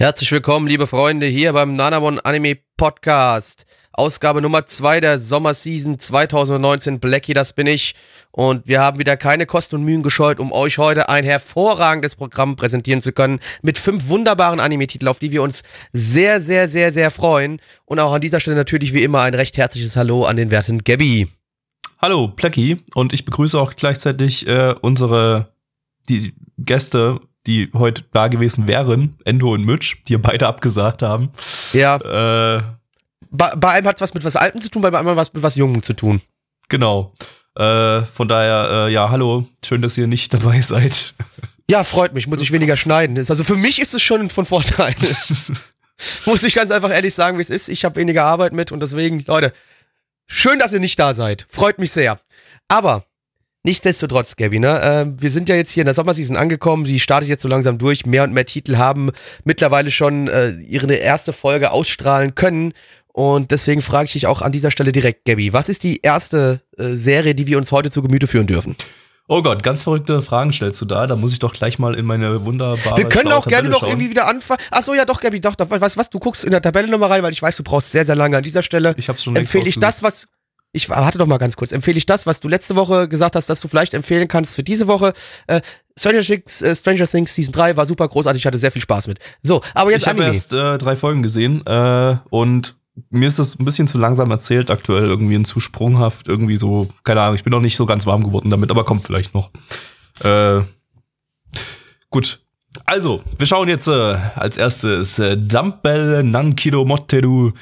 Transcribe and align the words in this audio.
Herzlich 0.00 0.30
willkommen, 0.30 0.68
liebe 0.68 0.86
Freunde, 0.86 1.26
hier 1.26 1.52
beim 1.54 1.74
Nanamon 1.74 2.20
Anime 2.20 2.58
Podcast. 2.76 3.66
Ausgabe 3.90 4.40
Nummer 4.40 4.64
2 4.64 5.00
der 5.00 5.18
Sommerseason 5.18 5.98
2019. 5.98 7.00
Blackie, 7.00 7.34
das 7.34 7.52
bin 7.52 7.66
ich. 7.66 7.96
Und 8.30 8.68
wir 8.68 8.80
haben 8.80 9.00
wieder 9.00 9.16
keine 9.16 9.44
Kosten 9.44 9.74
und 9.74 9.82
Mühen 9.82 10.04
gescheut, 10.04 10.38
um 10.38 10.52
euch 10.52 10.78
heute 10.78 11.08
ein 11.08 11.24
hervorragendes 11.24 12.14
Programm 12.14 12.54
präsentieren 12.54 13.02
zu 13.02 13.10
können. 13.10 13.40
Mit 13.60 13.76
fünf 13.76 14.06
wunderbaren 14.06 14.60
Anime-Titeln, 14.60 15.08
auf 15.08 15.18
die 15.18 15.32
wir 15.32 15.42
uns 15.42 15.64
sehr, 15.92 16.40
sehr, 16.40 16.68
sehr, 16.68 16.92
sehr 16.92 17.10
freuen. 17.10 17.60
Und 17.84 17.98
auch 17.98 18.12
an 18.12 18.20
dieser 18.20 18.38
Stelle 18.38 18.56
natürlich 18.56 18.94
wie 18.94 19.02
immer 19.02 19.22
ein 19.22 19.34
recht 19.34 19.56
herzliches 19.56 19.96
Hallo 19.96 20.26
an 20.26 20.36
den 20.36 20.52
werten 20.52 20.84
Gabby. 20.84 21.26
Hallo, 22.00 22.28
Plecki. 22.28 22.84
Und 22.94 23.12
ich 23.12 23.24
begrüße 23.24 23.58
auch 23.58 23.74
gleichzeitig 23.74 24.46
äh, 24.46 24.76
unsere 24.80 25.52
die 26.08 26.34
Gäste 26.56 27.18
die 27.46 27.70
heute 27.74 28.04
da 28.12 28.28
gewesen 28.28 28.66
wären, 28.66 29.16
Endo 29.24 29.52
und 29.52 29.64
Mitch, 29.64 29.96
die 30.06 30.14
ja 30.14 30.18
beide 30.18 30.46
abgesagt 30.46 31.02
haben. 31.02 31.30
Ja. 31.72 31.96
Äh, 31.96 32.62
bei, 33.30 33.54
bei 33.56 33.70
einem 33.70 33.86
hat 33.86 33.96
es 33.96 34.00
was 34.00 34.14
mit 34.14 34.24
was 34.24 34.36
Altem 34.36 34.60
zu 34.60 34.70
tun, 34.70 34.82
bei 34.82 34.96
einem 34.96 35.16
was 35.16 35.32
mit 35.32 35.42
was 35.42 35.54
Jungem 35.54 35.82
zu 35.82 35.94
tun. 35.94 36.20
Genau. 36.68 37.12
Äh, 37.54 38.02
von 38.02 38.28
daher, 38.28 38.86
äh, 38.86 38.92
ja, 38.92 39.10
hallo, 39.10 39.46
schön, 39.64 39.82
dass 39.82 39.98
ihr 39.98 40.06
nicht 40.06 40.32
dabei 40.34 40.60
seid. 40.60 41.14
Ja, 41.70 41.84
freut 41.84 42.14
mich, 42.14 42.26
muss 42.26 42.40
ich 42.40 42.50
weniger 42.50 42.78
schneiden. 42.78 43.18
Also 43.18 43.44
für 43.44 43.54
mich 43.54 43.78
ist 43.78 43.92
es 43.92 44.00
schon 44.00 44.30
von 44.30 44.46
Vorteil. 44.46 44.94
muss 46.24 46.42
ich 46.42 46.54
ganz 46.54 46.70
einfach 46.70 46.90
ehrlich 46.90 47.12
sagen, 47.12 47.36
wie 47.36 47.42
es 47.42 47.50
ist. 47.50 47.68
Ich 47.68 47.84
habe 47.84 47.96
weniger 47.96 48.24
Arbeit 48.24 48.54
mit 48.54 48.72
und 48.72 48.80
deswegen, 48.80 49.22
Leute, 49.26 49.52
schön, 50.26 50.58
dass 50.58 50.72
ihr 50.72 50.80
nicht 50.80 50.98
da 50.98 51.12
seid. 51.12 51.46
Freut 51.50 51.78
mich 51.78 51.92
sehr. 51.92 52.18
Aber 52.68 53.04
Nichtsdestotrotz, 53.68 54.36
Gabby, 54.36 54.60
ne? 54.60 54.80
Äh, 54.80 55.20
wir 55.20 55.30
sind 55.30 55.50
ja 55.50 55.54
jetzt 55.54 55.70
hier 55.70 55.82
in 55.82 55.84
der 55.84 55.92
Sommerseason 55.92 56.38
angekommen. 56.38 56.84
Die 56.84 56.98
startet 57.00 57.28
jetzt 57.28 57.42
so 57.42 57.48
langsam 57.48 57.76
durch. 57.76 58.06
Mehr 58.06 58.24
und 58.24 58.32
mehr 58.32 58.46
Titel 58.46 58.78
haben 58.78 59.10
mittlerweile 59.44 59.90
schon 59.90 60.26
äh, 60.26 60.52
ihre 60.52 60.90
erste 60.94 61.34
Folge 61.34 61.70
ausstrahlen 61.70 62.34
können. 62.34 62.72
Und 63.12 63.50
deswegen 63.50 63.82
frage 63.82 64.06
ich 64.06 64.12
dich 64.12 64.26
auch 64.26 64.40
an 64.40 64.52
dieser 64.52 64.70
Stelle 64.70 64.90
direkt, 64.90 65.26
Gabby, 65.26 65.52
was 65.52 65.68
ist 65.68 65.82
die 65.82 66.00
erste 66.00 66.62
äh, 66.78 66.94
Serie, 66.94 67.34
die 67.34 67.46
wir 67.46 67.58
uns 67.58 67.70
heute 67.70 67.90
zu 67.90 68.00
Gemüte 68.00 68.26
führen 68.26 68.46
dürfen? 68.46 68.74
Oh 69.26 69.42
Gott, 69.42 69.62
ganz 69.62 69.82
verrückte 69.82 70.22
Fragen 70.22 70.54
stellst 70.54 70.80
du 70.80 70.86
da. 70.86 71.06
Da 71.06 71.14
muss 71.14 71.34
ich 71.34 71.38
doch 71.38 71.52
gleich 71.52 71.78
mal 71.78 71.94
in 71.94 72.06
meine 72.06 72.46
wunderbare. 72.46 72.96
Wir 72.96 73.06
können 73.10 73.32
auch 73.32 73.46
gerne 73.46 73.68
noch 73.68 73.82
irgendwie 73.82 74.08
wieder 74.08 74.28
anfangen. 74.28 74.60
Ach 74.70 74.80
so, 74.80 74.94
ja, 74.94 75.04
doch, 75.04 75.20
Gabby, 75.20 75.40
doch, 75.40 75.54
doch. 75.54 75.68
Weißt 75.68 75.98
was? 75.98 76.08
Du 76.08 76.18
guckst 76.18 76.42
in 76.42 76.52
der 76.52 76.62
Tabelle 76.62 76.88
nochmal 76.88 77.10
rein, 77.10 77.22
weil 77.22 77.32
ich 77.32 77.42
weiß, 77.42 77.54
du 77.58 77.64
brauchst 77.64 77.92
sehr, 77.92 78.06
sehr 78.06 78.16
lange 78.16 78.38
an 78.38 78.42
dieser 78.42 78.62
Stelle. 78.62 78.94
Ich 78.96 79.10
hab's 79.10 79.24
schon 79.24 79.36
Empfehle 79.36 79.68
ich 79.68 79.78
das, 79.78 80.02
was 80.02 80.26
ich 80.78 80.88
warte 80.88 81.18
doch 81.18 81.26
mal 81.26 81.38
ganz 81.38 81.56
kurz. 81.56 81.72
Empfehle 81.72 81.98
ich 81.98 82.06
das, 82.06 82.24
was 82.26 82.40
du 82.40 82.48
letzte 82.48 82.76
Woche 82.76 83.08
gesagt 83.08 83.36
hast, 83.36 83.50
dass 83.50 83.60
du 83.60 83.68
vielleicht 83.68 83.94
empfehlen 83.94 84.28
kannst 84.28 84.54
für 84.54 84.62
diese 84.62 84.86
Woche? 84.86 85.12
Äh, 85.48 85.60
Stranger, 85.98 86.20
Things, 86.20 86.62
äh, 86.62 86.74
Stranger 86.74 87.06
Things 87.06 87.34
Season 87.34 87.52
3 87.52 87.76
war 87.76 87.84
super 87.84 88.08
großartig, 88.08 88.42
ich 88.42 88.46
hatte 88.46 88.58
sehr 88.58 88.70
viel 88.70 88.82
Spaß 88.82 89.08
mit. 89.08 89.18
So, 89.42 89.60
aber 89.74 89.90
jetzt 89.90 90.02
Ich 90.02 90.08
habe 90.08 90.22
erst 90.22 90.54
äh, 90.54 90.78
drei 90.78 90.94
Folgen 90.96 91.22
gesehen 91.22 91.66
äh, 91.66 92.16
und 92.30 92.76
mir 93.10 93.28
ist 93.28 93.38
das 93.38 93.58
ein 93.58 93.64
bisschen 93.64 93.88
zu 93.88 93.98
langsam 93.98 94.30
erzählt 94.30 94.70
aktuell, 94.70 95.04
irgendwie 95.04 95.34
ein 95.34 95.44
zu 95.44 95.60
sprunghaft, 95.60 96.28
irgendwie 96.28 96.56
so, 96.56 96.88
keine 97.04 97.20
Ahnung, 97.20 97.34
ich 97.34 97.44
bin 97.44 97.50
noch 97.50 97.60
nicht 97.60 97.76
so 97.76 97.86
ganz 97.86 98.06
warm 98.06 98.24
geworden 98.24 98.50
damit, 98.50 98.70
aber 98.70 98.84
kommt 98.84 99.04
vielleicht 99.04 99.34
noch. 99.34 99.50
Äh, 100.20 100.60
gut. 102.10 102.40
Also, 102.86 103.22
wir 103.36 103.46
schauen 103.46 103.68
jetzt 103.68 103.88
äh, 103.88 104.16
als 104.36 104.56
erstes 104.56 105.18
äh, 105.18 105.36
Dumbbell 105.36 106.22
Nankido 106.22 106.84
Motteru 106.84 107.52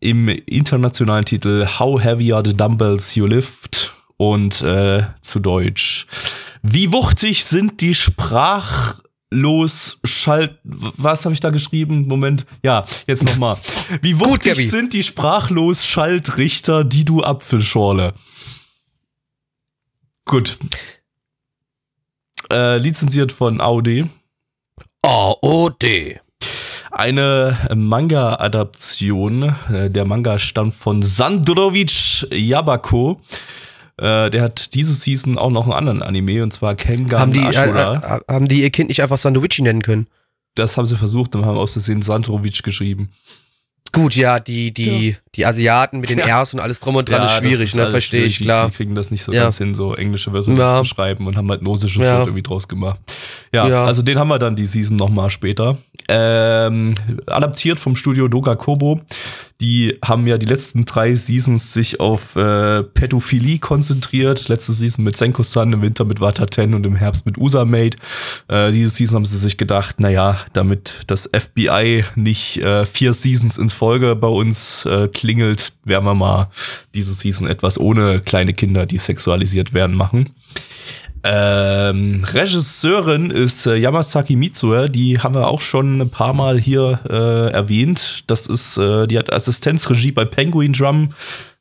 im 0.00 0.28
internationalen 0.28 1.24
Titel 1.24 1.66
How 1.78 2.02
Heavy 2.02 2.32
Are 2.32 2.42
the 2.44 2.56
Dumbbells 2.56 3.14
You 3.14 3.26
Lift? 3.26 3.94
Und 4.16 4.62
äh, 4.62 5.04
zu 5.20 5.38
Deutsch. 5.38 6.06
Wie 6.62 6.92
wuchtig 6.92 7.44
sind 7.44 7.80
die 7.80 7.94
sprachlos 7.94 10.00
Schalt 10.02 10.58
was 10.64 11.24
habe 11.24 11.34
ich 11.34 11.40
da 11.40 11.50
geschrieben? 11.50 12.08
Moment. 12.08 12.44
Ja 12.64 12.84
jetzt 13.06 13.24
noch 13.24 13.36
mal. 13.36 13.56
Wie 14.02 14.18
wuchtig 14.18 14.54
Gut, 14.54 14.70
sind 14.70 14.92
die 14.92 15.04
sprachlos 15.04 15.86
Schaltrichter 15.86 16.82
die 16.82 17.04
du 17.04 17.22
Apfelschorle? 17.22 18.12
Gut. 20.24 20.58
Äh, 22.50 22.78
lizenziert 22.78 23.30
von 23.30 23.60
AOD 23.60 24.08
AOD 25.02 26.18
eine 26.98 27.56
Manga-Adaption. 27.74 29.54
Äh, 29.72 29.90
der 29.90 30.04
Manga 30.04 30.38
stammt 30.38 30.74
von 30.74 31.02
Sandrovic 31.02 32.26
Yabako. 32.30 33.20
Äh, 33.96 34.30
der 34.30 34.42
hat 34.42 34.74
diese 34.74 34.92
Season 34.92 35.38
auch 35.38 35.50
noch 35.50 35.64
einen 35.64 35.72
anderen 35.72 36.02
Anime, 36.02 36.42
und 36.42 36.52
zwar 36.52 36.74
Kengan 36.74 37.20
haben 37.20 37.32
die, 37.32 37.40
Ashura. 37.40 38.20
Äh, 38.28 38.32
haben 38.32 38.48
die 38.48 38.62
ihr 38.62 38.70
Kind 38.70 38.88
nicht 38.88 39.02
einfach 39.02 39.18
Sandrovici 39.18 39.62
nennen 39.62 39.82
können? 39.82 40.08
Das 40.54 40.76
haben 40.76 40.86
sie 40.86 40.96
versucht 40.96 41.34
und 41.36 41.46
haben 41.46 41.56
aus 41.56 41.72
Versehen 41.74 42.02
Sandrovic 42.02 42.62
geschrieben. 42.62 43.10
Gut, 43.92 44.16
ja, 44.16 44.40
die, 44.40 44.74
die, 44.74 45.10
ja. 45.10 45.16
Die 45.38 45.46
Asiaten 45.46 46.00
mit 46.00 46.10
den 46.10 46.18
ja. 46.26 46.42
R's 46.42 46.52
und 46.52 46.60
alles 46.60 46.80
drum 46.80 46.96
und 46.96 47.08
dran 47.08 47.22
ja, 47.22 47.26
ist 47.26 47.36
schwierig, 47.38 47.68
ist 47.70 47.76
ne? 47.76 47.90
Verstehe 47.90 48.24
ich, 48.24 48.40
klar. 48.40 48.66
Die, 48.66 48.72
die, 48.72 48.76
kriegen 48.76 48.94
das 48.94 49.10
nicht 49.10 49.22
so 49.22 49.32
ganz 49.32 49.56
hin, 49.56 49.74
so 49.74 49.94
englische 49.94 50.32
Wörter 50.32 50.76
zu 50.76 50.84
schreiben 50.84 51.26
und 51.26 51.36
haben 51.36 51.48
halt 51.48 51.62
ein 51.62 51.66
russisches 51.66 52.04
Wort 52.04 52.26
irgendwie 52.26 52.42
draus 52.42 52.68
gemacht. 52.68 53.00
Ja, 53.52 53.84
also 53.86 54.02
den 54.02 54.18
haben 54.18 54.28
wir 54.28 54.38
dann 54.38 54.56
die 54.56 54.66
Season 54.66 54.96
nochmal 54.96 55.30
später. 55.30 55.78
Ähm, 56.08 56.94
adaptiert 57.26 57.80
vom 57.80 57.96
Studio 57.96 58.28
Doga 58.28 58.56
Kobo. 58.56 59.00
Die 59.60 59.98
haben 60.04 60.28
ja 60.28 60.38
die 60.38 60.46
letzten 60.46 60.84
drei 60.84 61.16
Seasons 61.16 61.72
sich 61.72 61.98
auf 61.98 62.36
äh, 62.36 62.84
Pädophilie 62.84 63.58
konzentriert. 63.58 64.48
Letzte 64.48 64.72
Season 64.72 65.04
mit 65.04 65.16
Senko-san, 65.16 65.72
im 65.72 65.82
Winter 65.82 66.04
mit 66.04 66.20
Wataten 66.20 66.74
und 66.74 66.86
im 66.86 66.94
Herbst 66.94 67.26
mit 67.26 67.38
Usamate. 67.38 67.96
Äh, 68.46 68.70
diese 68.70 68.90
Season 68.90 69.16
haben 69.16 69.24
sie 69.24 69.38
sich 69.38 69.56
gedacht, 69.56 69.98
naja, 69.98 70.38
damit 70.52 71.00
das 71.08 71.28
FBI 71.36 72.04
nicht 72.14 72.58
äh, 72.58 72.86
vier 72.86 73.14
Seasons 73.14 73.58
ins 73.58 73.72
Folge 73.72 74.14
bei 74.14 74.28
uns 74.28 74.86
äh, 74.86 75.08
klingelt, 75.28 75.74
werden 75.84 76.06
wir 76.06 76.14
mal 76.14 76.48
diese 76.94 77.12
Season 77.12 77.46
etwas 77.46 77.78
ohne 77.78 78.20
kleine 78.20 78.54
Kinder, 78.54 78.86
die 78.86 78.96
sexualisiert 78.96 79.74
werden, 79.74 79.94
machen. 79.94 80.30
Ähm, 81.22 82.24
Regisseurin 82.24 83.30
ist 83.30 83.66
äh, 83.66 83.76
Yamasaki 83.76 84.36
Mitsue, 84.36 84.88
die 84.88 85.18
haben 85.18 85.34
wir 85.34 85.48
auch 85.48 85.60
schon 85.60 86.00
ein 86.00 86.08
paar 86.08 86.32
Mal 86.32 86.58
hier 86.58 87.00
äh, 87.10 87.52
erwähnt. 87.52 88.24
Das 88.28 88.46
ist, 88.46 88.78
äh, 88.78 89.06
die 89.06 89.18
hat 89.18 89.30
Assistenzregie 89.30 90.12
bei 90.12 90.24
Penguin 90.24 90.72
Drum 90.72 91.10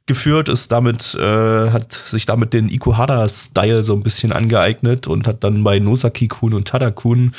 geführt, 0.06 0.48
ist 0.48 0.72
damit, 0.72 1.16
äh, 1.16 1.72
hat 1.72 1.92
sich 1.92 2.26
damit 2.26 2.54
den 2.54 2.70
Ikuhara-Style 2.70 3.84
so 3.84 3.96
ein 3.96 4.04
bisschen 4.04 4.32
angeeignet 4.32 5.08
und 5.08 5.28
hat 5.28 5.44
dann 5.44 5.62
bei 5.62 5.80
Nosaki-kun 5.80 6.54
und 6.54 6.70
Tada-kun 6.70 7.34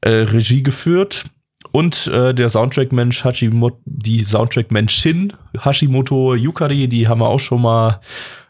äh, 0.00 0.10
Regie 0.10 0.64
geführt. 0.64 1.26
Und 1.72 2.06
äh, 2.08 2.34
der 2.34 2.50
Soundtrack-Mensch 2.50 3.24
Hashimoto, 3.24 3.78
die 3.86 4.22
Soundtrack-Menschin 4.22 5.32
Hashimoto 5.58 6.34
Yukari, 6.34 6.86
die 6.86 7.08
haben 7.08 7.20
wir 7.20 7.28
auch 7.28 7.40
schon 7.40 7.62
mal 7.62 8.00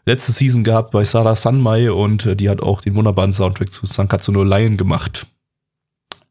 letzte 0.05 0.33
Season 0.33 0.63
gehabt 0.63 0.91
bei 0.91 1.05
Sarah 1.05 1.37
Sanmai 1.37 1.89
und 1.89 2.25
äh, 2.25 2.35
die 2.35 2.49
hat 2.49 2.61
auch 2.61 2.81
den 2.81 2.95
wunderbaren 2.95 3.31
Soundtrack 3.31 3.71
zu 3.71 3.85
Sankatsu 3.85 4.33
no 4.33 4.43
Lion 4.43 4.75
gemacht. 4.75 5.25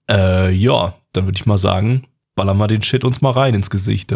Äh, 0.09 0.53
ja, 0.53 0.95
dann 1.13 1.25
würde 1.25 1.39
ich 1.39 1.47
mal 1.47 1.59
sagen, 1.59 2.07
ballern 2.35 2.59
wir 2.59 2.69
den 2.69 2.83
Shit 2.83 3.05
uns 3.05 3.23
mal 3.23 3.31
rein 3.31 3.55
ins 3.55 3.71
Gesicht. 3.71 4.15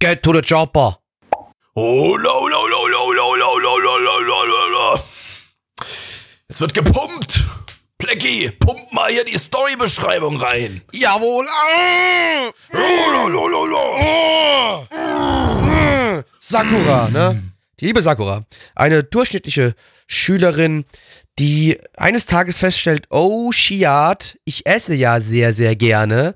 Get 0.00 0.22
to 0.22 0.34
the 0.34 0.40
chopper. 0.40 0.98
Oh, 1.74 2.16
lo, 2.16 2.48
lo, 2.48 2.66
lo, 2.66 2.88
lo, 2.88 3.12
lo, 3.14 3.36
lo, 3.36 3.58
lo, 3.58 3.78
lo, 3.78 3.98
lo, 3.98 4.44
lo, 4.44 4.68
lo. 4.72 5.00
Es 6.48 6.60
wird 6.60 6.74
gepumpt. 6.74 7.44
Plecki, 7.98 8.50
pump 8.60 8.92
mal 8.92 9.10
hier 9.10 9.24
die 9.24 9.36
Storybeschreibung 9.36 10.36
rein. 10.36 10.82
Jawohl. 10.92 11.46
Ah. 11.48 12.52
Sakura, 16.38 17.08
ne? 17.10 17.42
Die 17.80 17.86
liebe 17.86 18.00
Sakura, 18.00 18.44
eine 18.74 19.02
durchschnittliche 19.04 19.74
Schülerin, 20.06 20.84
die 21.38 21.78
eines 21.96 22.26
Tages 22.26 22.58
feststellt, 22.58 23.06
oh 23.10 23.52
Shiat, 23.52 24.38
ich 24.44 24.66
esse 24.66 24.94
ja 24.94 25.20
sehr, 25.20 25.52
sehr 25.52 25.76
gerne. 25.76 26.34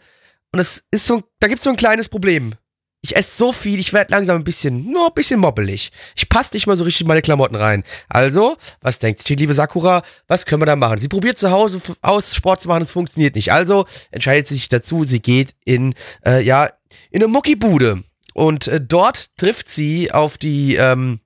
Und 0.52 0.60
es 0.60 0.82
ist 0.90 1.06
so, 1.06 1.22
da 1.40 1.48
gibt 1.48 1.58
es 1.60 1.64
so 1.64 1.70
ein 1.70 1.76
kleines 1.76 2.08
Problem. 2.08 2.54
Ich 3.02 3.16
esse 3.16 3.36
so 3.36 3.52
viel, 3.52 3.80
ich 3.80 3.92
werde 3.92 4.12
langsam 4.12 4.36
ein 4.36 4.44
bisschen, 4.44 4.90
nur 4.90 5.08
ein 5.08 5.14
bisschen 5.14 5.40
mobbelig. 5.40 5.90
Ich 6.14 6.28
passe 6.28 6.50
nicht 6.54 6.68
mal 6.68 6.76
so 6.76 6.84
richtig 6.84 7.02
in 7.02 7.08
meine 7.08 7.20
Klamotten 7.20 7.56
rein. 7.56 7.82
Also, 8.08 8.56
was 8.80 9.00
denkt 9.00 9.18
sich 9.18 9.26
die 9.26 9.34
liebe 9.34 9.54
Sakura? 9.54 10.02
Was 10.28 10.46
können 10.46 10.62
wir 10.62 10.66
da 10.66 10.76
machen? 10.76 10.98
Sie 10.98 11.08
probiert 11.08 11.36
zu 11.36 11.50
Hause 11.50 11.82
aus 12.00 12.34
Sport 12.34 12.60
zu 12.60 12.68
machen, 12.68 12.84
es 12.84 12.92
funktioniert 12.92 13.34
nicht. 13.34 13.52
Also 13.52 13.86
entscheidet 14.12 14.46
sie 14.46 14.54
sich 14.54 14.68
dazu, 14.68 15.02
sie 15.02 15.20
geht 15.20 15.56
in, 15.64 15.94
äh, 16.24 16.42
ja, 16.42 16.68
in 17.10 17.22
eine 17.22 17.28
Muckibude. 17.28 18.04
Und 18.34 18.68
äh, 18.68 18.80
dort 18.80 19.36
trifft 19.36 19.68
sie 19.68 20.12
auf 20.12 20.38
die, 20.38 20.76
ähm, 20.76 21.18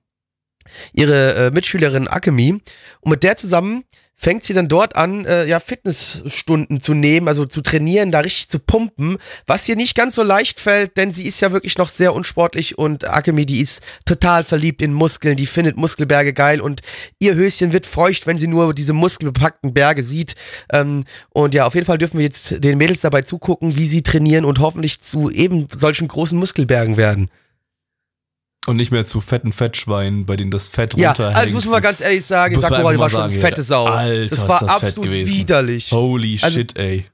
ihre 0.93 1.35
äh, 1.35 1.51
Mitschülerin 1.51 2.07
Akemi. 2.07 2.59
Und 3.01 3.11
mit 3.11 3.23
der 3.23 3.35
zusammen 3.35 3.83
fängt 4.17 4.43
sie 4.43 4.53
dann 4.53 4.67
dort 4.67 4.95
an, 4.95 5.25
äh, 5.25 5.45
ja, 5.45 5.59
Fitnessstunden 5.59 6.81
zu 6.81 6.95
nehmen, 6.95 7.27
also 7.27 7.45
zu 7.45 7.61
trainieren, 7.61 8.11
da 8.11 8.19
richtig 8.19 8.49
zu 8.49 8.59
pumpen, 8.59 9.17
was 9.45 9.69
ihr 9.69 9.75
nicht 9.75 9.95
ganz 9.95 10.15
so 10.15 10.23
leicht 10.23 10.59
fällt, 10.59 10.97
denn 10.97 11.11
sie 11.11 11.25
ist 11.25 11.39
ja 11.39 11.51
wirklich 11.51 11.77
noch 11.77 11.89
sehr 11.89 12.15
unsportlich 12.15 12.77
und 12.77 13.07
Akemi, 13.07 13.45
die 13.45 13.59
ist 13.59 13.83
total 14.05 14.43
verliebt 14.43 14.81
in 14.81 14.91
Muskeln, 14.91 15.37
die 15.37 15.45
findet 15.45 15.77
Muskelberge 15.77 16.33
geil 16.33 16.61
und 16.61 16.81
ihr 17.19 17.35
Höschen 17.35 17.73
wird 17.73 17.85
feucht, 17.85 18.25
wenn 18.25 18.39
sie 18.39 18.47
nur 18.47 18.73
diese 18.73 18.93
muskelbepackten 18.93 19.73
Berge 19.73 20.01
sieht. 20.01 20.35
Ähm, 20.73 21.03
und 21.29 21.53
ja, 21.53 21.67
auf 21.67 21.75
jeden 21.75 21.85
Fall 21.85 21.99
dürfen 21.99 22.17
wir 22.17 22.25
jetzt 22.25 22.63
den 22.63 22.79
Mädels 22.79 23.01
dabei 23.01 23.21
zugucken, 23.21 23.75
wie 23.75 23.85
sie 23.85 24.01
trainieren 24.01 24.45
und 24.45 24.59
hoffentlich 24.59 24.99
zu 24.99 25.29
eben 25.29 25.67
solchen 25.71 26.07
großen 26.07 26.37
Muskelbergen 26.37 26.97
werden. 26.97 27.29
Und 28.67 28.75
nicht 28.75 28.91
mehr 28.91 29.05
zu 29.05 29.21
fetten 29.21 29.53
Fettschweinen, 29.53 30.25
bei 30.25 30.35
denen 30.35 30.51
das 30.51 30.67
Fett 30.67 30.97
ja, 30.97 31.09
runterhängt. 31.09 31.37
Ja, 31.37 31.41
also 31.41 31.55
muss 31.55 31.63
man 31.65 31.71
mal 31.71 31.79
ganz 31.79 32.01
ehrlich 32.01 32.25
sagen, 32.25 32.53
ich 32.53 32.59
Sakura, 32.59 32.91
die 32.91 32.99
war 32.99 33.09
schon 33.09 33.21
eine 33.21 33.31
fette 33.31 33.63
Sau. 33.63 33.85
Alter, 33.85 34.27
das 34.27 34.47
war 34.47 34.59
das 34.59 34.69
absolut 34.69 35.09
widerlich. 35.09 35.91
Holy 35.91 36.37
also, 36.41 36.57
shit, 36.57 36.77
ey. 36.77 37.05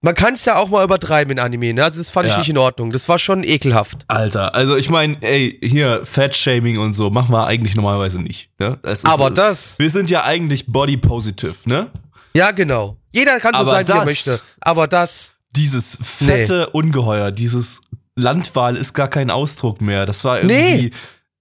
Man 0.00 0.14
kann 0.14 0.34
es 0.34 0.44
ja 0.46 0.56
auch 0.56 0.70
mal 0.70 0.84
übertreiben 0.84 1.32
in 1.32 1.38
Anime, 1.38 1.74
ne? 1.74 1.84
Also 1.84 1.98
das 1.98 2.10
fand 2.10 2.28
ja. 2.28 2.34
ich 2.34 2.38
nicht 2.38 2.48
in 2.48 2.58
Ordnung. 2.58 2.92
Das 2.92 3.08
war 3.08 3.18
schon 3.18 3.44
ekelhaft. 3.44 4.04
Alter, 4.08 4.54
also 4.54 4.76
ich 4.76 4.88
meine, 4.88 5.16
ey, 5.20 5.58
hier 5.62 6.02
Fat-Shaming 6.04 6.78
und 6.78 6.94
so 6.94 7.10
machen 7.10 7.32
wir 7.32 7.46
eigentlich 7.46 7.76
normalerweise 7.76 8.22
nicht. 8.22 8.48
Ne? 8.58 8.78
Das 8.82 9.00
ist, 9.00 9.06
Aber 9.06 9.30
das. 9.30 9.78
Wir 9.78 9.90
sind 9.90 10.08
ja 10.08 10.24
eigentlich 10.24 10.66
body 10.66 10.96
positive, 10.96 11.56
ne? 11.64 11.90
Ja, 12.34 12.52
genau. 12.52 12.96
Jeder 13.12 13.40
kann 13.40 13.54
so 13.54 13.60
Aber 13.60 13.70
sein, 13.70 13.84
das, 13.84 13.96
wie 13.96 14.00
er 14.00 14.04
möchte. 14.04 14.40
Aber 14.60 14.86
das. 14.86 15.32
Dieses 15.50 15.98
fette 16.00 16.66
nee. 16.66 16.78
Ungeheuer, 16.78 17.32
dieses 17.32 17.80
Landwahl 18.16 18.76
ist 18.76 18.94
gar 18.94 19.08
kein 19.08 19.30
Ausdruck 19.30 19.80
mehr. 19.80 20.06
Das 20.06 20.24
war 20.24 20.38
irgendwie. 20.38 20.92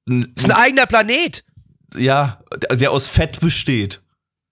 Nee. 0.05 0.25
Das 0.33 0.43
ist 0.43 0.51
ein 0.51 0.57
eigener 0.57 0.85
Planet. 0.85 1.43
Ja, 1.97 2.41
der 2.71 2.91
aus 2.91 3.07
Fett 3.07 3.39
besteht. 3.39 4.01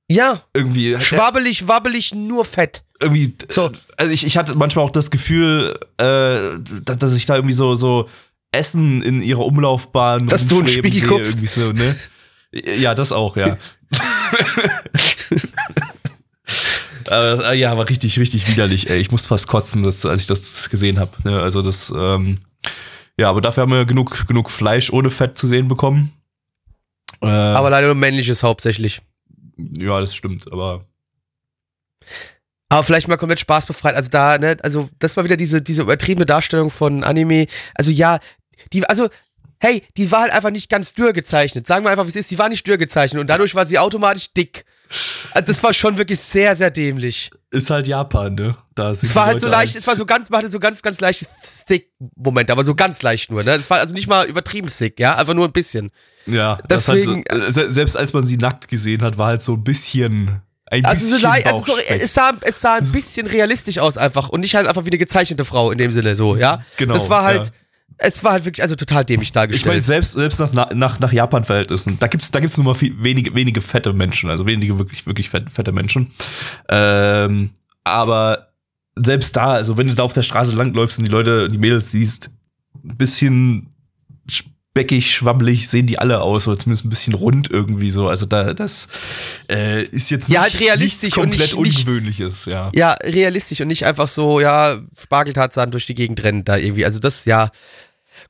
Ja. 0.09 0.41
Irgendwie. 0.53 0.99
Schwabbelig, 0.99 1.67
wabbelig, 1.67 2.15
nur 2.15 2.45
Fett. 2.45 2.83
Irgendwie. 2.99 3.35
So. 3.49 3.71
Also 3.97 4.11
ich, 4.11 4.25
ich 4.25 4.37
hatte 4.37 4.55
manchmal 4.55 4.85
auch 4.85 4.91
das 4.91 5.11
Gefühl, 5.11 5.77
äh, 5.97 6.59
dass 6.83 7.13
ich 7.13 7.25
da 7.25 7.35
irgendwie 7.35 7.53
so, 7.53 7.75
so 7.75 8.09
Essen 8.51 9.01
in 9.01 9.21
ihrer 9.21 9.45
Umlaufbahn. 9.45 10.27
Dass 10.27 10.47
du 10.47 10.61
ein 10.61 10.67
Spiegel 10.67 11.07
guckst. 11.07 11.33
Irgendwie 11.33 11.47
so, 11.47 11.71
ne? 11.71 11.95
Ja, 12.51 12.95
das 12.95 13.11
auch, 13.11 13.35
ja. 13.35 13.57
äh, 17.09 17.53
ja, 17.53 17.77
war 17.77 17.89
richtig, 17.89 18.19
richtig 18.19 18.47
widerlich, 18.47 18.89
ey. 18.89 18.99
Ich 18.99 19.11
musste 19.11 19.27
fast 19.27 19.47
kotzen, 19.47 19.83
das, 19.83 20.05
als 20.05 20.21
ich 20.21 20.27
das 20.27 20.69
gesehen 20.69 20.99
habe. 20.99 21.11
Ne? 21.23 21.41
Also 21.41 21.61
das, 21.61 21.93
ähm, 21.95 22.39
ja, 23.17 23.29
aber 23.29 23.41
dafür 23.41 23.63
haben 23.63 23.71
wir 23.71 23.85
genug, 23.85 24.27
genug 24.27 24.49
Fleisch 24.49 24.91
ohne 24.91 25.09
Fett 25.09 25.37
zu 25.37 25.47
sehen 25.47 25.67
bekommen. 25.67 26.13
Äh, 27.21 27.27
aber 27.27 27.69
leider 27.69 27.87
nur 27.87 27.95
männliches 27.95 28.43
hauptsächlich. 28.43 29.01
Ja, 29.57 29.99
das 30.01 30.15
stimmt, 30.15 30.51
aber. 30.51 30.85
Aber 32.69 32.83
vielleicht 32.83 33.07
mal 33.07 33.17
komplett 33.17 33.39
spaßbefreit. 33.39 33.95
Also 33.95 34.09
da, 34.09 34.37
ne, 34.37 34.57
also 34.63 34.89
das 34.99 35.15
war 35.15 35.23
wieder 35.23 35.37
diese, 35.37 35.61
diese 35.61 35.83
übertriebene 35.83 36.25
Darstellung 36.25 36.71
von 36.71 37.03
Anime. 37.03 37.45
Also 37.75 37.91
ja, 37.91 38.19
die, 38.71 38.83
also 38.89 39.09
hey, 39.59 39.83
die 39.95 40.11
war 40.11 40.21
halt 40.21 40.33
einfach 40.33 40.49
nicht 40.49 40.69
ganz 40.69 40.93
dürr 40.93 41.13
gezeichnet. 41.13 41.67
Sagen 41.67 41.85
wir 41.85 41.91
einfach, 41.91 42.05
wie 42.05 42.09
es 42.09 42.15
ist, 42.15 42.31
die 42.31 42.37
war 42.39 42.49
nicht 42.49 42.67
dürr 42.67 42.77
gezeichnet 42.77 43.21
und 43.21 43.27
dadurch 43.27 43.55
war 43.55 43.65
sie 43.65 43.79
automatisch 43.79 44.33
dick. 44.33 44.65
Also 45.31 45.45
das 45.45 45.63
war 45.63 45.73
schon 45.73 45.97
wirklich 45.97 46.19
sehr, 46.19 46.55
sehr 46.55 46.71
dämlich. 46.71 47.31
Ist 47.51 47.69
halt 47.69 47.87
Japan, 47.87 48.35
ne? 48.35 48.57
Da 48.75 48.91
es 48.91 49.15
war 49.15 49.27
halt 49.27 49.41
so 49.41 49.47
leicht, 49.47 49.75
es 49.75 49.85
war 49.85 49.95
so 49.95 50.05
ganz, 50.05 50.29
man 50.29 50.39
hatte 50.39 50.49
so 50.49 50.59
ganz, 50.59 50.81
ganz 50.81 50.99
leichte 50.99 51.27
Stick-Moment, 51.43 52.49
aber 52.49 52.63
so 52.63 52.73
ganz 52.73 53.01
leicht 53.01 53.29
nur, 53.31 53.43
ne? 53.43 53.57
Das 53.57 53.69
war 53.69 53.79
also 53.79 53.93
nicht 53.93 54.07
mal 54.07 54.25
übertrieben 54.25 54.69
sick, 54.69 54.99
ja? 54.99 55.15
Einfach 55.15 55.33
nur 55.33 55.45
ein 55.45 55.51
bisschen. 55.51 55.91
Ja, 56.25 56.59
deswegen. 56.69 57.23
Halt 57.29 57.53
so, 57.53 57.61
äh, 57.61 57.71
selbst 57.71 57.97
als 57.97 58.13
man 58.13 58.25
sie 58.25 58.37
nackt 58.37 58.67
gesehen 58.67 59.01
hat, 59.03 59.17
war 59.17 59.27
halt 59.27 59.43
so 59.43 59.53
ein 59.53 59.63
bisschen. 59.63 60.41
Ein 60.65 60.85
also, 60.85 61.05
so 61.05 61.17
leicht, 61.21 61.45
also 61.45 61.61
so, 61.61 61.77
es, 61.77 62.13
sah, 62.13 62.31
es 62.41 62.61
sah 62.61 62.75
ein 62.75 62.91
bisschen 62.91 63.27
realistisch 63.27 63.77
aus 63.77 63.97
einfach 63.97 64.29
und 64.29 64.39
nicht 64.39 64.55
halt 64.55 64.65
einfach 64.65 64.85
wie 64.85 64.89
eine 64.89 64.97
gezeichnete 64.97 65.45
Frau 65.45 65.69
in 65.69 65.77
dem 65.77 65.91
Sinne 65.91 66.15
so, 66.15 66.35
ja? 66.35 66.63
Genau. 66.77 66.95
Das 66.95 67.09
war 67.09 67.23
halt. 67.23 67.47
Ja 67.47 67.53
es 67.97 68.23
war 68.23 68.33
halt 68.33 68.45
wirklich 68.45 68.61
also 68.61 68.75
total 68.75 69.05
dämlich 69.05 69.31
dargestellt. 69.31 69.61
Ich 69.61 69.67
meine, 69.67 69.81
selbst, 69.81 70.13
selbst 70.13 70.39
nach, 70.39 70.73
nach, 70.73 70.99
nach 70.99 71.11
Japan-Verhältnissen, 71.11 71.97
da 71.99 72.07
gibt's 72.07 72.31
da 72.31 72.39
gibt's 72.39 72.57
nur 72.57 72.65
mal 72.65 72.73
viel, 72.73 72.95
wenige, 73.01 73.33
wenige 73.35 73.61
fette 73.61 73.93
Menschen, 73.93 74.29
also 74.29 74.45
wenige 74.45 74.77
wirklich, 74.79 75.05
wirklich 75.05 75.29
fette, 75.29 75.49
fette 75.49 75.71
Menschen. 75.71 76.11
Ähm, 76.69 77.51
aber 77.83 78.49
selbst 78.95 79.35
da, 79.35 79.53
also 79.53 79.77
wenn 79.77 79.87
du 79.87 79.95
da 79.95 80.03
auf 80.03 80.13
der 80.13 80.23
Straße 80.23 80.55
langläufst 80.55 80.99
und 80.99 81.05
die 81.05 81.11
Leute, 81.11 81.49
die 81.49 81.57
Mädels 81.57 81.91
siehst, 81.91 82.29
ein 82.83 82.97
bisschen 82.97 83.72
speckig, 84.73 85.13
schwabbelig 85.13 85.69
sehen 85.69 85.85
die 85.85 85.99
alle 85.99 86.21
aus, 86.21 86.47
oder 86.47 86.57
zumindest 86.57 86.85
ein 86.85 86.89
bisschen 86.89 87.13
rund 87.13 87.49
irgendwie 87.51 87.91
so. 87.91 88.07
Also 88.07 88.25
da, 88.25 88.55
das 88.55 88.87
äh, 89.47 89.83
ist 89.83 90.09
jetzt 90.09 90.29
ja, 90.29 90.41
halt 90.41 90.59
realistisch 90.59 91.13
komplett 91.13 91.53
und 91.53 91.63
nicht, 91.63 91.77
Ungewöhnliches, 91.77 92.45
ja. 92.45 92.71
Ja, 92.73 92.93
realistisch 92.93 93.61
und 93.61 93.67
nicht 93.67 93.85
einfach 93.85 94.07
so, 94.07 94.39
ja, 94.39 94.79
Spargeltatsachen 94.99 95.69
durch 95.69 95.85
die 95.85 95.93
Gegend 95.93 96.23
rennen 96.23 96.43
da 96.43 96.57
irgendwie. 96.57 96.85
Also 96.85 96.97
das, 96.97 97.25
ja. 97.25 97.51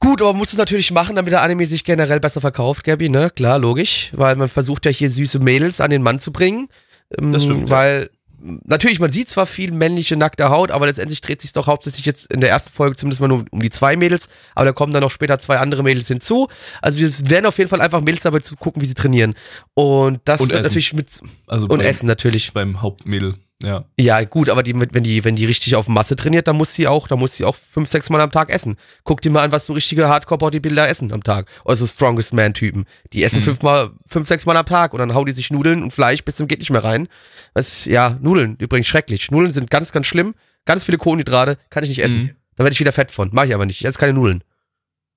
Gut, 0.02 0.22
aber 0.22 0.34
man 0.34 0.40
muss 0.40 0.52
es 0.52 0.58
natürlich 0.58 0.92
machen, 0.92 1.16
damit 1.16 1.32
der 1.32 1.44
Anime 1.44 1.66
sich 1.66 1.86
generell 1.86 2.20
besser 2.20 2.42
verkauft, 2.42 2.84
Gabi, 2.84 3.08
ne? 3.08 3.30
Klar, 3.30 3.58
logisch. 3.58 4.12
Weil 4.14 4.36
man 4.36 4.50
versucht 4.50 4.86
ja 4.86 4.92
hier 4.92 5.10
süße 5.10 5.40
Mädels 5.40 5.80
an 5.80 5.92
den 5.92 6.02
Mann 6.02 6.20
zu 6.20 6.34
bringen. 6.34 6.68
Das 7.10 7.44
stimmt. 7.44 7.70
Weil 7.70 8.02
ja 8.02 8.18
natürlich, 8.44 9.00
man 9.00 9.12
sieht 9.12 9.30
zwar 9.30 9.46
viel 9.46 9.72
männliche 9.72 10.16
nackte 10.16 10.50
Haut, 10.50 10.72
aber 10.72 10.86
letztendlich 10.86 11.22
dreht 11.22 11.42
sich 11.42 11.54
doch 11.54 11.68
hauptsächlich 11.68 12.06
jetzt 12.06 12.32
in 12.32 12.42
der 12.42 12.50
ersten 12.50 12.74
Folge 12.74 12.96
zumindest 12.96 13.22
mal 13.22 13.28
nur 13.28 13.46
um 13.50 13.62
die 13.62 13.70
zwei 13.70 13.96
Mädels, 13.96 14.30
aber 14.56 14.66
da 14.66 14.72
kommen 14.74 14.94
dann 14.94 15.02
noch 15.02 15.12
später 15.12 15.40
zwei 15.40 15.58
andere 15.60 15.84
Mädels 15.84 16.08
hinzu. 16.08 16.50
Also 16.82 17.00
wir 17.00 17.30
werden 17.30 17.46
auf 17.46 17.58
jeden 17.58 17.70
Fall 17.70 17.82
einfach 17.82 18.02
Mädels 18.02 18.24
dabei 18.24 18.40
zu 18.40 18.56
gucken, 18.56 18.82
wie 18.82 18.86
sie 18.86 18.94
trainieren. 18.94 19.36
Und 19.74 20.22
das 20.26 20.42
und 20.42 20.50
wird 20.50 20.64
natürlich 20.64 20.94
mit 20.94 21.22
also 21.48 21.68
und 21.68 21.80
beim, 21.80 21.88
Essen 21.88 22.08
natürlich 22.08 22.54
beim 22.54 22.82
Hauptmädel. 22.82 23.36
Ja. 23.64 23.86
Ja, 23.98 24.24
gut, 24.24 24.50
aber 24.50 24.62
die, 24.62 24.74
wenn 24.78 25.04
die, 25.04 25.24
wenn 25.24 25.36
die 25.36 25.46
richtig 25.46 25.76
auf 25.76 25.88
Masse 25.88 26.16
trainiert, 26.16 26.48
dann 26.48 26.58
muss 26.58 26.74
sie 26.74 26.88
auch, 26.88 27.08
dann 27.08 27.20
muss 27.20 27.36
sie 27.36 27.46
auch 27.46 27.56
fünf, 27.56 27.90
sechs 27.90 28.10
Mal 28.10 28.22
am 28.22 28.32
Tag 28.32 28.50
essen. 28.50 28.76
Guck 29.04 29.22
dir 29.22 29.30
mal 29.30 29.44
an, 29.44 29.52
was 29.52 29.66
so 29.66 29.74
richtige 29.74 30.10
Hardcore-Bodybuilder 30.10 30.88
essen 30.88 31.12
am 31.14 31.24
Tag. 31.24 31.48
Also 31.66 31.88
Strongest 31.88 32.34
Man-Typen. 32.34 32.86
Die 33.14 33.24
essen 33.24 33.40
mhm. 33.40 33.44
fünfmal, 33.44 33.92
fünf, 34.06 34.28
sechs 34.28 34.46
Mal 34.46 34.58
am 34.58 34.66
Tag 34.66 34.94
und 34.94 35.00
dann 35.00 35.14
hauen 35.14 35.26
die 35.26 35.32
sich 35.32 35.52
Nudeln 35.52 35.82
und 35.82 35.92
Fleisch 35.92 36.24
bis 36.24 36.36
zum 36.36 36.48
geht 36.48 36.60
nicht 36.60 36.72
mehr 36.72 36.84
rein. 36.84 37.08
Das, 37.54 37.86
ja, 37.86 38.18
Nudeln, 38.22 38.56
übrigens 38.60 38.88
schrecklich. 38.88 39.32
Nudeln 39.32 39.54
sind 39.54 39.70
ganz, 39.70 39.92
ganz 39.92 40.08
schlimm. 40.08 40.36
Ganz 40.66 40.84
viele 40.84 40.98
Kohlenhydrate, 40.98 41.58
kann 41.70 41.84
ich 41.84 41.90
nicht 41.90 42.04
essen. 42.04 42.24
Mhm. 42.24 42.30
Da 42.56 42.64
werde 42.64 42.74
ich 42.74 42.80
wieder 42.80 42.92
fett 42.92 43.12
von. 43.12 43.30
Mach 43.34 43.46
ich 43.46 43.54
aber 43.54 43.66
nicht. 43.66 43.82
Ich 43.82 43.88
esse 43.88 44.00
keine 44.00 44.14
Nudeln. 44.14 44.44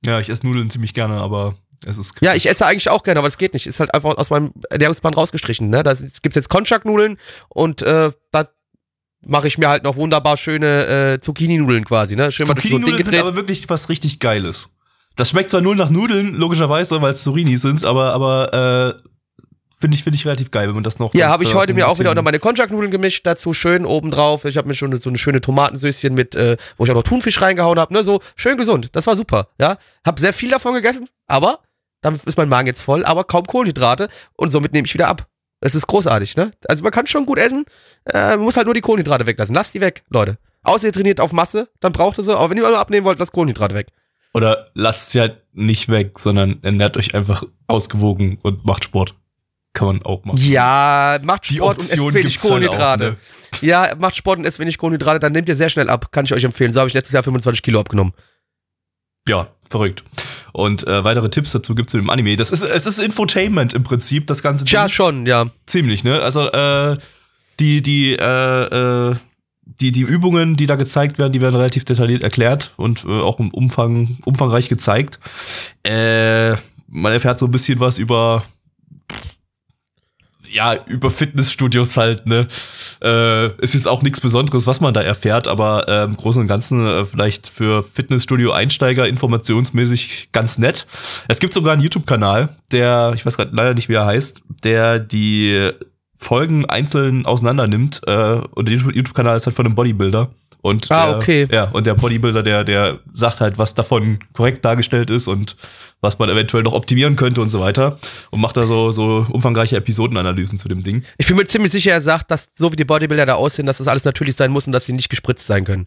Ja, 0.05 0.21
ich 0.21 0.29
esse 0.29 0.47
Nudeln 0.47 0.71
ziemlich 0.71 0.95
gerne, 0.95 1.15
aber 1.15 1.55
ja, 2.21 2.35
ich 2.35 2.49
esse 2.49 2.67
eigentlich 2.67 2.89
auch 2.89 3.03
gerne, 3.03 3.19
aber 3.19 3.29
es 3.29 3.39
geht 3.39 3.55
nicht. 3.55 3.67
Ist 3.67 3.81
halt 3.81 3.95
einfach 3.95 4.17
aus 4.17 4.31
meinem 4.31 4.53
Ernährungsplan 4.71 5.15
rausgestrichen. 5.15 5.69
Ne? 5.69 5.83
Da 5.83 5.95
gibt 6.23 6.37
jetzt 6.37 6.49
Konchak-Nudeln 6.49 7.19
und 7.49 7.83
äh, 7.83 8.11
da 8.33 8.49
mache 9.25 9.49
ich 9.49 9.59
mir 9.59 9.69
halt 9.69 9.85
noch 9.85 9.97
wunderbar 9.97 10.37
schöne 10.37 11.15
äh, 11.15 11.21
Zucchini-Nudeln 11.21 11.85
quasi. 11.85 12.17
Ne? 12.17 12.33
Schön 12.33 12.47
Zucchini-Nudeln 12.47 12.99
so 12.99 13.11
sind 13.11 13.21
aber 13.21 13.37
wirklich 13.37 13.69
was 13.69 13.89
richtig 13.89 14.21
Geiles. 14.21 14.71
Das 15.17 15.31
schmeckt 15.31 15.51
zwar 15.51 15.63
nur 15.63 15.75
nach 15.75 15.91
Nudeln, 15.91 16.35
logischerweise, 16.35 17.01
weil 17.01 17.15
es 17.15 17.23
Zurini 17.23 17.57
sind, 17.57 17.85
aber, 17.87 18.13
aber 18.13 18.97
äh, 18.99 19.03
finde 19.79 19.95
ich, 19.95 20.05
find 20.05 20.15
ich 20.15 20.27
relativ 20.27 20.51
geil, 20.51 20.69
wenn 20.69 20.75
man 20.75 20.85
das 20.85 20.99
noch. 20.99 21.15
Ja, 21.15 21.29
habe 21.29 21.45
ich 21.45 21.55
heute 21.55 21.73
mir 21.73 21.89
auch 21.89 21.99
wieder 21.99 22.11
unter 22.11 22.23
meine 22.23 22.39
Konjac-Nudeln 22.39 22.91
gemischt, 22.91 23.27
dazu 23.27 23.55
schön 23.55 23.87
obendrauf. 23.87 24.45
Ich 24.45 24.59
habe 24.59 24.69
mir 24.69 24.75
schon 24.75 24.95
so 25.01 25.09
eine 25.09 25.19
schöne 25.19 25.41
Tomatensüßchen 25.41 26.15
mit, 26.15 26.35
äh, 26.35 26.57
wo 26.77 26.85
ich 26.85 26.91
auch 26.91 26.95
noch 26.95 27.03
Thunfisch 27.03 27.41
reingehauen 27.41 27.79
habe, 27.79 27.95
ne? 27.95 28.05
So 28.05 28.21
schön 28.37 28.59
gesund. 28.59 28.91
Das 28.93 29.07
war 29.07 29.17
super, 29.17 29.49
ja. 29.59 29.79
Hab 30.05 30.19
sehr 30.19 30.35
viel 30.35 30.51
davon 30.51 30.75
gegessen, 30.75 31.09
aber 31.27 31.61
dann 32.07 32.21
ist 32.25 32.39
mein 32.39 32.49
Magen 32.49 32.69
jetzt 32.69 32.83
voll, 32.83 33.05
aber 33.05 33.25
kaum 33.25 33.45
Kohlenhydrate 33.45 34.09
und 34.37 34.51
somit 34.51 34.73
nehme 34.73 34.87
ich 34.87 34.95
wieder 34.95 35.09
ab. 35.09 35.27
Es 35.61 35.75
ist 35.75 35.87
großartig, 35.87 36.37
ne? 36.37 36.53
Also 36.69 36.83
man 36.83 36.93
kann 36.93 37.07
schon 37.07 37.27
gut 37.27 37.39
essen, 37.39 37.65
äh, 38.13 38.37
muss 38.37 38.57
halt 38.57 38.67
nur 38.67 38.75
die 38.75 38.81
Kohlenhydrate 38.81 39.27
weglassen. 39.27 39.55
Lasst 39.55 39.75
die 39.75 39.81
weg, 39.81 40.05
Leute. 40.09 40.39
Außer 40.63 40.87
ihr 40.87 40.93
trainiert 40.93 41.21
auf 41.21 41.33
Masse, 41.33 41.69
dann 41.81 41.93
braucht 41.93 42.19
ihr 42.19 42.25
sie. 42.25 42.37
Aber 42.37 42.51
wenn 42.51 42.57
ihr 42.57 42.63
mal 42.63 42.75
abnehmen 42.77 43.05
wollt, 43.05 43.19
lasst 43.19 43.33
Kohlenhydrate 43.33 43.75
weg. 43.75 43.89
Oder 44.35 44.67
lasst 44.75 45.11
sie 45.11 45.21
halt 45.21 45.43
nicht 45.53 45.89
weg, 45.89 46.19
sondern 46.19 46.59
ernährt 46.63 46.97
euch 46.97 47.15
einfach 47.15 47.43
ausgewogen 47.67 48.39
und 48.43 48.65
macht 48.65 48.85
Sport. 48.85 49.15
Kann 49.73 49.89
man 49.89 50.03
auch 50.03 50.25
machen. 50.25 50.39
Ja, 50.39 51.19
macht 51.23 51.47
Sport 51.47 51.79
und 51.79 51.85
esst 51.85 52.15
wenig 52.15 52.39
Kohlenhydrate. 52.39 53.05
Halt 53.05 53.17
auch, 53.17 53.61
ne? 53.63 53.69
Ja, 53.69 53.95
macht 53.99 54.17
Sport 54.17 54.39
und 54.39 54.45
esst 54.45 54.59
wenig 54.59 54.79
Kohlenhydrate, 54.79 55.19
dann 55.19 55.33
nehmt 55.33 55.49
ihr 55.49 55.57
sehr 55.57 55.71
schnell 55.71 55.89
ab. 55.89 56.13
Kann 56.13 56.25
ich 56.25 56.35
euch 56.35 56.45
empfehlen. 56.45 56.73
So 56.73 56.81
habe 56.81 56.89
ich 56.89 56.95
letztes 56.95 57.13
Jahr 57.13 57.23
25 57.23 57.63
Kilo 57.63 57.81
abgenommen. 57.81 58.13
Ja, 59.29 59.49
verrückt. 59.69 60.05
Und 60.53 60.87
äh, 60.87 61.05
weitere 61.05 61.29
Tipps 61.29 61.53
dazu 61.53 61.75
gibt 61.75 61.91
es 61.91 61.95
im 61.95 62.09
Anime. 62.11 62.37
Das 62.37 62.53
ist, 62.53 62.63
es 62.63 62.87
ist 62.87 62.99
Infotainment 62.99 63.75
im 63.75 63.85
Prinzip, 63.85 64.27
das 64.27 64.43
ganze 64.43 64.65
Ding. 64.65 64.75
Ja, 64.75 64.89
schon, 64.89 65.27
ja. 65.27 65.47
Ziemlich, 65.67 66.05
ne? 66.05 66.23
Also, 66.23 66.51
äh, 66.51 66.97
die, 67.61 67.83
die, 67.83 68.15
äh, 68.15 69.11
äh, 69.11 69.17
die, 69.81 69.93
die 69.93 70.03
Übungen, 70.03 70.55
die 70.55 70.67
da 70.67 70.77
gezeigt 70.77 71.19
werden, 71.19 71.33
die 71.33 71.41
werden 71.41 71.57
relativ 71.57 71.85
detailliert 71.85 72.23
erklärt 72.23 72.73
und 72.77 73.05
äh, 73.05 73.09
auch 73.09 73.41
im 73.41 73.51
Umfang, 73.51 74.19
umfangreich 74.25 74.69
gezeigt. 74.69 75.19
Äh, 75.83 76.53
man 76.89 77.13
erfährt 77.13 77.39
so 77.39 77.47
ein 77.47 77.53
bisschen 77.53 77.81
was 77.81 77.99
über 77.99 78.45
ja, 80.53 80.75
über 80.87 81.11
Fitnessstudios 81.11 81.97
halt, 81.97 82.27
ne? 82.27 82.49
Äh, 83.03 83.49
ist 83.63 83.75
jetzt 83.75 83.89
auch 83.89 84.03
nichts 84.03 84.21
Besonderes, 84.21 84.67
was 84.67 84.81
man 84.81 84.95
da 84.95 85.03
erfährt, 85.03 85.49
aber 85.49 85.89
äh, 85.89 86.05
im 86.05 86.17
Großen 86.17 86.43
und 86.43 86.49
Ganzen 86.49 86.87
äh, 86.87 87.05
vielleicht 87.05 87.49
für 87.49 87.83
Fitnessstudio-Einsteiger 87.83 89.07
informationsmäßig 89.07 90.31
ganz 90.33 90.59
nett. 90.59 90.87
Es 91.29 91.41
gibt 91.41 91.53
sogar 91.53 91.73
einen 91.73 91.83
YouTube-Kanal, 91.83 92.51
der, 92.71 93.13
ich 93.15 93.25
weiß 93.25 93.37
gerade 93.37 93.55
leider 93.55 93.75
nicht, 93.75 93.89
wie 93.89 93.95
er 93.95 94.07
heißt, 94.07 94.43
der 94.65 94.99
die 94.99 95.71
Folgen 96.17 96.65
einzeln 96.67 97.27
auseinander 97.27 97.67
nimmt. 97.67 98.01
Äh, 98.07 98.41
und 98.55 98.69
der 98.69 98.77
YouTube-Kanal 98.77 99.37
ist 99.37 99.47
halt 99.47 99.57
von 99.57 99.67
einem 99.67 99.75
Bodybuilder. 99.75 100.31
Und 100.63 100.91
ah, 100.91 101.07
der, 101.07 101.17
okay. 101.17 101.49
Ja, 101.51 101.65
und 101.71 101.87
der 101.87 101.95
Bodybuilder, 101.95 102.43
der, 102.43 102.65
der 102.65 102.99
sagt 103.13 103.41
halt, 103.41 103.59
was 103.59 103.75
davon 103.75 104.19
korrekt 104.33 104.65
dargestellt 104.65 105.11
ist 105.11 105.29
und 105.29 105.57
was 106.01 106.19
man 106.19 106.29
eventuell 106.29 106.63
noch 106.63 106.73
optimieren 106.73 107.17
könnte 107.17 107.41
und 107.41 107.51
so 107.51 107.61
weiter. 107.61 107.99
Und 108.31 108.41
macht 108.41 108.57
da 108.57 108.67
so, 108.67 108.91
so 108.91 109.27
umfangreiche 109.31 109.77
Episodenanalysen 109.77 110.59
zu 110.59 110.69
dem 110.69 110.83
Ding. 110.83 111.05
Ich 111.19 111.27
bin 111.27 111.37
mir 111.37 111.45
ziemlich 111.45 111.73
sicher, 111.73 111.93
er 111.93 112.01
sagt, 112.01 112.31
dass 112.31 112.51
so 112.55 112.73
wie 112.73 112.77
die 112.77 112.85
Bodybuilder 112.85 113.27
da 113.27 113.35
aussehen, 113.35 113.67
dass 113.67 113.79
das 113.79 113.89
alles 113.89 114.05
natürlich 114.05 114.37
sein 114.37 114.51
muss 114.51 114.67
und 114.67 114.73
dass 114.73 114.85
sie 114.85 114.93
nicht 114.93 115.09
gespritzt 115.09 115.47
sein 115.47 115.65
können. 115.65 115.87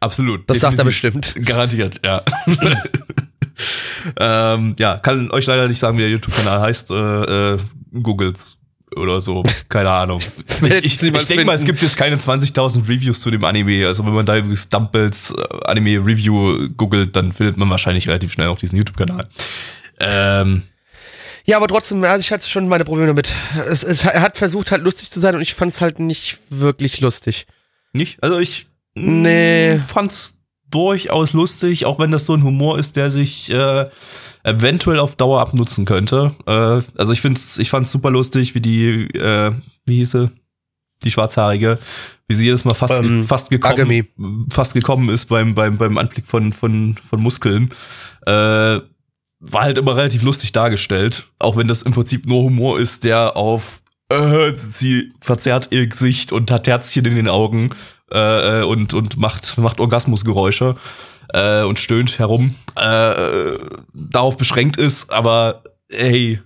Absolut. 0.00 0.48
Das 0.48 0.60
sagt 0.60 0.78
er 0.78 0.84
bestimmt. 0.84 1.34
Garantiert, 1.44 2.00
ja. 2.04 2.22
ähm, 4.18 4.74
ja, 4.78 4.96
kann 4.96 5.30
euch 5.30 5.46
leider 5.46 5.68
nicht 5.68 5.78
sagen, 5.78 5.98
wie 5.98 6.02
der 6.02 6.10
YouTube-Kanal 6.10 6.60
heißt. 6.60 6.90
Äh, 6.90 7.54
äh, 7.54 7.58
Googles 8.02 8.56
oder 8.96 9.20
so. 9.20 9.42
Keine 9.68 9.90
Ahnung. 9.90 10.20
ich, 10.62 10.84
ich, 10.84 11.02
ich 11.02 11.26
denke 11.26 11.44
mal, 11.44 11.54
es 11.54 11.64
gibt 11.64 11.82
jetzt 11.82 11.96
keine 11.96 12.16
20.000 12.16 12.88
Reviews 12.88 13.20
zu 13.20 13.30
dem 13.30 13.44
Anime. 13.44 13.86
Also 13.86 14.04
wenn 14.04 14.12
man 14.12 14.26
da 14.26 14.36
übrigens 14.36 14.68
Dumbbells 14.68 15.32
äh, 15.36 15.64
Anime 15.64 16.04
Review 16.04 16.68
googelt, 16.76 17.14
dann 17.16 17.32
findet 17.32 17.56
man 17.56 17.70
wahrscheinlich 17.70 18.08
relativ 18.08 18.32
schnell 18.32 18.48
auch 18.48 18.58
diesen 18.58 18.76
YouTube-Kanal. 18.76 19.28
Ähm, 20.00 20.62
ja, 21.44 21.56
aber 21.56 21.68
trotzdem, 21.68 22.02
also 22.04 22.20
ich 22.20 22.32
hatte 22.32 22.48
schon 22.48 22.68
meine 22.68 22.84
Probleme 22.84 23.08
damit. 23.08 23.32
Es, 23.68 23.82
es, 23.82 24.04
er 24.04 24.20
hat 24.20 24.36
versucht 24.36 24.70
halt 24.70 24.82
lustig 24.82 25.10
zu 25.10 25.20
sein 25.20 25.34
und 25.34 25.40
ich 25.40 25.54
fand 25.54 25.72
es 25.72 25.80
halt 25.80 25.98
nicht 25.98 26.38
wirklich 26.48 27.00
lustig. 27.00 27.46
Nicht? 27.92 28.22
Also 28.22 28.38
ich 28.38 28.66
nee. 28.94 29.78
fand 29.78 30.12
es 30.12 30.38
durchaus 30.70 31.32
lustig, 31.32 31.86
auch 31.86 31.98
wenn 31.98 32.10
das 32.10 32.26
so 32.26 32.34
ein 32.34 32.44
Humor 32.44 32.78
ist, 32.78 32.96
der 32.96 33.10
sich 33.10 33.50
äh, 33.50 33.86
eventuell 34.42 34.98
auf 34.98 35.16
Dauer 35.16 35.40
abnutzen 35.40 35.84
könnte. 35.84 36.34
Äh, 36.46 36.82
also 36.98 37.12
ich 37.12 37.20
find's, 37.20 37.58
ich 37.58 37.70
fand's 37.70 37.92
super 37.92 38.10
lustig, 38.10 38.54
wie 38.54 38.60
die, 38.60 39.06
äh, 39.16 39.52
wie 39.86 39.96
hieß 39.96 40.10
sie? 40.12 40.30
Die 41.02 41.10
Schwarzhaarige, 41.10 41.78
wie 42.28 42.34
sie 42.34 42.44
jedes 42.44 42.64
Mal 42.64 42.74
fast, 42.74 42.92
ähm, 42.92 43.26
fast 43.26 43.50
gekommen, 43.50 43.74
Agami. 43.74 44.04
fast 44.50 44.74
gekommen 44.74 45.08
ist 45.08 45.26
beim, 45.26 45.54
beim, 45.54 45.78
beim 45.78 45.96
Anblick 45.96 46.26
von, 46.26 46.52
von, 46.52 46.96
von 47.08 47.22
Muskeln. 47.22 47.70
Äh, 48.26 48.80
war 49.42 49.62
halt 49.62 49.78
immer 49.78 49.96
relativ 49.96 50.22
lustig 50.22 50.52
dargestellt, 50.52 51.26
auch 51.38 51.56
wenn 51.56 51.66
das 51.66 51.82
im 51.82 51.92
Prinzip 51.92 52.26
nur 52.26 52.42
Humor 52.42 52.78
ist, 52.78 53.04
der 53.04 53.36
auf 53.38 53.80
äh, 54.10 54.52
sie 54.54 55.12
verzerrt 55.20 55.68
ihr 55.70 55.86
Gesicht 55.86 56.32
und 56.32 56.50
hat 56.50 56.66
Herzchen 56.66 57.06
in 57.06 57.14
den 57.14 57.28
Augen 57.28 57.70
äh, 58.10 58.62
und, 58.62 58.92
und 58.92 59.16
macht, 59.16 59.56
macht 59.56 59.80
Orgasmusgeräusche 59.80 60.76
äh, 61.32 61.62
und 61.62 61.78
stöhnt 61.78 62.18
herum, 62.18 62.54
äh, 62.76 63.54
darauf 63.92 64.36
beschränkt 64.36 64.76
ist, 64.76 65.10
aber 65.10 65.62
hey, 65.90 66.40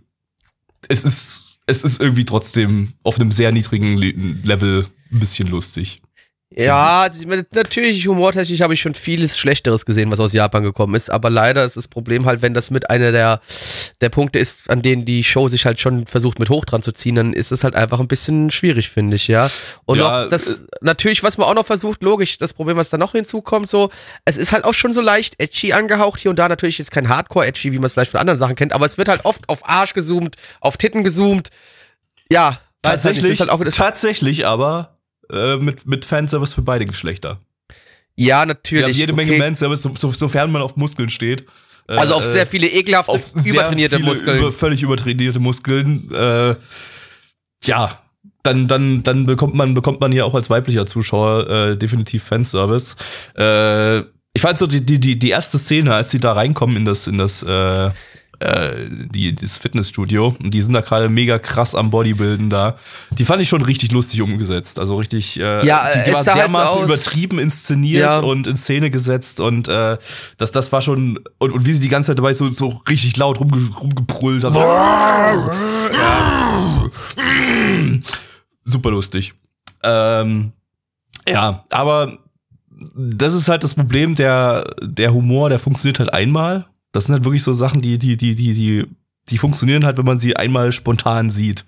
es 0.88 1.04
ist, 1.04 1.58
es 1.66 1.84
ist 1.84 2.00
irgendwie 2.00 2.24
trotzdem 2.24 2.94
auf 3.02 3.18
einem 3.18 3.30
sehr 3.30 3.52
niedrigen 3.52 3.96
Level 4.44 4.86
ein 5.12 5.20
bisschen 5.20 5.48
lustig. 5.48 6.02
Ja, 6.56 7.08
natürlich 7.52 8.06
humortechnisch 8.06 8.60
habe 8.60 8.74
ich 8.74 8.80
schon 8.80 8.94
vieles 8.94 9.36
Schlechteres 9.36 9.84
gesehen, 9.84 10.12
was 10.12 10.20
aus 10.20 10.32
Japan 10.32 10.62
gekommen 10.62 10.94
ist, 10.94 11.10
aber 11.10 11.28
leider 11.28 11.64
ist 11.64 11.76
das 11.76 11.88
Problem 11.88 12.26
halt, 12.26 12.42
wenn 12.42 12.54
das 12.54 12.70
mit 12.70 12.90
einer 12.90 13.10
der, 13.10 13.40
der 14.00 14.08
Punkte 14.08 14.38
ist, 14.38 14.70
an 14.70 14.80
denen 14.80 15.04
die 15.04 15.24
Show 15.24 15.48
sich 15.48 15.66
halt 15.66 15.80
schon 15.80 16.06
versucht 16.06 16.38
mit 16.38 16.50
hoch 16.50 16.64
dran 16.64 16.80
zu 16.80 16.92
ziehen, 16.92 17.16
dann 17.16 17.32
ist 17.32 17.50
es 17.50 17.64
halt 17.64 17.74
einfach 17.74 17.98
ein 17.98 18.06
bisschen 18.06 18.52
schwierig, 18.52 18.90
finde 18.90 19.16
ich, 19.16 19.26
ja. 19.26 19.50
Und 19.84 19.98
ja, 19.98 20.26
auch 20.26 20.28
das, 20.28 20.46
äh, 20.46 20.64
natürlich, 20.80 21.24
was 21.24 21.38
man 21.38 21.48
auch 21.48 21.54
noch 21.54 21.66
versucht, 21.66 22.04
logisch, 22.04 22.38
das 22.38 22.54
Problem, 22.54 22.76
was 22.76 22.88
da 22.88 22.98
noch 22.98 23.12
hinzukommt, 23.12 23.68
so, 23.68 23.90
es 24.24 24.36
ist 24.36 24.52
halt 24.52 24.64
auch 24.64 24.74
schon 24.74 24.92
so 24.92 25.00
leicht 25.00 25.34
edgy 25.38 25.72
angehaucht 25.72 26.20
hier 26.20 26.30
und 26.30 26.38
da, 26.38 26.48
natürlich 26.48 26.78
ist 26.78 26.92
kein 26.92 27.08
Hardcore-edgy, 27.08 27.72
wie 27.72 27.78
man 27.78 27.86
es 27.86 27.94
vielleicht 27.94 28.12
von 28.12 28.20
anderen 28.20 28.38
Sachen 28.38 28.54
kennt, 28.54 28.72
aber 28.72 28.86
es 28.86 28.96
wird 28.96 29.08
halt 29.08 29.24
oft 29.24 29.48
auf 29.48 29.68
Arsch 29.68 29.92
gezoomt, 29.94 30.36
auf 30.60 30.76
Titten 30.76 31.02
gezoomt, 31.02 31.50
ja. 32.30 32.60
Tatsächlich, 32.82 33.40
halt 33.40 33.74
tatsächlich 33.74 34.44
aber 34.44 34.93
äh, 35.30 35.56
mit, 35.56 35.86
mit 35.86 36.04
Fanservice 36.04 36.54
für 36.54 36.62
beide 36.62 36.84
Geschlechter. 36.86 37.40
Ja, 38.16 38.46
natürlich. 38.46 38.82
Wir 38.82 38.88
haben 38.88 38.98
jede 38.98 39.12
Menge 39.12 39.32
okay. 39.32 39.40
Fanservice, 39.40 39.82
so, 39.82 39.94
so, 39.96 40.12
sofern 40.12 40.52
man 40.52 40.62
auf 40.62 40.76
Muskeln 40.76 41.08
steht. 41.08 41.46
Äh, 41.88 41.96
also 41.96 42.14
auf 42.14 42.24
sehr 42.24 42.46
viele 42.46 42.68
ekelhafte, 42.68 43.12
auf 43.12 43.34
übertrainierte 43.44 43.98
Muskeln. 43.98 44.38
Über, 44.38 44.52
völlig 44.52 44.82
übertrainierte 44.82 45.40
Muskeln. 45.40 46.10
Äh, 46.12 46.54
ja, 47.64 48.00
dann, 48.42 48.68
dann, 48.68 49.02
dann 49.02 49.26
bekommt 49.26 49.54
man, 49.54 49.74
bekommt 49.74 50.00
man 50.00 50.12
hier 50.12 50.26
auch 50.26 50.34
als 50.34 50.50
weiblicher 50.50 50.86
Zuschauer 50.86 51.48
äh, 51.48 51.76
definitiv 51.76 52.24
Fanservice. 52.24 52.96
Äh, 53.36 54.00
ich 54.36 54.42
fand 54.42 54.58
so 54.58 54.66
die, 54.66 54.84
die, 54.84 55.18
die 55.18 55.30
erste 55.30 55.58
Szene, 55.58 55.94
als 55.94 56.10
sie 56.10 56.20
da 56.20 56.32
reinkommen 56.32 56.76
in 56.76 56.84
das, 56.84 57.06
in 57.06 57.18
das 57.18 57.42
äh, 57.42 57.90
äh, 58.40 58.88
die, 58.90 59.34
das 59.34 59.58
Fitnessstudio. 59.58 60.36
Und 60.42 60.52
die 60.52 60.62
sind 60.62 60.72
da 60.72 60.80
gerade 60.80 61.08
mega 61.08 61.38
krass 61.38 61.74
am 61.74 61.90
Bodybuilden 61.90 62.50
da. 62.50 62.76
Die 63.10 63.24
fand 63.24 63.42
ich 63.42 63.48
schon 63.48 63.62
richtig 63.62 63.92
lustig 63.92 64.22
umgesetzt. 64.22 64.78
Also 64.78 64.96
richtig, 64.96 65.38
äh, 65.38 65.64
ja, 65.66 65.90
die, 65.92 66.04
die 66.04 66.12
war 66.12 66.24
halt 66.24 66.36
dermaßen 66.36 66.76
halt 66.76 66.84
übertrieben 66.84 67.38
inszeniert 67.38 68.02
ja. 68.02 68.18
und 68.18 68.46
in 68.46 68.56
Szene 68.56 68.90
gesetzt. 68.90 69.40
Und 69.40 69.68
äh, 69.68 69.98
das, 70.36 70.50
das 70.50 70.72
war 70.72 70.82
schon, 70.82 71.18
und, 71.38 71.52
und 71.52 71.66
wie 71.66 71.72
sie 71.72 71.80
die 71.80 71.88
ganze 71.88 72.10
Zeit 72.10 72.18
dabei 72.18 72.34
so, 72.34 72.52
so 72.52 72.80
richtig 72.88 73.16
laut 73.16 73.40
rumge, 73.40 73.60
rumgebrüllt 73.80 74.44
haben. 74.44 74.54
ja. 74.56 75.50
Super 78.64 78.90
lustig. 78.90 79.34
Ähm, 79.82 80.52
ja, 81.28 81.64
aber 81.70 82.18
das 82.94 83.34
ist 83.34 83.48
halt 83.48 83.62
das 83.62 83.74
Problem, 83.74 84.14
der, 84.14 84.74
der 84.82 85.12
Humor, 85.12 85.48
der 85.48 85.58
funktioniert 85.58 85.98
halt 85.98 86.12
einmal 86.12 86.66
das 86.94 87.06
sind 87.06 87.14
halt 87.14 87.24
wirklich 87.24 87.42
so 87.42 87.52
Sachen, 87.52 87.80
die, 87.80 87.98
die, 87.98 88.16
die, 88.16 88.36
die, 88.36 88.54
die, 88.54 88.86
die 89.28 89.38
funktionieren 89.38 89.84
halt, 89.84 89.98
wenn 89.98 90.04
man 90.04 90.20
sie 90.20 90.36
einmal 90.36 90.70
spontan 90.70 91.28
sieht. 91.28 91.64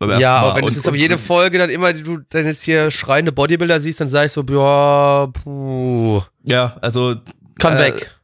ja, 0.00 0.36
aber 0.36 0.56
wenn 0.56 0.66
du 0.66 0.72
jetzt 0.72 0.86
aber 0.86 0.96
jede 0.96 1.16
Folge 1.16 1.56
dann 1.56 1.70
immer, 1.70 1.94
du 1.94 2.18
dann 2.28 2.44
jetzt 2.44 2.64
hier 2.64 2.90
schreiende 2.90 3.32
Bodybuilder 3.32 3.80
siehst, 3.80 4.00
dann 4.00 4.08
sag 4.08 4.26
ich 4.26 4.32
so, 4.32 4.42
ja, 4.42 5.26
puh. 5.26 6.20
Ja, 6.44 6.76
also. 6.82 7.16
Kann 7.58 7.78
äh, 7.78 7.80
weg. 7.80 8.14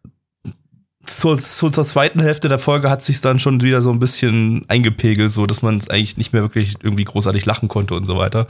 Zur, 1.06 1.38
zur, 1.38 1.72
zur, 1.72 1.86
zweiten 1.86 2.20
Hälfte 2.20 2.48
der 2.48 2.58
Folge 2.58 2.90
hat 2.90 3.02
sich 3.02 3.20
dann 3.22 3.38
schon 3.38 3.62
wieder 3.62 3.80
so 3.80 3.90
ein 3.90 3.98
bisschen 3.98 4.64
eingepegelt, 4.68 5.32
so 5.32 5.46
dass 5.46 5.62
man 5.62 5.80
eigentlich 5.88 6.18
nicht 6.18 6.34
mehr 6.34 6.42
wirklich 6.42 6.76
irgendwie 6.82 7.04
großartig 7.04 7.46
lachen 7.46 7.68
konnte 7.68 7.94
und 7.94 8.04
so 8.04 8.18
weiter. 8.18 8.46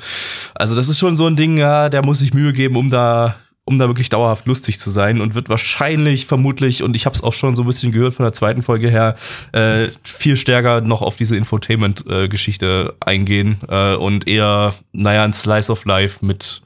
Also 0.55 0.75
das 0.75 0.89
ist 0.89 0.99
schon 0.99 1.17
so 1.17 1.27
ein 1.27 1.37
Ding, 1.37 1.59
ja, 1.59 1.89
der 1.89 2.05
muss 2.05 2.21
sich 2.21 2.35
Mühe 2.35 2.53
geben, 2.53 2.77
um 2.77 2.91
da 2.91 3.37
um 3.64 3.78
da 3.78 3.88
wirklich 3.88 4.11
dauerhaft 4.11 4.47
lustig 4.47 4.78
zu 4.78 4.90
sein 4.90 5.21
und 5.21 5.35
wird 5.35 5.49
wahrscheinlich, 5.49 6.26
vermutlich, 6.26 6.83
und 6.83 6.94
ich 6.94 7.06
habe 7.06 7.16
es 7.16 7.23
auch 7.23 7.33
schon 7.33 7.56
so 7.56 7.62
ein 7.62 7.66
bisschen 7.66 7.92
gehört 7.92 8.14
von 8.14 8.25
der 8.25 8.33
zweiten 8.33 8.62
Folge 8.62 8.88
her, 8.88 9.16
äh, 9.52 9.88
viel 10.02 10.37
stärker 10.37 10.83
noch 10.83 11.00
auf 11.00 11.16
diese 11.16 11.37
Infotainment-Geschichte 11.37 12.94
äh, 13.00 13.04
eingehen 13.04 13.59
äh, 13.68 13.94
und 13.94 14.28
eher, 14.28 14.75
naja, 14.92 15.25
ein 15.25 15.33
Slice 15.33 15.71
of 15.71 15.85
Life 15.87 16.25
mit, 16.25 16.61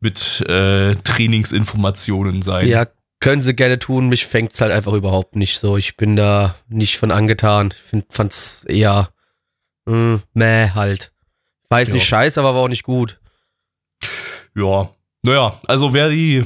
mit 0.00 0.40
äh, 0.48 0.94
Trainingsinformationen 0.94 2.40
sein. 2.40 2.66
Ja, 2.66 2.86
können 3.20 3.42
sie 3.42 3.54
gerne 3.54 3.78
tun. 3.78 4.08
Mich 4.08 4.26
fängt's 4.26 4.60
halt 4.60 4.72
einfach 4.72 4.94
überhaupt 4.94 5.36
nicht 5.36 5.58
so. 5.58 5.76
Ich 5.76 5.96
bin 5.96 6.16
da 6.16 6.56
nicht 6.68 6.98
von 6.98 7.10
angetan. 7.10 7.72
Ich 7.72 7.82
find, 7.82 8.06
fand's 8.10 8.64
eher 8.64 9.10
mh, 9.84 9.94
hm, 9.94 10.22
meh 10.32 10.70
halt. 10.70 11.12
Weiß 11.68 11.88
ja. 11.88 11.94
nicht 11.94 12.06
scheiße, 12.06 12.40
aber 12.40 12.54
war 12.54 12.62
auch 12.62 12.68
nicht 12.68 12.82
gut. 12.84 13.20
Ja, 14.54 14.90
naja, 15.22 15.58
also 15.66 15.92
wer 15.94 16.10
die, 16.10 16.44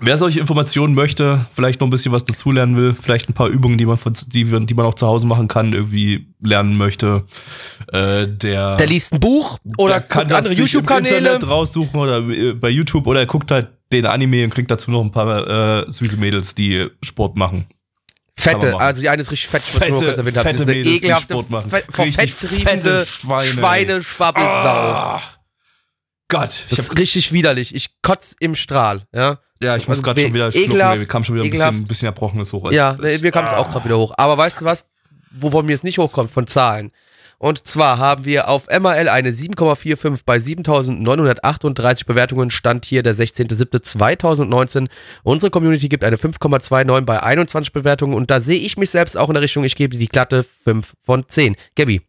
wer 0.00 0.16
solche 0.16 0.40
Informationen 0.40 0.94
möchte, 0.94 1.46
vielleicht 1.54 1.80
noch 1.80 1.88
ein 1.88 1.90
bisschen 1.90 2.12
was 2.12 2.24
dazulernen 2.24 2.76
will, 2.76 2.94
vielleicht 3.00 3.28
ein 3.28 3.34
paar 3.34 3.48
Übungen, 3.48 3.78
die 3.78 3.86
man, 3.86 3.98
von, 3.98 4.12
die, 4.12 4.44
die 4.44 4.74
man 4.74 4.86
auch 4.86 4.94
zu 4.94 5.06
Hause 5.06 5.26
machen 5.26 5.48
kann, 5.48 5.72
irgendwie 5.72 6.28
lernen 6.40 6.76
möchte, 6.76 7.24
äh, 7.92 8.26
der. 8.26 8.76
Der 8.76 8.86
liest 8.86 9.12
ein 9.12 9.20
Buch 9.20 9.58
oder 9.76 10.00
kann 10.00 10.30
andere 10.30 10.54
YouTube-Kanäle 10.54 11.42
raussuchen 11.42 11.98
oder 11.98 12.18
äh, 12.28 12.54
bei 12.54 12.70
YouTube 12.70 13.06
oder 13.06 13.20
er 13.20 13.26
guckt 13.26 13.50
halt 13.50 13.68
den 13.92 14.06
Anime 14.06 14.44
und 14.44 14.50
kriegt 14.54 14.70
dazu 14.70 14.90
noch 14.90 15.02
ein 15.02 15.12
paar 15.12 15.86
äh, 15.86 15.90
süße 15.90 16.16
Mädels, 16.16 16.54
die 16.54 16.88
Sport 17.02 17.36
machen. 17.36 17.66
Fette, 18.36 18.78
also 18.78 19.00
die 19.00 19.08
eine 19.08 19.22
ist 19.22 19.30
richtig 19.30 19.48
fett, 19.48 19.62
was 19.74 19.84
fette, 19.84 19.94
ich 19.94 20.00
nur 20.00 20.10
erwähnt 20.10 20.36
habe. 20.36 20.48
Das 20.48 20.54
ist 20.56 20.62
eine 20.62 20.72
Mädels, 20.72 20.96
ekelhafte, 20.96 21.44
fe 21.68 21.82
vom 21.90 22.12
Fett 22.12 22.40
triebende 22.40 23.06
Schweine, 23.06 23.46
Schweine 23.46 24.02
Schwabbelsau. 24.02 24.48
Ah. 24.50 25.22
Gott. 26.28 26.64
Das 26.70 26.78
ist 26.78 26.98
richtig 26.98 27.32
widerlich. 27.32 27.74
Ich 27.74 28.00
kotz 28.02 28.34
im 28.40 28.54
Strahl, 28.54 29.06
ja. 29.12 29.38
Ja, 29.62 29.76
ich 29.76 29.88
muss 29.88 29.98
also 29.98 30.02
gerade 30.02 30.20
schon 30.20 30.34
wieder 30.34 30.50
schlucken. 30.50 30.76
Mir 30.76 31.06
kam 31.06 31.24
schon 31.24 31.36
wieder 31.36 31.44
ein 31.44 31.50
bisschen, 31.50 31.68
ein 31.68 31.86
bisschen 31.86 32.06
Erbrochenes 32.06 32.52
hoch. 32.52 32.70
Ja, 32.72 32.98
nee, 33.00 33.18
mir 33.18 33.30
kam 33.30 33.46
es 33.46 33.52
auch 33.52 33.70
gerade 33.70 33.84
wieder 33.84 33.98
hoch. 33.98 34.12
Aber 34.16 34.36
weißt 34.36 34.60
du 34.60 34.64
was, 34.64 34.84
wovon 35.30 35.66
mir 35.66 35.74
es 35.74 35.82
nicht 35.82 35.98
hochkommt? 35.98 36.30
Von 36.30 36.46
Zahlen. 36.46 36.92
Und 37.38 37.66
zwar 37.66 37.98
haben 37.98 38.24
wir 38.24 38.48
auf 38.48 38.68
MAL 38.68 39.08
eine 39.08 39.30
7,45 39.30 40.20
bei 40.24 40.36
7.938 40.36 42.06
Bewertungen. 42.06 42.50
Stand 42.50 42.84
hier 42.84 43.02
der 43.02 43.14
16.07.2019. 43.14 44.88
Unsere 45.22 45.50
Community 45.50 45.88
gibt 45.88 46.04
eine 46.04 46.16
5,29 46.16 47.00
bei 47.02 47.22
21 47.22 47.72
Bewertungen. 47.72 48.14
Und 48.14 48.30
da 48.30 48.40
sehe 48.40 48.58
ich 48.58 48.76
mich 48.76 48.90
selbst 48.90 49.16
auch 49.16 49.28
in 49.28 49.34
der 49.34 49.42
Richtung, 49.42 49.64
ich 49.64 49.76
gebe 49.76 49.96
die 49.96 50.08
glatte 50.08 50.44
5 50.64 50.94
von 51.04 51.28
10. 51.28 51.56
Gabby. 51.74 52.02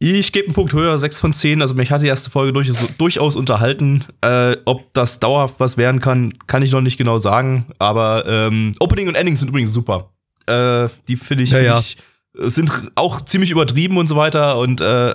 Ich 0.00 0.30
gebe 0.30 0.46
einen 0.46 0.54
Punkt 0.54 0.72
höher, 0.72 0.96
6 0.96 1.18
von 1.18 1.32
10. 1.32 1.60
Also 1.60 1.74
mich 1.74 1.90
hat 1.90 2.02
die 2.02 2.06
erste 2.06 2.30
Folge 2.30 2.52
durchaus, 2.52 2.96
durchaus 2.96 3.34
unterhalten. 3.34 4.04
Äh, 4.20 4.56
ob 4.64 4.92
das 4.94 5.18
dauerhaft 5.18 5.56
was 5.58 5.76
werden 5.76 6.00
kann, 6.00 6.32
kann 6.46 6.62
ich 6.62 6.70
noch 6.70 6.80
nicht 6.80 6.98
genau 6.98 7.18
sagen. 7.18 7.66
Aber 7.78 8.24
ähm, 8.26 8.74
Opening 8.78 9.08
und 9.08 9.16
Ending 9.16 9.34
sind 9.34 9.48
übrigens 9.48 9.72
super. 9.72 10.12
Äh, 10.46 10.88
die 11.08 11.16
finde 11.16 11.44
ich, 11.44 11.50
ja, 11.50 11.80
find 11.80 11.96
ja. 12.38 12.50
sind 12.50 12.70
auch 12.94 13.22
ziemlich 13.22 13.50
übertrieben 13.50 13.96
und 13.96 14.06
so 14.06 14.14
weiter. 14.14 14.58
Und 14.58 14.80
äh, 14.80 15.12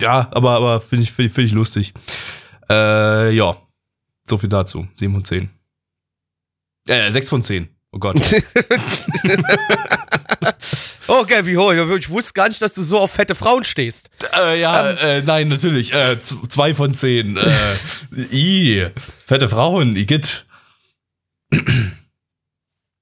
ja, 0.00 0.30
aber, 0.30 0.52
aber 0.52 0.80
finde 0.80 1.02
ich, 1.02 1.12
find, 1.12 1.30
find 1.30 1.48
ich 1.48 1.52
lustig. 1.52 1.92
Äh, 2.70 3.34
ja, 3.34 3.58
so 4.26 4.38
viel 4.38 4.48
dazu. 4.48 4.88
7 4.96 5.12
von 5.12 5.24
10. 5.24 5.50
Äh, 6.88 7.10
6 7.10 7.28
von 7.28 7.42
10. 7.42 7.68
Oh 7.92 7.98
Gott. 7.98 8.16
Okay, 11.06 11.44
wie 11.46 11.56
hoch? 11.56 11.72
Ich 11.72 12.08
wusste 12.08 12.32
gar 12.32 12.48
nicht, 12.48 12.62
dass 12.62 12.74
du 12.74 12.82
so 12.82 12.98
auf 12.98 13.12
fette 13.12 13.34
Frauen 13.34 13.64
stehst. 13.64 14.10
Äh, 14.36 14.60
ja, 14.60 14.90
ähm, 14.90 14.96
äh, 15.00 15.22
nein, 15.22 15.48
natürlich. 15.48 15.92
Äh, 15.92 16.18
zwei 16.20 16.74
von 16.74 16.94
zehn. 16.94 17.36
Äh, 17.36 17.52
i, 18.32 18.86
fette 19.24 19.48
Frauen, 19.48 19.96
Igitt. 19.96 20.46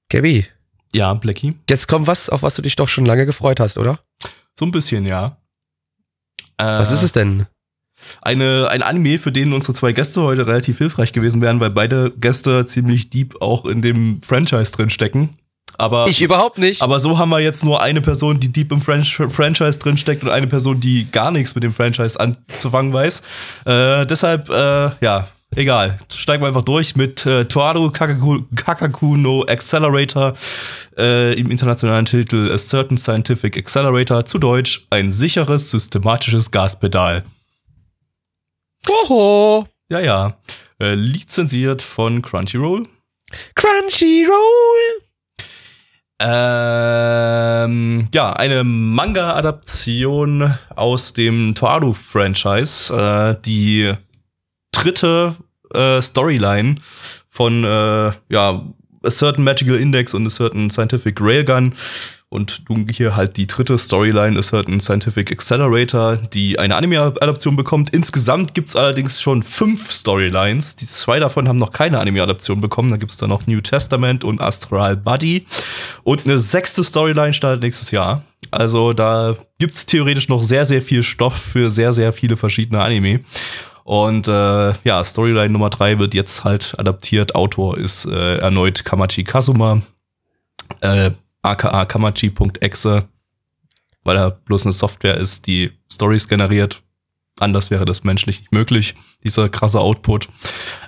Gabby. 0.09 0.45
Ja, 0.93 1.13
Blackie. 1.13 1.55
Jetzt 1.69 1.87
kommt 1.87 2.07
was, 2.07 2.29
auf 2.29 2.43
was 2.43 2.55
du 2.55 2.61
dich 2.61 2.75
doch 2.75 2.87
schon 2.87 3.05
lange 3.05 3.25
gefreut 3.25 3.59
hast, 3.59 3.77
oder? 3.77 3.99
So 4.59 4.65
ein 4.65 4.71
bisschen, 4.71 5.05
ja. 5.05 5.37
was 6.57 6.91
ist 6.91 7.01
es 7.01 7.13
denn? 7.13 7.47
Eine, 8.21 8.67
ein 8.69 8.83
Anime, 8.83 9.17
für 9.17 9.31
den 9.31 9.53
unsere 9.53 9.73
zwei 9.73 9.93
Gäste 9.93 10.21
heute 10.21 10.45
relativ 10.45 10.77
hilfreich 10.77 11.13
gewesen 11.13 11.41
wären, 11.41 11.59
weil 11.59 11.71
beide 11.71 12.11
Gäste 12.11 12.67
ziemlich 12.67 13.09
deep 13.09 13.41
auch 13.41 13.65
in 13.65 13.81
dem 13.81 14.21
Franchise 14.21 14.71
drin 14.71 14.89
stecken. 14.89 15.35
Aber 15.77 16.07
ich 16.07 16.21
überhaupt 16.21 16.57
nicht. 16.57 16.81
Aber 16.81 16.99
so 16.99 17.17
haben 17.17 17.29
wir 17.29 17.39
jetzt 17.39 17.63
nur 17.63 17.81
eine 17.81 18.01
Person, 18.01 18.39
die 18.39 18.49
deep 18.49 18.71
im 18.71 18.81
Fran 18.81 19.03
Franchise 19.03 19.79
drinsteckt 19.79 20.23
und 20.23 20.29
eine 20.29 20.47
Person, 20.47 20.79
die 20.79 21.09
gar 21.11 21.31
nichts 21.31 21.55
mit 21.55 21.63
dem 21.63 21.73
Franchise 21.73 22.19
anzufangen 22.19 22.93
weiß. 22.93 23.21
Äh, 23.65 24.05
deshalb, 24.05 24.49
äh, 24.49 24.91
ja, 25.01 25.27
egal. 25.55 25.99
Steigen 26.13 26.43
wir 26.43 26.47
einfach 26.47 26.63
durch 26.63 26.95
mit 26.95 27.25
äh, 27.25 27.45
Toaru 27.45 27.91
Kakaku, 27.91 28.43
Kakaku 28.55 29.17
no 29.17 29.43
Accelerator 29.43 30.33
äh, 30.97 31.33
im 31.33 31.49
internationalen 31.51 32.05
Titel 32.05 32.51
A 32.51 32.57
Certain 32.57 32.97
Scientific 32.97 33.57
Accelerator, 33.57 34.25
zu 34.25 34.37
Deutsch 34.37 34.85
ein 34.89 35.11
sicheres, 35.11 35.69
systematisches 35.69 36.51
Gaspedal. 36.51 37.23
Oho. 38.89 39.67
Ja, 39.89 39.99
ja. 39.99 40.35
Äh, 40.79 40.95
lizenziert 40.95 41.81
von 41.81 42.21
Crunchyroll. 42.21 42.87
Crunchyroll. 43.55 45.03
Ähm, 46.19 48.07
ja, 48.13 48.33
eine 48.33 48.63
Manga-Adaption 48.63 50.53
aus 50.75 51.13
dem 51.13 51.55
Toaru-Franchise. 51.55 52.93
Äh, 52.93 53.41
die 53.45 53.93
dritte 54.71 55.35
äh, 55.73 56.01
Storyline 56.01 56.75
von 57.29 57.63
äh, 57.63 58.11
ja, 58.29 58.63
A 59.05 59.09
Certain 59.09 59.43
Magical 59.43 59.75
Index 59.75 60.13
und 60.13 60.25
A 60.25 60.29
Certain 60.29 60.69
Scientific 60.69 61.19
Railgun 61.19 61.73
und 62.33 62.67
du 62.67 62.85
hier 62.91 63.15
halt 63.15 63.37
die 63.37 63.45
dritte 63.45 63.77
Storyline 63.77 64.39
ist 64.39 64.53
halt 64.53 64.67
ein 64.67 64.79
Scientific 64.79 65.31
Accelerator, 65.31 66.17
die 66.17 66.57
eine 66.57 66.75
Anime-Adaption 66.75 67.55
bekommt. 67.55 67.91
Insgesamt 67.91 68.55
gibt 68.55 68.69
es 68.69 68.75
allerdings 68.75 69.21
schon 69.21 69.43
fünf 69.43 69.91
Storylines. 69.91 70.75
Die 70.75 70.87
zwei 70.87 71.19
davon 71.19 71.47
haben 71.47 71.59
noch 71.59 71.71
keine 71.71 71.99
Anime-Adaption 71.99 72.59
bekommen. 72.59 72.89
Da 72.89 72.97
gibt 72.97 73.11
es 73.11 73.17
dann 73.17 73.29
noch 73.29 73.45
New 73.45 73.61
Testament 73.61 74.23
und 74.23 74.41
Astral 74.41 74.97
Buddy. 74.97 75.45
Und 76.01 76.25
eine 76.25 76.39
sechste 76.39 76.83
Storyline 76.83 77.35
startet 77.35 77.61
nächstes 77.61 77.91
Jahr. 77.91 78.23
Also 78.49 78.93
da 78.93 79.35
gibt 79.59 79.75
es 79.75 79.85
theoretisch 79.85 80.27
noch 80.27 80.41
sehr, 80.41 80.65
sehr 80.65 80.81
viel 80.81 81.03
Stoff 81.03 81.35
für 81.35 81.69
sehr, 81.69 81.93
sehr 81.93 82.13
viele 82.13 82.35
verschiedene 82.35 82.81
Anime. 82.81 83.19
Und 83.83 84.27
äh, 84.27 84.73
ja, 84.83 85.05
Storyline 85.05 85.51
Nummer 85.51 85.69
drei 85.69 85.99
wird 85.99 86.15
jetzt 86.15 86.43
halt 86.43 86.73
adaptiert. 86.79 87.35
Autor 87.35 87.77
ist 87.77 88.05
äh, 88.05 88.37
erneut 88.37 88.85
Kamachi 88.85 89.23
Kazuma. 89.23 89.83
Äh, 90.81 91.11
aka 91.43 91.85
kamachi.exe, 91.85 93.07
weil 94.03 94.17
er 94.17 94.31
bloß 94.31 94.65
eine 94.65 94.73
Software 94.73 95.17
ist, 95.17 95.45
die 95.45 95.71
Stories 95.91 96.27
generiert. 96.27 96.81
Anders 97.39 97.71
wäre 97.71 97.85
das 97.85 98.03
menschlich 98.03 98.39
nicht 98.41 98.51
möglich, 98.51 98.93
dieser 99.23 99.49
krasse 99.49 99.79
Output. 99.79 100.29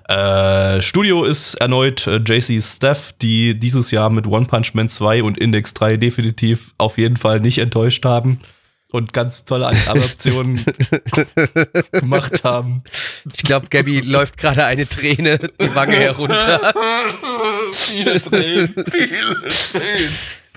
Äh, 0.08 0.82
Studio 0.82 1.24
ist 1.24 1.56
erneut 1.56 2.06
äh, 2.06 2.18
JC 2.18 2.62
Steph, 2.62 3.14
die 3.14 3.60
dieses 3.60 3.90
Jahr 3.90 4.12
mit 4.12 4.28
One 4.28 4.46
Punch 4.46 4.74
Man 4.76 4.88
2 4.88 5.24
und 5.24 5.40
Index 5.40 5.74
3 5.74 5.98
definitiv 5.98 6.76
auf 6.78 7.00
jeden 7.00 7.18
Fall 7.18 7.40
nicht 7.40 7.58
enttäuscht 7.58 8.06
haben 8.06 8.40
und 8.92 9.12
ganz 9.12 9.46
tolle 9.46 9.68
Adaptionen 9.88 10.64
gemacht 11.92 12.44
haben. 12.44 12.84
Ich 13.36 13.44
glaube, 13.44 13.68
Gabby 13.70 14.00
läuft 14.06 14.38
gerade 14.38 14.66
eine 14.66 14.88
Träne 14.88 15.40
die 15.60 15.76
Wange 15.76 15.96
herunter. 15.96 16.74
viele 17.72 18.22
Tränen, 18.22 18.86
viele 18.92 19.48
Tränen 19.50 20.10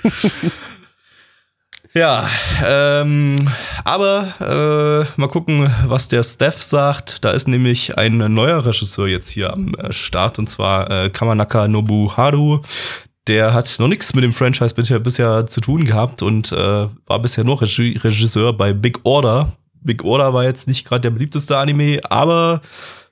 ja, 1.94 2.28
ähm, 2.64 3.34
aber 3.84 5.06
äh, 5.16 5.20
mal 5.20 5.28
gucken, 5.28 5.72
was 5.86 6.08
der 6.08 6.22
Steph 6.22 6.62
sagt. 6.62 7.24
Da 7.24 7.30
ist 7.30 7.48
nämlich 7.48 7.96
ein 7.98 8.18
neuer 8.32 8.64
Regisseur 8.64 9.06
jetzt 9.06 9.28
hier 9.28 9.52
am 9.52 9.74
äh, 9.74 9.92
Start 9.92 10.38
und 10.38 10.48
zwar 10.48 10.90
äh, 10.90 11.10
Kamanaka 11.10 11.68
Nobuharu. 11.68 12.60
Der 13.26 13.52
hat 13.52 13.76
noch 13.78 13.88
nichts 13.88 14.14
mit 14.14 14.24
dem 14.24 14.32
Franchise 14.32 14.74
bisher, 14.74 14.98
bisher 15.00 15.46
zu 15.46 15.60
tun 15.60 15.84
gehabt 15.84 16.22
und 16.22 16.50
äh, 16.50 16.56
war 17.06 17.18
bisher 17.20 17.44
nur 17.44 17.60
Regisseur 17.60 18.54
bei 18.54 18.72
Big 18.72 19.00
Order. 19.04 19.52
Big 19.80 20.02
Order 20.02 20.32
war 20.32 20.44
jetzt 20.44 20.66
nicht 20.66 20.86
gerade 20.86 21.02
der 21.02 21.10
beliebteste 21.10 21.56
Anime, 21.56 22.00
aber 22.08 22.62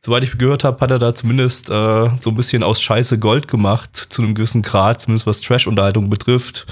soweit 0.00 0.24
ich 0.24 0.38
gehört 0.38 0.64
habe, 0.64 0.80
hat 0.80 0.90
er 0.90 0.98
da 0.98 1.14
zumindest 1.14 1.70
äh, 1.70 2.10
so 2.20 2.30
ein 2.30 2.36
bisschen 2.36 2.62
aus 2.62 2.82
Scheiße 2.82 3.18
Gold 3.18 3.48
gemacht, 3.48 3.96
zu 3.96 4.22
einem 4.22 4.34
gewissen 4.34 4.62
Grad, 4.62 5.00
zumindest 5.00 5.26
was 5.26 5.40
Trash-Unterhaltung 5.40 6.10
betrifft. 6.10 6.66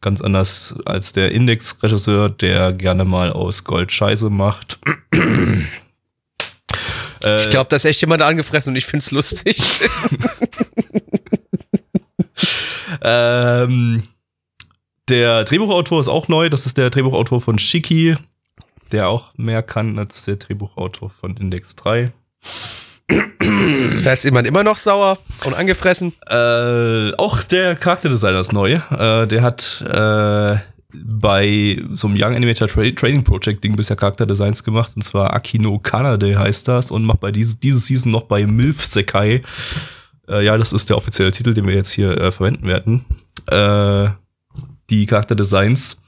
Ganz 0.00 0.22
anders 0.22 0.76
als 0.86 1.12
der 1.12 1.32
Index-Regisseur, 1.32 2.30
der 2.30 2.72
gerne 2.72 3.04
mal 3.04 3.32
aus 3.32 3.64
Gold 3.64 3.92
Scheiße 3.92 4.30
macht. 4.30 4.78
ich 5.12 5.66
glaube, 7.50 7.68
da 7.68 7.76
ist 7.76 7.84
echt 7.84 8.00
jemand 8.00 8.22
angefressen 8.22 8.70
und 8.70 8.76
ich 8.76 8.86
finde 8.86 9.04
es 9.04 9.10
lustig. 9.10 9.60
ähm, 13.02 14.04
der 15.10 15.44
Drehbuchautor 15.44 16.00
ist 16.00 16.08
auch 16.08 16.28
neu. 16.28 16.48
Das 16.48 16.66
ist 16.66 16.78
der 16.78 16.88
Drehbuchautor 16.88 17.40
von 17.40 17.58
Shiki, 17.58 18.16
der 18.92 19.08
auch 19.08 19.32
mehr 19.36 19.62
kann 19.62 19.98
als 19.98 20.24
der 20.24 20.36
Drehbuchautor 20.36 21.10
von 21.10 21.36
Index 21.36 21.76
3. 21.76 22.12
Da 24.02 24.12
ist 24.12 24.24
jemand 24.24 24.46
immer 24.46 24.62
noch 24.62 24.78
sauer 24.78 25.18
und 25.44 25.54
angefressen. 25.54 26.12
Äh, 26.28 27.12
auch 27.16 27.42
der 27.42 27.76
Charakterdesigner 27.76 28.40
ist 28.40 28.52
neu. 28.52 28.80
Äh, 28.90 29.26
der 29.26 29.42
hat 29.42 29.84
äh, 29.86 30.56
bei 30.92 31.82
so 31.92 32.06
einem 32.06 32.16
Young 32.16 32.36
Animator 32.36 32.68
Tra 32.68 32.90
Training 32.90 33.24
Project 33.24 33.62
Ding 33.64 33.76
bisher 33.76 33.96
Charakterdesigns 33.96 34.64
gemacht. 34.64 34.92
Und 34.94 35.02
zwar 35.02 35.34
Akino 35.34 35.78
Kanade 35.78 36.38
heißt 36.38 36.68
das. 36.68 36.90
Und 36.90 37.04
macht 37.04 37.20
bei 37.20 37.32
diese, 37.32 37.56
diese 37.56 37.78
Season 37.78 38.12
noch 38.12 38.22
bei 38.22 38.46
Milf 38.46 38.84
Sekai. 38.84 39.42
Äh, 40.28 40.44
ja, 40.44 40.56
das 40.56 40.72
ist 40.72 40.88
der 40.88 40.96
offizielle 40.96 41.32
Titel, 41.32 41.54
den 41.54 41.66
wir 41.66 41.74
jetzt 41.74 41.90
hier 41.90 42.16
äh, 42.16 42.32
verwenden 42.32 42.66
werden. 42.66 43.04
Äh, 43.46 44.10
die 44.88 45.06
Charakterdesigns. 45.06 46.00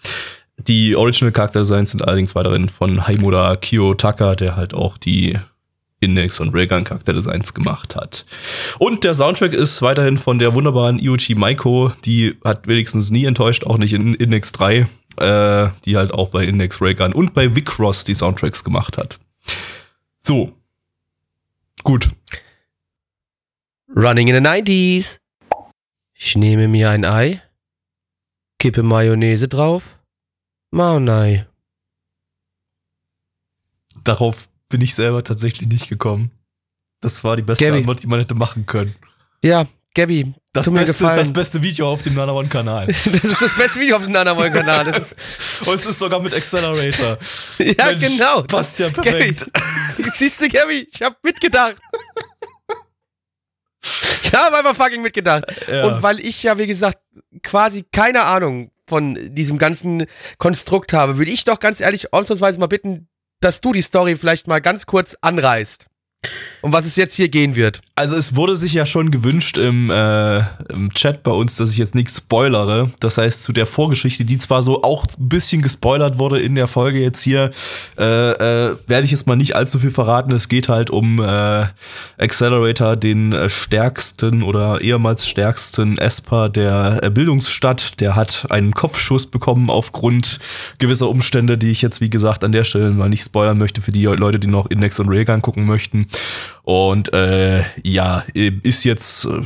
Die 0.59 0.95
Original 0.95 1.33
Charakterdesigns 1.33 1.91
sind 1.91 2.07
allerdings 2.07 2.35
weiterhin 2.35 2.69
von 2.69 3.07
Haimura 3.07 3.57
Kiyotaka, 3.57 4.35
der 4.37 4.57
halt 4.57 4.75
auch 4.75 4.97
die 4.97 5.39
Index 6.03 6.41
und 6.41 6.55
Railgun 6.55 6.85
Charakterdesigns 6.85 7.55
gemacht 7.55 7.97
hat. 7.97 8.25
Und 8.79 9.05
der 9.05 9.15
Soundtrack 9.15 9.53
ist 9.53 9.81
weiterhin 9.83 10.19
von 10.19 10.39
der 10.39 10.55
wunderbaren 10.55 10.99
Iuchi 10.99 11.35
Maiko, 11.35 11.93
die 12.05 12.37
hat 12.45 12.67
wenigstens 12.67 13.11
nie 13.11 13.25
enttäuscht, 13.25 13.65
auch 13.65 13.79
nicht 13.79 13.93
in 13.93 14.15
Index 14.15 14.53
3, 14.53 14.89
äh, 15.19 15.69
die 15.85 15.97
halt 15.97 16.13
auch 16.13 16.31
bei 16.31 16.45
Index 16.45 16.81
Railgun 16.81 17.13
und 17.13 17.35
bei 17.35 17.55
Vicross 17.55 18.05
die 18.05 18.15
Soundtracks 18.15 18.65
gemacht 18.65 18.99
hat. 18.99 19.21
So. 20.19 20.53
Gut. 21.83 22.11
Running 23.95 24.29
in 24.29 24.35
the 24.35 24.49
90s. 24.49 25.19
Ich 26.15 26.37
nehme 26.37 26.69
mir 26.69 26.91
ein 26.91 27.05
Ei, 27.05 27.43
kippe 28.59 28.83
Mayonnaise 28.83 29.49
drauf, 29.49 29.99
Maonei. 30.71 31.47
Darauf 34.05 34.49
bin 34.73 34.81
ich 34.81 34.95
selber 34.95 35.23
tatsächlich 35.23 35.69
nicht 35.69 35.89
gekommen. 35.91 36.31
Das 37.03 37.23
war 37.23 37.37
die 37.37 37.43
beste 37.43 37.67
Gabby. 37.67 37.79
Antwort, 37.79 38.03
die 38.03 38.07
man 38.07 38.21
hätte 38.21 38.35
machen 38.35 38.65
können. 38.65 38.95
Ja, 39.45 39.67
Gabby, 39.95 40.33
das, 40.55 40.73
beste, 40.73 41.05
das 41.05 41.31
beste 41.31 41.61
Video 41.61 41.93
auf 41.93 42.01
dem 42.01 42.15
Nana 42.15 42.33
One-Kanal. 42.33 42.87
das 43.05 43.07
ist 43.07 43.43
das 43.43 43.55
beste 43.55 43.81
Video 43.81 43.97
auf 43.97 44.03
dem 44.03 44.13
Nana 44.13 44.33
One-Kanal. 44.33 44.89
Und 45.67 45.75
es 45.75 45.85
ist 45.85 45.99
sogar 45.99 46.23
mit 46.23 46.33
Accelerator. 46.33 47.19
ja, 47.59 47.87
Mensch, 47.87 48.07
genau. 48.07 48.43
Passt 48.45 48.79
ja 48.79 48.89
perfekt. 48.89 49.51
Gabby, 49.53 50.11
siehst 50.15 50.41
du, 50.41 50.49
Gabby, 50.49 50.89
ich 50.91 51.03
hab 51.03 51.23
mitgedacht. 51.23 51.77
ich 54.23 54.33
habe 54.33 54.57
einfach 54.57 54.75
fucking 54.75 55.03
mitgedacht. 55.03 55.45
Ja. 55.69 55.85
Und 55.85 56.03
weil 56.03 56.19
ich 56.19 56.43
ja, 56.43 56.57
wie 56.57 56.67
gesagt, 56.67 56.99
quasi 57.43 57.85
keine 57.93 58.25
Ahnung 58.25 58.71
von 58.87 59.35
diesem 59.35 59.59
ganzen 59.59 60.07
Konstrukt 60.39 60.95
habe, 60.95 61.19
würde 61.19 61.31
ich 61.31 61.45
doch 61.45 61.61
ganz 61.61 61.83
ehrlich 61.83 62.15
ausnahmsweise 62.15 62.59
mal 62.59 62.69
bitten, 62.69 63.09
dass 63.45 63.61
du 63.61 63.73
die 63.73 63.83
Story 63.83 64.17
vielleicht 64.17 64.47
mal 64.47 64.61
ganz 64.61 64.87
kurz 64.87 65.17
anreißt 65.21 65.87
um 66.63 66.73
was 66.73 66.87
es 66.87 66.97
jetzt 66.97 67.15
hier 67.15 67.29
gehen 67.29 67.57
wird. 67.57 67.81
Also 67.97 68.17
es 68.17 68.35
wurde 68.37 68.57
sich 68.57 68.73
ja 68.73 68.87
schon 68.87 69.11
gewünscht 69.11 69.59
im, 69.59 69.91
äh, 69.91 70.39
im 70.73 70.95
Chat 70.95 71.23
bei 71.23 71.33
uns, 71.33 71.57
dass 71.57 71.71
ich 71.71 71.79
jetzt 71.79 71.95
nichts 71.95 72.19
spoilere. 72.19 72.91
Das 73.01 73.19
heißt, 73.19 73.43
zu 73.43 73.53
der 73.53 73.67
Vorgeschichte, 73.67 74.25
die 74.25 74.39
zwar 74.39 74.63
so 74.63 74.83
auch 74.83 75.05
ein 75.05 75.29
bisschen 75.29 75.61
gespoilert 75.61 76.19
wurde 76.19 76.41
in 76.41 76.55
der 76.55 76.69
Folge 76.69 77.01
jetzt 77.01 77.21
hier, 77.21 77.51
äh, 77.99 78.31
äh, 78.31 78.77
werde 78.87 79.05
ich 79.05 79.11
jetzt 79.11 79.27
mal 79.27 79.37
nicht 79.37 79.57
allzu 79.57 79.81
viel 79.81 79.91
verraten. 79.91 80.33
Es 80.33 80.49
geht 80.49 80.69
halt 80.69 80.91
um 80.91 81.19
äh, 81.21 81.67
Accelerator, 82.19 82.97
den 82.97 83.35
stärksten 83.49 84.43
oder 84.43 84.81
ehemals 84.81 85.27
stärksten 85.27 85.99
Esper 85.99 86.49
der 86.49 87.11
Bildungsstadt. 87.11 88.01
Der 88.01 88.15
hat 88.15 88.47
einen 88.51 88.73
Kopfschuss 88.73 89.27
bekommen 89.27 89.69
aufgrund 89.69 90.39
gewisser 90.79 91.09
Umstände, 91.09 91.59
die 91.59 91.71
ich 91.71 91.83
jetzt, 91.83 92.01
wie 92.01 92.11
gesagt, 92.11 92.45
an 92.45 92.53
der 92.53 92.65
Stelle 92.65 92.91
mal 92.91 93.09
nicht 93.09 93.25
spoilern 93.25 93.59
möchte 93.59 93.83
für 93.83 93.93
die 93.93 94.05
Leute, 94.05 94.39
die 94.39 94.47
noch 94.47 94.71
Index 94.71 95.01
und 95.01 95.09
Railgun 95.09 95.43
gucken 95.43 95.67
möchten. 95.67 96.07
Und 96.63 97.13
äh, 97.13 97.63
ja, 97.83 98.25
ist 98.35 98.85
jetzt 98.85 99.25
äh, 99.25 99.43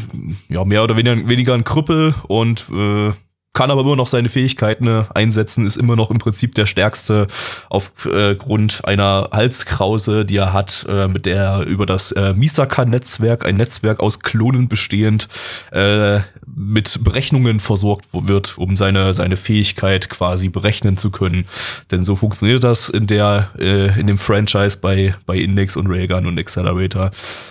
ja, 0.48 0.64
mehr 0.64 0.83
oder 0.83 0.96
weniger, 0.96 1.29
weniger 1.29 1.55
ein 1.55 1.64
Krüppel 1.64 2.14
und 2.29 2.66
äh, 2.70 3.12
kann 3.57 3.70
aber 3.70 3.81
immer 3.81 3.96
noch 3.96 4.07
seine 4.07 4.29
Fähigkeiten 4.29 4.87
äh, 4.87 5.05
einsetzen, 5.14 5.66
ist 5.66 5.79
immer 5.79 5.96
noch 5.96 6.11
im 6.11 6.18
Prinzip 6.18 6.55
der 6.55 6.66
stärkste 6.66 7.26
aufgrund 7.70 8.83
äh, 8.85 8.87
einer 8.87 9.31
Halskrause, 9.33 10.26
die 10.26 10.37
er 10.37 10.52
hat, 10.52 10.85
äh, 10.90 11.09
mit 11.09 11.24
der 11.24 11.37
er 11.37 11.62
über 11.62 11.87
das 11.87 12.12
äh, 12.12 12.35
Misaka-Netzwerk, 12.35 13.46
ein 13.46 13.57
Netzwerk 13.57 14.00
aus 14.00 14.20
Klonen 14.20 14.68
bestehend, 14.68 15.29
äh, 15.70 16.20
mit 16.58 17.04
Berechnungen 17.04 17.60
versorgt 17.60 18.06
wird, 18.12 18.56
um 18.56 18.76
seine, 18.76 19.12
seine 19.12 19.36
Fähigkeit 19.36 20.08
quasi 20.08 20.48
berechnen 20.48 20.96
zu 20.96 21.10
können. 21.10 21.44
Denn 21.90 22.02
so 22.02 22.16
funktioniert 22.16 22.64
das 22.64 22.88
in 22.88 23.06
der, 23.06 23.50
äh, 23.58 24.00
in 24.00 24.06
dem 24.06 24.16
Franchise 24.16 24.78
bei, 24.78 25.14
bei 25.26 25.36
Index 25.36 25.76
und 25.76 25.86
Railgun 25.86 26.26
und 26.26 26.38
Accelerator. 26.38 27.10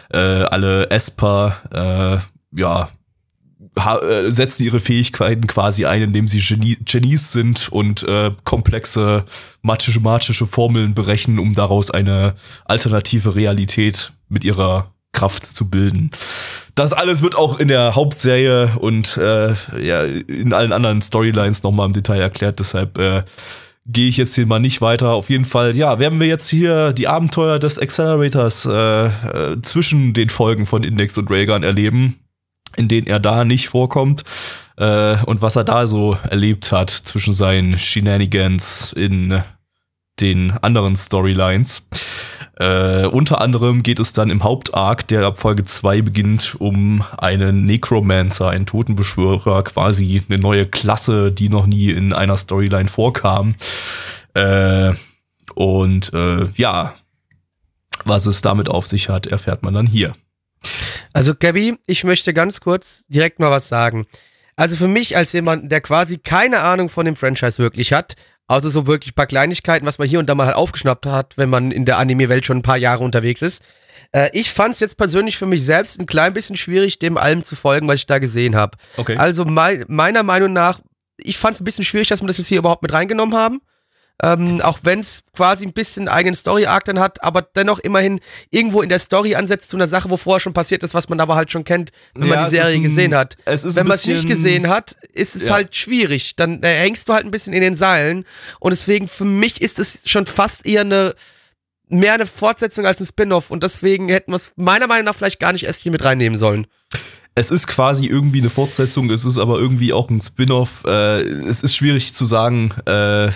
Äh, 0.09 0.17
alle 0.17 0.89
Esper, 0.89 2.21
äh, 2.51 2.59
ja, 2.59 2.89
äh, 3.75 4.31
setzen 4.31 4.63
ihre 4.63 4.79
Fähigkeiten 4.79 5.45
quasi 5.45 5.85
ein, 5.85 6.01
indem 6.01 6.27
sie 6.27 6.39
Genie 6.39 6.77
Genies 6.83 7.31
sind 7.31 7.69
und 7.71 8.03
äh, 8.03 8.31
komplexe 8.43 9.25
mathematische 9.61 10.47
Formeln 10.47 10.95
berechnen, 10.95 11.37
um 11.37 11.53
daraus 11.53 11.91
eine 11.91 12.33
alternative 12.65 13.35
Realität 13.35 14.13
mit 14.29 14.43
ihrer 14.43 14.94
Kraft 15.15 15.45
zu 15.45 15.69
bilden. 15.69 16.11
Das 16.75 16.93
alles 16.93 17.23
wird 17.23 17.35
auch 17.35 17.59
in 17.59 17.67
der 17.67 17.95
Hauptserie 17.95 18.73
und 18.79 19.17
äh, 19.17 19.53
ja, 19.79 20.03
in 20.03 20.53
allen 20.53 20.73
anderen 20.73 21.01
Storylines 21.01 21.63
nochmal 21.63 21.87
im 21.87 21.93
Detail 21.93 22.21
erklärt, 22.21 22.59
deshalb 22.59 22.97
äh, 22.97 23.23
gehe 23.87 24.09
ich 24.09 24.17
jetzt 24.17 24.35
hier 24.35 24.45
mal 24.45 24.59
nicht 24.59 24.81
weiter. 24.81 25.13
Auf 25.13 25.29
jeden 25.29 25.45
Fall, 25.45 25.75
ja, 25.75 25.99
werden 25.99 26.19
wir 26.19 26.27
jetzt 26.27 26.49
hier 26.49 26.93
die 26.93 27.07
Abenteuer 27.07 27.59
des 27.59 27.79
Accelerators 27.79 28.65
äh, 28.65 29.05
äh, 29.05 29.61
zwischen 29.61 30.13
den 30.13 30.29
Folgen 30.29 30.65
von 30.65 30.83
Index 30.83 31.17
und 31.17 31.31
Raygun 31.31 31.63
erleben 31.63 32.19
in 32.77 32.87
denen 32.87 33.07
er 33.07 33.19
da 33.19 33.43
nicht 33.43 33.69
vorkommt 33.69 34.23
äh, 34.77 35.17
und 35.25 35.41
was 35.41 35.55
er 35.55 35.63
da 35.63 35.87
so 35.87 36.17
erlebt 36.29 36.71
hat 36.71 36.89
zwischen 36.89 37.33
seinen 37.33 37.77
Shenanigans 37.79 38.93
in 38.93 39.41
den 40.19 40.51
anderen 40.51 40.95
Storylines. 40.95 41.87
Äh, 42.57 43.05
unter 43.07 43.41
anderem 43.41 43.83
geht 43.83 43.99
es 43.99 44.13
dann 44.13 44.29
im 44.29 44.43
Hauptarc, 44.43 45.07
der 45.07 45.25
ab 45.25 45.37
Folge 45.37 45.65
2 45.65 46.01
beginnt, 46.01 46.55
um 46.59 47.03
einen 47.17 47.65
Necromancer, 47.65 48.49
einen 48.49 48.65
Totenbeschwörer, 48.65 49.63
quasi 49.63 50.23
eine 50.29 50.39
neue 50.39 50.65
Klasse, 50.65 51.31
die 51.31 51.49
noch 51.49 51.65
nie 51.65 51.91
in 51.91 52.13
einer 52.13 52.37
Storyline 52.37 52.87
vorkam. 52.87 53.55
Äh, 54.33 54.93
und 55.53 56.13
äh, 56.13 56.47
ja, 56.55 56.95
was 58.05 58.25
es 58.25 58.41
damit 58.41 58.69
auf 58.69 58.87
sich 58.87 59.09
hat, 59.09 59.27
erfährt 59.27 59.63
man 59.63 59.73
dann 59.73 59.87
hier. 59.87 60.13
Also, 61.13 61.33
Gabby, 61.35 61.77
ich 61.87 62.03
möchte 62.03 62.33
ganz 62.33 62.61
kurz 62.61 63.05
direkt 63.07 63.39
mal 63.39 63.51
was 63.51 63.67
sagen. 63.67 64.05
Also 64.55 64.77
für 64.77 64.87
mich 64.87 65.17
als 65.17 65.33
jemand, 65.33 65.71
der 65.71 65.81
quasi 65.81 66.17
keine 66.17 66.61
Ahnung 66.61 66.87
von 66.87 67.05
dem 67.05 67.15
Franchise 67.15 67.57
wirklich 67.57 67.91
hat, 67.91 68.15
außer 68.47 68.69
so 68.69 68.87
wirklich 68.87 69.11
ein 69.11 69.15
paar 69.15 69.27
Kleinigkeiten, 69.27 69.85
was 69.85 69.97
man 69.97 70.07
hier 70.07 70.19
und 70.19 70.27
da 70.27 70.35
mal 70.35 70.47
halt 70.47 70.55
aufgeschnappt 70.55 71.05
hat, 71.05 71.37
wenn 71.37 71.49
man 71.49 71.71
in 71.71 71.85
der 71.85 71.97
Anime-Welt 71.97 72.45
schon 72.45 72.57
ein 72.57 72.63
paar 72.63 72.77
Jahre 72.77 73.03
unterwegs 73.03 73.41
ist. 73.41 73.63
Äh, 74.11 74.29
ich 74.33 74.51
fand 74.53 74.75
es 74.75 74.79
jetzt 74.79 74.97
persönlich 74.97 75.37
für 75.37 75.45
mich 75.45 75.63
selbst 75.63 75.99
ein 75.99 76.05
klein 76.05 76.33
bisschen 76.33 76.57
schwierig, 76.57 76.99
dem 76.99 77.17
allem 77.17 77.43
zu 77.43 77.55
folgen, 77.55 77.87
was 77.87 77.95
ich 77.95 78.05
da 78.05 78.19
gesehen 78.19 78.55
habe. 78.55 78.77
Okay. 78.97 79.17
Also 79.17 79.45
mein, 79.45 79.85
meiner 79.87 80.23
Meinung 80.23 80.53
nach, 80.53 80.79
ich 81.17 81.37
fand 81.37 81.55
es 81.55 81.61
ein 81.61 81.65
bisschen 81.65 81.85
schwierig, 81.85 82.09
dass 82.09 82.21
wir 82.21 82.27
das 82.27 82.37
jetzt 82.37 82.47
hier 82.47 82.59
überhaupt 82.59 82.83
mit 82.83 82.93
reingenommen 82.93 83.35
haben. 83.35 83.61
Ähm, 84.23 84.61
auch 84.61 84.79
wenn 84.83 85.01
es 85.01 85.23
quasi 85.35 85.65
ein 85.65 85.73
bisschen 85.73 86.07
eigenen 86.07 86.35
Story-Arc 86.35 86.85
dann 86.85 86.99
hat, 86.99 87.21
aber 87.21 87.41
dennoch 87.41 87.79
immerhin 87.79 88.21
irgendwo 88.49 88.81
in 88.81 88.87
der 88.87 88.99
Story 88.99 89.35
ansetzt 89.35 89.69
zu 89.69 89.77
einer 89.77 89.87
Sache, 89.87 90.09
wo 90.09 90.15
vorher 90.15 90.39
schon 90.39 90.53
passiert 90.53 90.83
ist, 90.83 90.93
was 90.93 91.09
man 91.09 91.19
aber 91.19 91.35
halt 91.35 91.51
schon 91.51 91.65
kennt, 91.65 91.91
wenn 92.13 92.29
ja, 92.29 92.35
man 92.35 92.45
die 92.45 92.51
Serie 92.51 92.75
ein, 92.75 92.83
gesehen 92.83 93.13
hat. 93.13 93.35
wenn 93.45 93.87
man 93.87 93.95
es 93.95 94.07
nicht 94.07 94.27
gesehen 94.27 94.69
hat, 94.69 94.95
ist 95.11 95.35
es 95.35 95.47
ja. 95.47 95.55
halt 95.55 95.75
schwierig. 95.75 96.37
Dann 96.37 96.63
äh, 96.63 96.73
hängst 96.79 97.09
du 97.09 97.13
halt 97.13 97.25
ein 97.25 97.31
bisschen 97.31 97.51
in 97.51 97.61
den 97.61 97.75
Seilen. 97.75 98.25
Und 98.59 98.71
deswegen, 98.71 99.09
für 99.09 99.25
mich 99.25 99.61
ist 99.61 99.79
es 99.79 100.01
schon 100.05 100.25
fast 100.25 100.65
eher 100.65 100.81
eine 100.81 101.13
mehr 101.87 102.13
eine 102.13 102.25
Fortsetzung 102.25 102.85
als 102.85 102.99
ein 102.99 103.05
Spin-off. 103.05 103.51
Und 103.51 103.63
deswegen 103.63 104.09
hätten 104.09 104.31
wir 104.31 104.37
es 104.37 104.53
meiner 104.55 104.87
Meinung 104.87 105.05
nach 105.05 105.15
vielleicht 105.15 105.39
gar 105.39 105.53
nicht 105.53 105.65
erst 105.65 105.81
hier 105.81 105.91
mit 105.91 106.03
reinnehmen 106.03 106.37
sollen 106.37 106.67
es 107.37 107.51
ist 107.51 107.67
quasi 107.67 108.05
irgendwie 108.05 108.39
eine 108.39 108.49
Fortsetzung, 108.49 109.09
es 109.11 109.25
ist 109.25 109.37
aber 109.37 109.59
irgendwie 109.59 109.91
auch 109.91 110.09
ein 110.09 110.21
Spin-off. 110.21 110.85
Äh, 110.85 111.19
es 111.21 111.63
ist 111.63 111.75
schwierig 111.75 112.13
zu 112.13 112.23
sagen. 112.23 112.71
Äh, 112.85 113.27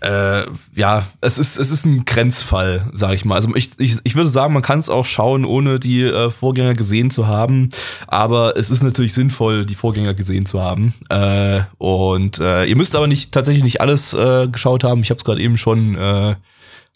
äh, 0.00 0.46
ja, 0.74 1.06
es 1.20 1.38
ist, 1.38 1.56
es 1.56 1.70
ist 1.70 1.86
ein 1.86 2.04
Grenzfall, 2.04 2.90
sag 2.92 3.14
ich 3.14 3.24
mal. 3.24 3.36
Also 3.36 3.54
ich, 3.54 3.70
ich, 3.78 3.98
ich 4.02 4.16
würde 4.16 4.28
sagen, 4.28 4.52
man 4.52 4.62
kann 4.62 4.80
es 4.80 4.90
auch 4.90 5.06
schauen, 5.06 5.44
ohne 5.44 5.78
die 5.78 6.02
äh, 6.02 6.32
Vorgänger 6.32 6.74
gesehen 6.74 7.12
zu 7.12 7.28
haben. 7.28 7.68
Aber 8.08 8.56
es 8.56 8.72
ist 8.72 8.82
natürlich 8.82 9.14
sinnvoll, 9.14 9.64
die 9.64 9.76
Vorgänger 9.76 10.14
gesehen 10.14 10.44
zu 10.44 10.60
haben. 10.60 10.92
Äh, 11.08 11.60
und 11.78 12.40
äh, 12.40 12.64
ihr 12.64 12.76
müsst 12.76 12.96
aber 12.96 13.06
nicht 13.06 13.30
tatsächlich 13.30 13.62
nicht 13.62 13.80
alles 13.80 14.12
äh, 14.12 14.48
geschaut 14.48 14.82
haben. 14.82 15.02
Ich 15.02 15.10
habe 15.10 15.18
es 15.18 15.24
gerade 15.24 15.40
eben 15.40 15.56
schon 15.56 15.94
äh, 15.94 16.34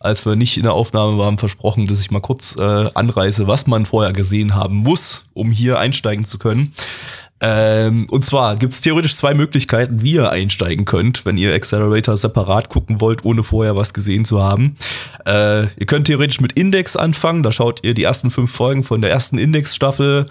als 0.00 0.24
wir 0.24 0.36
nicht 0.36 0.56
in 0.56 0.62
der 0.62 0.74
Aufnahme 0.74 1.18
waren, 1.18 1.38
versprochen, 1.38 1.86
dass 1.86 2.00
ich 2.00 2.10
mal 2.10 2.20
kurz 2.20 2.56
äh, 2.56 2.62
anreiße, 2.94 3.46
was 3.46 3.66
man 3.66 3.86
vorher 3.86 4.12
gesehen 4.12 4.54
haben 4.54 4.76
muss, 4.76 5.26
um 5.34 5.50
hier 5.50 5.78
einsteigen 5.78 6.24
zu 6.24 6.38
können. 6.38 6.72
Ähm, 7.40 8.06
und 8.10 8.24
zwar 8.24 8.56
gibt 8.56 8.72
es 8.72 8.80
theoretisch 8.80 9.14
zwei 9.14 9.32
Möglichkeiten, 9.32 10.02
wie 10.02 10.14
ihr 10.14 10.30
einsteigen 10.30 10.84
könnt, 10.84 11.24
wenn 11.24 11.38
ihr 11.38 11.54
Accelerator 11.54 12.16
separat 12.16 12.68
gucken 12.68 13.00
wollt, 13.00 13.24
ohne 13.24 13.44
vorher 13.44 13.76
was 13.76 13.94
gesehen 13.94 14.24
zu 14.24 14.42
haben. 14.42 14.76
Äh, 15.24 15.64
ihr 15.78 15.86
könnt 15.86 16.08
theoretisch 16.08 16.40
mit 16.40 16.52
Index 16.54 16.96
anfangen, 16.96 17.44
da 17.44 17.52
schaut 17.52 17.84
ihr 17.84 17.94
die 17.94 18.02
ersten 18.02 18.32
fünf 18.32 18.52
Folgen 18.52 18.82
von 18.82 19.02
der 19.02 19.10
ersten 19.10 19.38
Index-Staffel, 19.38 20.24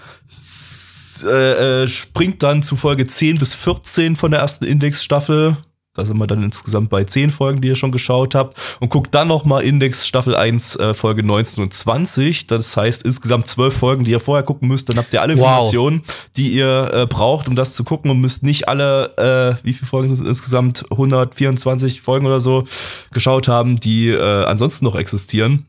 äh, 1.23 1.83
äh, 1.83 1.87
springt 1.87 2.43
dann 2.43 2.61
zu 2.61 2.75
Folge 2.75 3.07
10 3.07 3.39
bis 3.39 3.53
14 3.53 4.17
von 4.17 4.31
der 4.31 4.41
ersten 4.41 4.65
Index-Staffel, 4.65 5.55
da 5.97 6.05
sind 6.05 6.17
wir 6.17 6.27
dann 6.27 6.43
insgesamt 6.43 6.89
bei 6.89 7.03
zehn 7.03 7.31
Folgen, 7.31 7.59
die 7.59 7.69
ihr 7.69 7.75
schon 7.75 7.91
geschaut 7.91 8.35
habt. 8.35 8.55
Und 8.79 8.89
guckt 8.89 9.13
dann 9.15 9.27
noch 9.27 9.45
mal 9.45 9.61
Index 9.61 10.05
Staffel 10.07 10.35
1, 10.35 10.75
äh, 10.75 10.93
Folge 10.93 11.23
19 11.23 11.63
und 11.63 11.73
20. 11.73 12.47
Das 12.47 12.77
heißt 12.77 13.03
insgesamt 13.03 13.47
zwölf 13.47 13.75
Folgen, 13.75 14.03
die 14.03 14.11
ihr 14.11 14.19
vorher 14.19 14.43
gucken 14.43 14.67
müsst. 14.67 14.89
Dann 14.89 14.97
habt 14.97 15.11
ihr 15.13 15.21
alle 15.21 15.33
Informationen, 15.33 16.03
wow. 16.05 16.15
die 16.37 16.49
ihr 16.49 16.91
äh, 16.93 17.05
braucht, 17.07 17.47
um 17.47 17.55
das 17.55 17.73
zu 17.73 17.83
gucken. 17.83 18.11
Und 18.11 18.21
müsst 18.21 18.43
nicht 18.43 18.67
alle, 18.67 19.57
äh, 19.61 19.65
wie 19.65 19.73
viele 19.73 19.87
Folgen 19.87 20.07
sind 20.07 20.21
es 20.21 20.37
insgesamt? 20.37 20.85
124 20.91 22.01
Folgen 22.01 22.27
oder 22.27 22.39
so 22.39 22.65
geschaut 23.11 23.47
haben, 23.47 23.79
die 23.79 24.09
äh, 24.09 24.43
ansonsten 24.45 24.85
noch 24.85 24.95
existieren. 24.95 25.65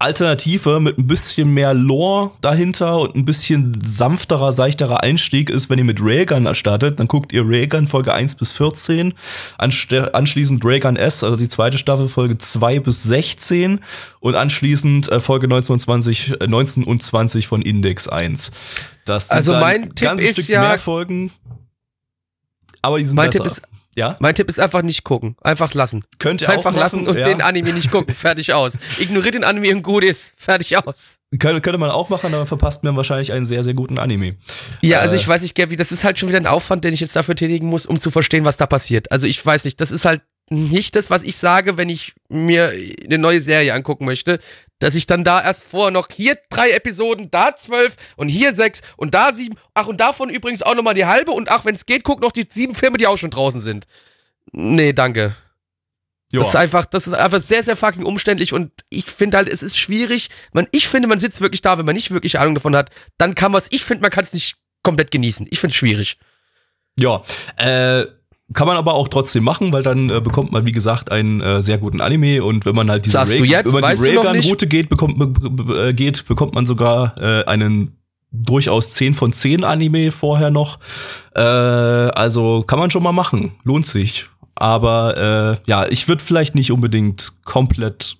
Alternative 0.00 0.78
mit 0.78 0.96
ein 0.96 1.08
bisschen 1.08 1.52
mehr 1.52 1.74
Lore 1.74 2.30
dahinter 2.40 3.00
und 3.00 3.16
ein 3.16 3.24
bisschen 3.24 3.80
sanfterer, 3.84 4.52
seichterer 4.52 5.02
Einstieg 5.02 5.50
ist, 5.50 5.70
wenn 5.70 5.78
ihr 5.78 5.84
mit 5.84 6.00
Railgun 6.00 6.54
startet, 6.54 7.00
dann 7.00 7.08
guckt 7.08 7.32
ihr 7.32 7.42
Railgun 7.44 7.88
Folge 7.88 8.14
1 8.14 8.36
bis 8.36 8.52
14, 8.52 9.14
anschließend 9.58 10.64
Railgun 10.64 10.94
S, 10.94 11.24
also 11.24 11.36
die 11.36 11.48
zweite 11.48 11.78
Staffel 11.78 12.08
Folge 12.08 12.38
2 12.38 12.78
bis 12.78 13.02
16 13.02 13.80
und 14.20 14.34
anschließend 14.36 15.10
äh, 15.10 15.18
Folge 15.18 15.48
19 15.48 15.72
und 15.72 15.80
20, 15.80 16.34
19 16.46 16.84
und 16.84 17.02
20 17.02 17.48
von 17.48 17.62
Index 17.62 18.06
1. 18.06 18.52
Das 19.04 19.28
sind 19.28 19.36
also 19.36 19.52
mein 19.54 19.94
Tipp 19.96 20.12
ist 20.18 20.32
Stück 20.34 20.48
ja, 20.48 20.68
mehr 20.68 20.78
Folgen. 20.78 21.32
Aber 22.82 22.98
die 22.98 23.04
sind 23.04 23.16
mein 23.16 23.30
besser. 23.30 23.42
Tipp 23.42 23.52
ist 23.52 23.62
ja? 23.98 24.16
Mein 24.20 24.34
Tipp 24.34 24.48
ist 24.48 24.58
einfach 24.58 24.82
nicht 24.82 25.04
gucken. 25.04 25.36
Einfach 25.42 25.74
lassen. 25.74 26.04
Könnt 26.18 26.40
ihr 26.40 26.48
Einfach 26.48 26.74
auch 26.74 26.78
lassen 26.78 27.06
und 27.06 27.18
ja. 27.18 27.26
den 27.28 27.42
Anime 27.42 27.72
nicht 27.72 27.90
gucken. 27.90 28.14
Fertig 28.14 28.54
aus. 28.54 28.78
Ignoriert 28.98 29.34
den 29.34 29.44
Anime 29.44 29.74
und 29.74 29.82
gut 29.82 30.04
ist. 30.04 30.34
Fertig 30.38 30.76
aus. 30.78 31.18
Könnte, 31.38 31.60
könnte 31.60 31.78
man 31.78 31.90
auch 31.90 32.08
machen, 32.08 32.32
aber 32.32 32.46
verpasst 32.46 32.84
mir 32.84 32.96
wahrscheinlich 32.96 33.32
einen 33.32 33.44
sehr, 33.44 33.62
sehr 33.62 33.74
guten 33.74 33.98
Anime. 33.98 34.36
Ja, 34.80 35.00
also 35.00 35.14
äh, 35.14 35.18
ich 35.18 35.28
weiß 35.28 35.42
nicht, 35.42 35.54
Gabi, 35.54 35.76
das 35.76 35.92
ist 35.92 36.04
halt 36.04 36.18
schon 36.18 36.28
wieder 36.30 36.38
ein 36.38 36.46
Aufwand, 36.46 36.84
den 36.84 36.94
ich 36.94 37.00
jetzt 37.00 37.16
dafür 37.16 37.36
tätigen 37.36 37.66
muss, 37.66 37.84
um 37.84 38.00
zu 38.00 38.10
verstehen, 38.10 38.46
was 38.46 38.56
da 38.56 38.66
passiert. 38.66 39.12
Also 39.12 39.26
ich 39.26 39.44
weiß 39.44 39.64
nicht, 39.64 39.80
das 39.80 39.90
ist 39.90 40.06
halt 40.06 40.22
nicht 40.50 40.96
das, 40.96 41.10
was 41.10 41.22
ich 41.24 41.36
sage, 41.36 41.76
wenn 41.76 41.90
ich 41.90 42.14
mir 42.30 42.72
eine 43.04 43.18
neue 43.18 43.40
Serie 43.40 43.74
angucken 43.74 44.06
möchte, 44.06 44.38
dass 44.78 44.94
ich 44.94 45.06
dann 45.06 45.24
da 45.24 45.42
erst 45.42 45.64
vorher 45.64 45.90
noch 45.90 46.08
hier 46.12 46.38
drei 46.50 46.70
Episoden, 46.70 47.30
da 47.30 47.56
zwölf 47.56 47.96
und 48.16 48.28
hier 48.28 48.52
sechs 48.52 48.82
und 48.96 49.14
da 49.14 49.32
sieben, 49.32 49.56
ach 49.74 49.86
und 49.86 50.00
davon 50.00 50.30
übrigens 50.30 50.62
auch 50.62 50.74
nochmal 50.74 50.94
die 50.94 51.06
halbe 51.06 51.32
und 51.32 51.50
ach, 51.50 51.64
wenn 51.64 51.74
es 51.74 51.86
geht, 51.86 52.04
guck 52.04 52.20
noch 52.20 52.32
die 52.32 52.46
sieben 52.48 52.74
Filme, 52.74 52.96
die 52.96 53.06
auch 53.06 53.18
schon 53.18 53.30
draußen 53.30 53.60
sind. 53.60 53.86
Nee, 54.52 54.92
danke. 54.92 55.34
Joa. 56.30 56.42
Das 56.42 56.48
ist 56.48 56.56
einfach, 56.56 56.84
das 56.84 57.06
ist 57.06 57.14
einfach 57.14 57.40
sehr, 57.40 57.62
sehr 57.62 57.76
fucking 57.76 58.04
umständlich 58.04 58.52
und 58.52 58.70
ich 58.90 59.06
finde 59.06 59.38
halt, 59.38 59.48
es 59.48 59.62
ist 59.62 59.78
schwierig. 59.78 60.28
Man, 60.52 60.68
ich 60.72 60.88
finde, 60.88 61.08
man 61.08 61.18
sitzt 61.18 61.40
wirklich 61.40 61.62
da, 61.62 61.78
wenn 61.78 61.86
man 61.86 61.94
nicht 61.94 62.10
wirklich 62.10 62.38
Ahnung 62.38 62.54
davon 62.54 62.76
hat, 62.76 62.90
dann 63.16 63.34
kann 63.34 63.50
man 63.52 63.62
es, 63.62 63.68
ich 63.70 63.84
finde, 63.84 64.02
man 64.02 64.10
kann 64.10 64.24
es 64.24 64.32
nicht 64.32 64.56
komplett 64.82 65.10
genießen. 65.10 65.46
Ich 65.50 65.58
finde 65.58 65.72
es 65.72 65.76
schwierig. 65.76 66.18
Ja, 66.98 67.22
äh, 67.56 68.06
kann 68.54 68.66
man 68.66 68.76
aber 68.76 68.94
auch 68.94 69.08
trotzdem 69.08 69.44
machen, 69.44 69.72
weil 69.72 69.82
dann 69.82 70.08
äh, 70.08 70.20
bekommt 70.20 70.52
man, 70.52 70.64
wie 70.64 70.72
gesagt, 70.72 71.12
einen 71.12 71.40
äh, 71.40 71.60
sehr 71.60 71.78
guten 71.78 72.00
Anime 72.00 72.42
und 72.42 72.64
wenn 72.64 72.74
man 72.74 72.90
halt 72.90 73.04
diese 73.04 73.18
Ray 73.18 73.40
wenn 73.42 73.72
man 73.72 73.94
die 73.94 74.02
Railgun-Route 74.02 74.66
geht, 74.66 74.88
bekommt, 74.88 75.20
äh, 75.70 75.92
geht, 75.92 76.26
bekommt 76.26 76.54
man 76.54 76.66
sogar 76.66 77.12
äh, 77.20 77.44
einen 77.44 77.98
durchaus 78.30 78.92
10 78.92 79.14
von 79.14 79.32
10 79.32 79.64
Anime 79.64 80.10
vorher 80.12 80.50
noch. 80.50 80.78
Äh, 81.34 81.40
also 81.40 82.62
kann 82.66 82.78
man 82.78 82.90
schon 82.90 83.02
mal 83.02 83.12
machen. 83.12 83.52
Lohnt 83.64 83.86
sich. 83.86 84.26
Aber 84.54 85.58
äh, 85.66 85.70
ja, 85.70 85.86
ich 85.88 86.08
würde 86.08 86.24
vielleicht 86.24 86.54
nicht 86.54 86.72
unbedingt 86.72 87.44
komplett 87.44 88.16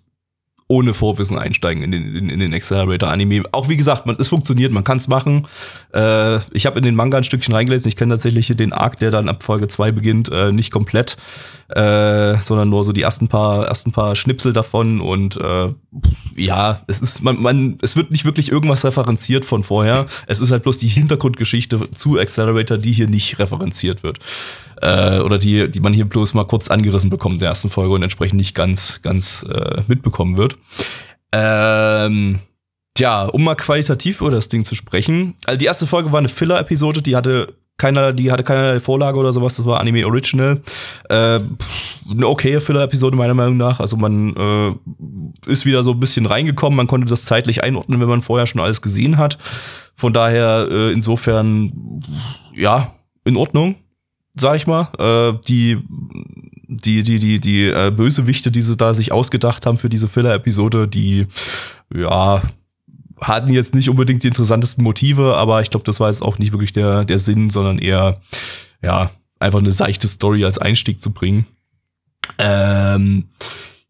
ohne 0.68 0.92
Vorwissen 0.92 1.38
einsteigen 1.38 1.83
in 1.83 1.90
den, 1.90 2.14
in, 2.14 2.28
in 2.28 2.38
den 2.38 2.52
Accelerator-Anime. 2.52 3.44
Auch 3.52 3.70
wie 3.70 3.76
gesagt, 3.78 4.04
man, 4.04 4.16
es 4.18 4.28
funktioniert, 4.28 4.70
man 4.70 4.85
kann 4.85 4.98
es 4.98 5.09
machen. 5.09 5.48
Äh, 5.94 6.37
ich 6.52 6.66
habe 6.66 6.78
in 6.78 6.85
den 6.85 6.94
Manga 6.94 7.16
ein 7.16 7.24
Stückchen 7.24 7.54
reingelesen. 7.54 7.88
Ich 7.88 7.96
kenne 7.96 8.14
tatsächlich 8.14 8.48
den 8.48 8.74
Arc, 8.74 8.98
der 8.98 9.11
dann 9.11 9.31
ab 9.31 9.42
Folge 9.42 9.66
2 9.66 9.92
beginnt, 9.92 10.31
äh, 10.31 10.52
nicht 10.52 10.70
komplett, 10.70 11.16
äh, 11.70 12.37
sondern 12.42 12.68
nur 12.68 12.85
so 12.85 12.92
die 12.92 13.00
ersten 13.00 13.28
paar, 13.28 13.66
ersten 13.66 13.92
paar 13.92 14.14
Schnipsel 14.14 14.52
davon. 14.52 15.00
Und 15.00 15.38
äh, 15.38 15.72
ja, 16.37 16.83
es 16.87 17.00
ist, 17.00 17.22
man, 17.22 17.40
man, 17.40 17.78
es 17.81 17.96
wird 17.96 18.11
nicht 18.11 18.26
wirklich 18.26 18.52
irgendwas 18.52 18.85
referenziert 18.85 19.46
von 19.46 19.64
vorher. 19.64 20.07
Es 20.26 20.42
ist 20.42 20.50
halt 20.50 20.64
bloß 20.64 20.76
die 20.76 20.88
Hintergrundgeschichte 20.88 21.90
zu 21.92 22.18
Accelerator, 22.18 22.76
die 22.76 22.92
hier 22.92 23.09
nicht 23.09 23.38
referenziert 23.38 24.02
wird 24.02 24.18
äh, 24.83 25.21
oder 25.21 25.38
die, 25.38 25.71
die 25.71 25.81
man 25.81 25.93
hier 25.93 26.05
bloß 26.05 26.35
mal 26.35 26.45
kurz 26.45 26.69
angerissen 26.69 27.11
bekommt 27.11 27.37
in 27.37 27.41
der 27.41 27.51
ersten 27.51 27.71
Folge 27.71 27.95
und 27.95 28.03
entsprechend 28.03 28.38
nicht 28.38 28.55
ganz, 28.55 29.01
ganz 29.03 29.45
äh, 29.45 29.83
mitbekommen 29.87 30.37
wird. 30.37 30.57
Ähm, 31.33 32.41
Tja, 32.99 33.27
um 33.27 33.45
mal 33.45 33.55
qualitativ 33.55 34.21
über 34.21 34.33
das 34.33 34.49
Ding 34.49 34.64
zu 34.64 34.75
sprechen. 34.75 35.35
Also 35.47 35.57
die 35.57 35.67
erste 35.67 35.87
Folge 35.87 36.11
war 36.11 36.19
eine 36.19 36.29
Filler-Episode, 36.29 37.01
die 37.01 37.14
hatte 37.14 37.55
keiner, 37.77 38.12
die 38.12 38.33
hatte 38.33 38.43
keine 38.43 38.81
Vorlage 38.81 39.17
oder 39.17 39.33
sowas, 39.33 39.55
das 39.55 39.67
war 39.67 39.79
Anime 39.79 40.05
Original. 40.05 40.61
Äh, 41.09 41.14
eine 42.11 42.27
okaye 42.27 42.61
Filler-Episode 42.61 43.17
meiner 43.17 43.35
Meinung 43.35 43.57
nach. 43.57 43.79
Also 43.79 43.97
man 43.97 44.35
äh, 44.35 45.51
ist 45.51 45.64
wieder 45.64 45.85
so 45.85 45.93
ein 45.93 46.01
bisschen 46.01 46.27
reingekommen, 46.27 46.77
man 46.77 46.88
konnte 46.88 47.07
das 47.07 47.25
zeitlich 47.25 47.62
einordnen, 47.62 48.01
wenn 48.01 48.09
man 48.09 48.23
vorher 48.23 48.49
schon 48.49 48.61
alles 48.61 48.83
gesehen 48.83 49.17
hat. 49.17 49.38
Von 49.95 50.12
daher 50.12 50.67
äh, 50.69 50.93
insofern 50.93 52.03
ja, 52.53 52.95
in 53.25 53.37
Ordnung 53.37 53.77
sag 54.40 54.57
ich 54.57 54.66
mal. 54.66 54.88
Äh, 54.98 55.38
die 55.46 55.79
die, 56.68 57.03
die, 57.03 57.18
die, 57.18 57.40
die 57.40 57.64
äh, 57.64 57.90
Bösewichte, 57.90 58.53
die 58.53 58.62
sie 58.62 58.77
da 58.77 58.92
sich 58.92 59.11
ausgedacht 59.11 59.64
haben 59.64 59.79
für 59.79 59.88
diese 59.88 60.07
Filler-Episode, 60.07 60.87
die, 60.87 61.27
ja, 61.94 62.42
hatten 63.20 63.53
jetzt 63.53 63.74
nicht 63.74 63.88
unbedingt 63.88 64.22
die 64.22 64.29
interessantesten 64.29 64.85
Motive, 64.85 65.37
aber 65.37 65.62
ich 65.62 65.70
glaube, 65.70 65.85
das 65.85 65.98
war 65.98 66.11
jetzt 66.11 66.22
auch 66.22 66.38
nicht 66.38 66.53
wirklich 66.53 66.72
der, 66.72 67.05
der 67.05 67.18
Sinn, 67.18 67.51
sondern 67.51 67.79
eher, 67.79 68.20
ja, 68.83 69.11
einfach 69.40 69.61
eine 69.61 69.72
seichte 69.72 70.09
Story 70.09 70.44
als 70.44 70.59
Einstieg 70.59 71.01
zu 71.01 71.12
bringen. 71.12 71.46
Ähm, 72.37 73.29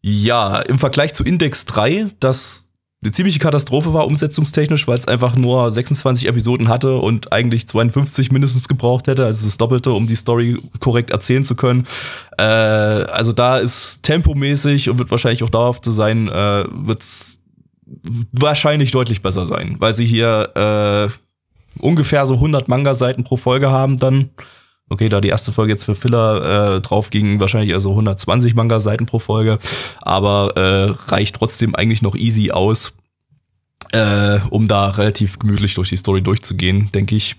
ja, 0.01 0.59
im 0.59 0.79
Vergleich 0.79 1.13
zu 1.13 1.23
Index 1.23 1.65
3, 1.65 2.07
das 2.19 2.68
eine 3.01 3.13
ziemliche 3.13 3.39
Katastrophe 3.39 3.93
war 3.93 4.07
umsetzungstechnisch, 4.07 4.85
weil 4.87 4.97
es 4.97 5.07
einfach 5.07 5.37
nur 5.37 5.71
26 5.71 6.27
Episoden 6.27 6.67
hatte 6.67 6.97
und 6.97 7.31
eigentlich 7.31 7.65
52 7.67 8.31
mindestens 8.31 8.67
gebraucht 8.67 9.07
hätte, 9.07 9.25
also 9.25 9.45
das 9.45 9.57
Doppelte, 9.57 9.91
um 9.91 10.05
die 10.07 10.17
Story 10.17 10.57
korrekt 10.81 11.09
erzählen 11.11 11.45
zu 11.45 11.55
können. 11.55 11.87
Äh, 12.37 12.43
also 12.43 13.31
da 13.31 13.57
ist 13.57 14.03
tempomäßig 14.03 14.89
und 14.89 14.99
wird 14.99 15.11
wahrscheinlich 15.11 15.43
auch 15.43 15.49
dauerhaft 15.49 15.85
zu 15.85 15.91
sein, 15.91 16.27
äh, 16.27 16.65
wird's 16.69 17.41
wahrscheinlich 18.33 18.91
deutlich 18.91 19.21
besser 19.21 19.47
sein, 19.47 19.77
weil 19.79 19.93
sie 19.93 20.05
hier 20.05 21.09
äh, 21.09 21.81
ungefähr 21.81 22.25
so 22.25 22.33
100 22.35 22.67
Manga-Seiten 22.67 23.23
pro 23.23 23.37
Folge 23.37 23.69
haben 23.69 23.97
dann. 23.97 24.31
Okay, 24.89 25.07
da 25.07 25.21
die 25.21 25.29
erste 25.29 25.51
Folge 25.51 25.71
jetzt 25.71 25.85
für 25.85 25.93
Filler 25.93 26.77
äh, 26.77 26.81
drauf 26.81 27.11
ging, 27.11 27.39
wahrscheinlich 27.39 27.73
also 27.73 27.91
120 27.91 28.55
Manga-Seiten 28.55 29.05
pro 29.05 29.19
Folge, 29.19 29.59
aber 30.01 30.57
äh, 30.57 31.11
reicht 31.11 31.35
trotzdem 31.35 31.75
eigentlich 31.75 32.01
noch 32.01 32.15
easy 32.15 32.51
aus, 32.51 32.93
äh, 33.91 34.39
um 34.49 34.67
da 34.67 34.89
relativ 34.89 35.39
gemütlich 35.39 35.73
durch 35.73 35.89
die 35.89 35.97
Story 35.97 36.21
durchzugehen, 36.21 36.91
denke 36.93 37.15
ich. 37.15 37.35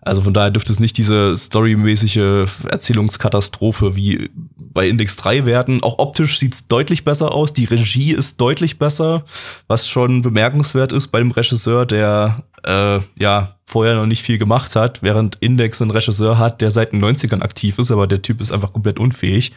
Also 0.00 0.22
von 0.22 0.34
daher 0.34 0.50
dürfte 0.50 0.72
es 0.72 0.80
nicht 0.80 0.98
diese 0.98 1.36
storymäßige 1.36 2.48
Erzählungskatastrophe 2.68 3.94
wie 3.94 4.30
bei 4.56 4.88
Index 4.88 5.16
3 5.16 5.46
werden. 5.46 5.82
Auch 5.82 5.98
optisch 5.98 6.38
sieht 6.38 6.54
es 6.54 6.66
deutlich 6.66 7.04
besser 7.04 7.32
aus. 7.32 7.52
Die 7.52 7.66
Regie 7.66 8.12
ist 8.12 8.40
deutlich 8.40 8.78
besser, 8.78 9.24
was 9.68 9.88
schon 9.88 10.22
bemerkenswert 10.22 10.90
ist 10.90 11.08
bei 11.08 11.20
dem 11.20 11.30
Regisseur, 11.30 11.86
der 11.86 12.42
äh, 12.64 12.98
ja 13.16 13.56
vorher 13.66 13.94
noch 13.94 14.06
nicht 14.06 14.22
viel 14.22 14.38
gemacht 14.38 14.74
hat, 14.74 15.02
während 15.02 15.36
Index 15.36 15.80
einen 15.80 15.92
Regisseur 15.92 16.36
hat, 16.36 16.60
der 16.60 16.72
seit 16.72 16.92
den 16.92 17.02
90ern 17.02 17.40
aktiv 17.40 17.78
ist, 17.78 17.92
aber 17.92 18.08
der 18.08 18.22
Typ 18.22 18.40
ist 18.40 18.50
einfach 18.50 18.72
komplett 18.72 18.98
unfähig. 18.98 19.52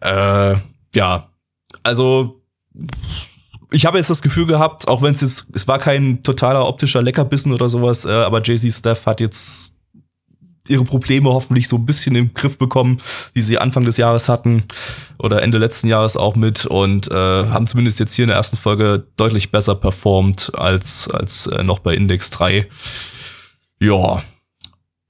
Äh, 0.00 0.56
ja, 0.94 1.28
also 1.84 2.42
ich 3.70 3.86
habe 3.86 3.98
jetzt 3.98 4.10
das 4.10 4.22
Gefühl 4.22 4.46
gehabt, 4.46 4.88
auch 4.88 5.02
wenn 5.02 5.14
es 5.14 5.20
jetzt, 5.20 5.46
es 5.52 5.68
war 5.68 5.78
kein 5.78 6.22
totaler 6.22 6.66
optischer 6.66 7.02
Leckerbissen 7.02 7.52
oder 7.52 7.68
sowas, 7.68 8.04
äh, 8.04 8.10
aber 8.10 8.42
Jay-Z 8.42 8.72
Steph 8.72 9.06
hat 9.06 9.20
jetzt 9.20 9.72
ihre 10.68 10.84
Probleme 10.84 11.30
hoffentlich 11.30 11.68
so 11.68 11.76
ein 11.76 11.86
bisschen 11.86 12.14
im 12.14 12.34
Griff 12.34 12.58
bekommen, 12.58 13.00
die 13.34 13.42
sie 13.42 13.58
Anfang 13.58 13.84
des 13.84 13.96
Jahres 13.96 14.28
hatten 14.28 14.64
oder 15.18 15.42
Ende 15.42 15.58
letzten 15.58 15.88
Jahres 15.88 16.16
auch 16.16 16.36
mit 16.36 16.66
und 16.66 17.10
äh, 17.10 17.14
haben 17.14 17.66
zumindest 17.66 17.98
jetzt 17.98 18.14
hier 18.14 18.24
in 18.24 18.28
der 18.28 18.36
ersten 18.36 18.56
Folge 18.56 19.06
deutlich 19.16 19.50
besser 19.50 19.74
performt 19.74 20.52
als, 20.54 21.08
als 21.08 21.46
äh, 21.46 21.62
noch 21.62 21.78
bei 21.78 21.94
Index 21.94 22.30
3. 22.30 22.66
Ja. 23.80 24.22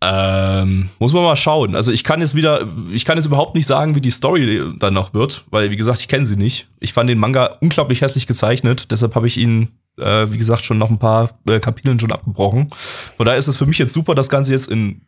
Ähm, 0.01 0.91
muss 1.01 1.13
man 1.13 1.25
mal 1.25 1.35
schauen. 1.35 1.75
Also 1.75 1.91
ich 1.91 2.05
kann 2.05 2.21
jetzt 2.21 2.37
wieder, 2.37 2.67
ich 2.93 3.05
kann 3.05 3.19
jetzt 3.19 3.27
überhaupt 3.27 3.57
nicht 3.57 3.67
sagen, 3.67 3.97
wie 3.97 4.01
die 4.01 4.13
Story 4.13 4.63
dann 4.79 4.95
noch 4.95 5.13
wird, 5.13 5.45
weil 5.51 5.71
wie 5.73 5.77
gesagt, 5.77 6.01
ich 6.01 6.09
kenne 6.09 6.25
sie 6.25 6.37
nicht. 6.37 6.69
Ich 6.79 6.93
fand 6.93 7.11
den 7.11 7.19
Manga 7.19 7.57
unglaublich 7.61 8.01
hässlich 8.01 8.29
gezeichnet, 8.29 8.91
deshalb 8.91 9.17
habe 9.17 9.27
ich 9.27 9.39
ihn 9.39 9.73
äh, 9.99 10.33
wie 10.33 10.39
gesagt, 10.39 10.65
schon 10.65 10.79
noch 10.79 10.91
ein 10.91 10.99
paar 10.99 11.39
äh, 11.49 11.61
Kapiteln 11.61 11.99
schon 11.99 12.13
abgebrochen. 12.13 12.71
Von 13.17 13.27
daher 13.27 13.39
ist 13.39 13.49
es 13.49 13.57
für 13.57 13.67
mich 13.67 13.79
jetzt 13.79 13.93
super, 13.93 14.15
das 14.15 14.29
Ganze 14.29 14.53
jetzt 14.53 14.69
in 14.69 15.03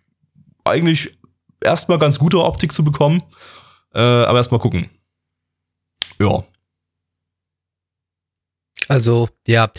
eigentlich 0.64 1.16
erstmal 1.62 1.98
ganz 1.98 2.18
gute 2.18 2.42
Optik 2.42 2.72
zu 2.72 2.85
bekommen. 2.85 3.22
Äh, 3.94 4.00
aber 4.00 4.38
erstmal 4.38 4.61
gucken. 4.61 4.88
Ja. 6.18 6.44
Also, 8.88 9.29
ja. 9.46 9.70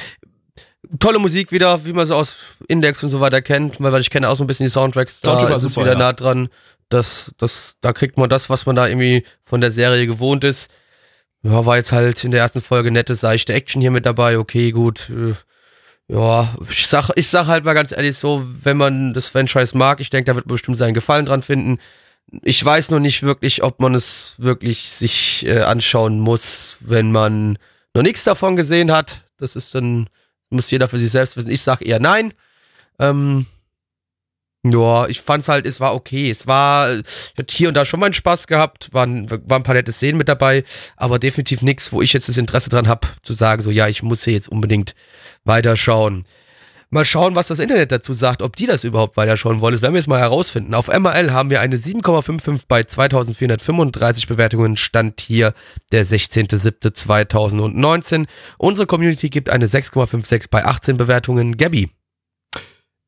Tolle 1.00 1.20
Musik 1.20 1.52
wieder, 1.52 1.86
wie 1.86 1.94
man 1.94 2.06
sie 2.06 2.16
aus 2.16 2.38
Index 2.68 3.02
und 3.04 3.10
so 3.10 3.22
weiter 3.22 3.42
kennt, 3.42 3.80
weil 3.80 4.02
ich 4.02 4.10
kenne 4.10 4.30
auch 4.30 4.36
so 4.36 4.44
ein 4.44 4.48
bisschen 4.48 4.66
die 4.66 4.72
Soundtracks. 4.72 5.22
Da 5.22 5.32
Soundtrack 5.32 5.58
ist 5.58 5.64
es 5.64 5.78
wieder 5.78 5.94
ja. 5.94 5.98
nah 5.98 6.14
dran. 6.14 6.50
Das, 6.90 7.32
das, 7.38 7.78
da 7.80 7.94
kriegt 7.94 8.18
man 8.18 8.30
das, 8.30 8.50
was 8.50 8.66
man 8.66 8.76
da 8.76 8.88
irgendwie 8.88 9.26
von 9.46 9.62
der 9.62 9.72
Serie 9.72 10.08
gewohnt 10.08 10.44
ist. 10.44 10.70
Ja, 11.44 11.66
war 11.66 11.78
jetzt 11.78 11.92
halt 11.92 12.24
in 12.24 12.32
der 12.32 12.42
ersten 12.42 12.62
Folge 12.62 12.92
nette, 12.92 13.16
seichte 13.16 13.54
Action 13.54 13.82
hier 13.82 13.92
mit 13.92 14.06
dabei. 14.06 14.38
Okay, 14.38 14.72
gut. 14.72 15.10
Äh, 15.10 15.34
ja, 16.14 16.54
ich 16.70 16.88
sag, 16.88 17.10
ich 17.16 17.30
sag 17.30 17.48
halt 17.48 17.64
mal 17.64 17.74
ganz 17.74 17.92
ehrlich 17.94 18.18
so, 18.18 18.46
wenn 18.64 18.76
man 18.78 19.14
das 19.14 19.30
Franchise 19.30 19.78
mag, 19.78 20.02
ich 20.02 20.10
denke, 20.10 20.26
da 20.30 20.36
wird 20.36 20.46
man 20.46 20.56
bestimmt 20.56 20.78
seinen 20.78 20.94
Gefallen 20.94 21.26
dran 21.26 21.42
finden. 21.42 21.80
Ich 22.44 22.64
weiß 22.64 22.92
noch 22.92 23.00
nicht 23.00 23.24
wirklich, 23.24 23.64
ob 23.64 23.80
man 23.80 23.96
es 23.96 24.36
wirklich 24.38 24.92
sich 24.92 25.46
äh, 25.46 25.62
anschauen 25.62 26.20
muss, 26.20 26.78
wenn 26.82 27.12
man 27.12 27.58
noch 27.94 28.04
nichts 28.04 28.26
davon 28.26 28.56
gesehen 28.56 28.92
hat. 28.92 29.24
Das 29.38 29.56
ist 29.56 29.74
dann, 29.74 30.10
muss 30.52 30.72
jeder 30.72 30.88
für 30.88 30.98
sich 30.98 31.12
selbst 31.12 31.38
wissen. 31.38 31.52
Ich 31.52 31.62
sag 31.62 31.82
eher 31.82 32.00
nein. 32.00 32.34
Ähm, 33.00 33.46
ja, 34.64 35.08
ich 35.08 35.22
fand's 35.22 35.48
halt, 35.48 35.66
es 35.66 35.80
war 35.80 35.96
okay. 35.96 36.30
Es 36.30 36.46
war, 36.46 36.94
ich 37.00 37.04
hatte 37.38 37.56
hier 37.56 37.68
und 37.70 37.74
da 37.74 37.84
schon 37.84 38.00
meinen 38.00 38.14
Spaß 38.14 38.46
gehabt, 38.46 38.94
waren, 38.94 39.30
waren 39.32 39.62
ein 39.62 39.64
paar 39.64 39.74
nette 39.74 39.92
Szenen 39.92 40.20
mit 40.20 40.28
dabei, 40.28 40.64
aber 40.98 41.18
definitiv 41.18 41.64
nichts, 41.64 41.92
wo 41.92 42.02
ich 42.02 42.14
jetzt 42.14 42.30
das 42.30 42.38
Interesse 42.38 42.70
dran 42.70 42.88
habe, 42.88 43.08
zu 43.24 43.34
sagen, 43.34 43.64
so, 43.64 43.72
ja, 43.72 43.88
ich 43.88 44.04
muss 44.04 44.24
hier 44.24 44.34
jetzt 44.34 44.50
unbedingt 44.50 44.94
weiterschauen. 45.46 46.26
Mal 46.94 47.06
schauen, 47.06 47.36
was 47.36 47.48
das 47.48 47.60
Internet 47.60 47.94
dazu 47.94 48.12
sagt, 48.12 48.42
ob 48.42 48.58
die 48.58 48.66
das 48.66 48.84
überhaupt 48.84 49.16
weiter 49.16 49.38
schauen 49.38 49.62
wollen. 49.62 49.72
Das 49.72 49.82
werden 49.82 49.94
wir 49.94 50.00
jetzt 50.00 50.10
mal 50.10 50.20
herausfinden. 50.20 50.74
Auf 50.74 50.90
MRL 50.90 51.32
haben 51.32 51.50
wir 51.50 51.62
eine 51.62 51.78
7,55 51.78 52.64
bei 52.68 52.84
2435 52.84 54.28
Bewertungen. 54.28 54.76
Stand 54.76 55.22
hier 55.22 55.54
der 55.94 56.06
16.07.2019. 56.06 58.28
Unsere 58.58 58.88
Community 58.88 59.30
gibt 59.30 59.50
eine 59.50 59.68
6,56 59.68 60.48
bei 60.52 60.66
18 60.66 60.98
Bewertungen. 60.98 61.56
Gabby. 61.56 61.92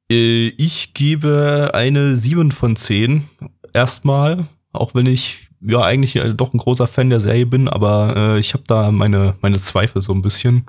Äh, 0.09 0.47
ich 0.47 0.93
gebe 0.93 1.71
eine 1.73 2.15
7 2.15 2.53
von 2.53 2.77
10 2.77 3.27
erstmal, 3.73 4.45
auch 4.71 4.95
wenn 4.95 5.07
ich 5.07 5.49
ja 5.65 5.81
eigentlich 5.81 6.15
äh, 6.15 6.33
doch 6.33 6.53
ein 6.53 6.57
großer 6.57 6.87
Fan 6.87 7.09
der 7.09 7.19
Serie 7.19 7.45
bin, 7.45 7.67
aber 7.67 8.13
äh, 8.15 8.39
ich 8.39 8.53
habe 8.53 8.63
da 8.67 8.91
meine 8.91 9.35
meine 9.41 9.57
Zweifel 9.57 10.01
so 10.01 10.13
ein 10.13 10.21
bisschen 10.21 10.65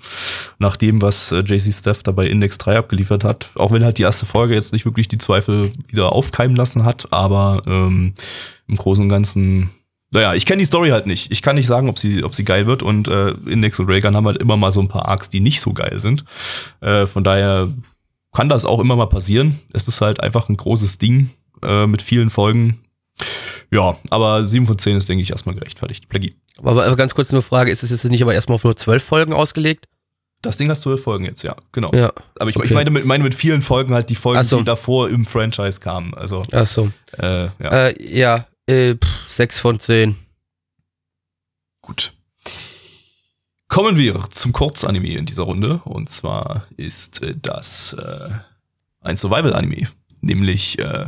nach 0.58 0.76
dem, 0.76 1.02
was 1.02 1.32
äh, 1.32 1.40
JC 1.40 1.72
Steph 1.72 2.02
da 2.02 2.12
bei 2.12 2.26
Index 2.26 2.58
3 2.58 2.78
abgeliefert 2.78 3.24
hat. 3.24 3.50
Auch 3.54 3.72
wenn 3.72 3.84
halt 3.84 3.98
die 3.98 4.02
erste 4.02 4.26
Folge 4.26 4.54
jetzt 4.54 4.72
nicht 4.72 4.84
wirklich 4.84 5.08
die 5.08 5.18
Zweifel 5.18 5.70
wieder 5.88 6.12
aufkeimen 6.12 6.56
lassen 6.56 6.84
hat, 6.84 7.12
aber 7.12 7.62
ähm, 7.66 8.14
im 8.68 8.76
Großen 8.76 9.04
und 9.04 9.10
Ganzen 9.10 9.70
naja, 10.14 10.34
ich 10.34 10.46
kenne 10.46 10.60
die 10.60 10.66
Story 10.66 10.90
halt 10.90 11.06
nicht. 11.06 11.32
Ich 11.32 11.42
kann 11.42 11.56
nicht 11.56 11.66
sagen, 11.66 11.88
ob 11.88 11.98
sie, 11.98 12.22
ob 12.22 12.36
sie 12.36 12.44
geil 12.44 12.68
wird. 12.68 12.84
Und 12.84 13.08
äh, 13.08 13.30
Index 13.46 13.80
und 13.80 13.90
Raygun 13.90 14.14
haben 14.14 14.26
halt 14.26 14.36
immer 14.36 14.56
mal 14.56 14.72
so 14.72 14.80
ein 14.80 14.86
paar 14.86 15.08
Arcs, 15.08 15.28
die 15.28 15.40
nicht 15.40 15.60
so 15.60 15.72
geil 15.72 15.98
sind. 15.98 16.24
Äh, 16.80 17.06
von 17.06 17.24
daher 17.24 17.68
kann 18.32 18.48
das 18.48 18.64
auch 18.64 18.78
immer 18.78 18.94
mal 18.94 19.06
passieren. 19.06 19.58
Es 19.72 19.88
ist 19.88 20.00
halt 20.00 20.20
einfach 20.20 20.48
ein 20.48 20.56
großes 20.56 20.98
Ding 20.98 21.30
äh, 21.62 21.88
mit 21.88 22.00
vielen 22.00 22.30
Folgen. 22.30 22.78
Ja, 23.70 23.96
aber 24.10 24.46
7 24.46 24.66
von 24.66 24.78
10 24.78 24.96
ist, 24.96 25.08
denke 25.08 25.22
ich, 25.22 25.30
erstmal 25.30 25.54
gerechtfertigt. 25.54 26.08
Plaggy. 26.08 26.34
Aber, 26.62 26.94
ganz 26.96 27.14
kurz 27.14 27.32
eine 27.32 27.42
Frage, 27.42 27.70
ist 27.70 27.82
es 27.82 27.90
jetzt 27.90 28.04
nicht 28.04 28.22
aber 28.22 28.34
erstmal 28.34 28.56
auf 28.56 28.64
nur 28.64 28.76
12 28.76 29.02
Folgen 29.02 29.32
ausgelegt? 29.32 29.88
Das 30.42 30.58
Ding 30.58 30.70
hat 30.70 30.80
zwölf 30.80 31.02
Folgen 31.02 31.24
jetzt, 31.24 31.42
ja, 31.42 31.56
genau. 31.72 31.90
Ja, 31.94 32.12
aber 32.38 32.50
ich, 32.50 32.56
okay. 32.56 32.66
ich 32.66 32.72
meine, 32.72 32.90
mit, 32.90 33.06
meine 33.06 33.24
mit 33.24 33.34
vielen 33.34 33.62
Folgen 33.62 33.94
halt 33.94 34.10
die 34.10 34.14
Folgen, 34.14 34.44
so. 34.44 34.58
die 34.58 34.64
davor 34.64 35.08
im 35.08 35.24
Franchise 35.24 35.80
kamen. 35.80 36.12
Also, 36.12 36.44
Ach 36.52 36.66
so. 36.66 36.90
Äh, 37.18 37.44
ja, 37.44 37.88
äh, 37.88 38.14
ja 38.14 38.46
äh, 38.66 38.94
pff, 38.94 39.28
6 39.28 39.60
von 39.60 39.80
10. 39.80 40.16
Gut. 41.80 42.12
Kommen 43.68 43.96
wir 43.96 44.28
zum 44.30 44.52
Kurzanime 44.52 45.16
in 45.16 45.26
dieser 45.26 45.42
Runde. 45.44 45.80
Und 45.84 46.12
zwar 46.12 46.66
ist 46.76 47.22
äh, 47.22 47.34
das 47.40 47.94
äh, 47.94 48.28
ein 49.00 49.16
Survival-Anime, 49.16 49.88
nämlich 50.20 50.78
äh, 50.78 51.06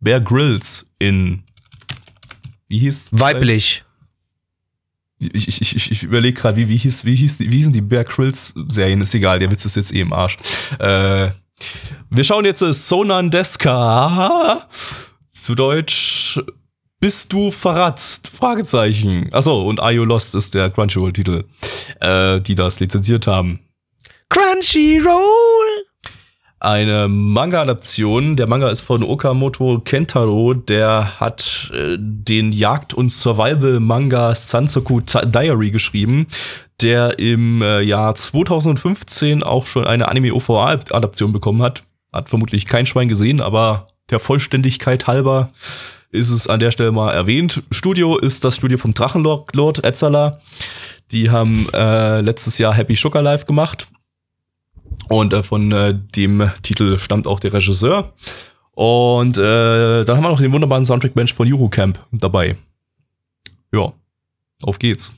Bear 0.00 0.20
Grylls 0.20 0.86
in 0.98 1.44
wie 2.68 2.78
hieß 2.78 3.08
weiblich. 3.10 3.84
Ich, 5.20 5.48
ich, 5.48 5.74
ich, 5.74 5.90
ich 5.90 6.02
überlege 6.04 6.40
gerade, 6.40 6.56
wie, 6.56 6.68
wie 6.68 6.76
hieß, 6.76 7.04
wie 7.04 7.14
hieß, 7.14 7.40
wie 7.40 7.56
hießen 7.56 7.72
die 7.72 7.80
Bear 7.80 8.04
Grylls 8.04 8.54
Serien? 8.68 9.00
Ist 9.00 9.14
egal, 9.14 9.40
der 9.40 9.50
Witz 9.50 9.64
ist 9.64 9.76
jetzt 9.76 9.92
eh 9.92 10.00
im 10.00 10.12
Arsch. 10.12 10.36
Äh, 10.78 11.30
wir 12.10 12.24
schauen 12.24 12.44
jetzt 12.44 12.60
Sonan 12.60 13.30
Deska. 13.30 14.68
Zu 15.28 15.54
Deutsch 15.54 16.40
bist 17.00 17.32
du 17.32 17.50
verratzt? 17.50 18.28
Fragezeichen. 18.28 19.32
Achso, 19.32 19.60
und 19.62 19.80
Are 19.80 19.92
You 19.92 20.04
Lost 20.04 20.34
ist 20.34 20.54
der 20.54 20.70
Crunchyroll-Titel, 20.70 21.44
äh, 22.00 22.40
die 22.40 22.54
das 22.54 22.80
lizenziert 22.80 23.26
haben. 23.26 23.60
Crunchyroll! 24.28 25.87
Eine 26.60 27.06
Manga-Adaption. 27.06 28.34
Der 28.34 28.48
Manga 28.48 28.68
ist 28.68 28.80
von 28.80 29.04
Okamoto 29.04 29.80
Kentaro. 29.84 30.54
Der 30.54 31.20
hat 31.20 31.70
äh, 31.72 31.96
den 31.98 32.52
Jagd- 32.52 32.94
und 32.94 33.10
Survival-Manga 33.10 34.34
Sansoku 34.34 35.00
Diary 35.00 35.70
geschrieben, 35.70 36.26
der 36.80 37.20
im 37.20 37.62
äh, 37.62 37.80
Jahr 37.82 38.16
2015 38.16 39.44
auch 39.44 39.66
schon 39.66 39.86
eine 39.86 40.08
Anime-OVA-Adaption 40.08 41.32
bekommen 41.32 41.62
hat. 41.62 41.84
Hat 42.12 42.28
vermutlich 42.28 42.66
kein 42.66 42.86
Schwein 42.86 43.08
gesehen, 43.08 43.40
aber 43.40 43.86
der 44.10 44.18
Vollständigkeit 44.18 45.06
halber 45.06 45.50
ist 46.10 46.30
es 46.30 46.48
an 46.48 46.58
der 46.58 46.72
Stelle 46.72 46.90
mal 46.90 47.12
erwähnt. 47.12 47.62
Studio 47.70 48.18
ist 48.18 48.44
das 48.44 48.56
Studio 48.56 48.78
vom 48.78 48.94
Drachenlord 48.94 49.54
Lord 49.54 49.84
Etzala. 49.84 50.40
Die 51.12 51.30
haben 51.30 51.68
äh, 51.72 52.20
letztes 52.20 52.58
Jahr 52.58 52.74
Happy 52.74 52.96
Sugar 52.96 53.22
Life 53.22 53.46
gemacht. 53.46 53.88
Und 55.08 55.32
äh, 55.32 55.42
von 55.42 55.72
äh, 55.72 55.94
dem 55.94 56.50
Titel 56.62 56.98
stammt 56.98 57.26
auch 57.26 57.40
der 57.40 57.52
Regisseur. 57.52 58.12
Und 58.72 59.38
äh, 59.38 60.04
dann 60.04 60.16
haben 60.16 60.24
wir 60.24 60.28
noch 60.28 60.40
den 60.40 60.52
wunderbaren 60.52 60.86
Soundtrack-Mensch 60.86 61.34
von 61.34 61.52
Eurocamp 61.52 61.98
dabei. 62.12 62.56
Ja, 63.72 63.92
auf 64.62 64.78
geht's. 64.78 65.12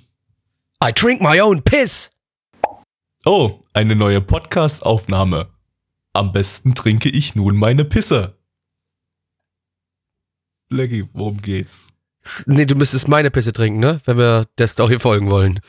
I 0.82 0.92
drink 0.92 1.20
my 1.20 1.40
own 1.40 1.62
piss. 1.62 2.10
Oh, 3.24 3.60
eine 3.74 3.94
neue 3.94 4.20
Podcast-Aufnahme. 4.20 5.48
Am 6.14 6.32
besten 6.32 6.74
trinke 6.74 7.10
ich 7.10 7.34
nun 7.34 7.56
meine 7.56 7.84
Pisse. 7.84 8.34
Lecky, 10.70 11.06
worum 11.12 11.42
geht's? 11.42 11.88
Nee, 12.46 12.64
du 12.64 12.74
müsstest 12.74 13.08
meine 13.08 13.30
Pisse 13.30 13.52
trinken, 13.52 13.80
ne? 13.80 14.00
Wenn 14.04 14.18
wir 14.18 14.46
der 14.56 14.68
Story 14.68 14.98
folgen 14.98 15.30
wollen. 15.30 15.60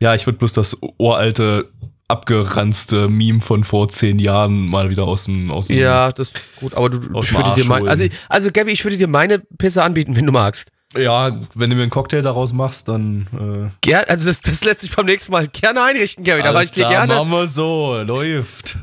Ja, 0.00 0.14
ich 0.14 0.26
würde 0.26 0.38
bloß 0.38 0.52
das 0.52 0.76
uralte, 0.98 1.70
abgeranzte 2.08 3.08
Meme 3.08 3.40
von 3.40 3.64
vor 3.64 3.88
zehn 3.90 4.18
Jahren 4.18 4.66
mal 4.66 4.90
wieder 4.90 5.04
aus 5.04 5.24
dem 5.24 5.50
aus 5.50 5.66
dem 5.66 5.76
Ja, 5.76 6.10
das 6.10 6.28
ist 6.28 6.40
gut, 6.58 6.74
aber 6.74 6.88
du 6.88 6.98
ich 7.20 7.34
würde 7.34 7.54
dir 7.54 7.64
mein, 7.66 7.86
also 7.86 8.04
also 8.28 8.50
Gabby, 8.50 8.72
ich 8.72 8.84
würde 8.84 8.96
dir 8.96 9.08
meine 9.08 9.38
Pisse 9.38 9.82
anbieten, 9.82 10.16
wenn 10.16 10.26
du 10.26 10.32
magst. 10.32 10.70
Ja, 10.96 11.38
wenn 11.54 11.68
du 11.68 11.76
mir 11.76 11.82
einen 11.82 11.90
Cocktail 11.90 12.22
daraus 12.22 12.54
machst, 12.54 12.88
dann. 12.88 13.26
Äh 13.34 13.70
Ger 13.82 14.08
also 14.08 14.26
das, 14.26 14.40
das 14.40 14.64
lässt 14.64 14.80
sich 14.80 14.96
beim 14.96 15.04
nächsten 15.04 15.32
Mal 15.32 15.46
gerne 15.46 15.82
einrichten, 15.82 16.24
Gabby. 16.24 16.42
Da 16.42 16.62
ich 16.62 16.70
dir 16.70 16.88
gerne. 16.88 17.14
Machen 17.14 17.30
wir 17.30 17.46
so, 17.46 18.00
läuft. 18.00 18.76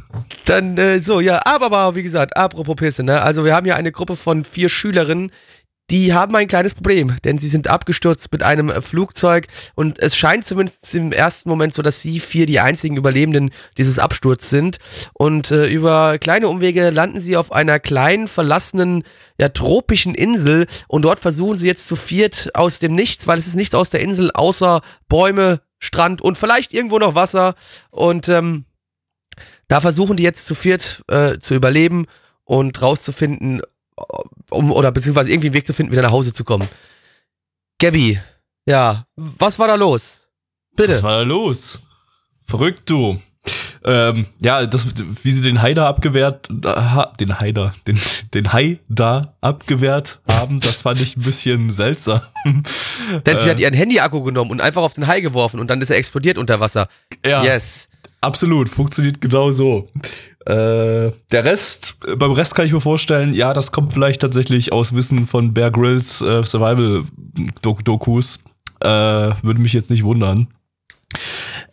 Dann 0.45 0.77
äh, 0.77 0.99
so, 0.99 1.19
ja, 1.19 1.41
aber, 1.45 1.65
aber 1.65 1.95
wie 1.95 2.03
gesagt, 2.03 2.37
apropos 2.37 2.75
Pisse, 2.75 3.01
ne? 3.01 3.21
Also 3.23 3.43
wir 3.43 3.55
haben 3.55 3.65
hier 3.65 3.75
eine 3.75 3.91
Gruppe 3.91 4.15
von 4.15 4.45
vier 4.45 4.69
Schülerinnen, 4.69 5.31
die 5.91 6.13
haben 6.13 6.35
ein 6.35 6.47
kleines 6.47 6.73
Problem, 6.73 7.15
denn 7.23 7.37
sie 7.37 7.47
sind 7.47 7.67
abgestürzt 7.67 8.31
mit 8.31 8.41
einem 8.41 8.81
Flugzeug 8.81 9.47
und 9.75 9.99
es 9.99 10.17
scheint 10.17 10.43
zumindest 10.43 10.95
im 10.95 11.11
ersten 11.11 11.47
Moment 11.47 11.75
so, 11.75 11.83
dass 11.83 12.01
sie 12.01 12.19
vier 12.19 12.47
die 12.47 12.59
einzigen 12.59 12.97
Überlebenden 12.97 13.51
dieses 13.77 13.99
Absturz 13.99 14.49
sind. 14.49 14.77
Und 15.13 15.51
äh, 15.51 15.67
über 15.67 16.17
kleine 16.17 16.47
Umwege 16.47 16.89
landen 16.89 17.19
sie 17.19 17.37
auf 17.37 17.51
einer 17.51 17.79
kleinen 17.79 18.27
verlassenen 18.27 19.03
ja 19.39 19.49
tropischen 19.49 20.15
Insel 20.15 20.65
und 20.87 21.03
dort 21.03 21.19
versuchen 21.19 21.55
sie 21.55 21.67
jetzt 21.67 21.87
zu 21.87 21.95
viert 21.95 22.49
aus 22.55 22.79
dem 22.79 22.95
Nichts, 22.95 23.27
weil 23.27 23.37
es 23.37 23.47
ist 23.47 23.55
nichts 23.55 23.75
aus 23.75 23.91
der 23.91 24.01
Insel 24.01 24.31
außer 24.31 24.81
Bäume, 25.07 25.61
Strand 25.77 26.21
und 26.21 26.37
vielleicht 26.37 26.73
irgendwo 26.73 26.97
noch 26.97 27.13
Wasser. 27.13 27.53
Und 27.91 28.27
ähm, 28.27 28.65
da 29.67 29.81
versuchen 29.81 30.17
die 30.17 30.23
jetzt 30.23 30.47
zu 30.47 30.55
viert 30.55 31.03
äh, 31.09 31.37
zu 31.37 31.53
überleben 31.53 32.07
und 32.43 32.81
rauszufinden, 32.81 33.61
um, 34.49 34.71
oder 34.71 34.91
beziehungsweise 34.91 35.31
irgendwie 35.31 35.47
einen 35.47 35.55
Weg 35.55 35.67
zu 35.67 35.73
finden, 35.73 35.91
wieder 35.91 36.01
nach 36.01 36.11
Hause 36.11 36.33
zu 36.33 36.43
kommen. 36.43 36.67
Gabby, 37.79 38.19
ja, 38.65 39.05
was 39.15 39.59
war 39.59 39.67
da 39.67 39.75
los? 39.75 40.27
Bitte. 40.75 40.93
Was 40.93 41.03
war 41.03 41.13
da 41.13 41.21
los? 41.21 41.83
Verrückt, 42.45 42.89
du. 42.89 43.19
Ähm, 43.83 44.25
ja, 44.41 44.65
das, 44.65 44.87
wie 45.21 45.31
sie 45.31 45.41
den 45.41 45.61
Hai 45.61 45.75
da 45.75 45.87
abgewehrt, 45.87 46.47
da, 46.49 47.13
den 47.19 47.39
Hai 47.39 47.51
da, 47.51 47.73
den, 47.85 47.99
den 48.33 48.51
Hai 48.51 48.79
da 48.89 49.35
abgewehrt 49.41 50.19
haben, 50.27 50.59
das 50.59 50.81
fand 50.81 50.99
ich 50.99 51.15
ein 51.15 51.21
bisschen 51.21 51.71
seltsam. 51.71 52.21
Denn 53.25 53.37
sie 53.37 53.49
hat 53.49 53.59
äh. 53.59 53.61
ihren 53.61 53.75
Handy-Akku 53.75 54.23
genommen 54.23 54.49
und 54.49 54.61
einfach 54.61 54.81
auf 54.81 54.95
den 54.95 55.05
Hai 55.05 55.21
geworfen 55.21 55.59
und 55.59 55.69
dann 55.69 55.81
ist 55.81 55.91
er 55.91 55.97
explodiert 55.97 56.39
unter 56.39 56.59
Wasser. 56.59 56.87
Ja. 57.23 57.43
Yes. 57.43 57.87
Absolut, 58.21 58.69
funktioniert 58.69 59.21
genau 59.21 59.51
so. 59.51 59.87
Äh, 60.45 61.11
der 61.31 61.43
Rest, 61.43 61.95
beim 62.17 62.31
Rest 62.31 62.53
kann 62.53 62.67
ich 62.67 62.73
mir 62.73 62.81
vorstellen, 62.81 63.33
ja, 63.33 63.53
das 63.53 63.71
kommt 63.71 63.93
vielleicht 63.93 64.21
tatsächlich 64.21 64.71
aus 64.71 64.93
Wissen 64.93 65.25
von 65.25 65.53
Bear 65.53 65.71
Grylls 65.71 66.21
äh, 66.21 66.43
Survival-Dokus. 66.43 68.43
Äh, 68.79 68.87
würde 68.87 69.59
mich 69.59 69.73
jetzt 69.73 69.89
nicht 69.89 70.03
wundern. 70.03 70.47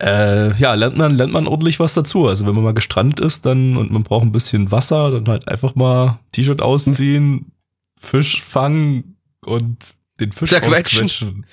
Äh, 0.01 0.57
ja, 0.57 0.75
lernt 0.75 0.97
man, 0.97 1.15
lernt 1.15 1.33
man 1.33 1.47
ordentlich 1.47 1.81
was 1.81 1.95
dazu. 1.95 2.27
Also 2.27 2.47
wenn 2.47 2.55
man 2.55 2.65
mal 2.65 2.75
gestrandet 2.75 3.21
ist 3.21 3.45
dann 3.45 3.77
und 3.77 3.91
man 3.91 4.05
braucht 4.05 4.25
ein 4.25 4.33
bisschen 4.33 4.71
Wasser, 4.71 5.11
dann 5.11 5.29
halt 5.29 5.49
einfach 5.49 5.75
mal 5.75 6.19
T-Shirt 6.33 6.63
ausziehen, 6.63 7.53
Fisch 8.01 8.43
fangen 8.43 9.17
und 9.45 9.95
den 10.23 10.33
Fisch 10.33 10.53
ausquetschen. 10.55 11.47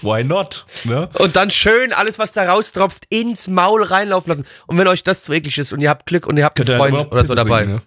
Why 0.00 0.24
not? 0.24 0.66
Ne? 0.84 1.08
Und 1.18 1.36
dann 1.36 1.50
schön 1.50 1.92
alles, 1.92 2.18
was 2.18 2.32
da 2.32 2.44
raustropft, 2.44 3.04
ins 3.08 3.48
Maul 3.48 3.82
reinlaufen 3.82 4.30
lassen. 4.30 4.46
Und 4.66 4.78
wenn 4.78 4.88
euch 4.88 5.04
das 5.04 5.24
zu 5.24 5.32
eklig 5.32 5.58
ist 5.58 5.72
und 5.72 5.80
ihr 5.80 5.90
habt 5.90 6.06
Glück 6.06 6.26
und 6.26 6.36
ihr 6.36 6.44
habt 6.44 6.60
einen 6.60 6.78
Freund 6.78 7.12
oder 7.12 7.26
so 7.26 7.34
dabei. 7.34 7.64
Bringen, 7.64 7.76
ne? 7.76 7.82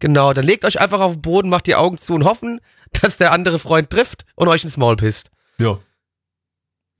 Genau, 0.00 0.32
dann 0.32 0.44
legt 0.44 0.64
euch 0.64 0.80
einfach 0.80 1.00
auf 1.00 1.14
den 1.14 1.22
Boden, 1.22 1.48
macht 1.48 1.66
die 1.66 1.74
Augen 1.74 1.98
zu 1.98 2.14
und 2.14 2.24
hoffen, 2.24 2.60
dass 3.02 3.16
der 3.16 3.32
andere 3.32 3.58
Freund 3.58 3.90
trifft 3.90 4.24
und 4.36 4.48
euch 4.48 4.62
ins 4.62 4.76
Maul 4.76 4.96
pisst. 4.96 5.30
Ja. 5.58 5.78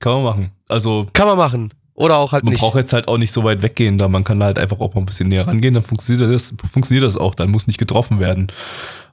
Kann 0.00 0.14
man 0.14 0.24
machen. 0.24 0.52
Also. 0.68 1.08
Kann 1.12 1.26
man 1.28 1.38
machen. 1.38 1.74
Oder 1.94 2.16
auch 2.18 2.30
halt 2.30 2.44
man 2.44 2.52
nicht. 2.52 2.62
Man 2.62 2.70
braucht 2.70 2.78
jetzt 2.78 2.92
halt 2.92 3.08
auch 3.08 3.18
nicht 3.18 3.32
so 3.32 3.42
weit 3.42 3.62
weggehen, 3.62 3.98
da 3.98 4.06
man 4.06 4.22
kann 4.22 4.42
halt 4.42 4.56
einfach 4.56 4.78
auch 4.78 4.94
mal 4.94 5.00
ein 5.00 5.06
bisschen 5.06 5.28
näher 5.28 5.48
rangehen, 5.48 5.74
dann 5.74 5.82
funktioniert 5.82 6.32
das, 6.32 6.54
funktioniert 6.70 7.04
das 7.04 7.16
auch, 7.16 7.34
dann 7.34 7.50
muss 7.50 7.66
nicht 7.66 7.78
getroffen 7.78 8.20
werden. 8.20 8.52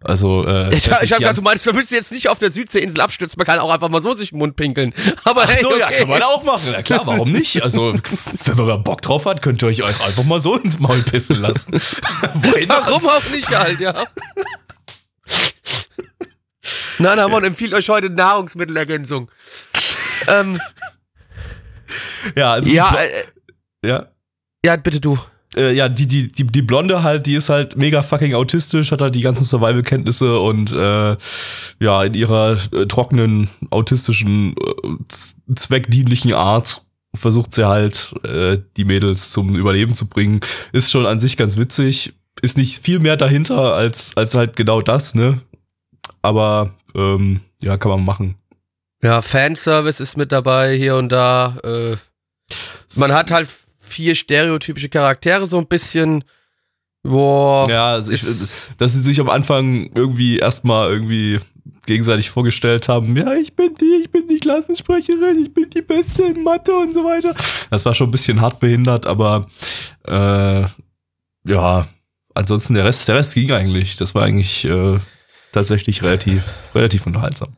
Also, 0.06 0.46
äh, 0.46 0.70
ich, 0.76 0.86
ich 0.86 0.92
habe 0.92 1.04
gedacht, 1.04 1.38
du 1.38 1.42
meinst, 1.42 1.66
man 1.66 1.76
müsste 1.76 1.96
jetzt 1.96 2.12
nicht 2.12 2.30
auf 2.30 2.38
der 2.38 2.52
Südseeinsel 2.52 3.02
abstürzen, 3.02 3.40
man 3.40 3.48
kann 3.48 3.58
auch 3.58 3.74
einfach 3.74 3.90
mal 3.90 4.02
so 4.02 4.14
sich 4.14 4.32
im 4.32 4.38
Mund 4.38 4.56
pinkeln. 4.56 4.94
Aber 5.24 5.44
Ach 5.44 5.52
so, 5.54 5.72
hey, 5.72 5.82
okay. 5.84 5.94
ja, 5.94 6.00
kann 6.00 6.10
man 6.10 6.22
auch 6.22 6.44
machen. 6.44 6.70
Na 6.72 6.84
klar, 6.84 7.02
warum 7.06 7.32
nicht? 7.32 7.64
Also, 7.64 7.96
wenn 8.46 8.66
man 8.66 8.84
Bock 8.84 9.02
drauf 9.02 9.26
hat, 9.26 9.42
könnt 9.42 9.64
ihr 9.64 9.68
euch 9.68 9.84
einfach 9.84 10.24
mal 10.24 10.40
so 10.40 10.56
ins 10.58 10.80
Maul 10.80 11.02
pissen 11.02 11.42
lassen. 11.42 11.72
warum 12.68 13.08
auch 13.08 13.30
nicht 13.32 13.50
halt, 13.50 13.80
ja. 13.80 14.06
Nein, 17.00 17.20
Hamon 17.20 17.44
empfiehlt 17.44 17.74
euch 17.74 17.90
heute 17.90 18.12
Nahrungsmittelergänzung. 18.12 19.32
ähm, 20.28 20.62
ja, 22.36 22.54
also. 22.54 22.70
Ja, 22.70 22.96
äh, 22.96 23.24
ja. 23.88 24.08
Ja, 24.64 24.76
bitte 24.78 25.00
du 25.00 25.18
äh, 25.56 25.72
ja, 25.74 25.90
die, 25.90 26.08
die, 26.08 26.32
die, 26.32 26.46
die 26.46 26.62
Blonde 26.62 27.04
halt, 27.04 27.26
die 27.26 27.36
ist 27.36 27.50
halt 27.50 27.76
mega 27.78 28.04
fucking 28.04 28.34
autistisch, 28.34 28.92
hat 28.92 29.02
halt 29.02 29.16
die 29.16 29.22
ganzen 29.22 29.46
Survival-Kenntnisse 29.46 30.40
und 30.40 30.72
äh, 30.72 31.18
ja, 31.80 32.04
in 32.04 32.14
ihrer 32.14 32.58
äh, 32.72 32.86
trockenen, 32.86 33.50
autistischen, 33.70 34.56
äh, 34.58 35.54
zweckdienlichen 35.56 36.34
Art 36.34 36.82
versucht 37.14 37.54
sie 37.54 37.68
halt, 37.68 38.14
äh, 38.24 38.58
die 38.78 38.86
Mädels 38.86 39.32
zum 39.32 39.56
Überleben 39.56 39.96
zu 39.96 40.08
bringen. 40.08 40.42
Ist 40.72 40.92
schon 40.92 41.06
an 41.06 41.20
sich 41.20 41.38
ganz 41.38 41.58
witzig. 41.58 42.14
Ist 42.42 42.58
nicht 42.58 42.84
viel 42.84 43.00
mehr 43.00 43.16
dahinter 43.16 43.74
als, 43.74 44.12
als 44.16 44.34
halt 44.36 44.56
genau 44.56 44.82
das, 44.82 45.16
ne? 45.16 45.42
Aber 46.22 46.76
ähm, 46.94 47.40
ja, 47.62 47.78
kann 47.78 47.92
man 47.92 48.04
machen. 48.04 48.36
Ja, 49.02 49.22
Fanservice 49.22 50.02
ist 50.02 50.18
mit 50.18 50.32
dabei 50.32 50.76
hier 50.76 50.96
und 50.98 51.10
da. 51.10 51.56
Äh, 51.64 51.96
man 52.96 53.14
hat 53.14 53.32
halt 53.32 53.50
vier 53.88 54.16
stereotypische 54.16 54.90
Charaktere 54.90 55.46
so 55.46 55.58
ein 55.58 55.68
bisschen. 55.68 56.24
Boah. 57.04 57.70
Ja, 57.70 57.92
also 57.94 58.12
ich, 58.12 58.24
dass 58.78 58.94
sie 58.94 59.02
sich 59.02 59.20
am 59.20 59.30
Anfang 59.30 59.92
irgendwie 59.96 60.38
erstmal 60.38 60.90
irgendwie 60.90 61.40
gegenseitig 61.86 62.30
vorgestellt 62.30 62.88
haben, 62.90 63.16
ja, 63.16 63.34
ich 63.34 63.56
bin 63.56 63.76
die, 63.80 64.02
ich 64.04 64.12
bin 64.12 64.28
die 64.28 64.40
Klassensprecherin, 64.40 65.44
ich 65.44 65.54
bin 65.54 65.70
die 65.70 65.82
Beste 65.82 66.24
in 66.24 66.44
Mathe 66.44 66.74
und 66.76 66.94
so 66.94 67.04
weiter. 67.04 67.34
Das 67.70 67.86
war 67.86 67.94
schon 67.94 68.10
ein 68.10 68.12
bisschen 68.12 68.42
hart 68.42 68.60
behindert, 68.60 69.06
aber 69.06 69.48
äh, 70.08 70.64
ja, 71.48 71.88
ansonsten 72.34 72.74
der 72.74 72.86
Rest, 72.86 73.08
der 73.08 73.16
Rest 73.16 73.36
ging 73.36 73.52
eigentlich. 73.52 73.98
Das 73.98 74.16
war 74.16 74.24
eigentlich 74.24 74.66
äh, 74.66 75.00
tatsächlich 75.52 76.02
relativ, 76.02 76.44
relativ 76.74 77.06
unterhaltsam. 77.06 77.56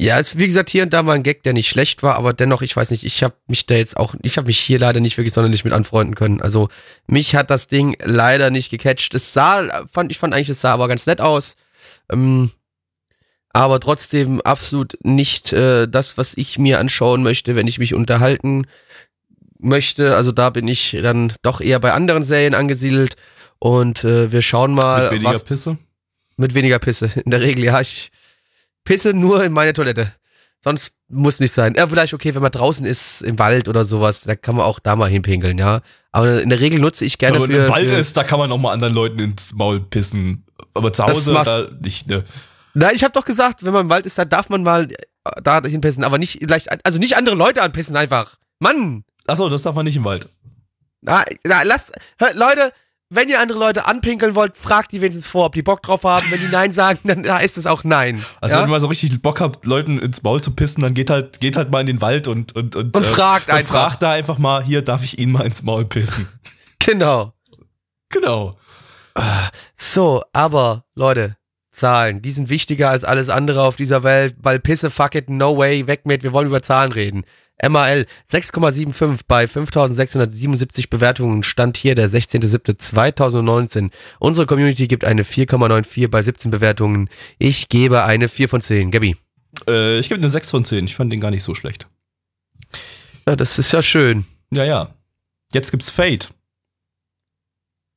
Ja, 0.00 0.18
es, 0.18 0.38
wie 0.38 0.46
gesagt, 0.46 0.70
hier 0.70 0.82
und 0.82 0.94
da 0.94 1.02
mal 1.02 1.12
ein 1.12 1.22
Gag, 1.22 1.42
der 1.42 1.52
nicht 1.52 1.68
schlecht 1.68 2.02
war, 2.02 2.14
aber 2.14 2.32
dennoch, 2.32 2.62
ich 2.62 2.74
weiß 2.74 2.90
nicht, 2.90 3.04
ich 3.04 3.22
habe 3.22 3.34
mich 3.48 3.66
da 3.66 3.74
jetzt 3.74 3.98
auch, 3.98 4.14
ich 4.22 4.38
habe 4.38 4.46
mich 4.46 4.58
hier 4.58 4.78
leider 4.78 4.98
nicht 4.98 5.18
wirklich 5.18 5.34
sonderlich 5.34 5.62
mit 5.62 5.74
anfreunden 5.74 6.14
können. 6.14 6.40
Also 6.40 6.70
mich 7.06 7.34
hat 7.34 7.50
das 7.50 7.66
Ding 7.66 7.98
leider 8.02 8.48
nicht 8.48 8.70
gecatcht. 8.70 9.14
Es 9.14 9.34
sah, 9.34 9.86
fand 9.92 10.10
ich 10.10 10.16
fand 10.16 10.32
eigentlich, 10.32 10.48
es 10.48 10.62
sah 10.62 10.72
aber 10.72 10.88
ganz 10.88 11.04
nett 11.04 11.20
aus. 11.20 11.54
Ähm, 12.10 12.50
aber 13.50 13.78
trotzdem 13.78 14.40
absolut 14.40 14.96
nicht 15.02 15.52
äh, 15.52 15.86
das, 15.86 16.16
was 16.16 16.32
ich 16.34 16.58
mir 16.58 16.78
anschauen 16.78 17.22
möchte, 17.22 17.54
wenn 17.54 17.66
ich 17.66 17.78
mich 17.78 17.92
unterhalten 17.92 18.66
möchte. 19.58 20.16
Also 20.16 20.32
da 20.32 20.48
bin 20.48 20.66
ich 20.66 20.96
dann 21.02 21.34
doch 21.42 21.60
eher 21.60 21.78
bei 21.78 21.92
anderen 21.92 22.24
Serien 22.24 22.54
angesiedelt. 22.54 23.16
Und 23.58 24.02
äh, 24.04 24.32
wir 24.32 24.40
schauen 24.40 24.72
mal. 24.72 25.02
Mit 25.02 25.20
weniger 25.20 25.34
was, 25.34 25.44
Pisse? 25.44 25.76
Mit 26.38 26.54
weniger 26.54 26.78
Pisse. 26.78 27.10
In 27.22 27.30
der 27.32 27.42
Regel, 27.42 27.64
ja. 27.64 27.82
Ich 27.82 28.10
pisse 28.90 29.14
nur 29.14 29.44
in 29.44 29.52
meine 29.52 29.72
Toilette. 29.72 30.12
Sonst 30.62 30.96
muss 31.08 31.38
nicht 31.38 31.52
sein. 31.52 31.74
Ja, 31.76 31.86
vielleicht 31.86 32.12
okay, 32.12 32.34
wenn 32.34 32.42
man 32.42 32.50
draußen 32.50 32.84
ist, 32.84 33.22
im 33.22 33.38
Wald 33.38 33.68
oder 33.68 33.84
sowas, 33.84 34.22
da 34.22 34.34
kann 34.34 34.56
man 34.56 34.66
auch 34.66 34.80
da 34.80 34.96
mal 34.96 35.08
hinpinkeln, 35.08 35.56
ja. 35.58 35.80
Aber 36.10 36.42
in 36.42 36.48
der 36.48 36.58
Regel 36.58 36.80
nutze 36.80 37.04
ich 37.04 37.16
gerne. 37.16 37.40
Wenn 37.40 37.50
im 37.50 37.68
Wald 37.68 37.90
ist, 37.92 38.16
da 38.16 38.24
kann 38.24 38.40
man 38.40 38.50
auch 38.50 38.58
mal 38.58 38.72
anderen 38.72 38.92
Leuten 38.92 39.20
ins 39.20 39.54
Maul 39.54 39.80
pissen. 39.80 40.44
Aber 40.74 40.92
zu 40.92 41.04
Hause 41.04 41.32
da 41.32 41.68
nicht, 41.80 42.08
ne? 42.08 42.24
Nein, 42.74 42.96
ich 42.96 43.04
habe 43.04 43.12
doch 43.12 43.24
gesagt, 43.24 43.64
wenn 43.64 43.72
man 43.72 43.82
im 43.82 43.90
Wald 43.90 44.06
ist, 44.06 44.18
da 44.18 44.24
darf 44.24 44.48
man 44.48 44.64
mal 44.64 44.90
äh, 44.90 44.96
da 45.42 45.62
hinpissen, 45.62 46.02
aber 46.02 46.18
nicht 46.18 46.40
gleich, 46.40 46.66
also 46.84 46.98
nicht 46.98 47.16
andere 47.16 47.36
Leute 47.36 47.62
anpissen 47.62 47.96
einfach. 47.96 48.36
Mann! 48.58 49.04
Achso, 49.26 49.48
das 49.48 49.62
darf 49.62 49.76
man 49.76 49.84
nicht 49.84 49.96
im 49.96 50.04
Wald. 50.04 50.28
Na, 51.00 51.24
na 51.44 51.62
lass, 51.62 51.92
hör, 52.18 52.34
Leute, 52.34 52.72
wenn 53.10 53.28
ihr 53.28 53.40
andere 53.40 53.58
Leute 53.58 53.86
anpinkeln 53.86 54.36
wollt, 54.36 54.56
fragt 54.56 54.92
die 54.92 55.00
wenigstens 55.00 55.26
vor, 55.26 55.46
ob 55.46 55.54
die 55.54 55.62
Bock 55.62 55.82
drauf 55.82 56.04
haben. 56.04 56.24
Wenn 56.30 56.40
die 56.40 56.48
Nein 56.48 56.70
sagen, 56.70 57.00
dann 57.04 57.28
heißt 57.28 57.58
es 57.58 57.66
auch 57.66 57.82
Nein. 57.82 58.24
Also 58.40 58.54
ja? 58.54 58.62
wenn 58.62 58.68
ihr 58.68 58.70
mal 58.70 58.80
so 58.80 58.86
richtig 58.86 59.20
Bock 59.20 59.40
habt, 59.40 59.66
Leuten 59.66 59.98
ins 59.98 60.22
Maul 60.22 60.40
zu 60.40 60.54
pissen, 60.54 60.82
dann 60.82 60.94
geht 60.94 61.10
halt, 61.10 61.40
geht 61.40 61.56
halt 61.56 61.70
mal 61.72 61.80
in 61.80 61.88
den 61.88 62.00
Wald 62.00 62.28
und 62.28 62.54
und 62.54 62.76
und, 62.76 62.96
und 62.96 63.06
fragt 63.06 63.48
äh, 63.48 63.52
einfach. 63.52 63.74
Und 63.74 63.80
fragt 63.80 64.02
da 64.02 64.12
einfach 64.12 64.38
mal, 64.38 64.62
hier 64.62 64.82
darf 64.82 65.02
ich 65.02 65.18
Ihnen 65.18 65.32
mal 65.32 65.44
ins 65.44 65.62
Maul 65.62 65.84
pissen. 65.84 66.28
genau. 66.78 67.32
Genau. 68.10 68.52
So, 69.76 70.22
aber 70.32 70.84
Leute, 70.94 71.36
Zahlen, 71.70 72.22
die 72.22 72.30
sind 72.30 72.48
wichtiger 72.48 72.90
als 72.90 73.04
alles 73.04 73.28
andere 73.28 73.62
auf 73.62 73.76
dieser 73.76 74.02
Welt, 74.02 74.36
weil 74.38 74.58
Pisse, 74.60 74.90
fuck 74.90 75.14
it, 75.14 75.30
no 75.30 75.56
way, 75.56 75.86
weg 75.86 76.06
mit, 76.06 76.22
wir 76.22 76.32
wollen 76.32 76.48
über 76.48 76.62
Zahlen 76.62 76.92
reden. 76.92 77.24
MAL 77.68 78.06
6,75 78.30 79.20
bei 79.28 79.46
5677 79.46 80.90
Bewertungen 80.90 81.42
stand 81.42 81.76
hier 81.76 81.94
der 81.94 82.08
16.07.2019. 82.08 83.90
Unsere 84.18 84.46
Community 84.46 84.88
gibt 84.88 85.04
eine 85.04 85.22
4,94 85.22 86.08
bei 86.08 86.22
17 86.22 86.50
Bewertungen. 86.50 87.08
Ich 87.38 87.68
gebe 87.68 88.04
eine 88.04 88.28
4 88.28 88.48
von 88.48 88.60
10. 88.60 88.90
Gabby. 88.90 89.16
Äh, 89.68 89.98
ich 89.98 90.08
gebe 90.08 90.20
eine 90.20 90.30
6 90.30 90.50
von 90.50 90.64
10. 90.64 90.86
Ich 90.86 90.96
fand 90.96 91.12
den 91.12 91.20
gar 91.20 91.30
nicht 91.30 91.44
so 91.44 91.54
schlecht. 91.54 91.86
Ja, 93.26 93.36
das 93.36 93.58
ist 93.58 93.72
ja 93.72 93.82
schön. 93.82 94.24
Ja, 94.50 94.64
ja. 94.64 94.94
Jetzt 95.52 95.70
gibt's 95.70 95.90
Fate. 95.90 96.28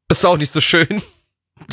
Das 0.08 0.20
ist 0.20 0.26
auch 0.26 0.38
nicht 0.38 0.52
so 0.52 0.62
schön. 0.62 1.02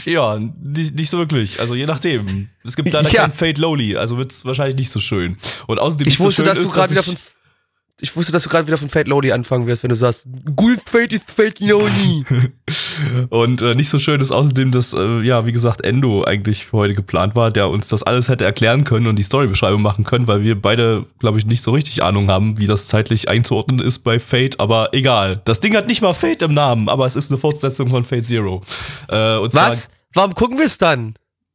Ja, 0.05 0.39
nicht, 0.39 0.95
nicht 0.95 1.11
so 1.11 1.19
wirklich. 1.19 1.59
Also 1.61 1.75
je 1.75 1.87
nachdem. 1.87 2.49
Es 2.65 2.77
gibt 2.77 2.93
leider 2.93 3.11
ja. 3.11 3.23
kein 3.23 3.33
Fate 3.33 3.59
Lowly, 3.59 3.97
also 3.97 4.19
wird's 4.19 4.45
wahrscheinlich 4.45 4.77
nicht 4.77 4.91
so 4.91 5.01
schön. 5.01 5.37
Und 5.67 5.79
außerdem 5.79 6.07
ich 6.07 6.21
wusste, 6.21 6.43
so 6.43 6.47
dass 6.47 6.63
du 6.63 6.71
gerade 6.71 6.91
wieder 6.91 7.03
von 7.03 7.17
ich 8.01 8.17
wusste, 8.17 8.33
dass 8.33 8.43
du 8.43 8.49
gerade 8.49 8.67
wieder 8.67 8.79
von 8.79 8.89
Fate 8.89 9.09
Lowly 9.09 9.33
anfangen 9.33 9.67
wirst, 9.67 9.83
wenn 9.83 9.91
du 9.91 9.95
sagst, 9.95 10.29
good 10.57 10.79
Fate 10.85 11.13
is 11.13 11.23
Fate 11.27 11.61
Lowly. 11.61 12.25
und 13.31 13.63
äh, 13.63 13.75
nicht 13.75 13.91
so 13.91 13.99
schön 13.99 14.21
ist 14.21 14.31
außerdem, 14.31 14.71
dass, 14.71 14.93
äh, 14.93 15.21
ja, 15.23 15.47
wie 15.47 15.53
gesagt, 15.53 15.85
Endo 15.85 16.25
eigentlich 16.25 16.67
für 16.67 16.79
heute 16.79 16.95
geplant 16.95 17.37
war, 17.37 17.51
der 17.51 17.69
uns 17.69 17.89
das 17.89 18.03
alles 18.03 18.29
hätte 18.29 18.45
erklären 18.45 18.85
können 18.85 19.07
und 19.07 19.17
die 19.17 19.23
Storybeschreibung 19.23 19.83
machen 19.83 20.05
können, 20.05 20.27
weil 20.27 20.43
wir 20.43 20.61
beide, 20.61 21.07
glaube 21.19 21.39
ich, 21.39 21.47
nicht 21.47 21.63
so 21.63 21.73
richtig 21.73 22.03
Ahnung 22.03 22.29
haben, 22.29 22.59
wie 22.59 22.67
das 22.67 22.87
zeitlich 22.87 23.29
einzuordnen 23.29 23.81
ist 23.81 24.01
bei 24.01 24.19
Fate, 24.19 24.59
aber 24.61 24.91
egal. 24.93 25.41
Das 25.45 25.61
Ding 25.61 25.77
hat 25.77 25.87
nicht 25.87 26.03
mal 26.03 26.15
Fate 26.15 26.43
im 26.43 26.55
Namen, 26.55 26.89
aber 26.89 27.07
es 27.07 27.17
ist 27.17 27.31
eine 27.31 27.39
Fortsetzung 27.39 27.91
von 27.91 28.05
Fate 28.05 28.25
Zero. 28.25 28.63
Äh, 29.09 29.15
Was? 29.15 29.89
Warum 30.13 30.35
gucken 30.35 30.59
wir 30.59 30.67
es 30.67 30.79
dann? 30.79 31.15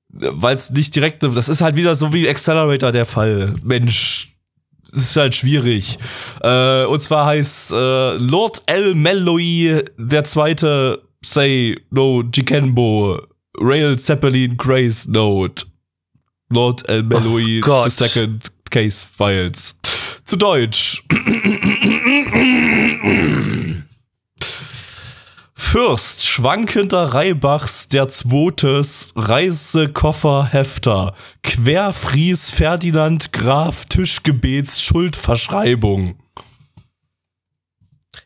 Weil 0.10 0.56
es 0.56 0.70
nicht 0.72 0.96
direkt, 0.96 1.24
das 1.24 1.50
ist 1.50 1.62
halt 1.62 1.76
wieder 1.76 1.96
so 1.96 2.14
wie 2.14 2.30
Accelerator 2.30 2.94
der 2.94 3.06
Fall. 3.06 3.56
Mensch, 3.64 4.35
ist 4.90 5.16
halt 5.16 5.36
schwierig. 5.36 5.98
Äh, 6.42 6.86
und 6.86 7.02
zwar 7.02 7.26
heißt 7.26 7.72
äh, 7.72 8.18
Lord 8.18 8.62
L. 8.66 8.96
Melloy 8.96 9.84
der 9.98 10.24
zweite 10.26 11.02
Say 11.24 11.78
No 11.92 12.24
Jikenbo 12.24 13.20
Rail 13.60 13.98
Zeppelin 13.98 14.58
Grace 14.58 15.08
Note 15.08 15.66
Lord 16.50 16.88
L. 16.88 17.04
Melloy 17.04 17.62
oh 17.66 17.84
the 17.86 17.90
second 17.90 18.52
Case 18.70 19.06
Files. 19.06 19.80
Zu 20.26 20.38
Deutsch. 20.38 21.04
Fürst 25.76 26.26
schwankender 26.26 27.14
Reibachs 27.14 27.90
der 27.90 28.08
Zwotes 28.08 29.12
Reisekofferhefter 29.18 31.14
Querfries 31.44 32.50
Ferdinand 32.50 33.34
Graf 33.34 33.84
Tischgebets 33.84 34.82
Schuldverschreibung. 34.82 36.16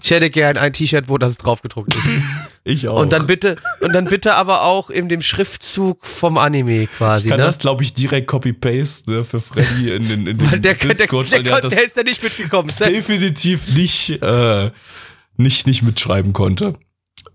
Ich 0.03 0.11
hätte 0.11 0.29
gern 0.29 0.57
ein 0.57 0.73
T-Shirt, 0.73 1.05
wo 1.09 1.17
das 1.17 1.39
drauf 1.39 1.63
gedruckt 1.63 1.95
ist. 1.95 2.07
ich 2.65 2.87
auch. 2.87 3.01
Und 3.01 3.11
dann 3.11 3.25
bitte, 3.25 3.55
und 3.81 3.93
dann 3.95 4.05
bitte 4.05 4.35
aber 4.35 4.61
auch 4.61 4.91
in 4.91 5.09
dem 5.09 5.23
Schriftzug 5.23 6.05
vom 6.05 6.37
Anime 6.37 6.85
quasi. 6.85 7.29
Ich 7.29 7.31
kann 7.31 7.39
ne? 7.39 7.47
das, 7.47 7.57
glaube 7.57 7.81
ich, 7.81 7.95
direkt 7.95 8.27
copy-paste 8.27 9.09
ne, 9.09 9.23
für 9.23 9.39
Freddy 9.39 9.91
in, 9.91 10.03
in, 10.03 10.27
in 10.27 10.37
den 10.51 10.61
der, 10.61 10.75
Discord. 10.75 11.31
Der, 11.31 11.41
der, 11.41 11.53
der, 11.53 11.61
der, 11.61 11.69
der 11.71 11.83
ist 11.83 11.97
ja 11.97 12.03
nicht 12.03 12.21
mitgekommen. 12.21 12.71
Definitiv 12.79 13.73
nicht, 13.73 14.21
äh, 14.21 14.69
nicht, 15.37 15.65
nicht 15.65 15.81
mitschreiben 15.81 16.33
konnte. 16.33 16.75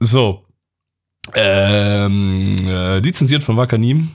So. 0.01 0.45
Ähm, 1.35 2.57
äh, 2.67 2.99
lizenziert 2.99 3.43
von 3.43 3.57
Wakanim. 3.57 4.11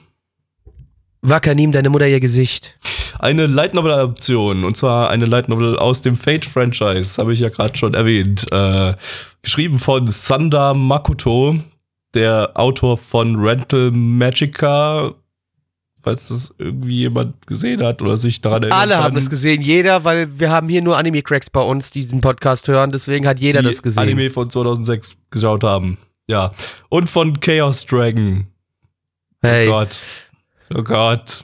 Wakanim, 1.22 1.72
deine 1.72 1.90
Mutter 1.90 2.08
ihr 2.08 2.20
Gesicht. 2.20 2.78
Eine 3.20 3.48
Light 3.48 3.74
Novel 3.74 3.92
Adaption 3.92 4.64
und 4.64 4.78
zwar 4.78 5.10
eine 5.10 5.26
Light 5.26 5.50
Novel 5.50 5.78
aus 5.78 6.02
dem 6.02 6.16
Fate 6.16 6.46
Franchise, 6.46 7.20
habe 7.20 7.34
ich 7.34 7.42
ja 7.42 7.50
gerade 7.50 7.78
schon 7.78 7.94
erwähnt. 7.94 8.46
Äh, 8.52 8.94
geschrieben 9.42 9.80
von 9.80 10.08
Sanda 10.08 10.74
Makoto, 10.74 11.60
der 12.14 12.52
Autor 12.54 12.98
von 12.98 13.36
Rental 13.36 13.92
Magica, 13.92 15.14
falls 16.04 16.30
das 16.30 16.54
irgendwie 16.58 17.00
jemand 17.00 17.48
gesehen 17.48 17.84
hat 17.84 18.02
oder 18.02 18.18
sich 18.18 18.42
daran 18.42 18.64
erinnert. 18.64 18.80
Alle 18.80 18.98
haben 19.04 19.16
das 19.16 19.30
gesehen, 19.30 19.62
jeder, 19.62 20.04
weil 20.04 20.40
wir 20.40 20.50
haben 20.50 20.70
hier 20.70 20.82
nur 20.82 20.98
Anime-Cracks 20.98 21.50
bei 21.50 21.62
uns, 21.62 21.92
die 21.92 22.02
diesen 22.02 22.22
Podcast 22.22 22.68
hören, 22.68 22.92
deswegen 22.92 23.28
hat 23.28 23.40
jeder 23.40 23.62
die 23.62 23.70
das 23.70 23.82
gesehen. 23.82 24.02
Anime 24.02 24.30
von 24.30 24.50
2006 24.50 25.18
geschaut 25.32 25.64
haben. 25.64 25.98
Ja. 26.28 26.52
Und 26.90 27.10
von 27.10 27.40
Chaos 27.40 27.86
Dragon. 27.86 28.48
Oh 29.44 29.48
hey. 29.48 29.68
Oh 29.68 29.72
Gott. 29.72 30.00
Oh 30.76 30.84
Gott. 30.84 31.44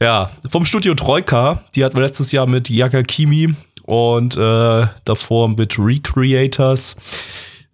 Ja, 0.00 0.30
vom 0.50 0.66
Studio 0.66 0.94
Troika, 0.94 1.64
die 1.74 1.84
hatten 1.84 1.96
wir 1.96 2.02
letztes 2.02 2.32
Jahr 2.32 2.46
mit 2.46 2.68
Yakakimi 2.68 3.54
und 3.84 4.36
äh, 4.36 4.86
davor 5.04 5.48
mit 5.48 5.78
Recreators. 5.78 6.96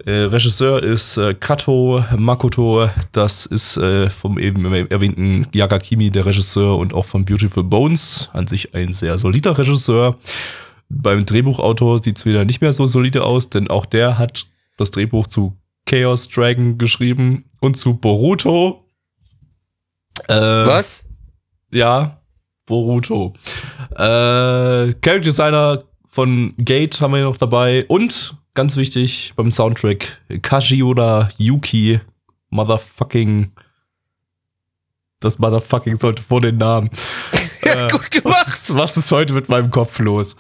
Äh, 0.07 0.13
Regisseur 0.13 0.83
ist 0.83 1.19
äh, 1.19 1.35
Kato 1.35 2.03
Makoto. 2.17 2.89
Das 3.13 3.45
ist 3.45 3.77
äh, 3.77 4.09
vom 4.09 4.39
eben 4.39 4.65
erwähnten 4.89 5.47
Yagakimi 5.53 6.11
der 6.11 6.25
Regisseur 6.25 6.79
und 6.79 6.95
auch 6.95 7.05
von 7.05 7.25
Beautiful 7.25 7.65
Bones. 7.65 8.31
An 8.33 8.47
sich 8.47 8.75
ein 8.75 8.93
sehr 8.93 9.19
solider 9.19 9.59
Regisseur. 9.59 10.17
Beim 10.89 11.25
Drehbuchautor 11.25 12.03
sieht 12.03 12.17
es 12.17 12.25
wieder 12.25 12.45
nicht 12.45 12.63
mehr 12.63 12.73
so 12.73 12.87
solide 12.87 13.25
aus, 13.25 13.51
denn 13.51 13.69
auch 13.69 13.85
der 13.87 14.19
hat 14.19 14.47
das 14.77 14.91
Drehbuch 14.91 15.27
zu 15.27 15.57
Chaos 15.87 16.29
Dragon 16.29 16.79
geschrieben 16.79 17.45
und 17.61 17.77
zu 17.77 17.95
Boruto. 17.95 18.85
Äh, 20.29 20.35
Was? 20.35 21.05
Ja, 21.73 22.21
Boruto. 22.65 23.35
Äh, 23.93 23.97
Character 23.97 25.21
Designer 25.21 25.85
von 26.09 26.55
Gate 26.57 27.01
haben 27.01 27.13
wir 27.13 27.19
hier 27.19 27.27
noch 27.27 27.37
dabei 27.37 27.85
und 27.87 28.35
ganz 28.55 28.77
wichtig 28.77 29.33
beim 29.37 29.53
Soundtrack 29.53 30.21
Kajiura 30.43 31.29
Yuki 31.39 32.01
Motherfucking 32.51 33.53
das 35.21 35.39
Motherfucking 35.39 35.97
sollte 35.97 36.23
vor 36.23 36.41
den 36.41 36.59
Namen. 36.59 36.91
Ja, 37.63 37.89
äh, 37.89 37.91
gut 37.91 38.11
gemacht. 38.11 38.47
Was, 38.47 38.75
was, 38.75 38.97
ist 38.97 39.13
heute 39.13 39.35
mit 39.35 39.51
meinem 39.51 39.71
Kopf 39.71 39.99
los? 39.99 40.35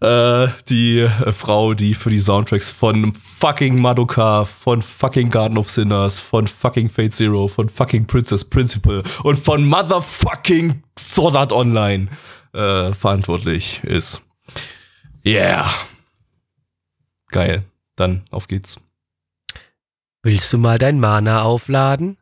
Äh, 0.00 0.48
die 0.68 0.98
äh, 0.98 1.32
Frau, 1.32 1.72
die 1.72 1.94
für 1.94 2.10
die 2.10 2.18
Soundtracks 2.18 2.70
von 2.70 3.14
fucking 3.14 3.80
Madoka, 3.80 4.44
von 4.44 4.82
fucking 4.82 5.30
Garden 5.30 5.56
of 5.56 5.70
Sinners, 5.70 6.20
von 6.20 6.46
fucking 6.46 6.90
Fate 6.90 7.14
Zero, 7.14 7.48
von 7.48 7.70
fucking 7.70 8.06
Princess 8.06 8.44
Principal 8.44 9.02
und 9.22 9.38
von 9.38 9.64
Motherfucking 9.64 10.82
Sword 10.98 11.34
Art 11.34 11.52
Online 11.54 12.08
äh, 12.52 12.92
verantwortlich 12.92 13.80
ist. 13.84 14.20
Yeah. 15.24 15.72
Geil. 17.30 17.64
Dann 17.96 18.22
auf 18.30 18.48
geht's. 18.48 18.78
Willst 20.22 20.52
du 20.52 20.58
mal 20.58 20.78
dein 20.78 21.00
Mana 21.00 21.42
aufladen? 21.42 22.18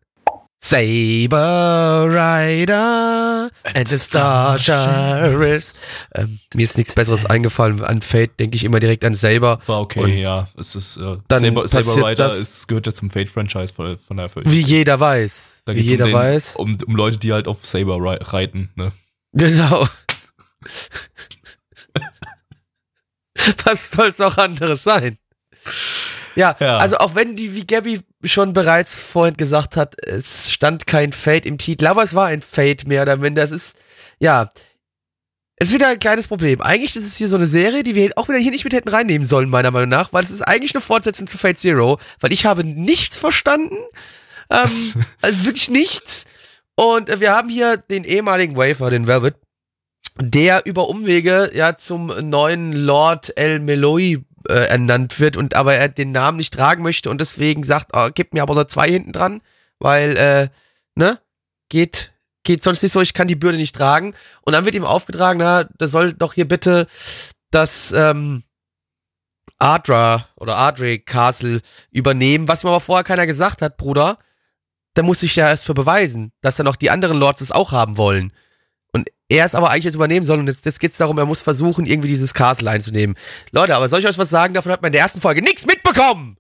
Saber 0.67 2.07
Rider 2.09 3.51
and 3.75 3.89
the 3.89 3.99
Star 3.99 4.59
Sheriffs. 4.59 5.75
Ähm, 6.15 6.39
mir 6.55 6.65
ist 6.65 6.79
nichts 6.79 6.95
Besseres 6.95 7.27
eingefallen. 7.27 7.85
An 7.85 8.01
Fate 8.01 8.41
denke 8.41 8.57
ich 8.57 8.65
immer 8.65 8.81
direkt 8.81 9.05
an 9.05 9.13
Saber. 9.13 9.59
War 9.67 9.83
okay, 9.83 10.01
und 10.01 10.13
ja. 10.15 10.49
Es 10.57 10.75
ist, 10.75 10.97
äh, 10.97 11.19
Saber, 11.31 11.69
Saber 11.69 12.09
Rider 12.09 12.35
ist, 12.35 12.67
gehört 12.67 12.87
ja 12.87 12.95
zum 12.95 13.11
Fate-Franchise 13.11 13.75
von, 13.75 13.99
von 13.99 14.17
der 14.17 14.31
Wie 14.35 14.61
jeder 14.61 14.99
weiß. 14.99 15.65
Da 15.67 15.75
Wie 15.75 15.81
jeder 15.81 16.07
um 16.07 16.11
den, 16.11 16.19
weiß. 16.19 16.57
Um, 16.57 16.79
um 16.87 16.97
Leute, 16.97 17.19
die 17.19 17.35
halt 17.35 17.47
auf 17.47 17.67
Saber 17.67 17.99
reiten, 18.33 18.71
ne? 18.75 18.93
Genau. 19.35 19.87
Was 23.65 23.91
soll 23.91 24.09
es 24.09 24.21
auch 24.21 24.37
anderes 24.37 24.83
sein? 24.83 25.19
Ja, 26.37 26.57
ja, 26.59 26.79
also 26.79 26.99
auch 26.99 27.15
wenn 27.15 27.37
die, 27.37 27.55
wie 27.55 27.67
Gabby 27.67 28.01
schon 28.25 28.53
bereits 28.53 28.97
vorhin 28.97 29.37
gesagt 29.37 29.77
hat, 29.77 29.95
es 30.05 30.51
stand 30.53 30.87
kein 30.87 31.13
Fate 31.13 31.47
im 31.47 31.59
Titel, 31.59 31.87
aber 31.87 32.03
es 32.03 32.15
war 32.15 32.27
ein 32.27 32.43
Fate 32.43 32.87
mehr 32.87 33.03
oder 33.03 33.17
minder. 33.17 33.43
Das 33.43 33.53
ist, 33.53 33.77
ja, 34.19 34.49
es 35.57 35.69
ist 35.69 35.75
wieder 35.75 35.89
ein 35.89 36.01
kleines 36.01 36.27
Problem. 36.27 36.61
Eigentlich 36.61 36.97
ist 36.97 37.07
es 37.07 37.17
hier 37.17 37.29
so 37.29 37.37
eine 37.37 37.47
Serie, 37.47 37.85
die 37.85 37.95
wir 37.95 38.13
auch 38.17 38.29
wieder 38.29 38.39
hier 38.39 38.51
nicht 38.51 38.65
mit 38.65 38.73
hätten 38.73 38.89
reinnehmen 38.89 39.27
sollen, 39.27 39.49
meiner 39.49 39.71
Meinung 39.71 39.89
nach, 39.89 40.13
weil 40.13 40.25
es 40.25 40.31
ist 40.31 40.43
eigentlich 40.43 40.75
eine 40.75 40.81
Fortsetzung 40.81 41.29
zu 41.29 41.39
Fate 41.39 41.59
Zero, 41.59 41.99
weil 42.21 42.33
ich 42.33 42.47
habe 42.47 42.65
nichts 42.65 43.17
verstanden. 43.17 43.77
Ähm, 44.51 45.05
also 45.23 45.45
wirklich 45.45 45.71
nichts. 45.71 46.25
Und 46.75 47.21
wir 47.21 47.33
haben 47.33 47.49
hier 47.49 47.77
den 47.77 48.03
ehemaligen 48.03 48.57
Wafer, 48.57 48.91
den 48.91 49.07
Velvet, 49.07 49.37
der 50.21 50.65
über 50.67 50.89
Umwege 50.89 51.51
ja 51.55 51.77
zum 51.77 52.07
neuen 52.07 52.73
Lord 52.73 53.37
El 53.37 53.59
Meloi 53.59 54.25
äh, 54.49 54.53
ernannt 54.53 55.19
wird 55.21 55.37
und 55.37 55.55
aber 55.55 55.75
er 55.75 55.89
den 55.89 56.13
Namen 56.13 56.39
nicht 56.39 56.55
tragen 56.55 56.83
möchte 56.83 57.11
und 57.11 57.21
deswegen 57.21 57.65
sagt, 57.65 57.91
oh, 57.95 58.09
gib 58.15 58.35
mir 58.35 58.43
aber 58.43 58.55
nur 58.55 58.69
zwei 58.69 58.89
hinten 58.91 59.13
dran, 59.13 59.41
weil, 59.79 60.17
äh, 60.17 60.49
ne, 60.95 61.19
geht, 61.69 62.13
geht 62.45 62.63
sonst 62.63 62.83
nicht 62.83 62.93
so, 62.93 63.01
ich 63.01 63.15
kann 63.15 63.29
die 63.29 63.37
Bürde 63.37 63.59
nicht 63.59 63.75
tragen. 63.75 64.15
Und 64.43 64.53
dann 64.53 64.65
wird 64.65 64.75
ihm 64.75 64.85
aufgetragen, 64.85 65.39
na, 65.39 65.65
da 65.79 65.89
soll 65.89 66.13
doch 66.13 66.35
hier 66.35 66.47
bitte 66.47 66.87
das, 67.51 67.93
ähm, 67.93 68.45
Adra 69.59 70.29
oder 70.37 70.59
Adre 70.59 70.99
Castle 70.99 71.61
übernehmen, 71.91 72.49
was 72.49 72.65
ihm 72.65 72.69
aber 72.69 72.81
vorher 72.81 73.05
keiner 73.05 73.27
gesagt 73.27 73.63
hat, 73.63 73.77
Bruder. 73.77 74.19
Da 74.95 75.03
muss 75.03 75.23
ich 75.23 75.37
ja 75.37 75.49
erst 75.49 75.65
für 75.67 75.75
beweisen, 75.75 76.33
dass 76.41 76.57
dann 76.57 76.67
noch 76.67 76.77
die 76.77 76.91
anderen 76.91 77.19
Lords 77.19 77.41
es 77.41 77.51
auch 77.51 77.73
haben 77.73 77.97
wollen 77.97 78.33
er 79.29 79.47
es 79.47 79.55
aber 79.55 79.71
eigentlich 79.71 79.85
jetzt 79.85 79.95
übernehmen 79.95 80.25
soll 80.25 80.39
und 80.39 80.47
jetzt, 80.47 80.65
jetzt 80.67 80.81
geht 80.81 80.93
es 80.93 80.99
darum, 80.99 81.19
er 81.19 81.27
muss 81.27 81.43
versuchen, 81.43 81.87
irgendwie 81.87 82.09
dieses 82.09 82.35
Castle 82.35 82.71
einzunehmen. 82.71 83.17
Leute, 83.53 83.75
aber 83.75 83.89
soll 83.89 84.01
ich 84.01 84.07
euch 84.07 84.19
was 84.19 84.31
sagen? 84.31 84.55
Davon 84.55 84.73
hat 84.73 84.83
man 84.83 84.89
in 84.89 84.93
der 84.93 85.03
ersten 85.03 85.21
Folge 85.21 85.43
nichts 85.43 85.67
mitbekommen! 85.67 86.37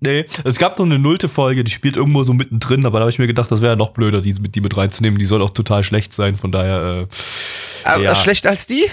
Nee, 0.00 0.26
es 0.44 0.58
gab 0.58 0.78
noch 0.78 0.86
eine 0.86 0.98
nullte 0.98 1.28
Folge, 1.28 1.64
die 1.64 1.72
spielt 1.72 1.96
irgendwo 1.96 2.22
so 2.22 2.32
mittendrin, 2.32 2.86
aber 2.86 2.98
da 2.98 3.02
habe 3.02 3.10
ich 3.10 3.18
mir 3.18 3.26
gedacht, 3.26 3.50
das 3.50 3.60
wäre 3.60 3.72
ja 3.72 3.76
noch 3.76 3.90
blöder, 3.90 4.20
die, 4.20 4.32
die 4.32 4.60
mit 4.60 4.76
reinzunehmen. 4.76 5.18
Die 5.18 5.24
soll 5.24 5.42
auch 5.42 5.50
total 5.50 5.82
schlecht 5.82 6.12
sein, 6.12 6.36
von 6.36 6.52
daher. 6.52 7.08
Äh, 7.84 7.88
aber 7.88 8.04
ja. 8.04 8.14
Schlechter 8.14 8.50
als 8.50 8.68
die? 8.68 8.84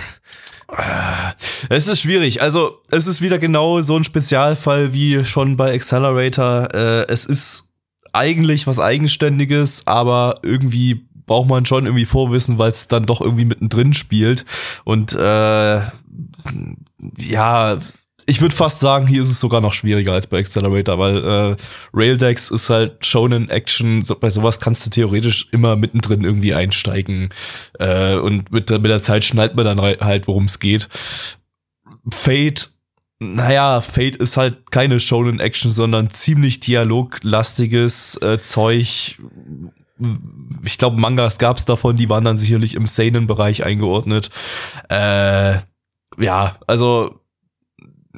Es 1.69 1.88
ist 1.88 2.01
schwierig. 2.01 2.41
Also, 2.41 2.81
es 2.89 3.05
ist 3.05 3.21
wieder 3.21 3.38
genau 3.38 3.81
so 3.81 3.95
ein 3.95 4.03
Spezialfall 4.03 4.93
wie 4.93 5.23
schon 5.23 5.57
bei 5.57 5.73
Accelerator. 5.73 6.73
Äh, 6.73 7.05
es 7.07 7.27
ist 7.27 7.69
eigentlich 8.11 8.65
was 8.65 8.79
Eigenständiges, 8.79 9.86
aber 9.86 10.39
irgendwie 10.41 11.07
braucht 11.26 11.49
man 11.49 11.65
schon 11.65 11.86
irgendwie 11.86 12.05
Vorwissen, 12.05 12.57
weil 12.57 12.71
es 12.71 12.88
dann 12.88 13.05
doch 13.05 13.21
irgendwie 13.21 13.45
mittendrin 13.45 13.93
spielt. 13.93 14.45
Und 14.84 15.13
äh, 15.13 15.82
ja, 17.17 17.78
ich 18.28 18.41
würde 18.41 18.55
fast 18.55 18.80
sagen, 18.80 19.07
hier 19.07 19.21
ist 19.21 19.30
es 19.30 19.39
sogar 19.39 19.61
noch 19.61 19.73
schwieriger 19.73 20.13
als 20.13 20.28
bei 20.28 20.39
Accelerator, 20.39 20.97
weil 20.97 21.17
äh, 21.23 21.55
Raildex 21.93 22.49
ist 22.49 22.69
halt 22.69 23.05
schon 23.05 23.32
in 23.32 23.49
Action. 23.49 24.03
Bei 24.19 24.30
sowas 24.30 24.59
kannst 24.59 24.86
du 24.86 24.89
theoretisch 24.89 25.47
immer 25.51 25.76
mittendrin 25.76 26.23
irgendwie 26.23 26.53
einsteigen. 26.53 27.30
Äh, 27.80 28.15
und 28.15 28.51
mit, 28.51 28.69
mit 28.69 28.86
der 28.86 29.01
Zeit 29.01 29.23
schnallt 29.23 29.55
man 29.55 29.65
dann 29.65 29.82
halt, 29.82 30.28
worum 30.28 30.45
es 30.45 30.59
geht. 30.59 30.89
Fate 32.11 32.71
naja, 33.19 33.80
Fate 33.80 34.17
ist 34.17 34.36
halt 34.36 34.71
keine 34.71 34.99
Shonen 34.99 35.39
Action, 35.39 35.71
sondern 35.71 36.09
ziemlich 36.09 36.59
dialoglastiges 36.59 38.17
äh, 38.17 38.41
Zeug, 38.41 39.19
ich 40.63 40.77
glaube, 40.77 40.99
Mangas 40.99 41.39
gab 41.39 41.57
es 41.57 41.65
davon, 41.65 41.95
die 41.95 42.09
waren 42.09 42.23
dann 42.23 42.37
sicherlich 42.37 42.75
im 42.75 42.85
Seinen-Bereich 42.85 43.65
eingeordnet. 43.65 44.29
Äh, 44.89 45.59
ja, 46.17 46.57
also 46.67 47.21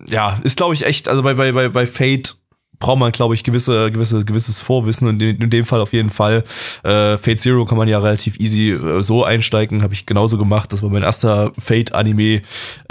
ja, 0.07 0.39
ist 0.43 0.57
glaube 0.57 0.73
ich 0.73 0.85
echt, 0.85 1.07
also 1.07 1.23
bei, 1.23 1.33
bei, 1.33 1.69
bei, 1.69 1.87
Fate 1.87 2.37
braucht 2.79 2.99
man, 2.99 3.11
glaube 3.11 3.33
ich, 3.33 3.43
gewisse, 3.43 3.91
gewisse, 3.91 4.23
gewisses 4.23 4.59
Vorwissen 4.59 5.07
und 5.07 5.21
in, 5.21 5.41
in 5.41 5.49
dem 5.49 5.65
Fall 5.65 5.81
auf 5.81 5.93
jeden 5.93 6.09
Fall. 6.09 6.43
Äh, 6.83 7.17
Fate 7.17 7.39
Zero 7.39 7.65
kann 7.65 7.77
man 7.77 7.87
ja 7.87 7.99
relativ 7.99 8.39
easy 8.39 8.71
äh, 8.71 9.01
so 9.01 9.23
einsteigen, 9.23 9.81
habe 9.81 9.93
ich 9.93 10.05
genauso 10.05 10.37
gemacht. 10.37 10.71
Das 10.71 10.83
war 10.83 10.89
mein 10.89 11.03
erster 11.03 11.51
Fate-Anime. 11.57 12.41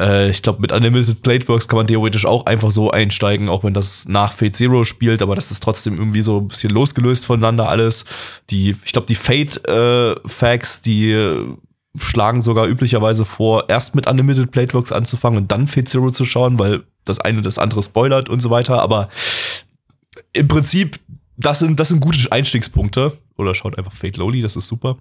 Äh, 0.00 0.30
ich 0.30 0.42
glaube, 0.42 0.60
mit 0.60 0.72
Unlimited 0.72 1.22
Plateworks 1.22 1.68
kann 1.68 1.76
man 1.76 1.86
theoretisch 1.86 2.26
auch 2.26 2.46
einfach 2.46 2.70
so 2.70 2.90
einsteigen, 2.90 3.48
auch 3.48 3.64
wenn 3.64 3.74
das 3.74 4.08
nach 4.08 4.32
Fate 4.32 4.56
Zero 4.56 4.84
spielt, 4.84 5.22
aber 5.22 5.34
das 5.34 5.50
ist 5.50 5.62
trotzdem 5.62 5.98
irgendwie 5.98 6.22
so 6.22 6.38
ein 6.40 6.48
bisschen 6.48 6.70
losgelöst 6.70 7.26
voneinander 7.26 7.68
alles. 7.68 8.04
Die, 8.50 8.76
ich 8.84 8.92
glaube, 8.92 9.06
die 9.06 9.14
Fate-Facts, 9.14 10.78
äh, 10.78 10.82
die 10.82 11.12
äh, 11.12 11.46
schlagen 11.98 12.42
sogar 12.42 12.66
üblicherweise 12.66 13.24
vor, 13.24 13.68
erst 13.68 13.94
mit 13.94 14.06
Unlimited 14.06 14.50
Plateworks 14.50 14.92
anzufangen 14.92 15.38
und 15.38 15.52
dann 15.52 15.68
Fate 15.68 15.88
Zero 15.88 16.10
zu 16.10 16.24
schauen, 16.24 16.58
weil 16.58 16.82
das 17.04 17.20
eine 17.20 17.42
das 17.42 17.58
andere 17.58 17.82
spoilert 17.82 18.28
und 18.28 18.42
so 18.42 18.50
weiter. 18.50 18.82
Aber 18.82 19.08
im 20.36 20.48
Prinzip, 20.48 21.00
das 21.36 21.58
sind, 21.58 21.78
das 21.80 21.88
sind 21.88 22.00
gute 22.00 22.30
Einstiegspunkte. 22.30 23.18
Oder 23.36 23.54
schaut 23.54 23.76
einfach 23.76 23.92
Fate 23.92 24.16
Lowly, 24.16 24.40
das 24.40 24.56
ist 24.56 24.66
super. 24.66 24.96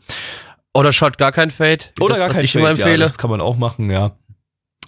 Oder 0.73 0.91
schaut 0.91 1.17
gar 1.17 1.31
kein 1.31 1.51
Fate. 1.51 1.93
Oder 1.99 2.15
das, 2.15 2.19
gar 2.19 2.29
kein 2.31 2.43
ich 2.43 2.51
Fate, 2.51 2.59
immer 2.61 2.69
empfehle. 2.71 2.91
Ja, 2.91 2.97
das 2.97 3.17
kann 3.17 3.29
man 3.29 3.41
auch 3.41 3.55
machen, 3.55 3.89
ja. 3.89 4.17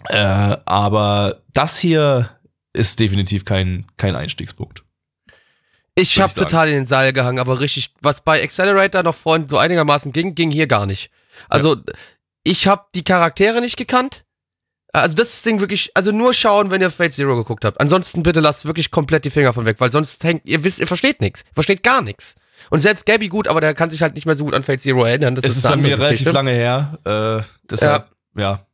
Äh, 0.09 0.57
aber 0.65 1.41
das 1.53 1.77
hier 1.77 2.29
ist 2.73 2.99
definitiv 2.99 3.45
kein, 3.45 3.85
kein 3.97 4.15
Einstiegspunkt. 4.15 4.83
Ich 5.95 6.19
habe 6.19 6.33
total 6.33 6.67
in 6.67 6.75
den 6.75 6.85
Seil 6.85 7.11
gehangen, 7.11 7.39
aber 7.39 7.59
richtig, 7.59 7.93
was 8.01 8.21
bei 8.21 8.43
Accelerator 8.43 9.01
noch 9.01 9.15
vorhin 9.15 9.49
so 9.49 9.57
einigermaßen 9.57 10.11
ging, 10.11 10.35
ging 10.35 10.51
hier 10.51 10.67
gar 10.67 10.85
nicht. 10.85 11.09
Also, 11.49 11.75
ja. 11.75 11.81
ich 12.43 12.67
habe 12.67 12.85
die 12.93 13.03
Charaktere 13.03 13.61
nicht 13.61 13.77
gekannt. 13.77 14.23
Also 15.01 15.15
das 15.15 15.41
Ding 15.41 15.59
wirklich, 15.59 15.91
also 15.93 16.11
nur 16.11 16.33
schauen, 16.33 16.71
wenn 16.71 16.81
ihr 16.81 16.89
Fate 16.89 17.13
Zero 17.13 17.35
geguckt 17.35 17.65
habt. 17.65 17.79
Ansonsten 17.79 18.23
bitte 18.23 18.39
lasst 18.39 18.65
wirklich 18.65 18.91
komplett 18.91 19.25
die 19.25 19.29
Finger 19.29 19.53
von 19.53 19.65
weg, 19.65 19.77
weil 19.79 19.91
sonst 19.91 20.23
hängt, 20.23 20.45
ihr 20.45 20.63
wisst, 20.63 20.79
ihr 20.79 20.87
versteht 20.87 21.21
nichts. 21.21 21.43
Versteht 21.53 21.83
gar 21.83 22.01
nichts. 22.01 22.35
Und 22.69 22.79
selbst 22.79 23.05
Gabby 23.05 23.29
gut, 23.29 23.47
aber 23.47 23.61
der 23.61 23.73
kann 23.73 23.89
sich 23.89 24.01
halt 24.01 24.15
nicht 24.15 24.25
mehr 24.25 24.35
so 24.35 24.45
gut 24.45 24.53
an 24.53 24.63
Fate 24.63 24.81
Zero 24.81 25.03
erinnern. 25.03 25.35
Das 25.35 25.45
es 25.45 25.51
ist, 25.51 25.57
ist 25.57 25.63
bei 25.63 25.75
mir 25.75 25.97
relativ 25.97 26.09
Geschichte. 26.11 26.31
lange 26.31 26.51
her. 26.51 26.97
Äh, 27.05 27.43
deshalb, 27.69 28.09
ja. 28.35 28.65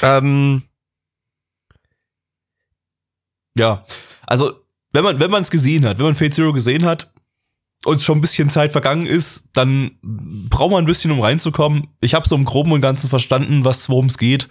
Ja. 0.00 0.18
Ähm. 0.18 0.62
ja. 3.56 3.84
Also, 4.26 4.54
wenn 4.92 5.04
man, 5.04 5.20
wenn 5.20 5.30
man 5.30 5.42
es 5.42 5.50
gesehen 5.50 5.84
hat, 5.84 5.98
wenn 5.98 6.06
man 6.06 6.14
Fate 6.14 6.34
Zero 6.34 6.52
gesehen 6.52 6.84
hat, 6.84 7.10
uns 7.84 8.04
schon 8.04 8.18
ein 8.18 8.20
bisschen 8.20 8.50
Zeit 8.50 8.72
vergangen 8.72 9.06
ist, 9.06 9.48
dann 9.52 9.98
braucht 10.02 10.70
man 10.70 10.84
ein 10.84 10.86
bisschen, 10.86 11.10
um 11.10 11.20
reinzukommen. 11.20 11.88
Ich 12.00 12.14
habe 12.14 12.28
so 12.28 12.36
im 12.36 12.44
Groben 12.44 12.72
und 12.72 12.80
Ganzen 12.80 13.10
verstanden, 13.10 13.64
was 13.64 13.88
worum 13.88 14.06
es 14.06 14.18
geht. 14.18 14.48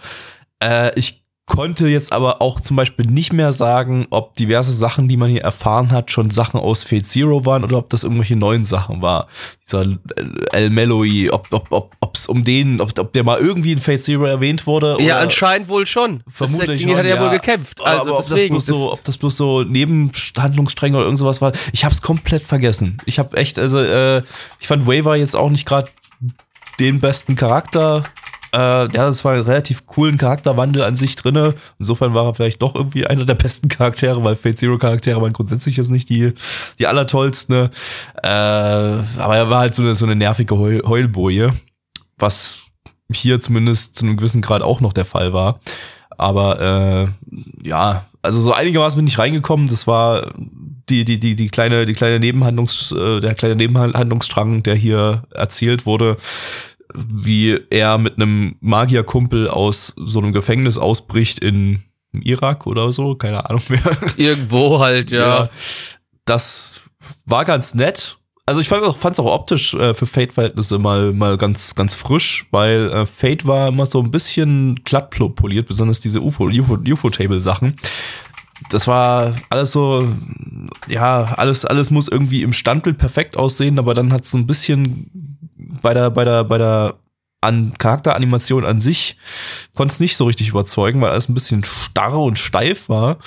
Äh, 0.62 0.92
ich 0.98 1.22
konnte 1.46 1.88
jetzt 1.88 2.12
aber 2.12 2.40
auch 2.40 2.60
zum 2.60 2.76
Beispiel 2.76 3.04
nicht 3.04 3.32
mehr 3.32 3.52
sagen, 3.52 4.06
ob 4.10 4.36
diverse 4.36 4.72
Sachen, 4.72 5.08
die 5.08 5.16
man 5.16 5.28
hier 5.28 5.42
erfahren 5.42 5.90
hat, 5.90 6.10
schon 6.10 6.30
Sachen 6.30 6.58
aus 6.58 6.84
Fate 6.84 7.06
Zero 7.06 7.44
waren 7.44 7.64
oder 7.64 7.78
ob 7.78 7.90
das 7.90 8.04
irgendwelche 8.04 8.36
neuen 8.36 8.64
Sachen 8.64 9.02
war. 9.02 9.26
Dieser 9.62 9.98
El 10.52 10.70
Melloy, 10.70 11.30
ob 11.30 11.48
ob 11.52 11.66
ob 11.70 11.96
ob's 12.00 12.26
um 12.26 12.44
den, 12.44 12.80
ob, 12.80 12.96
ob 12.98 13.12
der 13.12 13.24
mal 13.24 13.38
irgendwie 13.38 13.72
in 13.72 13.80
Fate 13.80 14.02
Zero 14.02 14.24
erwähnt 14.24 14.66
wurde. 14.66 14.96
Ja, 15.00 15.18
anscheinend 15.18 15.68
wohl 15.68 15.86
schon. 15.86 16.22
Vermutlich 16.28 16.86
das, 16.86 16.94
hat 16.96 17.04
er 17.04 17.16
ja, 17.16 17.20
wohl 17.20 17.30
gekämpft. 17.30 17.80
Also 17.82 18.14
aber 18.14 18.24
deswegen, 18.26 18.54
ob 18.54 18.60
das 18.60 18.66
bloß 18.66 18.78
so, 18.78 18.92
ob 18.92 19.04
das 19.04 19.18
bloß 19.18 19.36
so 19.36 19.62
Nebenhandlungsstränge 19.64 20.96
oder 20.96 21.06
irgend 21.06 21.18
sowas 21.18 21.40
war, 21.40 21.52
ich 21.72 21.84
habe 21.84 21.94
es 21.94 22.00
komplett 22.00 22.44
vergessen. 22.44 22.98
Ich 23.04 23.18
habe 23.18 23.36
echt, 23.36 23.58
also 23.58 23.78
äh, 23.78 24.22
ich 24.60 24.68
fand 24.68 24.86
Waver 24.86 25.16
jetzt 25.16 25.34
auch 25.34 25.50
nicht 25.50 25.66
gerade 25.66 25.90
den 26.78 27.00
besten 27.00 27.36
Charakter 27.36 28.04
äh, 28.54 28.58
ja, 28.58 28.88
das 28.88 29.24
war 29.24 29.32
ein 29.32 29.40
relativ 29.40 29.86
coolen 29.86 30.18
Charakterwandel 30.18 30.82
an 30.82 30.96
sich 30.96 31.16
drinne. 31.16 31.54
Insofern 31.78 32.12
war 32.12 32.26
er 32.26 32.34
vielleicht 32.34 32.60
doch 32.60 32.74
irgendwie 32.74 33.06
einer 33.06 33.24
der 33.24 33.34
besten 33.34 33.68
Charaktere, 33.68 34.22
weil 34.24 34.36
Fate 34.36 34.58
Zero 34.58 34.76
Charaktere 34.76 35.20
waren 35.22 35.32
grundsätzlich 35.32 35.78
jetzt 35.78 35.90
nicht 35.90 36.10
die, 36.10 36.34
die 36.78 36.86
allertollsten. 36.86 37.56
Ne? 37.56 37.70
Äh, 38.22 38.28
aber 38.28 39.36
er 39.36 39.48
war 39.48 39.60
halt 39.60 39.74
so 39.74 39.82
eine, 39.82 39.94
so 39.94 40.04
eine 40.04 40.16
nervige 40.16 40.58
Heul 40.58 40.82
Heulboje, 40.86 41.50
was 42.18 42.58
hier 43.10 43.40
zumindest 43.40 43.96
zu 43.96 44.04
einem 44.04 44.18
gewissen 44.18 44.42
Grad 44.42 44.62
auch 44.62 44.80
noch 44.80 44.92
der 44.92 45.06
Fall 45.06 45.32
war. 45.32 45.58
Aber 46.18 46.60
äh, 46.60 47.66
ja, 47.66 48.04
also 48.20 48.38
so 48.38 48.52
einigermaßen 48.52 48.98
bin 48.98 49.06
ich 49.06 49.18
reingekommen. 49.18 49.66
Das 49.66 49.86
war 49.86 50.30
die, 50.88 51.04
die, 51.06 51.18
die, 51.18 51.34
die 51.34 51.48
kleine, 51.48 51.86
die 51.86 51.94
kleine 51.94 52.20
Nebenhandlungs, 52.20 52.92
äh, 52.92 53.20
der 53.20 53.34
kleine 53.34 53.56
Nebenhandlungsstrang, 53.56 54.62
der 54.62 54.74
hier 54.74 55.22
erzählt 55.30 55.86
wurde 55.86 56.18
wie 56.94 57.58
er 57.70 57.98
mit 57.98 58.16
einem 58.16 58.56
Magierkumpel 58.60 59.48
aus 59.48 59.94
so 59.96 60.18
einem 60.18 60.32
Gefängnis 60.32 60.78
ausbricht 60.78 61.38
in 61.38 61.82
Irak 62.12 62.66
oder 62.66 62.92
so, 62.92 63.14
keine 63.14 63.48
Ahnung 63.48 63.62
mehr. 63.68 63.96
Irgendwo 64.16 64.80
halt, 64.80 65.10
ja. 65.10 65.44
ja 65.44 65.48
das 66.24 66.82
war 67.24 67.44
ganz 67.44 67.74
nett. 67.74 68.18
Also 68.44 68.60
ich 68.60 68.68
fand 68.68 68.82
es 68.82 68.88
auch, 69.20 69.24
auch 69.24 69.32
optisch 69.32 69.72
äh, 69.74 69.94
für 69.94 70.06
Fate-Verhältnisse 70.06 70.78
mal, 70.78 71.12
mal 71.12 71.36
ganz, 71.36 71.74
ganz 71.74 71.94
frisch, 71.94 72.46
weil 72.50 72.90
äh, 72.90 73.06
Fate 73.06 73.46
war 73.46 73.68
immer 73.68 73.86
so 73.86 74.00
ein 74.00 74.10
bisschen 74.10 74.80
glatt 74.84 75.10
poliert, 75.10 75.68
besonders 75.68 76.00
diese 76.00 76.20
UFO-Table-Sachen. 76.20 77.68
UFO, 77.68 77.76
das 78.70 78.86
war 78.86 79.36
alles 79.48 79.72
so, 79.72 80.08
ja, 80.88 81.34
alles, 81.36 81.64
alles 81.64 81.90
muss 81.90 82.08
irgendwie 82.08 82.42
im 82.42 82.52
Standbild 82.52 82.98
perfekt 82.98 83.36
aussehen, 83.36 83.78
aber 83.78 83.94
dann 83.94 84.12
hat 84.12 84.24
es 84.24 84.30
so 84.30 84.38
ein 84.38 84.46
bisschen 84.46 85.31
bei 85.80 85.94
der, 85.94 86.10
bei 86.10 86.24
der, 86.24 86.44
bei 86.44 86.58
der 86.58 86.94
an 87.40 87.72
Charakteranimation 87.76 88.64
an 88.64 88.80
sich 88.80 89.16
konnte 89.74 89.92
es 89.92 90.00
nicht 90.00 90.16
so 90.16 90.26
richtig 90.26 90.48
überzeugen, 90.48 91.00
weil 91.00 91.10
alles 91.10 91.28
ein 91.28 91.34
bisschen 91.34 91.64
starr 91.64 92.18
und 92.18 92.38
steif 92.38 92.88
war. 92.88 93.18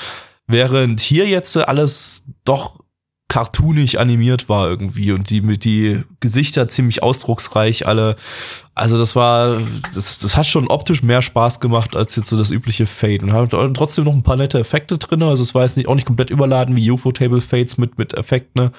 Während 0.47 1.01
hier 1.01 1.27
jetzt 1.27 1.57
alles 1.57 2.23
doch 2.45 2.79
cartoonig 3.27 3.99
animiert 3.99 4.47
war 4.47 4.69
irgendwie 4.69 5.11
und 5.11 5.29
die 5.29 5.41
die 5.57 6.03
Gesichter 6.19 6.67
ziemlich 6.67 7.01
ausdrucksreich 7.01 7.87
alle. 7.87 8.15
Also 8.75 8.97
das 8.97 9.15
war, 9.15 9.59
das, 9.93 10.19
das 10.19 10.37
hat 10.37 10.45
schon 10.45 10.67
optisch 10.67 11.01
mehr 11.01 11.21
Spaß 11.21 11.59
gemacht 11.59 11.95
als 11.95 12.15
jetzt 12.15 12.29
so 12.29 12.37
das 12.37 12.51
übliche 12.51 12.85
Fade 12.85 13.25
und 13.25 13.33
hat 13.33 13.49
trotzdem 13.73 14.05
noch 14.05 14.13
ein 14.13 14.23
paar 14.23 14.35
nette 14.35 14.59
Effekte 14.59 14.97
drin. 14.97 15.23
Also 15.23 15.43
es 15.43 15.55
war 15.55 15.63
jetzt 15.63 15.75
nicht, 15.75 15.89
auch 15.89 15.95
nicht 15.95 16.05
komplett 16.07 16.29
überladen 16.29 16.75
wie 16.75 16.91
UFO 16.91 17.11
Table 17.11 17.41
Fades 17.41 17.77
mit, 17.77 17.97
mit 17.97 18.13
Effekten. 18.13 18.65
Ne? 18.65 18.71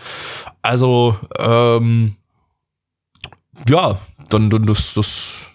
Also, 0.62 1.16
ähm, 1.38 2.16
ja, 3.68 3.98
dann, 4.30 4.50
dann 4.50 4.66
das, 4.66 4.94
das 4.94 5.48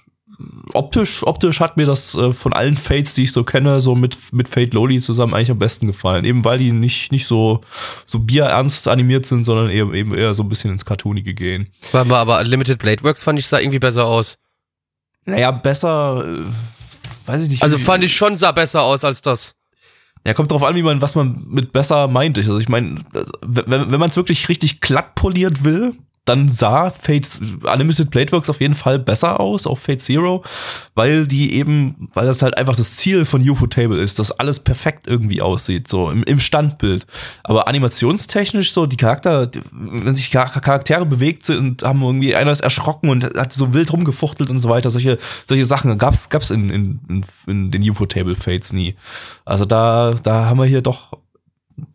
optisch, 0.73 1.23
optisch 1.25 1.59
hat 1.59 1.77
mir 1.77 1.85
das 1.85 2.15
äh, 2.15 2.33
von 2.33 2.53
allen 2.53 2.77
Fates, 2.77 3.13
die 3.13 3.23
ich 3.23 3.31
so 3.31 3.43
kenne, 3.43 3.81
so 3.81 3.95
mit, 3.95 4.17
mit 4.33 4.47
Fate 4.47 4.73
Loli 4.73 4.99
zusammen 5.01 5.33
eigentlich 5.33 5.51
am 5.51 5.59
besten 5.59 5.87
gefallen. 5.87 6.25
Eben 6.25 6.43
weil 6.45 6.59
die 6.59 6.71
nicht, 6.71 7.11
nicht 7.11 7.27
so, 7.27 7.61
so 8.05 8.19
bierernst 8.19 8.87
animiert 8.87 9.25
sind, 9.25 9.45
sondern 9.45 9.69
eben, 9.69 9.93
eben 9.93 10.15
eher 10.15 10.33
so 10.33 10.43
ein 10.43 10.49
bisschen 10.49 10.71
ins 10.71 10.85
Cartoonige 10.85 11.33
gehen. 11.33 11.67
Warte 11.91 12.09
mal, 12.09 12.19
aber 12.19 12.39
Unlimited 12.39 12.79
Blade 12.79 13.03
Works 13.03 13.23
fand 13.23 13.39
ich 13.39 13.47
sah 13.47 13.59
irgendwie 13.59 13.79
besser 13.79 14.05
aus. 14.05 14.37
Naja, 15.25 15.51
besser, 15.51 16.25
äh, 16.25 17.29
weiß 17.29 17.43
ich 17.43 17.49
nicht. 17.49 17.63
Also 17.63 17.77
fand 17.77 18.03
ich 18.03 18.15
schon 18.15 18.37
sah 18.37 18.51
besser 18.51 18.83
aus 18.83 19.03
als 19.03 19.21
das. 19.21 19.55
Ja, 20.25 20.33
kommt 20.33 20.51
drauf 20.51 20.63
an, 20.63 20.75
wie 20.75 20.83
man, 20.83 21.01
was 21.01 21.15
man 21.15 21.43
mit 21.47 21.71
besser 21.71 22.07
meint. 22.07 22.37
Also 22.37 22.59
ich 22.59 22.69
meine, 22.69 22.95
wenn, 23.41 23.91
wenn 23.91 23.99
man 23.99 24.09
es 24.09 24.15
wirklich 24.15 24.49
richtig 24.49 24.79
glatt 24.79 25.15
poliert 25.15 25.63
will, 25.63 25.95
dann 26.25 26.51
sah 26.51 26.91
Fate 26.91 27.27
Unlimited 27.63 28.11
Bladeworks 28.11 28.49
auf 28.49 28.61
jeden 28.61 28.75
Fall 28.75 28.99
besser 28.99 29.39
aus, 29.39 29.65
auch 29.65 29.79
Fate 29.79 30.01
Zero, 30.01 30.43
weil 30.93 31.25
die 31.25 31.55
eben, 31.55 32.09
weil 32.13 32.27
das 32.27 32.43
halt 32.43 32.57
einfach 32.59 32.75
das 32.75 32.97
Ziel 32.97 33.25
von 33.25 33.47
UFO 33.47 33.65
Table 33.65 33.99
ist, 33.99 34.19
dass 34.19 34.31
alles 34.31 34.59
perfekt 34.59 35.07
irgendwie 35.07 35.41
aussieht, 35.41 35.87
so 35.87 36.11
im, 36.11 36.23
im 36.23 36.39
Standbild. 36.39 37.07
Aber 37.43 37.67
animationstechnisch 37.67 38.71
so, 38.71 38.85
die 38.85 38.97
Charakter, 38.97 39.49
wenn 39.71 40.15
sich 40.15 40.29
Charaktere 40.29 41.07
bewegt 41.07 41.45
sind, 41.45 41.81
haben 41.81 42.03
irgendwie 42.03 42.35
einer 42.35 42.51
ist 42.51 42.61
erschrocken 42.61 43.09
und 43.09 43.23
hat 43.23 43.51
so 43.51 43.73
wild 43.73 43.91
rumgefuchtelt 43.91 44.51
und 44.51 44.59
so 44.59 44.69
weiter, 44.69 44.91
solche, 44.91 45.17
solche 45.47 45.65
Sachen 45.65 45.97
gab's 45.97 46.51
in, 46.51 46.69
in, 46.69 46.99
in, 47.09 47.25
in 47.47 47.71
den 47.71 47.89
UFO 47.89 48.05
Table 48.05 48.35
Fates 48.35 48.73
nie. 48.73 48.95
Also 49.43 49.65
da, 49.65 50.15
da 50.21 50.45
haben 50.45 50.59
wir 50.59 50.65
hier 50.65 50.81
doch 50.81 51.17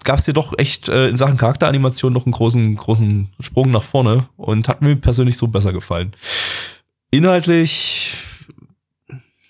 gab 0.04 0.18
es 0.18 0.24
hier 0.24 0.34
doch 0.34 0.54
echt 0.58 0.88
äh, 0.88 1.08
in 1.08 1.16
Sachen 1.16 1.36
Charakteranimation 1.36 2.12
noch 2.12 2.26
einen 2.26 2.32
großen, 2.32 2.76
großen 2.76 3.28
Sprung 3.40 3.70
nach 3.70 3.82
vorne 3.82 4.28
und 4.36 4.68
hat 4.68 4.82
mir 4.82 4.96
persönlich 4.96 5.36
so 5.36 5.48
besser 5.48 5.72
gefallen. 5.72 6.12
Inhaltlich, 7.10 8.14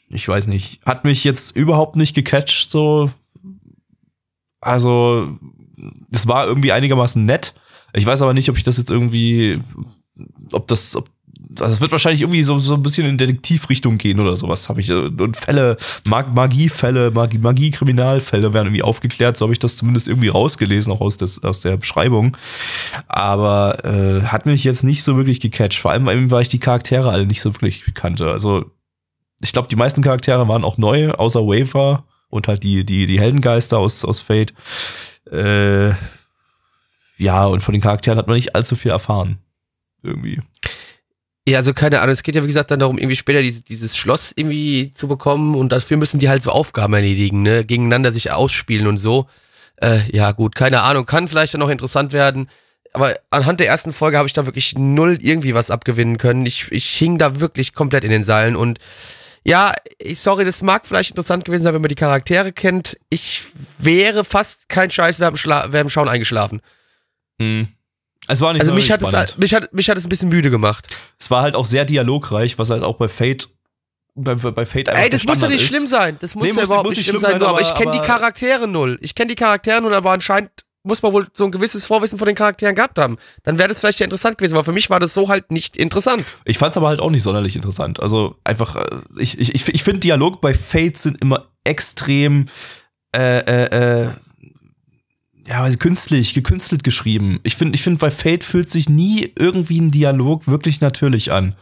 ich 0.09 0.29
weiß 0.29 0.47
nicht, 0.47 0.81
hat 0.85 1.05
mich 1.05 1.25
jetzt 1.25 1.57
überhaupt 1.57 1.97
nicht 1.97 2.15
gecatcht, 2.15 2.71
so. 2.71 3.11
Also, 4.61 5.39
es 6.11 6.27
war 6.27 6.47
irgendwie 6.47 6.73
einigermaßen 6.73 7.25
nett. 7.25 7.55
Ich 7.93 8.07
weiß 8.07 8.23
aber 8.23 8.35
nicht, 8.35 8.49
ob 8.51 8.57
ich 8.57 8.65
das 8.65 8.79
jetzt 8.79 8.91
irgendwie, 8.91 9.61
ob 10.53 10.67
das, 10.67 10.97
ob 10.97 11.09
also 11.61 11.73
es 11.73 11.81
wird 11.81 11.93
wahrscheinlich 11.93 12.23
irgendwie 12.23 12.43
so, 12.43 12.59
so 12.59 12.75
ein 12.75 12.83
bisschen 12.83 13.07
in 13.07 13.19
Detektivrichtung 13.19 13.99
gehen 13.99 14.21
oder 14.21 14.37
sowas, 14.37 14.69
habe 14.69 14.81
ich. 14.81 14.93
Und 14.93 15.37
Fälle, 15.37 15.77
Mag 16.05 16.35
Magiefälle, 16.35 17.11
Magie, 17.11 17.39
Magie-Kriminalfälle 17.39 18.53
werden 18.53 18.67
irgendwie 18.67 18.83
aufgeklärt, 18.83 19.37
so 19.37 19.45
habe 19.45 19.53
ich 19.53 19.59
das 19.59 19.77
zumindest 19.77 20.09
irgendwie 20.09 20.29
rausgelesen, 20.29 20.93
auch 20.93 21.01
aus, 21.01 21.17
des, 21.17 21.43
aus 21.43 21.61
der 21.61 21.77
Beschreibung. 21.77 22.37
Aber 23.07 23.85
äh, 23.85 24.23
hat 24.23 24.47
mich 24.47 24.65
jetzt 24.65 24.85
nicht 24.85 25.03
so 25.03 25.17
wirklich 25.17 25.41
gecatcht, 25.41 25.79
vor 25.79 25.93
allem 25.93 26.31
weil 26.31 26.43
ich 26.43 26.49
die 26.49 26.61
Charaktere 26.61 27.11
alle 27.11 27.27
nicht 27.27 27.41
so 27.41 27.55
wirklich 27.55 27.85
kannte. 27.95 28.31
Also 28.31 28.71
ich 29.41 29.53
glaube, 29.53 29.69
die 29.69 29.77
meisten 29.77 30.03
Charaktere 30.03 30.49
waren 30.49 30.65
auch 30.65 30.79
neu, 30.79 31.11
außer 31.11 31.41
Waver 31.41 32.05
und 32.29 32.49
halt 32.49 32.63
die, 32.63 32.85
die, 32.85 33.07
die 33.07 33.21
Heldengeister 33.21 33.79
aus, 33.79 34.05
aus 34.05 34.21
Fate. 34.21 34.55
Äh, 35.31 35.91
ja, 37.19 37.45
und 37.47 37.63
von 37.63 37.73
den 37.73 37.81
Charakteren 37.81 38.19
hat 38.19 38.27
man 38.27 38.37
nicht 38.37 38.55
allzu 38.55 38.77
viel 38.77 38.91
erfahren. 38.91 39.39
Irgendwie. 40.03 40.41
Ja, 41.49 41.59
also 41.59 41.73
keine 41.75 42.01
Ahnung, 42.01 42.13
es 42.13 42.25
geht 42.25 42.35
ja 42.35 42.43
wie 42.43 42.49
gesagt 42.49 42.73
dann 42.73 42.81
darum, 42.81 42.99
irgendwie 42.99 43.15
später 43.17 43.41
dieses, 43.41 43.63
dieses 43.63 43.97
Schloss 43.97 44.33
irgendwie 44.35 44.91
zu 44.93 45.07
bekommen 45.07 45.55
und 45.55 45.71
dafür 45.71 45.97
müssen 45.97 46.19
die 46.19 46.29
halt 46.29 46.43
so 46.43 46.51
Aufgaben 46.51 46.93
erledigen, 46.95 47.43
ne, 47.43 47.65
gegeneinander 47.65 48.11
sich 48.11 48.33
ausspielen 48.33 48.89
und 48.89 48.97
so. 48.97 49.27
Äh, 49.77 50.01
ja 50.11 50.33
gut, 50.33 50.57
keine 50.57 50.83
Ahnung, 50.83 51.07
kann 51.07 51.29
vielleicht 51.29 51.55
dann 51.55 51.61
noch 51.61 51.69
interessant 51.69 52.13
werden, 52.13 52.49
aber 52.93 53.15
anhand 53.31 53.61
der 53.61 53.69
ersten 53.69 53.93
Folge 53.93 54.17
habe 54.19 54.27
ich 54.27 54.33
da 54.33 54.47
wirklich 54.47 54.77
null 54.77 55.19
irgendwie 55.21 55.55
was 55.55 55.71
abgewinnen 55.71 56.19
können. 56.19 56.47
Ich, 56.47 56.73
ich 56.73 56.87
hing 56.87 57.19
da 57.19 57.39
wirklich 57.39 57.75
komplett 57.75 58.03
in 58.03 58.11
den 58.11 58.25
Seilen 58.25 58.57
und 58.57 58.79
ja, 59.45 59.73
ich 59.99 60.19
sorry, 60.19 60.45
das 60.45 60.63
mag 60.63 60.85
vielleicht 60.85 61.11
interessant 61.11 61.45
gewesen 61.45 61.63
sein, 61.63 61.75
wenn 61.75 61.81
man 61.83 61.89
die 61.89 61.95
Charaktere 61.95 62.53
kennt. 62.53 62.99
Ich 63.11 63.45
wäre 63.79 64.25
fast 64.25 64.69
kein 64.69 64.91
Scheiß, 64.91 65.21
wäre 65.21 65.31
im, 65.81 65.89
Schauen 65.89 66.09
eingeschlafen. 66.09 66.61
Hm. 67.41 67.69
Es 68.29 68.41
war 68.41 68.53
nicht 68.53 68.61
also 68.61 68.73
so 68.73 68.77
mich 68.77 68.91
hat, 68.91 69.03
es, 69.03 69.39
mich, 69.39 69.55
hat, 69.55 69.73
mich 69.73 69.89
hat 69.89 69.99
es 69.99 70.05
ein 70.05 70.09
bisschen 70.09 70.29
müde 70.29 70.51
gemacht. 70.51 70.87
Es 71.19 71.31
war 71.31 71.43
halt 71.43 71.55
auch 71.55 71.65
sehr 71.65 71.85
dialogreich, 71.85 72.59
was 72.59 72.71
halt 72.71 72.83
auch 72.83 72.97
bei 72.97 73.09
Fate 73.09 73.49
bei, 74.17 74.35
bei 74.35 74.65
Fate 74.65 74.89
einfach 74.89 75.03
Ey, 75.03 75.11
das 75.11 75.25
muss 75.25 75.41
doch 75.41 75.49
nicht 75.49 75.63
ist. 75.63 75.69
schlimm 75.69 75.87
sein. 75.87 76.17
Das 76.21 76.35
muss 76.35 76.45
nee, 76.45 76.49
ja 76.49 76.55
muss, 76.55 76.65
überhaupt 76.65 76.87
muss 76.87 76.97
nicht 76.97 77.07
schlimm 77.07 77.21
sein, 77.21 77.33
sein 77.33 77.43
aber, 77.43 77.51
aber, 77.51 77.61
ich 77.61 77.75
kenne 77.75 77.93
die 77.93 77.99
Charaktere 77.99 78.67
null. 78.67 78.99
Ich 79.03 79.15
kenne 79.15 79.29
die 79.29 79.35
Charaktere 79.35 79.83
null, 79.83 79.93
aber 79.93 80.13
anscheinend 80.13 80.51
muss 80.87 81.03
man 81.03 81.13
wohl 81.13 81.27
so 81.35 81.45
ein 81.45 81.51
gewisses 81.51 81.85
Vorwissen 81.85 82.19
von 82.19 82.27
den 82.27 82.37
Charakteren 82.37 82.75
gehabt 82.75 82.99
haben. 82.99 83.19
Dann 83.43 83.59
wäre 83.59 83.69
das 83.69 83.81
vielleicht 83.81 83.99
ja 83.99 84.05
interessant 84.05 84.39
gewesen, 84.39 84.55
aber 84.55 84.65
für 84.65 84.73
mich 84.73 84.89
war 84.89 85.01
das 85.01 85.13
so 85.13 85.29
halt 85.29 85.51
nicht 85.51 85.77
interessant. 85.77 86.25
Ich 86.45 86.59
fand 86.59 86.73
es 86.73 86.77
aber 86.77 86.89
halt 86.89 87.01
auch 87.01 87.11
nicht 87.11 87.25
sonderlich 87.25 87.57
interessant. 87.57 88.01
Also 88.01 88.37
einfach, 88.45 88.77
äh, 88.77 89.01
ich, 89.19 89.39
ich, 89.39 89.55
ich, 89.55 89.69
ich 89.69 89.83
finde 89.83 90.01
Dialog 90.01 90.41
bei 90.41 90.55
Fate 90.55 90.97
sind 90.97 91.21
immer 91.21 91.49
extrem 91.65 92.47
äh, 93.15 93.39
äh, 93.41 94.05
äh 94.05 94.11
ja, 95.49 95.63
weil 95.63 95.75
künstlich, 95.77 96.35
gekünstelt 96.35 96.83
geschrieben. 96.83 97.41
Ich 97.43 97.57
finde, 97.57 97.77
ich 97.77 97.83
finde, 97.83 97.99
bei 97.99 98.11
Fate 98.11 98.45
fühlt 98.45 98.71
sich 98.71 98.89
nie 98.89 99.33
irgendwie 99.39 99.81
ein 99.81 99.91
Dialog 99.91 100.47
wirklich 100.47 100.81
natürlich 100.81 101.33
an. 101.33 101.55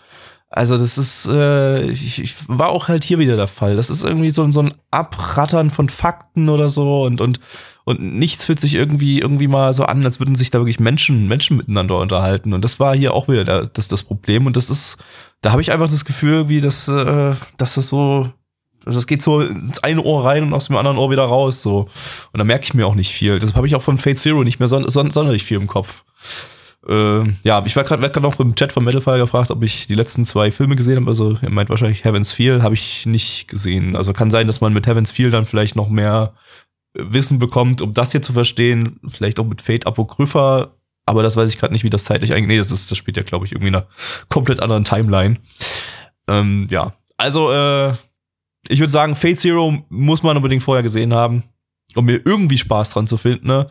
Also 0.48 0.78
das 0.78 0.98
ist, 0.98 1.26
äh, 1.26 1.82
ich, 1.86 2.22
ich, 2.22 2.34
war 2.46 2.68
auch 2.68 2.86
halt 2.86 3.02
hier 3.02 3.18
wieder 3.18 3.36
der 3.36 3.48
Fall. 3.48 3.74
Das 3.74 3.90
ist 3.90 4.04
irgendwie 4.04 4.30
so, 4.30 4.50
so 4.52 4.60
ein 4.60 4.72
Abrattern 4.92 5.68
von 5.70 5.88
Fakten 5.88 6.48
oder 6.48 6.68
so 6.68 7.02
und, 7.02 7.20
und, 7.20 7.40
und 7.84 8.00
nichts 8.00 8.44
fühlt 8.44 8.60
sich 8.60 8.74
irgendwie, 8.74 9.18
irgendwie 9.18 9.48
mal 9.48 9.74
so 9.74 9.84
an, 9.84 10.04
als 10.04 10.20
würden 10.20 10.36
sich 10.36 10.52
da 10.52 10.60
wirklich 10.60 10.78
Menschen, 10.78 11.26
Menschen 11.26 11.56
miteinander 11.56 11.98
unterhalten. 11.98 12.52
Und 12.52 12.64
das 12.64 12.78
war 12.78 12.94
hier 12.94 13.14
auch 13.14 13.26
wieder 13.26 13.44
der, 13.44 13.66
das, 13.66 13.88
das 13.88 14.04
Problem. 14.04 14.46
Und 14.46 14.56
das 14.56 14.70
ist, 14.70 14.96
da 15.42 15.50
habe 15.50 15.60
ich 15.60 15.72
einfach 15.72 15.90
das 15.90 16.04
Gefühl, 16.04 16.48
wie 16.48 16.60
das, 16.60 16.86
äh, 16.86 17.34
dass 17.56 17.74
das 17.74 17.88
so, 17.88 18.30
das 18.84 19.06
geht 19.06 19.22
so 19.22 19.40
ins 19.40 19.82
eine 19.82 20.02
Ohr 20.02 20.24
rein 20.24 20.42
und 20.44 20.52
aus 20.52 20.66
dem 20.66 20.76
anderen 20.76 20.98
Ohr 20.98 21.10
wieder 21.10 21.24
raus. 21.24 21.62
so. 21.62 21.88
Und 22.32 22.38
da 22.38 22.44
merke 22.44 22.64
ich 22.64 22.74
mir 22.74 22.86
auch 22.86 22.94
nicht 22.94 23.12
viel. 23.12 23.38
Das 23.38 23.54
habe 23.54 23.66
ich 23.66 23.74
auch 23.74 23.82
von 23.82 23.98
Fate 23.98 24.18
Zero 24.18 24.44
nicht 24.44 24.58
mehr 24.58 24.68
son 24.68 24.88
son 24.90 25.10
sonderlich 25.10 25.44
viel 25.44 25.58
im 25.58 25.66
Kopf. 25.66 26.04
Äh, 26.88 27.24
ja, 27.42 27.62
ich 27.64 27.76
war 27.76 27.84
gerade 27.84 28.20
noch 28.20 28.38
im 28.40 28.54
Chat 28.54 28.72
von 28.72 28.84
Metalfire 28.84 29.18
gefragt, 29.18 29.50
ob 29.50 29.62
ich 29.62 29.86
die 29.86 29.94
letzten 29.94 30.26
zwei 30.26 30.50
Filme 30.50 30.76
gesehen 30.76 30.96
habe. 30.96 31.08
Also 31.08 31.38
er 31.40 31.50
meint 31.50 31.70
wahrscheinlich 31.70 32.04
Heaven's 32.04 32.32
Feel, 32.32 32.62
habe 32.62 32.74
ich 32.74 33.06
nicht 33.06 33.48
gesehen. 33.48 33.96
Also 33.96 34.12
kann 34.12 34.30
sein, 34.30 34.46
dass 34.46 34.60
man 34.60 34.72
mit 34.72 34.86
Heaven's 34.86 35.12
Feel 35.12 35.30
dann 35.30 35.46
vielleicht 35.46 35.76
noch 35.76 35.88
mehr 35.88 36.34
Wissen 36.92 37.38
bekommt, 37.38 37.80
um 37.82 37.94
das 37.94 38.12
hier 38.12 38.22
zu 38.22 38.32
verstehen. 38.32 39.00
Vielleicht 39.08 39.38
auch 39.38 39.46
mit 39.46 39.62
Fate 39.62 39.86
Apocrypha. 39.86 40.68
Aber 41.06 41.22
das 41.22 41.36
weiß 41.36 41.50
ich 41.50 41.58
gerade 41.58 41.72
nicht, 41.72 41.84
wie 41.84 41.90
das 41.90 42.04
zeitlich 42.04 42.32
eigentlich. 42.32 42.48
Nee, 42.48 42.58
das, 42.58 42.70
ist, 42.70 42.90
das 42.90 42.96
spielt 42.98 43.16
ja, 43.16 43.22
glaube 43.22 43.44
ich, 43.46 43.52
irgendwie 43.52 43.68
in 43.68 43.74
einer 43.74 43.86
komplett 44.28 44.60
anderen 44.60 44.84
Timeline. 44.84 45.36
Ähm, 46.28 46.66
ja. 46.70 46.94
Also, 47.16 47.52
äh, 47.52 47.92
ich 48.68 48.80
würde 48.80 48.92
sagen, 48.92 49.14
Fate 49.14 49.38
Zero 49.38 49.84
muss 49.88 50.22
man 50.22 50.36
unbedingt 50.36 50.62
vorher 50.62 50.82
gesehen 50.82 51.14
haben, 51.14 51.44
um 51.94 52.04
mir 52.04 52.20
irgendwie 52.24 52.58
Spaß 52.58 52.90
dran 52.90 53.06
zu 53.06 53.16
finden. 53.16 53.46
Ne? 53.46 53.66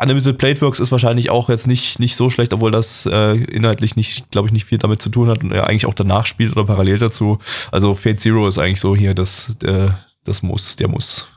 Unlimited 0.00 0.36
Plateworks 0.36 0.80
ist 0.80 0.92
wahrscheinlich 0.92 1.30
auch 1.30 1.48
jetzt 1.48 1.66
nicht, 1.66 1.98
nicht 2.00 2.16
so 2.16 2.28
schlecht, 2.28 2.52
obwohl 2.52 2.70
das 2.70 3.06
äh, 3.06 3.36
inhaltlich 3.44 3.96
nicht, 3.96 4.30
glaube 4.30 4.48
ich, 4.48 4.52
nicht 4.52 4.66
viel 4.66 4.78
damit 4.78 5.00
zu 5.00 5.08
tun 5.08 5.28
hat 5.28 5.42
und 5.42 5.52
er 5.52 5.68
eigentlich 5.68 5.86
auch 5.86 5.94
danach 5.94 6.26
spielt 6.26 6.52
oder 6.52 6.64
parallel 6.64 6.98
dazu. 6.98 7.38
Also 7.72 7.94
Fate 7.94 8.20
Zero 8.20 8.46
ist 8.46 8.58
eigentlich 8.58 8.80
so 8.80 8.94
hier 8.94 9.14
das, 9.14 9.56
äh, 9.62 9.90
das 10.24 10.42
muss, 10.42 10.76
der 10.76 10.88
muss, 10.88 11.28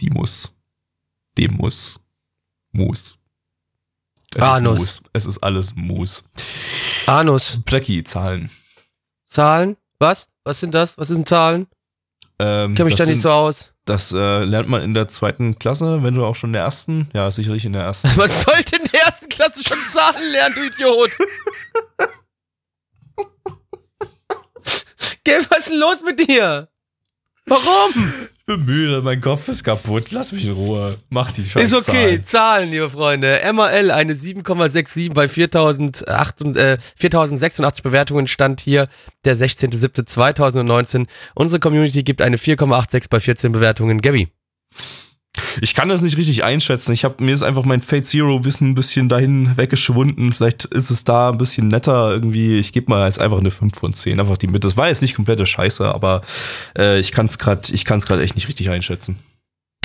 die 0.00 0.10
muss, 0.10 0.54
dem 1.38 1.54
muss, 1.54 2.00
muss. 2.72 3.16
Es 4.34 4.42
Anus. 4.42 4.80
Ist. 4.80 5.02
Es 5.12 5.26
ist 5.26 5.38
alles 5.38 5.74
Mus. 5.76 6.24
Anus. 7.06 7.60
Plecki, 7.64 8.02
Zahlen. 8.02 8.50
Zahlen? 9.26 9.76
Was? 9.98 10.28
Was 10.44 10.60
sind 10.60 10.74
das? 10.74 10.96
Was 10.98 11.08
sind 11.08 11.26
Zahlen? 11.26 11.66
Ähm, 12.38 12.74
Kenne 12.74 12.90
mich 12.90 12.96
da 12.96 13.06
nicht 13.06 13.22
so 13.22 13.30
aus. 13.30 13.72
Das 13.86 14.12
äh, 14.12 14.44
lernt 14.44 14.68
man 14.68 14.82
in 14.82 14.92
der 14.94 15.08
zweiten 15.08 15.58
Klasse, 15.58 16.02
wenn 16.02 16.14
du 16.14 16.24
auch 16.24 16.34
schon 16.34 16.50
in 16.50 16.54
der 16.54 16.62
ersten, 16.62 17.08
ja, 17.14 17.30
sicherlich 17.30 17.64
in 17.64 17.72
der 17.72 17.82
ersten. 17.82 18.10
Was 18.16 18.42
sollte 18.42 18.76
in 18.76 18.84
der 18.84 19.02
ersten 19.02 19.28
Klasse 19.28 19.62
schon 19.62 19.78
Zahlen 19.90 20.30
lernen, 20.32 20.54
du 20.54 20.62
Idiot? 20.66 21.10
Gell, 25.24 25.46
was 25.48 25.58
ist 25.60 25.70
denn 25.70 25.78
los 25.78 26.02
mit 26.04 26.28
dir? 26.28 26.68
Warum? 27.46 28.28
Ich 28.46 28.54
bin 28.56 28.66
müde, 28.66 29.00
mein 29.00 29.22
Kopf 29.22 29.48
ist 29.48 29.64
kaputt. 29.64 30.10
Lass 30.10 30.30
mich 30.30 30.44
in 30.44 30.52
Ruhe. 30.52 30.98
Mach 31.08 31.32
die 31.32 31.44
Scheiße. 31.44 31.64
Ist 31.64 31.72
okay. 31.72 32.22
Zahlen. 32.22 32.24
Zahlen, 32.24 32.70
liebe 32.72 32.90
Freunde. 32.90 33.40
MAL 33.54 33.90
eine 33.90 34.12
7,67 34.12 35.14
bei 35.14 35.28
4008, 35.28 36.54
äh, 36.54 36.76
4086 36.94 37.82
Bewertungen 37.82 38.28
stand 38.28 38.60
hier 38.60 38.88
der 39.24 39.34
16.07.2019. 39.34 41.06
Unsere 41.34 41.58
Community 41.58 42.02
gibt 42.02 42.20
eine 42.20 42.36
4,86 42.36 43.08
bei 43.08 43.18
14 43.18 43.52
Bewertungen. 43.52 44.02
Gabby. 44.02 44.28
Ich 45.60 45.74
kann 45.74 45.88
das 45.88 46.02
nicht 46.02 46.16
richtig 46.16 46.44
einschätzen. 46.44 46.92
Ich 46.92 47.04
habe 47.04 47.22
mir 47.22 47.34
ist 47.34 47.42
einfach 47.42 47.64
mein 47.64 47.82
Fate 47.82 48.06
Zero 48.06 48.44
Wissen 48.44 48.70
ein 48.70 48.74
bisschen 48.74 49.08
dahin 49.08 49.56
weggeschwunden. 49.56 50.32
Vielleicht 50.32 50.64
ist 50.66 50.90
es 50.90 51.04
da 51.04 51.30
ein 51.30 51.38
bisschen 51.38 51.68
netter 51.68 52.12
irgendwie. 52.12 52.58
Ich 52.58 52.72
gebe 52.72 52.90
mal 52.90 53.06
jetzt 53.06 53.20
einfach 53.20 53.38
eine 53.38 53.50
5 53.50 53.76
von 53.76 53.92
10, 53.92 54.20
einfach 54.20 54.38
die 54.38 54.46
mit. 54.46 54.64
Das 54.64 54.76
war 54.76 54.88
jetzt 54.88 55.02
nicht 55.02 55.14
komplette 55.14 55.46
Scheiße, 55.46 55.92
aber 55.92 56.22
äh, 56.78 56.98
ich 56.98 57.12
kann 57.12 57.26
es 57.26 57.38
ich 57.70 57.84
kann 57.84 57.98
es 57.98 58.06
gerade 58.06 58.22
echt 58.22 58.34
nicht 58.34 58.48
richtig 58.48 58.70
einschätzen. 58.70 59.18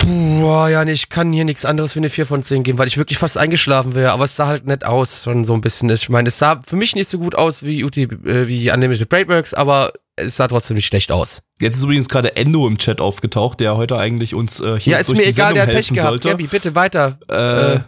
Boah, 0.06 0.68
ja, 0.68 0.84
nee, 0.84 0.92
ich 0.92 1.08
kann 1.10 1.32
hier 1.32 1.44
nichts 1.44 1.64
anderes 1.64 1.92
für 1.92 1.98
eine 1.98 2.08
4 2.08 2.26
von 2.26 2.42
10 2.42 2.62
geben, 2.62 2.78
weil 2.78 2.88
ich 2.88 2.96
wirklich 2.96 3.18
fast 3.18 3.36
eingeschlafen 3.36 3.94
wäre, 3.94 4.12
aber 4.12 4.24
es 4.24 4.34
sah 4.34 4.46
halt 4.46 4.66
nett 4.66 4.84
aus, 4.84 5.24
schon 5.24 5.44
so 5.44 5.52
ein 5.52 5.60
bisschen. 5.60 5.90
Ich 5.90 6.08
meine, 6.08 6.28
es 6.28 6.38
sah 6.38 6.62
für 6.66 6.76
mich 6.76 6.94
nicht 6.94 7.10
so 7.10 7.18
gut 7.18 7.34
aus 7.34 7.62
wie 7.62 7.84
UT, 7.84 7.96
äh, 7.96 8.48
wie 8.48 8.70
Unlimited 8.72 9.08
Breakworks, 9.08 9.52
aber 9.52 9.92
es 10.16 10.36
sah 10.36 10.48
trotzdem 10.48 10.76
nicht 10.76 10.86
schlecht 10.86 11.12
aus. 11.12 11.42
Jetzt 11.60 11.76
ist 11.76 11.84
übrigens 11.84 12.08
gerade 12.08 12.36
Endo 12.36 12.66
im 12.66 12.78
Chat 12.78 13.00
aufgetaucht, 13.00 13.60
der 13.60 13.76
heute 13.76 13.98
eigentlich 13.98 14.34
uns 14.34 14.60
äh, 14.60 14.80
hier 14.80 14.94
Ja, 14.94 14.98
ist 14.98 15.14
mir 15.14 15.26
egal, 15.26 15.54
der 15.54 15.64
hat 15.66 15.70
Pech 15.70 15.88
gehabt. 15.88 16.08
Sollte. 16.08 16.30
Gabi, 16.30 16.46
bitte 16.46 16.74
weiter. 16.74 17.18
Äh, 17.28 17.74
äh, 17.74 17.80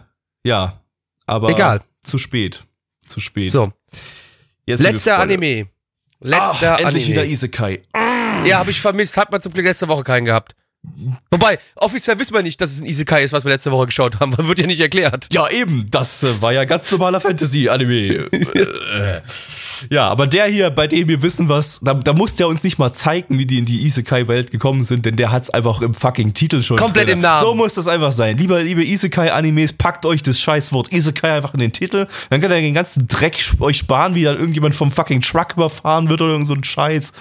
ja, 0.43 0.81
aber 1.25 1.49
egal. 1.49 1.81
zu 2.03 2.17
spät. 2.17 2.63
Zu 3.07 3.19
spät. 3.19 3.51
So. 3.51 3.71
Jetzt 4.65 4.81
Letzter 4.81 5.19
Anime. 5.19 5.67
Letzter 6.21 6.75
Ach, 6.75 6.79
endlich 6.79 7.05
Anime. 7.05 7.07
wieder 7.07 7.25
Isekai. 7.25 7.81
Ja, 8.45 8.59
habe 8.59 8.71
ich 8.71 8.79
vermisst. 8.79 9.17
Hat 9.17 9.31
man 9.31 9.41
zum 9.41 9.53
Glück 9.53 9.65
letzte 9.65 9.87
Woche 9.87 10.03
keinen 10.03 10.25
gehabt. 10.25 10.55
Wobei, 11.31 11.59
offiziell 11.75 12.19
wissen 12.19 12.33
wir 12.33 12.43
nicht, 12.43 12.59
dass 12.61 12.71
es 12.71 12.81
ein 12.81 12.85
Isekai 12.85 13.23
ist, 13.23 13.33
was 13.33 13.45
wir 13.45 13.51
letzte 13.51 13.71
Woche 13.71 13.87
geschaut 13.87 14.19
haben. 14.19 14.37
Wird 14.47 14.59
ja 14.59 14.67
nicht 14.67 14.81
erklärt. 14.81 15.27
Ja, 15.33 15.49
eben. 15.49 15.85
Das 15.89 16.23
äh, 16.23 16.41
war 16.41 16.53
ja 16.53 16.65
ganz 16.65 16.91
normaler 16.91 17.21
Fantasy-Anime. 17.21 18.29
Äh, 18.93 19.21
ja, 19.89 20.07
aber 20.07 20.27
der 20.27 20.45
hier, 20.45 20.69
bei 20.69 20.85
dem 20.87 21.07
wir 21.07 21.21
wissen 21.23 21.49
was, 21.49 21.79
da, 21.81 21.95
da 21.95 22.13
muss 22.13 22.35
der 22.35 22.47
uns 22.47 22.63
nicht 22.63 22.77
mal 22.77 22.93
zeigen, 22.93 23.39
wie 23.39 23.45
die 23.45 23.57
in 23.57 23.65
die 23.65 23.81
Isekai-Welt 23.81 24.51
gekommen 24.51 24.83
sind, 24.83 25.05
denn 25.05 25.15
der 25.15 25.31
hat's 25.31 25.49
einfach 25.49 25.81
im 25.81 25.93
fucking 25.93 26.33
Titel 26.33 26.61
schon. 26.61 26.77
Komplett 26.77 27.07
drin. 27.07 27.17
im 27.17 27.21
Namen. 27.21 27.41
So 27.41 27.55
muss 27.55 27.73
das 27.73 27.87
einfach 27.87 28.11
sein. 28.11 28.37
Lieber, 28.37 28.61
liebe 28.61 28.83
Isekai-Animes, 28.85 29.73
packt 29.73 30.05
euch 30.05 30.21
das 30.21 30.39
Scheißwort 30.39 30.93
Isekai 30.93 31.37
einfach 31.37 31.53
in 31.53 31.59
den 31.59 31.71
Titel. 31.71 32.07
Dann 32.29 32.39
könnt 32.39 32.53
ihr 32.53 32.61
den 32.61 32.73
ganzen 32.73 33.07
Dreck 33.07 33.37
euch 33.59 33.77
sparen, 33.77 34.13
wie 34.13 34.23
dann 34.23 34.37
irgendjemand 34.37 34.75
vom 34.75 34.91
fucking 34.91 35.21
Truck 35.21 35.53
überfahren 35.53 36.07
wird 36.07 36.21
oder 36.21 36.33
irgend 36.33 36.47
so 36.47 36.53
ein 36.53 36.63
Scheiß. 36.63 37.11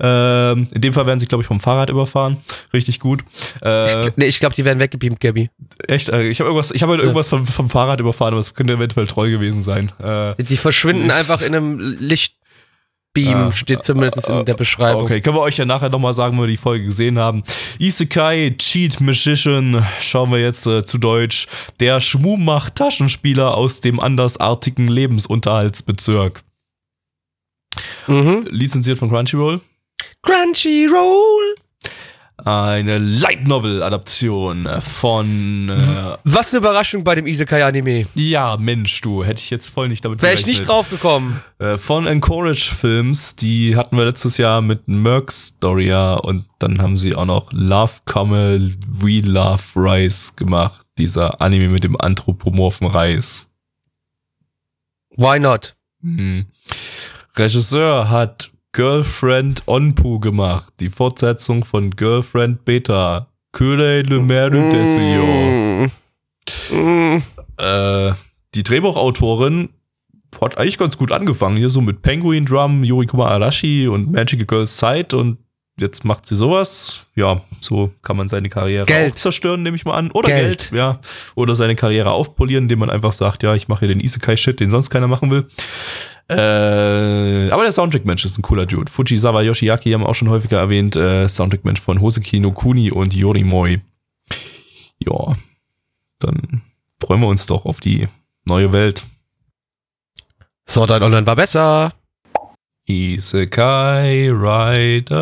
Ähm, 0.00 0.68
in 0.72 0.80
dem 0.80 0.92
Fall 0.92 1.06
werden 1.06 1.18
sie, 1.18 1.26
glaube 1.26 1.42
ich, 1.42 1.48
vom 1.48 1.60
Fahrrad 1.60 1.90
überfahren. 1.90 2.36
Richtig 2.72 3.00
gut. 3.00 3.05
Äh, 3.62 4.08
ich, 4.08 4.16
nee, 4.16 4.26
ich 4.26 4.40
glaube, 4.40 4.54
die 4.54 4.64
werden 4.64 4.78
weggebeamt, 4.78 5.20
Gabby. 5.20 5.50
Echt? 5.86 6.08
Äh, 6.08 6.28
ich 6.28 6.40
habe 6.40 6.48
irgendwas, 6.48 6.70
ich 6.70 6.82
hab 6.82 6.90
halt 6.90 7.00
irgendwas 7.00 7.28
vom, 7.28 7.46
vom, 7.46 7.70
Fahrrad 7.70 8.00
überfahren, 8.00 8.34
aber 8.34 8.40
es 8.40 8.54
könnte 8.54 8.74
eventuell 8.74 9.06
Troll 9.06 9.30
gewesen 9.30 9.62
sein. 9.62 9.92
Äh, 10.02 10.42
die 10.42 10.56
verschwinden 10.56 11.10
einfach 11.10 11.42
in 11.42 11.54
einem 11.54 11.78
Lichtbeam, 11.78 13.52
steht 13.52 13.84
zumindest 13.84 14.28
in 14.28 14.44
der 14.44 14.54
Beschreibung. 14.54 15.04
Okay, 15.04 15.20
können 15.20 15.36
wir 15.36 15.42
euch 15.42 15.56
ja 15.56 15.64
nachher 15.64 15.88
nochmal 15.88 16.14
sagen, 16.14 16.36
wenn 16.36 16.44
wir 16.44 16.48
die 16.48 16.56
Folge 16.56 16.86
gesehen 16.86 17.18
haben. 17.18 17.42
Isekai, 17.78 18.54
Cheat 18.58 19.00
Magician, 19.00 19.86
schauen 20.00 20.30
wir 20.30 20.40
jetzt 20.40 20.66
äh, 20.66 20.84
zu 20.84 20.98
Deutsch. 20.98 21.46
Der 21.80 22.00
Schmuhmacht-Taschenspieler 22.00 23.54
aus 23.54 23.80
dem 23.80 24.00
andersartigen 24.00 24.88
Lebensunterhaltsbezirk. 24.88 26.42
Mhm. 28.06 28.46
Lizenziert 28.50 28.98
von 28.98 29.08
Crunchyroll. 29.08 29.60
Crunchyroll! 30.22 31.56
Eine 32.44 32.98
Light 32.98 33.48
Novel 33.48 33.82
Adaption 33.82 34.68
von. 34.80 35.70
Äh, 35.70 36.18
Was 36.24 36.52
eine 36.52 36.58
Überraschung 36.58 37.02
bei 37.02 37.14
dem 37.14 37.26
Isekai 37.26 37.64
Anime. 37.64 38.06
Ja, 38.14 38.58
Mensch, 38.58 39.00
du, 39.00 39.24
hätte 39.24 39.40
ich 39.40 39.48
jetzt 39.48 39.70
voll 39.70 39.88
nicht 39.88 40.04
damit 40.04 40.20
Wäre 40.20 40.34
ich 40.34 40.46
nicht 40.46 40.68
drauf 40.68 40.90
gekommen. 40.90 41.42
Äh, 41.58 41.78
von 41.78 42.06
Encourage 42.06 42.74
Films, 42.78 43.36
die 43.36 43.74
hatten 43.74 43.96
wir 43.96 44.04
letztes 44.04 44.36
Jahr 44.36 44.60
mit 44.60 44.86
Merc 44.86 45.32
Storia 45.32 46.14
und 46.14 46.44
dann 46.58 46.82
haben 46.82 46.98
sie 46.98 47.14
auch 47.14 47.24
noch 47.24 47.50
Love 47.52 47.92
Come 48.04 48.70
We 48.86 49.20
Love 49.20 49.62
Rice 49.74 50.36
gemacht. 50.36 50.82
Dieser 50.98 51.40
Anime 51.40 51.68
mit 51.68 51.84
dem 51.84 51.98
anthropomorphen 51.98 52.86
Reis. 52.86 53.48
Why 55.16 55.38
not? 55.38 55.74
Mhm. 56.02 56.46
Regisseur 57.34 58.10
hat 58.10 58.50
Girlfriend 58.76 59.62
Onpu 59.64 60.20
gemacht. 60.20 60.70
Die 60.80 60.90
Fortsetzung 60.90 61.64
von 61.64 61.92
Girlfriend 61.92 62.66
Beta. 62.66 63.26
Kure 63.52 64.02
le 64.02 64.20
Merde 64.20 64.58
mm. 64.58 65.90
mm. 66.76 67.22
äh, 67.56 68.12
Die 68.54 68.62
Drehbuchautorin 68.62 69.70
hat 70.42 70.58
eigentlich 70.58 70.76
ganz 70.76 70.98
gut 70.98 71.10
angefangen. 71.10 71.56
Hier 71.56 71.70
so 71.70 71.80
mit 71.80 72.02
Penguin 72.02 72.44
Drum, 72.44 72.84
Yurikuma 72.84 73.28
Arashi 73.28 73.88
und 73.88 74.12
Magical 74.12 74.44
Girls 74.44 74.76
Sight 74.76 75.14
und 75.14 75.38
jetzt 75.80 76.04
macht 76.04 76.26
sie 76.26 76.36
sowas. 76.36 77.06
Ja, 77.14 77.40
so 77.62 77.92
kann 78.02 78.18
man 78.18 78.28
seine 78.28 78.50
Karriere 78.50 78.84
Geld. 78.84 79.12
auch 79.12 79.16
zerstören, 79.16 79.62
nehme 79.62 79.76
ich 79.76 79.86
mal 79.86 79.96
an. 79.96 80.10
Oder 80.10 80.28
Geld. 80.28 80.68
Geld. 80.68 80.78
ja. 80.78 81.00
Oder 81.34 81.54
seine 81.54 81.76
Karriere 81.76 82.10
aufpolieren, 82.10 82.64
indem 82.64 82.80
man 82.80 82.90
einfach 82.90 83.14
sagt, 83.14 83.42
ja, 83.42 83.54
ich 83.54 83.68
mache 83.68 83.86
hier 83.86 83.88
den 83.88 84.00
Isekai-Shit, 84.00 84.60
den 84.60 84.70
sonst 84.70 84.90
keiner 84.90 85.08
machen 85.08 85.30
will. 85.30 85.46
Äh, 86.28 87.50
aber 87.50 87.62
der 87.62 87.72
Soundtrack-Mensch 87.72 88.24
ist 88.24 88.36
ein 88.38 88.42
cooler 88.42 88.66
Dude. 88.66 88.90
Fujisawa 88.90 89.42
Yoshiaki 89.42 89.92
haben 89.92 90.00
wir 90.02 90.08
auch 90.08 90.14
schon 90.14 90.28
häufiger 90.28 90.58
erwähnt. 90.58 90.96
Äh, 90.96 91.28
Soundtrack-Mensch 91.28 91.80
von 91.80 92.00
Hoseki 92.00 92.40
no 92.40 92.50
Kuni 92.52 92.90
und 92.90 93.14
Yorimoi. 93.14 93.80
Ja, 94.98 95.36
dann 96.18 96.62
freuen 97.00 97.20
wir 97.20 97.28
uns 97.28 97.46
doch 97.46 97.64
auf 97.64 97.80
die 97.80 98.08
neue 98.44 98.72
Welt. 98.72 99.06
Sword 100.68 100.90
Art 100.90 101.02
Online 101.02 101.26
war 101.26 101.36
besser. 101.36 101.92
Isekai 102.86 104.30
Rider 104.30 105.16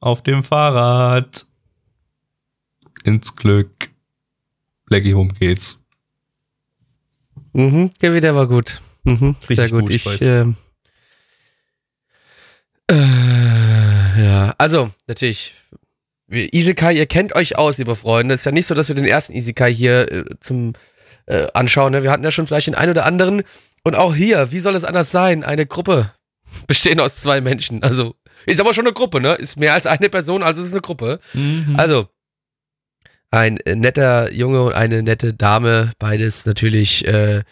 auf 0.00 0.22
dem 0.22 0.44
Fahrrad 0.44 1.46
ins 3.04 3.34
Glück. 3.34 3.90
Blackie 4.86 5.14
Home 5.14 5.32
geht's. 5.38 5.78
Mhm, 7.58 7.90
der 8.00 8.14
wieder 8.14 8.36
war 8.36 8.46
gut. 8.46 8.80
Mhm, 9.02 9.34
Richtig 9.48 9.72
gut. 9.72 9.80
gut. 9.80 9.90
Ich, 9.90 10.06
ich 10.06 10.22
äh, 10.22 10.44
äh, 12.88 14.24
ja, 14.24 14.54
also 14.58 14.90
natürlich. 15.08 15.54
Isekai, 16.30 16.92
ihr 16.94 17.06
kennt 17.06 17.34
euch 17.34 17.56
aus, 17.58 17.78
liebe 17.78 17.96
Freunde. 17.96 18.34
Es 18.34 18.42
ist 18.42 18.44
ja 18.44 18.52
nicht 18.52 18.66
so, 18.66 18.74
dass 18.76 18.88
wir 18.88 18.94
den 18.94 19.06
ersten 19.06 19.32
Isekai 19.32 19.74
hier 19.74 20.12
äh, 20.12 20.24
zum 20.38 20.74
äh, 21.26 21.48
anschauen. 21.52 21.90
Ne? 21.92 22.04
Wir 22.04 22.12
hatten 22.12 22.22
ja 22.22 22.30
schon 22.30 22.46
vielleicht 22.46 22.68
den 22.68 22.76
einen 22.76 22.92
oder 22.92 23.06
anderen. 23.06 23.42
Und 23.82 23.96
auch 23.96 24.14
hier, 24.14 24.52
wie 24.52 24.60
soll 24.60 24.76
es 24.76 24.84
anders 24.84 25.10
sein? 25.10 25.42
Eine 25.42 25.66
Gruppe 25.66 26.12
bestehen 26.68 27.00
aus 27.00 27.16
zwei 27.16 27.40
Menschen. 27.40 27.82
Also, 27.82 28.14
ist 28.46 28.60
aber 28.60 28.72
schon 28.72 28.86
eine 28.86 28.94
Gruppe, 28.94 29.20
ne? 29.20 29.34
Ist 29.34 29.56
mehr 29.56 29.74
als 29.74 29.86
eine 29.86 30.08
Person, 30.08 30.44
also 30.44 30.60
ist 30.60 30.68
es 30.68 30.72
eine 30.72 30.82
Gruppe. 30.82 31.18
Mhm. 31.34 31.74
Also, 31.76 32.08
ein 33.30 33.58
netter 33.66 34.32
Junge 34.32 34.62
und 34.62 34.72
eine 34.72 35.02
nette 35.02 35.34
Dame, 35.34 35.92
beides 35.98 36.46
natürlich 36.46 37.06
äh, 37.06 37.42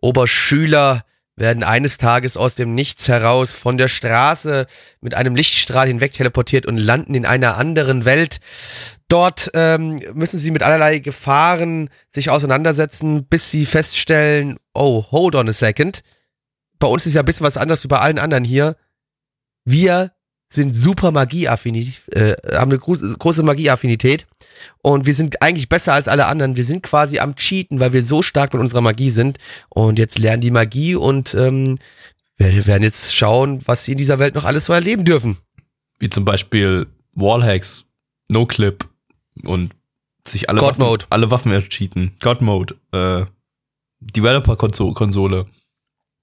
Oberschüler, 0.00 1.04
werden 1.36 1.62
eines 1.62 1.96
Tages 1.96 2.36
aus 2.36 2.54
dem 2.54 2.74
Nichts 2.74 3.08
heraus 3.08 3.54
von 3.54 3.78
der 3.78 3.88
Straße 3.88 4.66
mit 5.00 5.14
einem 5.14 5.34
Lichtstrahl 5.34 5.88
hinweg 5.88 6.12
teleportiert 6.12 6.66
und 6.66 6.76
landen 6.76 7.14
in 7.14 7.24
einer 7.24 7.56
anderen 7.56 8.04
Welt. 8.04 8.40
Dort 9.08 9.50
ähm, 9.54 10.00
müssen 10.12 10.38
sie 10.38 10.50
mit 10.50 10.62
allerlei 10.62 10.98
Gefahren 10.98 11.88
sich 12.14 12.30
auseinandersetzen, 12.30 13.24
bis 13.24 13.50
sie 13.50 13.64
feststellen, 13.64 14.58
oh, 14.74 15.06
hold 15.10 15.34
on 15.34 15.48
a 15.48 15.52
second. 15.52 16.02
Bei 16.78 16.86
uns 16.86 17.06
ist 17.06 17.14
ja 17.14 17.22
ein 17.22 17.26
bisschen 17.26 17.46
was 17.46 17.56
anderes 17.56 17.82
wie 17.84 17.88
bei 17.88 17.98
allen 17.98 18.18
anderen 18.18 18.44
hier. 18.44 18.76
Wir 19.64 20.12
sind 20.52 20.76
super 20.76 21.10
Magieaffinität, 21.10 22.02
äh, 22.12 22.34
haben 22.56 22.70
eine 22.70 22.78
große 22.78 23.42
Magieaffinität 23.42 24.26
und 24.82 25.06
wir 25.06 25.14
sind 25.14 25.42
eigentlich 25.42 25.68
besser 25.68 25.92
als 25.92 26.08
alle 26.08 26.26
anderen. 26.26 26.56
Wir 26.56 26.64
sind 26.64 26.82
quasi 26.82 27.18
am 27.18 27.36
Cheaten, 27.36 27.80
weil 27.80 27.92
wir 27.92 28.02
so 28.02 28.22
stark 28.22 28.52
mit 28.52 28.60
unserer 28.60 28.80
Magie 28.80 29.10
sind 29.10 29.38
und 29.68 29.98
jetzt 29.98 30.18
lernen 30.18 30.40
die 30.40 30.50
Magie 30.50 30.94
und 30.94 31.34
ähm, 31.34 31.78
wir 32.36 32.66
werden 32.66 32.82
jetzt 32.82 33.14
schauen, 33.14 33.60
was 33.66 33.84
sie 33.84 33.92
in 33.92 33.98
dieser 33.98 34.18
Welt 34.18 34.34
noch 34.34 34.44
alles 34.44 34.64
so 34.64 34.72
erleben 34.72 35.04
dürfen. 35.04 35.36
Wie 35.98 36.08
zum 36.08 36.24
Beispiel 36.24 36.86
Wallhacks, 37.14 37.84
No 38.28 38.46
Clip 38.46 38.86
und 39.44 39.74
sich 40.26 40.48
alle 40.48 40.60
God 40.60 40.70
Waffen, 40.70 40.84
Mode. 40.84 41.06
alle 41.10 41.30
Waffen 41.30 41.52
ercheaten. 41.52 42.16
God 42.20 42.40
Mode, 42.40 42.74
äh, 42.92 43.26
Developer-Konsole. 44.00 45.46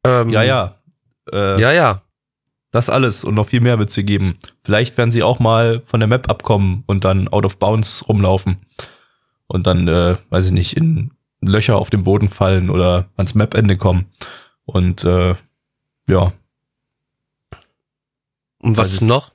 Ähm, 0.06 0.30
ja, 0.30 0.44
ja. 0.44 0.80
Äh, 1.32 1.62
ja, 1.62 1.72
ja. 1.72 2.02
Das 2.78 2.91
alles 2.91 3.23
und 3.23 3.34
noch 3.34 3.47
viel 3.47 3.59
mehr 3.59 3.80
wird 3.80 3.89
es 3.89 3.95
hier 3.95 4.03
geben. 4.03 4.38
Vielleicht 4.63 4.99
werden 4.99 5.11
sie 5.11 5.23
auch 5.23 5.39
mal 5.39 5.82
von 5.88 5.99
der 5.99 6.05
Map 6.05 6.30
abkommen 6.30 6.84
und 6.86 7.05
dann 7.05 7.28
out 7.28 7.43
of 7.43 7.57
bounds 7.57 8.07
rumlaufen. 8.07 8.57
Und 9.47 9.65
dann, 9.65 9.88
äh, 9.88 10.15
weiß 10.30 10.45
ich 10.45 10.51
nicht, 10.51 10.78
in 10.78 11.09
Löcher 11.41 11.78
auf 11.78 11.89
dem 11.89 12.03
Boden 12.03 12.30
fallen 12.30 12.69
oder 12.69 13.09
ans 13.15 13.34
Map-Ende 13.34 13.78
kommen. 13.78 14.05
Und 14.65 15.03
äh, 15.05 15.34
ja. 16.07 16.34
Und 18.59 18.78
was 18.78 18.93
also, 18.93 19.07
noch? 19.07 19.32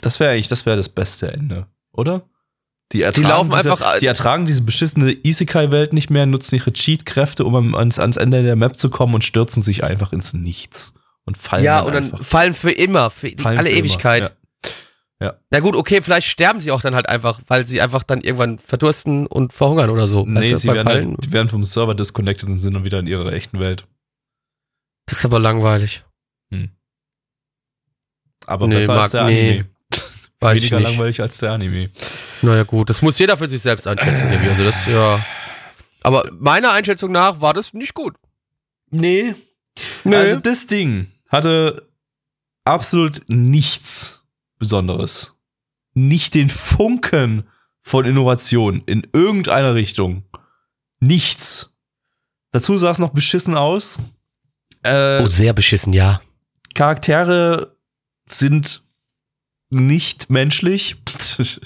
Das 0.00 0.20
wäre 0.20 0.30
eigentlich, 0.30 0.46
das 0.46 0.64
wäre 0.64 0.76
das 0.76 0.90
beste 0.90 1.32
Ende, 1.32 1.66
oder? 1.90 2.22
Die, 2.92 2.98
die 2.98 3.22
laufen 3.22 3.50
diese, 3.50 3.72
einfach. 3.72 3.98
Die 3.98 4.06
ertragen 4.06 4.46
diese 4.46 4.62
beschissene 4.62 5.10
Isekai-Welt 5.10 5.92
nicht 5.92 6.10
mehr, 6.10 6.24
nutzen 6.26 6.54
ihre 6.54 6.72
Cheat-Kräfte, 6.72 7.44
um 7.44 7.74
ans, 7.74 7.98
ans 7.98 8.16
Ende 8.16 8.44
der 8.44 8.54
Map 8.54 8.78
zu 8.78 8.90
kommen 8.90 9.16
und 9.16 9.24
stürzen 9.24 9.60
sich 9.60 9.82
einfach 9.82 10.12
ins 10.12 10.34
Nichts 10.34 10.94
und 11.30 11.38
fallen. 11.38 11.64
Ja, 11.64 11.80
und 11.80 11.94
dann 11.94 12.04
einfach. 12.04 12.24
fallen 12.24 12.54
für 12.54 12.72
immer, 12.72 13.10
für 13.10 13.30
fallen 13.38 13.58
alle 13.58 13.70
für 13.70 13.76
Ewigkeit. 13.76 14.22
Ja. 14.24 14.30
Ja. 15.22 15.34
Na 15.50 15.60
gut, 15.60 15.76
okay, 15.76 16.00
vielleicht 16.00 16.28
sterben 16.28 16.60
sie 16.60 16.72
auch 16.72 16.80
dann 16.80 16.94
halt 16.94 17.08
einfach, 17.08 17.40
weil 17.46 17.66
sie 17.66 17.82
einfach 17.82 18.02
dann 18.02 18.22
irgendwann 18.22 18.58
verdursten 18.58 19.26
und 19.26 19.52
verhungern 19.52 19.90
oder 19.90 20.08
so. 20.08 20.24
Nee, 20.26 20.56
sie 20.56 20.68
werden, 20.68 20.88
halt, 20.88 21.08
die 21.24 21.30
werden 21.30 21.48
vom 21.50 21.62
Server 21.62 21.94
disconnected 21.94 22.48
und 22.48 22.62
sind 22.62 22.72
dann 22.72 22.84
wieder 22.84 22.98
in 23.00 23.06
ihrer 23.06 23.30
echten 23.32 23.60
Welt. 23.60 23.84
Das 25.06 25.18
ist 25.18 25.24
aber 25.26 25.38
langweilig. 25.38 26.04
Hm. 26.50 26.70
Aber 28.46 28.66
nee, 28.66 28.76
besser 28.76 28.94
mag, 28.94 29.02
als 29.02 29.12
der 29.12 29.24
nee. 29.24 29.50
Anime. 29.50 29.68
Weiß 30.40 30.56
Weniger 30.56 30.80
langweilig 30.80 31.20
als 31.20 31.36
der 31.38 31.52
Anime. 31.52 31.90
Naja, 32.40 32.62
gut, 32.62 32.88
das 32.88 33.02
muss 33.02 33.18
jeder 33.18 33.36
für 33.36 33.48
sich 33.48 33.60
selbst 33.60 33.86
einschätzen, 33.86 34.26
Also 34.26 34.64
das 34.64 34.86
ja. 34.86 35.22
Aber 36.02 36.30
meiner 36.32 36.72
Einschätzung 36.72 37.12
nach 37.12 37.42
war 37.42 37.52
das 37.52 37.74
nicht 37.74 37.92
gut. 37.92 38.16
Nee. 38.90 39.34
nee. 40.04 40.16
Also 40.16 40.40
das 40.40 40.66
Ding 40.66 41.08
hatte 41.30 41.88
absolut 42.64 43.22
nichts 43.28 44.22
Besonderes. 44.58 45.34
Nicht 45.94 46.34
den 46.34 46.50
Funken 46.50 47.44
von 47.80 48.04
Innovation 48.04 48.82
in 48.86 49.06
irgendeiner 49.12 49.74
Richtung. 49.74 50.24
Nichts. 51.00 51.74
Dazu 52.52 52.76
sah 52.76 52.90
es 52.90 52.98
noch 52.98 53.10
beschissen 53.10 53.56
aus. 53.56 53.98
Äh, 54.82 55.22
oh, 55.22 55.26
sehr 55.26 55.52
beschissen, 55.52 55.92
ja. 55.92 56.20
Charaktere 56.74 57.76
sind 58.28 58.82
nicht 59.70 60.30
menschlich. 60.30 60.96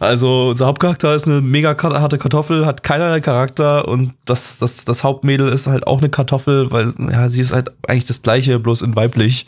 also 0.00 0.50
unser 0.50 0.66
Hauptcharakter 0.66 1.14
ist 1.14 1.26
eine 1.26 1.40
mega 1.40 1.76
harte 1.80 2.18
Kartoffel, 2.18 2.66
hat 2.66 2.82
keinerlei 2.82 3.20
Charakter 3.20 3.88
und 3.88 4.14
das, 4.24 4.58
das, 4.58 4.84
das 4.84 5.04
Hauptmädel 5.04 5.48
ist 5.48 5.66
halt 5.66 5.86
auch 5.86 5.98
eine 5.98 6.08
Kartoffel, 6.08 6.70
weil 6.70 6.94
ja, 6.98 7.28
sie 7.28 7.40
ist 7.40 7.52
halt 7.52 7.72
eigentlich 7.86 8.06
das 8.06 8.22
gleiche, 8.22 8.58
bloß 8.58 8.82
in 8.82 8.96
weiblich. 8.96 9.46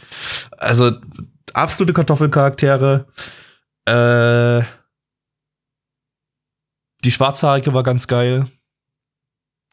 Also 0.57 0.93
absolute 1.53 1.93
Kartoffelcharaktere. 1.93 3.07
Äh, 3.87 4.65
die 7.05 7.11
Schwarzhaarige 7.11 7.73
war 7.73 7.83
ganz 7.83 8.07
geil. 8.07 8.47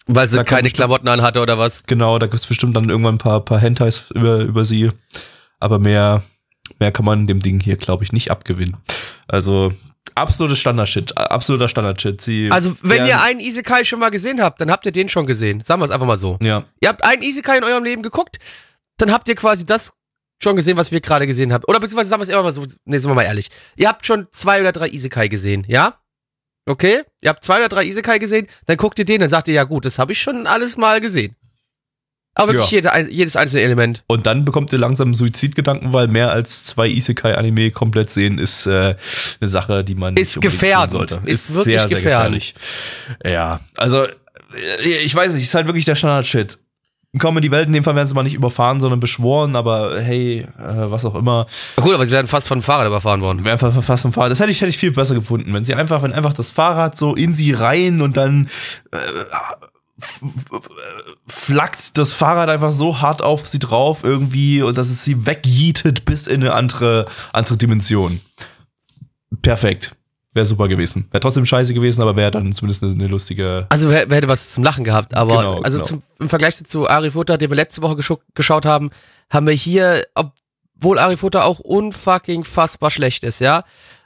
Weil 0.10 0.30
sie 0.30 0.38
da 0.38 0.46
keine 0.46 0.70
Klamotten 0.70 1.10
anhatte 1.10 1.42
oder 1.42 1.58
was? 1.58 1.84
Genau, 1.84 2.18
da 2.18 2.28
gibt 2.28 2.40
es 2.40 2.48
bestimmt 2.48 2.78
dann 2.78 2.90
irgendwann 2.90 3.16
ein 3.16 3.20
paar, 3.20 3.42
paar 3.44 3.60
Hentais 3.60 4.10
über, 4.12 4.40
über 4.40 4.64
sie. 4.64 4.90
Aber 5.60 5.80
mehr 5.80 6.24
Mehr 6.80 6.92
kann 6.92 7.06
man 7.06 7.28
dem 7.28 7.40
Ding 7.40 7.60
hier, 7.60 7.78
glaube 7.78 8.04
ich, 8.04 8.12
nicht 8.12 8.32
abgewinnen. 8.32 8.78
Also 9.28 9.74
absolutes 10.18 10.60
Standard-Shit, 10.60 11.18
absoluter 11.18 11.68
Standard-Shit. 11.68 12.52
Also, 12.52 12.76
wenn 12.82 13.06
ihr 13.06 13.22
einen 13.22 13.40
Isekai 13.40 13.84
schon 13.84 14.00
mal 14.00 14.10
gesehen 14.10 14.42
habt, 14.42 14.60
dann 14.62 14.72
habt 14.72 14.86
ihr 14.86 14.92
den 14.92 15.10
schon 15.10 15.26
gesehen. 15.26 15.62
Sagen 15.62 15.82
wir 15.82 15.86
es 15.86 15.92
einfach 15.92 16.08
mal 16.08 16.18
so. 16.18 16.38
Ja. 16.42 16.66
Ihr 16.82 16.90
habt 16.90 17.04
einen 17.04 17.22
Isekai 17.22 17.58
in 17.58 17.64
eurem 17.64 17.84
Leben 17.84 18.04
geguckt, 18.04 18.40
dann 18.98 19.12
habt 19.12 19.30
ihr 19.30 19.36
quasi 19.36 19.66
das 19.66 19.94
schon 20.42 20.56
gesehen, 20.56 20.78
was 20.78 20.92
wir 20.92 21.02
gerade 21.02 21.26
gesehen 21.28 21.54
haben. 21.54 21.64
Oder 21.68 21.80
beziehungsweise 21.80 22.10
sagen 22.10 22.22
wir 22.22 22.24
es 22.24 22.30
immer 22.30 22.44
mal 22.44 22.52
so, 22.52 22.66
ne, 22.86 23.00
sind 23.00 23.10
wir 23.10 23.16
mal 23.16 23.24
ehrlich. 23.24 23.50
Ihr 23.76 23.88
habt 23.88 24.06
schon 24.06 24.28
zwei 24.32 24.60
oder 24.60 24.72
drei 24.72 24.90
Isekai 24.90 25.28
gesehen, 25.28 25.66
ja? 25.68 26.00
Okay? 26.68 27.04
Ihr 27.22 27.30
habt 27.30 27.44
zwei 27.44 27.58
oder 27.58 27.70
drei 27.70 27.86
Isekai 27.86 28.20
gesehen, 28.20 28.48
dann 28.66 28.78
guckt 28.78 29.00
ihr 29.00 29.06
den, 29.06 29.22
dann 29.22 29.30
sagt 29.30 29.48
ihr, 29.48 29.54
ja 29.54 29.64
gut, 29.64 29.86
das 29.86 29.98
habe 30.00 30.12
ich 30.12 30.22
schon 30.22 30.46
alles 30.46 30.78
mal 30.78 31.02
gesehen. 31.02 31.36
Aber 32.38 32.54
wirklich 32.54 32.72
ja. 32.72 32.96
jede, 32.98 33.12
jedes 33.12 33.36
einzelne 33.36 33.64
Element. 33.64 34.04
Und 34.08 34.28
dann 34.28 34.46
bekommt 34.46 34.72
ihr 34.72 34.80
langsam 34.80 35.16
Suizidgedanken, 35.16 35.92
weil 35.92 36.08
mehr 36.08 36.32
als 36.32 36.64
zwei 36.66 36.88
Isekai-Anime 36.88 37.72
komplett 37.72 38.12
sehen 38.12 38.38
ist 38.38 38.68
äh, 38.68 38.96
eine 39.42 39.48
Sache, 39.50 39.84
die 39.84 39.96
man 39.96 40.16
ist 40.16 40.40
gefährdet 40.40 40.92
sollte. 40.92 41.22
Ist, 41.26 41.50
ist 41.50 41.56
wirklich 41.56 41.80
sehr, 41.80 41.88
sehr 41.88 41.98
gefährlich. 41.98 42.54
Ja, 43.26 43.60
also 43.76 44.04
äh, 44.04 44.88
ich 45.04 45.16
weiß 45.16 45.34
nicht, 45.34 45.44
ist 45.44 45.56
halt 45.56 45.66
wirklich 45.66 45.86
der 45.86 45.96
Standard-Shit. 45.96 46.60
Kommen 47.20 47.38
in 47.38 47.42
die 47.42 47.52
Welt, 47.52 47.66
in 47.66 47.74
dem 47.74 47.84
Fall 47.84 47.96
werden 47.96 48.08
sie 48.08 48.14
mal 48.14 48.22
nicht 48.22 48.36
überfahren, 48.36 48.80
sondern 48.80 49.00
beschworen, 49.00 49.56
aber 49.56 50.00
hey, 50.00 50.42
äh, 50.42 50.46
was 50.60 51.04
auch 51.06 51.16
immer. 51.16 51.48
Na 51.78 51.84
gut, 51.84 51.96
aber 51.96 52.06
sie 52.06 52.12
werden 52.12 52.28
fast 52.28 52.48
von 52.48 52.62
Fahrrad 52.62 52.86
überfahren 52.86 53.22
worden. 53.22 53.44
Werden 53.44 53.58
fast 53.82 54.02
vom 54.04 54.14
Fahrrad. 54.14 54.30
Das 54.30 54.40
hätte 54.40 54.52
ich, 54.52 54.62
hätte 54.62 54.70
ich 54.70 54.78
viel 54.78 54.92
besser 54.92 55.16
gefunden, 55.16 55.52
wenn 55.54 55.64
sie 55.64 55.74
einfach, 55.74 56.04
wenn 56.04 56.14
einfach 56.14 56.34
das 56.34 56.52
Fahrrad 56.52 56.96
so 56.96 57.16
in 57.16 57.34
sie 57.34 57.54
rein 57.54 58.02
und 58.02 58.18
dann 58.18 58.50
äh, 58.92 58.98
flackt 61.28 61.98
das 61.98 62.14
Fahrrad 62.14 62.50
einfach 62.50 62.72
so 62.72 63.02
hart 63.02 63.22
auf 63.22 63.48
sie 63.48 63.60
drauf 63.60 64.04
irgendwie 64.04 64.62
und 64.62 64.78
dass 64.78 64.90
es 64.90 65.04
sie 65.04 65.26
wegjietet 65.26 66.06
bis 66.06 66.28
in 66.28 66.42
eine 66.44 66.54
andere, 66.54 67.08
andere 67.34 67.58
Dimension. 67.58 68.22
Perfekt. 69.42 69.96
Wäre 70.34 70.46
super 70.46 70.68
gewesen. 70.68 71.08
Wäre 71.10 71.20
trotzdem 71.20 71.48
scheiße 71.48 71.74
gewesen, 71.74 72.04
aber 72.04 72.16
wäre 72.16 72.30
dann 72.30 72.54
zumindest 72.54 72.84
eine, 72.84 73.08
lustige. 73.08 73.66
Also 73.70 73.90
wer, 73.90 74.08
wer, 74.08 74.18
hätte 74.18 74.28
was 74.28 74.54
zum 74.54 74.64
Lachen 74.64 74.84
gehabt, 74.84 75.16
aber 75.16 75.38
genau, 75.38 75.62
also 75.62 75.80
genau. 75.80 75.88
Zum, 75.88 76.04
im 76.20 76.30
Vergleich 76.30 76.64
zu 76.64 76.88
Ari 76.88 77.10
Futter, 77.12 77.40
den 77.40 77.50
wir 77.50 77.56
letzte 77.56 77.82
Woche 77.82 77.98
geschaut 78.36 78.66
haben, 78.66 78.92
haben 79.32 79.48
wir 79.48 79.54
hier, 79.54 80.06
obwohl 80.14 81.00
Ari 81.00 81.18
Futter 81.18 81.44
auch 81.44 81.60
unfucking 81.60 82.44
fassbar 82.44 82.92
schlecht 82.92 83.24
ist, 83.24 83.42
ja, 83.42 83.64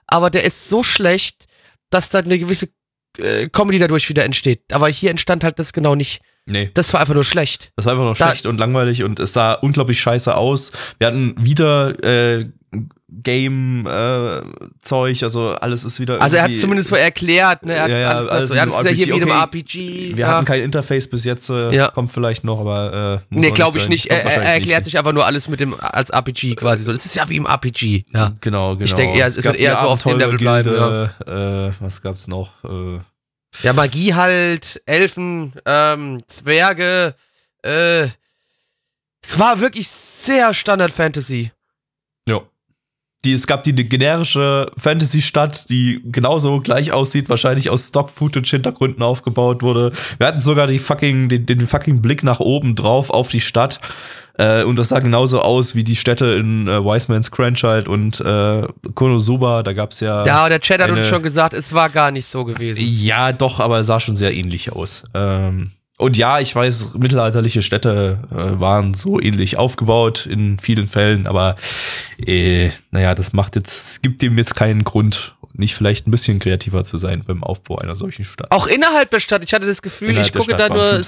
aber 0.08 0.30
der 0.30 0.46
ist 0.46 0.70
so 0.70 0.84
schlecht, 0.84 1.48
dass 1.90 2.10
da 2.10 2.20
eine 2.20 2.40
gewisse 2.40 2.70
äh, 3.18 3.48
Comedy 3.50 3.80
dadurch 3.80 4.10
wieder 4.10 4.26
entsteht. 4.26 4.62
Aber 4.72 4.88
hier 4.88 5.10
entstand 5.10 5.44
halt 5.44 5.60
das 5.60 5.74
genau 5.74 5.96
nicht. 5.96 6.22
Nee. 6.46 6.72
Das 6.74 6.92
war 6.94 7.02
einfach 7.02 7.14
nur 7.14 7.24
schlecht. 7.24 7.72
Das 7.76 7.86
war 7.86 7.94
einfach 7.94 8.06
nur 8.06 8.16
da 8.16 8.28
schlecht 8.28 8.46
und 8.46 8.58
langweilig 8.58 9.04
und 9.04 9.20
es 9.20 9.34
sah 9.34 9.54
unglaublich 9.54 10.02
scheiße 10.02 10.36
aus. 10.36 10.72
Wir 10.98 11.08
hatten 11.08 11.36
wieder 11.38 12.04
äh, 12.04 12.46
Game-Zeug, 13.12 15.22
äh, 15.22 15.26
also 15.26 15.50
alles 15.50 15.84
ist 15.84 16.00
wieder. 16.00 16.22
Also 16.22 16.38
er 16.38 16.44
hat 16.44 16.52
es 16.52 16.62
zumindest 16.62 16.90
so 16.90 16.96
erklärt, 16.96 17.66
ne? 17.66 17.74
Er 17.74 17.84
hat 17.84 17.92
ja, 17.92 17.98
ja, 17.98 18.10
alles, 18.10 18.28
alles 18.28 18.50
so. 18.50 18.56
Ja, 18.56 18.66
das 18.66 18.80
ist 18.80 18.86
ja 18.86 18.92
hier 18.92 19.08
wie 19.08 19.14
okay. 19.14 19.24
einem 19.24 19.32
RPG. 19.32 20.16
Wir 20.16 20.18
ja. 20.18 20.28
hatten 20.30 20.46
kein 20.46 20.62
Interface 20.62 21.10
bis 21.10 21.26
jetzt, 21.26 21.50
äh, 21.50 21.76
ja. 21.76 21.90
kommt 21.90 22.12
vielleicht 22.12 22.44
noch, 22.44 22.62
aber 22.62 23.22
äh, 23.22 23.26
Nee, 23.30 23.52
glaube 23.52 23.78
ich 23.78 23.90
nicht. 23.90 24.08
Er, 24.08 24.24
er 24.24 24.54
erklärt 24.54 24.80
nicht. 24.80 24.86
sich 24.86 24.98
einfach 24.98 25.12
nur 25.12 25.26
alles 25.26 25.50
mit 25.50 25.60
dem 25.60 25.76
als 25.80 26.10
RPG 26.10 26.56
quasi 26.56 26.84
so. 26.84 26.94
Das 26.94 27.06
ist 27.06 27.16
ja 27.16 27.28
wie 27.28 27.36
im 27.36 27.46
RPG. 27.46 28.06
Ja. 28.14 28.32
Genau, 28.40 28.76
genau. 28.76 28.84
Ich 28.84 28.94
denke 28.94 29.18
eher, 29.18 29.26
es, 29.26 29.36
es 29.36 29.44
wird 29.44 29.58
eher 29.58 29.78
so 29.80 29.88
auf 29.88 30.04
dem 30.04 30.18
Level 30.18 30.38
bleiben. 30.38 31.10
Äh, 31.28 31.72
was 31.80 32.02
gab's 32.02 32.28
noch? 32.28 32.64
Äh, 32.64 33.00
ja, 33.64 33.74
Magie 33.74 34.14
halt, 34.14 34.82
Elfen, 34.86 35.54
ähm, 35.66 36.20
Zwerge, 36.28 37.16
äh, 37.64 38.04
Es 39.22 39.38
war 39.38 39.60
wirklich 39.60 39.90
sehr 39.90 40.54
Standard 40.54 40.92
Fantasy. 40.92 41.52
Ja. 42.28 42.42
Die, 43.24 43.34
es 43.34 43.46
gab 43.46 43.64
die, 43.64 43.74
generische 43.74 44.72
Fantasy-Stadt, 44.78 45.70
die 45.70 46.02
genauso 46.06 46.60
gleich 46.60 46.92
aussieht, 46.92 47.30
wahrscheinlich 47.30 47.70
aus 47.70 47.90
Stock-Footage-Hintergründen 47.90 49.04
aufgebaut 49.04 49.62
wurde. 49.62 49.92
Wir 50.18 50.28
hatten 50.28 50.42
sogar 50.42 50.66
die 50.66 50.80
fucking, 50.80 51.30
den, 51.30 51.46
den 51.46 51.68
fucking 51.68 52.02
Blick 52.02 52.24
nach 52.24 52.40
oben 52.40 52.76
drauf 52.76 53.12
auf 53.12 53.28
die 53.28 53.42
Stadt. 53.42 53.80
Äh, 54.38 54.64
und 54.64 54.78
das 54.80 54.90
sah 54.90 55.00
genauso 55.00 55.42
aus 55.42 55.76
wie 55.76 55.84
die 55.84 55.96
Städte 55.96 56.26
in 56.26 56.68
äh, 56.68 56.84
Wiseman's 56.84 57.30
Cranchild 57.32 57.88
und 57.88 58.20
äh, 58.22 58.68
Konosuba. 58.96 59.62
Da 59.62 59.74
gab 59.74 59.92
es 59.92 60.00
ja. 60.00 60.26
Ja, 60.26 60.50
der 60.50 60.60
Chat 60.60 60.82
hat 60.82 60.90
uns 60.90 61.08
schon 61.08 61.22
gesagt, 61.22 61.54
es 61.54 61.74
war 61.74 61.90
gar 61.90 62.12
nicht 62.12 62.26
so 62.26 62.44
gewesen. 62.46 62.82
Ja, 62.82 63.34
doch, 63.34 63.60
aber 63.60 63.80
es 63.80 63.88
sah 63.88 64.00
schon 64.00 64.16
sehr 64.16 64.34
ähnlich 64.34 64.72
aus. 64.72 65.04
Ähm, 65.14 65.72
und 66.02 66.18
ja, 66.18 66.40
ich 66.40 66.56
weiß, 66.56 66.96
mittelalterliche 66.96 67.62
Städte 67.62 68.18
äh, 68.32 68.60
waren 68.60 68.96
so 68.96 69.22
ähnlich 69.22 69.58
aufgebaut 69.58 70.26
in 70.26 70.58
vielen 70.60 70.90
Fällen, 70.90 71.28
aber 71.28 71.56
äh, 72.18 72.72
naja, 72.90 73.14
das 73.14 73.34
macht 73.34 73.56
jetzt, 73.56 74.02
gibt 74.02 74.24
dem 74.24 74.36
jetzt 74.38 74.56
keinen 74.56 74.84
Grund, 74.84 75.36
nicht 75.54 75.76
vielleicht 75.76 76.08
ein 76.08 76.12
bisschen 76.12 76.40
kreativer 76.40 76.86
zu 76.86 76.98
sein 76.98 77.24
beim 77.26 77.44
Aufbau 77.44 77.78
einer 77.78 77.96
solchen 77.96 78.26
Stadt. 78.26 78.52
Auch 78.52 78.66
innerhalb 78.66 79.12
der 79.12 79.20
Stadt, 79.20 79.44
ich 79.44 79.54
hatte 79.54 79.68
das 79.68 79.84
Gefühl, 79.84 80.10
innerhalb 80.10 80.28
ich 80.28 80.34
gucke 80.34 80.56
da 80.56 80.70
nur 80.70 81.02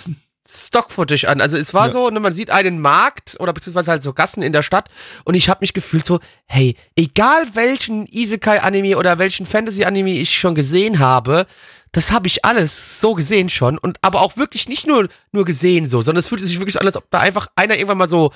Stock-Footage 0.48 1.28
an. 1.28 1.42
Also 1.42 1.58
es 1.58 1.74
war 1.74 1.88
ja. 1.88 1.92
so, 1.92 2.10
ne, 2.12 2.20
man 2.20 2.34
sieht 2.34 2.52
einen 2.52 2.80
Markt 2.80 3.36
oder 3.40 3.52
beziehungsweise 3.52 3.90
halt 3.90 4.04
so 4.04 4.14
Gassen 4.14 4.44
in 4.44 4.54
der 4.54 4.62
Stadt 4.62 4.90
und 5.24 5.34
ich 5.34 5.50
habe 5.50 5.62
mich 5.62 5.74
gefühlt 5.74 6.06
so, 6.06 6.20
hey, 6.46 6.76
egal 6.96 7.48
welchen 7.54 8.06
Isekai-Anime 8.06 8.98
oder 8.98 9.18
welchen 9.18 9.48
Fantasy-Anime 9.48 10.12
ich 10.12 10.38
schon 10.38 10.54
gesehen 10.54 11.00
habe, 11.00 11.48
das 11.94 12.12
habe 12.12 12.28
ich 12.28 12.44
alles 12.44 13.00
so 13.00 13.14
gesehen 13.14 13.50
schon 13.50 13.78
und 13.78 13.98
aber 14.02 14.22
auch 14.22 14.36
wirklich 14.36 14.68
nicht 14.68 14.86
nur, 14.86 15.08
nur 15.32 15.46
gesehen 15.46 15.88
so, 15.88 16.02
sondern 16.02 16.20
es 16.20 16.28
fühlte 16.28 16.44
sich 16.44 16.60
wirklich 16.60 16.80
an, 16.82 16.88
als 16.88 16.98
ob 16.98 17.10
da 17.12 17.20
einfach 17.20 17.48
einer 17.56 17.76
irgendwann 17.76 18.00
mal 18.00 18.10
so, 18.10 18.34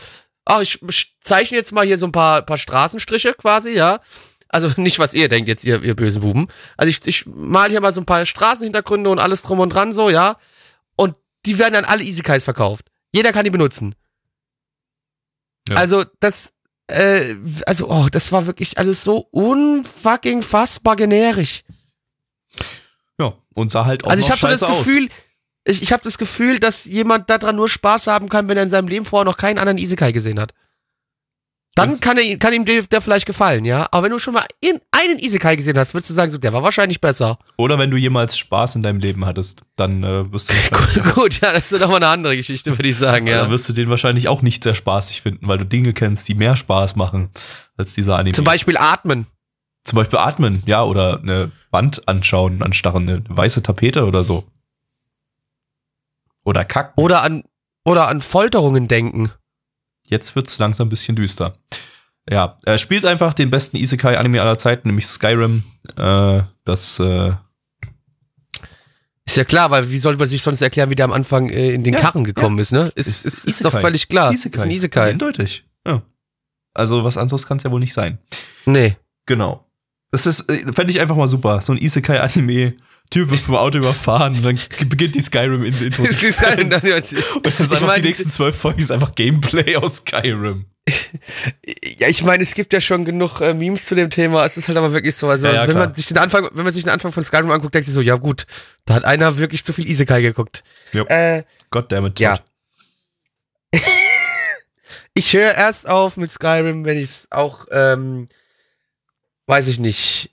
oh, 0.48 0.60
ich 0.62 0.80
zeichne 1.20 1.58
jetzt 1.58 1.74
mal 1.74 1.86
hier 1.86 1.98
so 1.98 2.06
ein 2.06 2.12
paar, 2.12 2.44
paar 2.44 2.58
Straßenstriche 2.58 3.34
quasi, 3.34 3.72
ja. 3.72 4.00
Also 4.48 4.72
nicht, 4.78 5.00
was 5.00 5.16
ihr 5.16 5.28
denkt 5.28 5.50
jetzt, 5.50 5.66
ihr, 5.66 5.82
ihr 5.84 5.96
bösen 5.96 6.22
Buben. 6.22 6.48
Also 6.78 6.90
ich, 6.90 7.06
ich 7.08 7.26
mal 7.26 7.70
hier 7.70 7.82
mal 7.82 7.94
so 7.94 8.02
ein 8.02 8.06
paar 8.06 8.26
Straßenhintergründe 8.26 9.10
und 9.10 9.20
alles 9.20 9.42
drum 9.42 9.60
und 9.60 9.74
dran 9.74 9.92
so, 9.92 10.12
ja. 10.12 10.38
Und 10.96 11.16
die 11.48 11.58
werden 11.58 11.74
dann 11.74 11.86
alle 11.86 12.04
Easy 12.04 12.24
verkauft. 12.24 12.86
Jeder 13.12 13.34
kann 13.34 13.44
die 13.44 13.50
benutzen. 13.50 13.96
Ja. 15.68 15.78
Also 15.78 16.06
das, 16.20 16.54
äh, 16.86 17.36
also, 17.66 17.90
oh, 17.90 18.08
das 18.12 18.32
war 18.32 18.46
wirklich 18.46 18.78
alles 18.78 19.04
so 19.04 19.28
unfucking 19.32 20.44
fassbar 20.44 20.96
generisch. 20.96 21.64
Und 23.58 23.72
sah 23.72 23.86
halt 23.86 24.06
auch 24.06 24.12
Also 24.12 24.24
ich 24.24 24.30
habe 24.30 24.40
so 24.40 24.48
das 24.48 24.78
Gefühl, 24.78 25.10
ich, 25.66 25.82
ich 25.82 25.92
habe 25.92 26.04
das 26.04 26.20
Gefühl, 26.20 26.60
dass 26.60 26.86
jemand 26.86 27.28
daran 27.30 27.56
nur 27.56 27.68
Spaß 27.68 28.06
haben 28.06 28.30
kann, 28.30 28.48
wenn 28.50 28.58
er 28.58 28.64
in 28.64 28.70
seinem 28.70 28.88
Leben 28.88 29.04
vorher 29.04 29.26
noch 29.26 29.38
keinen 29.38 29.58
anderen 29.58 29.80
Isekai 29.80 30.12
gesehen 30.12 30.40
hat. 30.40 30.54
Dann 31.74 32.00
kann, 32.00 32.18
er, 32.18 32.38
kann 32.38 32.54
ihm 32.54 32.66
der, 32.66 32.84
der, 32.84 33.02
vielleicht 33.02 33.26
gefallen, 33.28 33.64
ja. 33.64 33.88
Aber 33.92 34.06
wenn 34.06 34.12
du 34.12 34.20
schon 34.20 34.34
mal 34.34 34.46
in, 34.62 34.80
einen 34.92 35.20
Isekai 35.20 35.56
gesehen 35.56 35.78
hast, 35.78 35.94
würdest 35.94 36.10
du 36.10 36.14
sagen, 36.14 36.32
so, 36.32 36.38
der 36.38 36.54
war 36.54 36.64
wahrscheinlich 36.64 37.02
besser. 37.02 37.38
Oder 37.56 37.78
wenn 37.78 37.92
du 37.92 37.98
jemals 37.98 38.38
Spaß 38.38 38.76
in 38.76 38.84
deinem 38.84 39.00
Leben 39.00 39.26
hattest, 39.26 39.62
dann 39.76 40.04
äh, 40.04 40.32
wirst 40.32 40.50
du 40.50 40.54
wahrscheinlich. 40.72 41.14
gut, 41.14 41.42
ja, 41.42 41.52
das 41.52 41.72
ist 41.72 41.82
doch 41.82 41.90
mal 41.90 41.98
eine 41.98 42.08
andere 42.08 42.36
Geschichte, 42.36 42.72
würde 42.72 42.90
ich 42.90 42.98
sagen, 42.98 43.28
ja. 43.28 43.42
Dann 43.42 43.52
wirst 43.52 43.70
du 43.70 43.74
den 43.74 43.90
wahrscheinlich 43.90 44.28
auch 44.28 44.42
nicht 44.44 44.64
sehr 44.64 44.74
spaßig 44.76 45.22
finden, 45.22 45.48
weil 45.48 45.60
du 45.60 45.66
Dinge 45.66 45.94
kennst, 45.94 46.28
die 46.28 46.34
mehr 46.36 46.56
Spaß 46.56 46.96
machen 46.96 47.30
als 47.76 47.94
dieser 47.94 48.18
Anime. 48.18 48.34
Zum 48.34 48.46
Beispiel 48.46 48.78
Atmen. 48.78 49.28
Zum 49.88 49.96
Beispiel 49.96 50.20
Atmen, 50.20 50.62
ja, 50.66 50.84
oder 50.84 51.20
eine 51.20 51.52
Wand 51.72 52.08
anschauen, 52.08 52.62
anstarren, 52.62 53.10
eine 53.10 53.24
weiße 53.28 53.64
Tapete 53.64 54.06
oder 54.06 54.24
so. 54.24 54.46
Oder 56.44 56.66
kacken. 56.66 56.94
Oder 57.02 57.24
an, 57.24 57.44
oder 57.84 58.08
an 58.08 58.22
Folterungen 58.22 58.88
denken 58.88 59.32
jetzt 60.08 60.36
wird's 60.36 60.58
langsam 60.60 60.88
ein 60.88 60.90
bisschen 60.90 61.16
düster. 61.16 61.58
Ja, 62.30 62.58
er 62.66 62.78
spielt 62.78 63.06
einfach 63.06 63.34
den 63.34 63.50
besten 63.50 63.78
Isekai-Anime 63.78 64.42
aller 64.42 64.58
Zeiten, 64.58 64.90
nämlich 64.90 65.08
Skyrim. 65.08 65.64
Äh, 65.96 66.42
das 66.66 67.00
äh 67.00 67.34
ist 69.26 69.36
ja 69.36 69.44
klar, 69.44 69.72
weil 69.72 69.90
wie 69.90 69.98
soll 69.98 70.16
man 70.16 70.28
sich 70.28 70.42
sonst 70.42 70.62
erklären, 70.62 70.90
wie 70.90 70.96
der 70.96 71.06
am 71.06 71.12
Anfang 71.12 71.50
äh, 71.50 71.72
in 71.72 71.84
den 71.84 71.94
ja, 71.94 72.00
Karren 72.00 72.24
gekommen 72.24 72.58
ja. 72.58 72.62
ist, 72.62 72.72
ne? 72.72 72.92
Ist, 72.96 73.08
ist, 73.08 73.26
ist, 73.26 73.46
ist 73.46 73.66
doch 73.66 73.78
völlig 73.78 74.08
klar. 74.08 74.32
Isekai. 74.32 74.58
Ist 74.58 74.64
ein 74.64 74.72
Isekai. 74.72 75.10
Eindeutig. 75.12 75.66
Ja. 75.86 76.02
Also 76.74 77.04
was 77.04 77.18
anderes 77.18 77.46
kann 77.46 77.58
es 77.58 77.64
ja 77.64 77.72
wohl 77.72 77.82
nicht 77.82 77.94
sein. 77.94 78.20
Nee. 78.66 78.96
Genau. 79.26 79.67
Das 80.26 80.40
ist, 80.40 80.50
äh, 80.50 80.72
fände 80.74 80.92
ich 80.92 81.00
einfach 81.00 81.16
mal 81.16 81.28
super. 81.28 81.62
So 81.62 81.74
ein 81.74 81.78
Isekai-Anime 81.78 82.74
Typ 83.10 83.30
wird 83.30 83.40
vom 83.40 83.56
Auto 83.56 83.78
überfahren 83.78 84.36
und 84.36 84.44
dann 84.44 84.60
beginnt 84.90 85.16
die 85.16 85.22
Skyrim 85.22 85.64
in 85.64 85.82
Intro. 85.82 86.02
und 86.04 86.24
dann 86.24 86.72
ist 86.72 86.92
einfach 87.72 87.96
die 87.96 88.02
nächsten 88.02 88.30
zwölf 88.30 88.58
Folgen 88.58 88.80
ist 88.80 88.92
einfach 88.92 89.16
Gameplay 89.16 89.78
aus 89.78 89.98
Skyrim. 89.98 90.66
ja, 92.00 92.10
ich 92.10 92.24
meine, 92.24 92.44
es 92.44 92.54
gibt 92.54 92.74
ja 92.74 92.82
schon 92.82 93.06
genug 93.06 93.40
äh, 93.40 93.54
Memes 93.54 93.86
zu 93.86 93.96
dem 93.96 94.10
Thema. 94.10 94.44
Es 94.46 94.58
ist 94.58 94.68
halt 94.68 94.78
aber 94.78 94.92
wirklich 94.92 95.16
so. 95.16 95.30
Also, 95.30 95.48
ja, 95.48 95.54
ja, 95.54 95.68
wenn, 95.68 95.78
man 95.78 95.96
sich 95.96 96.08
den 96.08 96.18
Anfang, 96.18 96.50
wenn 96.52 96.66
man 96.66 96.74
sich 96.74 96.84
den 96.84 96.92
Anfang 96.92 97.14
von 97.14 97.24
Skyrim 97.24 97.50
anguckt, 97.50 97.74
denkt 97.76 97.86
sich 97.86 97.94
so, 97.94 98.02
ja 98.02 98.16
gut, 98.16 98.46
da 98.86 98.96
hat 98.96 99.06
einer 99.06 99.38
wirklich 99.38 99.64
zu 99.64 99.72
viel 99.72 99.90
Isekai 99.90 100.22
geguckt. 100.22 100.64
Yep. 100.94 101.10
Äh, 101.10 101.44
Goddammit. 101.72 102.20
Ja. 102.20 102.40
ich 105.14 105.34
höre 105.34 105.56
erst 105.56 105.88
auf 105.88 106.18
mit 106.18 106.32
Skyrim, 106.32 106.84
wenn 106.84 106.98
ich 106.98 107.10
es 107.10 107.28
auch, 107.32 107.68
ähm, 107.72 108.28
weiß 109.48 109.68
ich 109.68 109.80
nicht, 109.80 110.32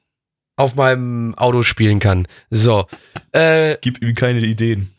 auf 0.56 0.74
meinem 0.74 1.34
Auto 1.36 1.62
spielen 1.62 1.98
kann. 1.98 2.28
So. 2.50 2.86
Äh, 3.32 3.76
Gib 3.80 4.02
ihm 4.02 4.14
keine 4.14 4.40
Ideen. 4.40 4.94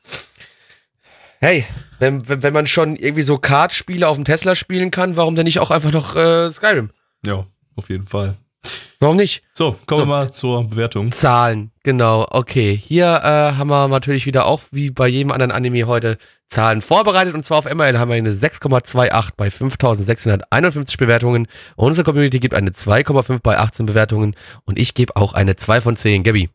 Hey, 1.39 1.66
wenn, 1.99 2.28
wenn, 2.28 2.43
wenn 2.43 2.53
man 2.53 2.68
schon 2.68 2.95
irgendwie 2.95 3.22
so 3.22 3.38
Kartspiele 3.38 4.07
auf 4.07 4.18
dem 4.18 4.26
Tesla 4.26 4.55
spielen 4.55 4.91
kann, 4.91 5.16
warum 5.16 5.36
denn 5.36 5.45
nicht 5.45 5.59
auch 5.59 5.72
einfach 5.72 5.91
noch 5.91 6.16
äh, 6.16 6.51
Skyrim? 6.51 6.89
Ja, 7.26 7.45
auf 7.76 7.89
jeden 7.89 8.07
Fall. 8.07 8.36
Warum 8.99 9.18
nicht? 9.18 9.43
So, 9.53 9.78
kommen 9.86 10.01
so. 10.01 10.07
wir 10.07 10.09
mal 10.09 10.32
zur 10.32 10.63
Bewertung. 10.70 11.11
Zahlen, 11.11 11.72
genau. 11.84 12.26
Okay, 12.30 12.76
hier 12.76 13.05
äh, 13.05 13.57
haben 13.57 13.70
wir 13.70 13.88
natürlich 13.88 14.26
wieder 14.26 14.45
auch 14.45 14.61
wie 14.72 14.91
bei 14.91 15.07
jedem 15.07 15.32
anderen 15.32 15.51
Anime 15.51 15.86
heute 15.86 16.18
Zahlen 16.49 16.82
vorbereitet. 16.82 17.34
Und 17.34 17.43
zwar 17.43 17.59
auf 17.59 17.66
MRL 17.66 17.97
haben 17.97 18.09
wir 18.09 18.16
eine 18.16 18.32
6,28 18.32 19.30
bei 19.36 19.51
5651 19.51 20.97
Bewertungen. 20.97 21.47
Unsere 21.76 22.05
Community 22.05 22.39
gibt 22.39 22.53
eine 22.53 22.72
2,5 22.72 23.39
bei 23.41 23.57
18 23.57 23.86
Bewertungen. 23.86 24.36
Und 24.66 24.80
ich 24.80 24.93
gebe 24.93 25.16
auch 25.16 25.34
eine 25.34 25.55
2 25.55 25.82
von 25.82 25.95
10. 25.95 26.24
Gabby. 26.24 26.49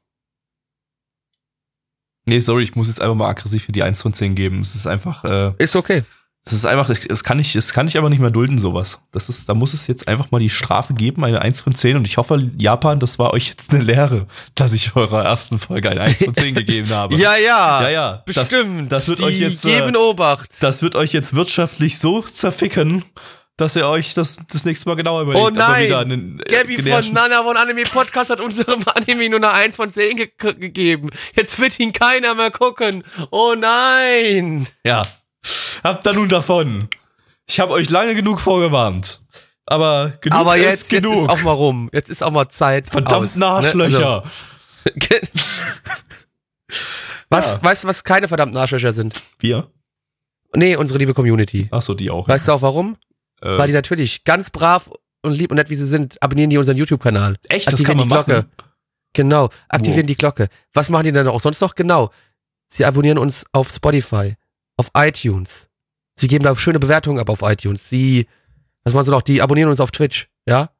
Nee, 2.27 2.41
sorry, 2.41 2.63
ich 2.63 2.75
muss 2.75 2.89
jetzt 2.89 3.01
einfach 3.01 3.15
mal 3.15 3.29
aggressiv 3.29 3.65
für 3.65 3.73
die 3.73 3.83
1 3.83 4.03
von 4.03 4.13
10 4.13 4.35
geben. 4.35 4.61
Es 4.61 4.75
ist 4.75 4.87
einfach. 4.87 5.25
Äh, 5.25 5.53
ist 5.59 5.77
okay. 5.77 6.03
Das 6.45 6.55
ist 6.55 6.65
einfach, 6.65 6.89
das 6.89 7.23
kann 7.23 7.39
ich, 7.39 7.53
das 7.53 7.73
kann 7.73 7.87
ich 7.87 7.99
aber 7.99 8.09
nicht 8.09 8.19
mehr 8.19 8.31
dulden, 8.31 8.59
sowas. 8.59 8.99
Das 9.13 9.29
ist, 9.29 9.49
da 9.49 9.55
muss 9.55 9.75
es 9.75 9.87
jetzt 9.87 10.09
einfach 10.09 10.31
mal 10.31 10.39
die 10.39 10.49
Strafe 10.49 10.95
geben, 10.95 11.23
eine 11.23 11.43
1 11.43 11.61
von 11.61 11.75
10. 11.75 11.97
Und 11.99 12.07
ich 12.07 12.17
hoffe, 12.17 12.51
Japan, 12.57 12.99
das 12.99 13.19
war 13.19 13.35
euch 13.35 13.49
jetzt 13.49 13.73
eine 13.75 13.83
Lehre, 13.83 14.27
dass 14.55 14.73
ich 14.73 14.97
eurer 14.97 15.23
ersten 15.25 15.59
Folge 15.59 15.91
eine 15.91 16.01
1 16.01 16.25
von 16.25 16.35
10 16.35 16.55
gegeben 16.57 16.89
habe. 16.91 17.15
ja, 17.17 17.37
ja. 17.37 17.83
Ja, 17.83 17.89
ja. 17.91 18.23
Bestimmt. 18.25 18.91
Das, 18.91 19.05
das 19.05 19.09
wird 19.09 19.19
die 19.21 19.25
euch 19.25 19.39
jetzt. 19.39 19.63
Geben 19.63 19.95
äh, 19.95 19.99
Obacht. 19.99 20.51
Das 20.61 20.81
wird 20.83 20.97
euch 20.97 21.13
jetzt 21.13 21.35
wirtschaftlich 21.35 21.99
so 21.99 22.23
zerficken, 22.23 23.05
dass 23.59 23.77
ihr 23.77 23.87
euch 23.87 24.15
das, 24.15 24.39
das 24.51 24.65
nächste 24.65 24.89
Mal 24.89 24.95
genauer 24.97 25.23
überlegt. 25.23 25.45
Oh 25.45 25.51
nein! 25.51 25.93
Einen, 25.93 26.41
äh, 26.41 26.51
Gabby 26.51 26.83
von 26.83 27.13
Nana 27.13 27.43
von 27.43 27.57
Anime 27.59 27.83
Podcast 27.83 28.31
hat 28.31 28.41
unserem 28.41 28.81
Anime 28.95 29.29
nur 29.29 29.39
eine 29.39 29.51
1 29.51 29.77
von 29.77 29.91
10 29.91 30.17
ge 30.17 30.31
gegeben. 30.55 31.11
Jetzt 31.37 31.61
wird 31.61 31.79
ihn 31.79 31.93
keiner 31.93 32.35
mehr 32.35 32.51
gucken. 32.51 33.05
Oh 33.31 33.55
nein! 33.57 34.67
Ja. 34.85 35.03
Habt 35.83 36.07
da 36.07 36.13
nun 36.13 36.29
davon. 36.29 36.89
Ich 37.49 37.61
habe 37.61 37.73
euch 37.73 37.91
lange 37.91 38.15
genug 38.15 38.41
vorgewarnt. 38.41 39.23
Aber 39.67 40.13
genug 40.21 40.39
Aber 40.39 40.57
jetzt, 40.57 40.85
ist 40.85 40.89
genug. 40.91 41.15
Jetzt 41.15 41.23
ist 41.23 41.29
auch 41.29 41.43
mal 41.43 41.53
rum. 41.53 41.91
Jetzt 41.93 42.11
ist 42.11 42.23
auch 42.23 42.31
mal 42.31 42.49
Zeit. 42.49 42.87
Verdammt 42.89 43.43
Arschlöcher. 43.43 43.99
Ne? 43.99 44.07
Also. 44.07 44.23
was, 47.31 47.53
ja. 47.53 47.63
Weißt 47.63 47.85
du, 47.85 47.89
was 47.89 48.05
keine 48.05 48.29
verdammten 48.29 48.57
Arschlöcher 48.57 48.93
sind? 48.93 49.15
Wir? 49.39 49.71
Nee, 50.55 50.77
unsere 50.77 50.99
liebe 50.99 51.15
Community. 51.15 51.69
Ach 51.71 51.83
so, 51.83 51.95
die 51.95 52.11
auch. 52.11 52.27
Weißt 52.29 52.49
ja. 52.49 52.53
du 52.53 52.57
auch 52.59 52.63
warum? 52.63 52.97
Äh. 53.41 53.59
Weil 53.59 53.69
die 53.69 53.73
natürlich 53.73 54.25
ganz 54.25 54.51
brav 54.51 54.91
und 55.23 55.33
lieb 55.33 55.51
und 55.51 55.57
nett 55.57 55.71
wie 55.71 55.75
sie 55.75 55.87
sind, 55.87 56.21
abonnieren 56.23 56.51
die 56.51 56.59
unseren 56.59 56.77
YouTube-Kanal. 56.77 57.37
Echt? 57.49 57.69
Aktivieren 57.69 57.71
das 57.71 57.83
kann 57.87 57.97
man 57.97 58.09
die 58.09 58.15
Glocke. 58.15 58.33
Machen. 58.33 58.71
Genau, 59.13 59.49
aktivieren 59.69 60.03
wow. 60.03 60.07
die 60.07 60.17
Glocke. 60.17 60.49
Was 60.73 60.89
machen 60.89 61.05
die 61.05 61.13
denn 61.13 61.29
auch 61.29 61.41
sonst 61.41 61.61
noch? 61.61 61.75
Genau. 61.75 62.11
Sie 62.69 62.85
abonnieren 62.85 63.19
uns 63.19 63.45
auf 63.53 63.71
Spotify, 63.71 64.35
auf 64.81 64.91
iTunes, 64.95 65.71
Sie 66.21 66.29
geben 66.29 66.45
da 66.45 66.55
schöne 66.55 66.79
Bewertungen 66.79 67.19
ab 67.19 67.31
auf 67.31 67.41
iTunes. 67.43 67.89
Sie, 67.89 68.27
was 68.85 68.93
machen 68.93 69.07
sie 69.07 69.11
noch? 69.11 69.23
Die 69.23 69.41
abonnieren 69.41 69.71
uns 69.71 69.81
auf 69.81 69.91
Twitch, 69.91 70.29
ja? 70.47 70.71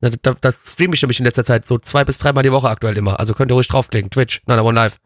Da, 0.00 0.10
da, 0.10 0.36
da 0.40 0.52
streame 0.52 0.94
ich 0.94 1.02
nämlich 1.02 1.18
in 1.18 1.24
letzter 1.24 1.44
Zeit 1.44 1.66
so 1.66 1.78
zwei 1.78 2.04
bis 2.04 2.18
dreimal 2.18 2.44
die 2.44 2.52
Woche 2.52 2.68
aktuell 2.68 2.96
immer. 2.96 3.18
Also 3.18 3.34
könnt 3.34 3.50
ihr 3.50 3.54
ruhig 3.54 3.66
draufklicken. 3.66 4.10
Twitch, 4.10 4.40
nein, 4.46 4.58
aber 4.58 4.72
live. 4.72 4.98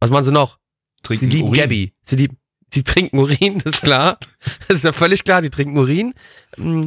Was 0.00 0.08
machen 0.08 0.24
sie 0.24 0.32
noch? 0.32 0.58
Trinken 1.02 1.20
sie 1.20 1.36
lieben 1.36 1.48
Urin. 1.48 1.60
Gabby. 1.60 1.92
Sie 2.02 2.16
lieben, 2.16 2.38
sie 2.72 2.84
trinken 2.84 3.18
Urin, 3.18 3.58
das 3.64 3.74
ist 3.74 3.82
klar. 3.82 4.18
das 4.68 4.78
ist 4.78 4.84
ja 4.84 4.92
völlig 4.92 5.24
klar, 5.24 5.42
die 5.42 5.50
trinken 5.50 5.76
Urin. 5.76 6.14
Mm. 6.56 6.86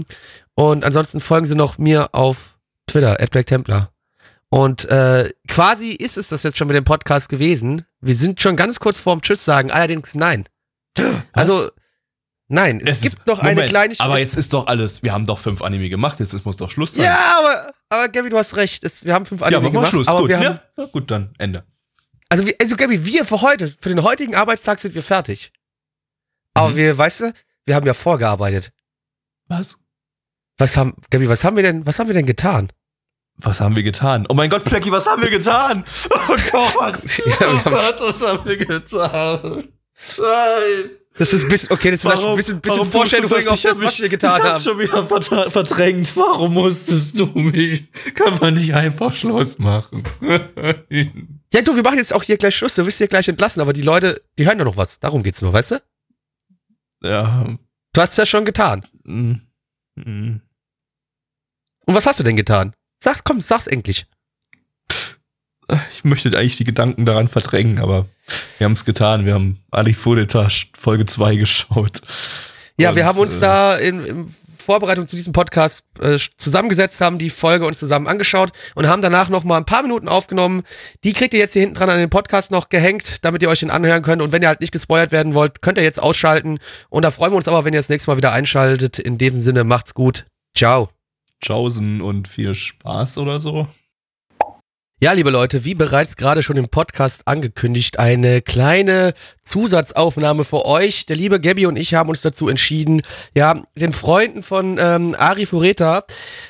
Und 0.56 0.84
ansonsten 0.84 1.20
folgen 1.20 1.46
sie 1.46 1.56
noch 1.56 1.78
mir 1.78 2.10
auf 2.16 2.58
Twitter, 2.88 3.22
at 3.22 3.30
Black 3.30 3.46
Templar. 3.46 3.92
Und 4.50 4.86
äh, 4.86 5.32
quasi 5.48 5.92
ist 5.92 6.18
es 6.18 6.30
das 6.30 6.42
jetzt 6.42 6.58
schon 6.58 6.68
mit 6.68 6.76
dem 6.76 6.86
Podcast 6.86 7.30
gewesen. 7.30 7.86
Wir 8.02 8.16
sind 8.16 8.42
schon 8.42 8.56
ganz 8.56 8.80
kurz 8.80 9.00
vorm 9.00 9.22
Tschüss 9.22 9.46
sagen, 9.46 9.70
allerdings 9.70 10.16
nein. 10.16 10.46
Also, 11.34 11.70
Nein, 12.48 12.80
es, 12.82 12.98
es 12.98 13.02
gibt 13.02 13.28
noch 13.28 13.38
Moment, 13.42 13.60
eine 13.60 13.70
kleine. 13.70 13.96
Aber 13.98 14.20
jetzt 14.20 14.36
ist 14.36 14.54
doch 14.54 14.68
alles. 14.68 15.02
Wir 15.02 15.14
haben 15.14 15.26
doch 15.26 15.40
fünf 15.40 15.62
Anime 15.62 15.90
gemacht. 15.90 16.20
Jetzt 16.20 16.46
muss 16.46 16.58
doch 16.58 16.70
Schluss 16.70 16.94
sein. 16.94 17.06
Ja, 17.06 17.40
aber, 17.40 17.74
aber 17.90 18.10
Gabi, 18.10 18.30
du 18.30 18.38
hast 18.38 18.56
recht. 18.56 18.84
Es, 18.84 19.04
wir 19.04 19.14
haben 19.14 19.26
fünf 19.26 19.42
Anime 19.42 19.64
ja, 19.64 19.70
gemacht. 19.70 19.90
Schluss. 19.90 20.08
Aber 20.08 20.22
gut, 20.22 20.30
wir 20.30 20.38
haben, 20.38 20.60
ja, 20.78 20.86
gut, 20.86 21.10
dann 21.10 21.34
Ende. 21.40 21.64
Also, 22.30 22.46
also 22.62 22.76
Gabi, 22.76 23.04
wir 23.04 23.26
für 23.26 23.42
heute, 23.42 23.74
für 23.80 23.90
den 23.90 24.04
heutigen 24.04 24.36
Arbeitstag 24.36 24.80
sind 24.80 24.94
wir 24.94 25.02
fertig. 25.02 25.52
Aber 26.54 26.70
mhm. 26.70 26.76
wir, 26.76 26.98
weißt 26.98 27.22
du, 27.22 27.34
wir 27.66 27.76
haben 27.76 27.88
ja 27.88 27.96
vorgearbeitet. 27.96 28.72
Was? 29.48 29.78
Was 30.58 30.78
haben, 30.78 30.94
Gabi, 31.10 31.28
was 31.28 31.44
haben 31.44 31.56
wir 31.56 31.64
denn, 31.64 31.86
was 31.86 31.98
haben 31.98 32.08
wir 32.08 32.14
denn 32.14 32.28
getan? 32.28 32.72
Was 33.38 33.60
haben 33.60 33.76
wir 33.76 33.84
getan? 33.84 34.26
Oh 34.30 34.34
mein 34.34 34.50
Gott, 34.50 34.64
Plecky, 34.64 34.92
was 34.92 35.08
haben 35.08 35.22
wir 35.22 35.32
getan? 35.32 35.84
Oh 36.10 36.36
Gott. 36.52 37.00
oh 37.42 37.70
Gott, 37.70 38.00
was 38.00 38.22
haben 38.22 38.46
wir 38.46 38.58
getan? 38.58 39.68
Nein. 40.18 40.92
Das 41.18 41.32
ist 41.32 41.44
ein 41.44 41.50
bisschen, 41.50 41.72
okay, 41.72 41.92
das 41.92 42.04
war 42.04 42.20
ein 42.20 42.36
bisschen, 42.36 42.60
bisschen 42.60 42.92
Vorstellung 42.92 43.32
auf 43.32 43.40
das, 43.40 43.62
das, 43.62 43.82
was 43.82 44.00
wir 44.02 44.10
getan 44.10 44.32
haben. 44.32 44.42
Ich 44.42 44.46
hab's 44.46 44.64
schon 44.66 44.80
wieder 44.80 45.50
verdrängt. 45.50 46.16
Warum 46.18 46.54
musstest 46.56 47.18
du 47.18 47.28
mich? 47.28 47.86
Kann 48.16 48.38
man 48.40 48.54
nicht 48.56 48.74
einfach 48.74 49.16
Schluss 49.16 49.58
machen? 49.58 50.04
ja, 50.22 51.62
du, 51.62 51.76
wir 51.76 51.84
machen 51.84 52.00
jetzt 52.00 52.14
auch 52.14 52.24
hier 52.24 52.36
gleich 52.36 52.58
Schluss. 52.58 52.76
Du 52.76 52.86
wirst 52.86 52.98
hier 52.98 53.08
gleich 53.08 53.30
entlassen, 53.30 53.62
aber 53.62 53.72
die 53.72 53.82
Leute, 53.82 54.22
die 54.38 54.46
hören 54.46 54.60
ja 54.60 54.66
noch 54.66 54.76
was. 54.76 55.00
Darum 55.00 55.24
geht's 55.24 55.42
nur, 55.42 55.54
weißt 55.54 55.72
du? 55.72 55.82
Ja. 57.02 57.48
Du 57.94 58.02
hast 58.02 58.12
es 58.12 58.18
ja 58.18 58.26
schon 58.26 58.44
getan. 58.44 58.86
Mhm. 59.06 59.42
Mhm. 59.96 60.42
Und 61.86 61.96
was 61.96 62.06
hast 62.06 62.20
du 62.20 62.24
denn 62.24 62.36
getan? 62.36 62.74
Sag, 63.02 63.24
komm, 63.24 63.40
sag's 63.40 63.68
endlich. 63.68 64.06
Ich 65.94 66.04
möchte 66.04 66.30
eigentlich 66.38 66.58
die 66.58 66.64
Gedanken 66.64 67.06
daran 67.06 67.28
verdrängen, 67.28 67.80
aber 67.80 68.06
wir 68.58 68.66
haben 68.66 68.74
es 68.74 68.86
getan. 68.86 69.26
Wir 69.26 69.34
haben 69.34 69.60
Ali 69.72 69.94
Fudetasch 69.94 70.70
Folge 70.78 71.06
2 71.06 71.36
geschaut. 71.36 72.02
Ja, 72.78 72.90
Und, 72.90 72.96
wir 72.96 73.06
haben 73.06 73.20
uns 73.20 73.38
äh, 73.38 73.42
da 73.42 73.76
in, 73.76 74.06
in, 74.06 74.36
Vorbereitung 74.66 75.08
zu 75.08 75.16
diesem 75.16 75.32
Podcast 75.32 75.84
äh, 76.02 76.18
zusammengesetzt, 76.38 77.00
haben 77.00 77.20
die 77.20 77.30
Folge 77.30 77.68
uns 77.68 77.78
zusammen 77.78 78.08
angeschaut 78.08 78.52
und 78.74 78.88
haben 78.88 79.04
danach 79.04 79.30
noch 79.30 79.44
mal 79.44 79.58
ein 79.58 79.66
paar 79.66 79.84
Minuten 79.84 80.08
aufgenommen. 80.08 80.64
Die 81.04 81.14
kriegt 81.14 81.36
ihr 81.36 81.40
jetzt 81.40 81.54
hier 81.54 81.62
hinten 81.62 81.76
dran 81.76 81.90
an 81.90 82.00
den 82.00 82.10
Podcast 82.10 82.50
noch 82.50 82.70
gehängt, 82.70 83.24
damit 83.24 83.44
ihr 83.44 83.50
euch 83.50 83.60
den 83.60 83.70
anhören 83.70 84.02
könnt. 84.02 84.24
Und 84.24 84.32
wenn 84.32 84.42
ihr 84.42 84.48
halt 84.48 84.62
nicht 84.62 84.72
gespoilert 84.72 85.12
werden 85.12 85.36
wollt, 85.36 85.62
könnt 85.62 85.78
ihr 85.78 85.84
jetzt 85.84 86.02
ausschalten. 86.02 86.58
Und 86.90 87.06
da 87.06 87.12
freuen 87.12 87.32
wir 87.32 87.38
uns 87.38 87.48
aber, 87.48 87.64
wenn 87.64 87.74
ihr 87.74 87.80
das 87.80 87.90
nächste 87.90 88.10
Mal 88.10 88.18
wieder 88.18 88.32
einschaltet. 88.32 88.98
In 88.98 89.20
dem 89.20 89.38
Sinne, 89.38 89.64
macht's 89.64 89.94
gut. 89.94 90.26
Ciao. 90.58 90.90
Tschaußen 91.42 92.02
und 92.02 92.28
viel 92.28 92.56
Spaß 92.56 93.20
oder 93.20 93.40
so. 93.40 93.68
Ja, 95.06 95.12
liebe 95.12 95.30
Leute, 95.30 95.64
wie 95.64 95.76
bereits 95.76 96.18
gerade 96.18 96.42
schon 96.42 96.58
im 96.58 96.68
Podcast 96.68 97.28
angekündigt, 97.28 98.00
eine 98.00 98.42
kleine 98.42 99.14
Zusatzaufnahme 99.44 100.46
für 100.46 100.66
euch. 100.66 101.06
Der 101.06 101.16
liebe 101.16 101.40
Gabby 101.40 101.68
und 101.68 101.76
ich 101.76 101.94
haben 101.94 102.10
uns 102.10 102.24
dazu 102.24 102.50
entschieden, 102.50 103.04
ja, 103.36 103.62
den 103.76 103.94
Freunden 103.94 104.42
von 104.42 104.80
ähm, 104.80 105.16
Ari 105.16 105.46
Fureta 105.46 106.06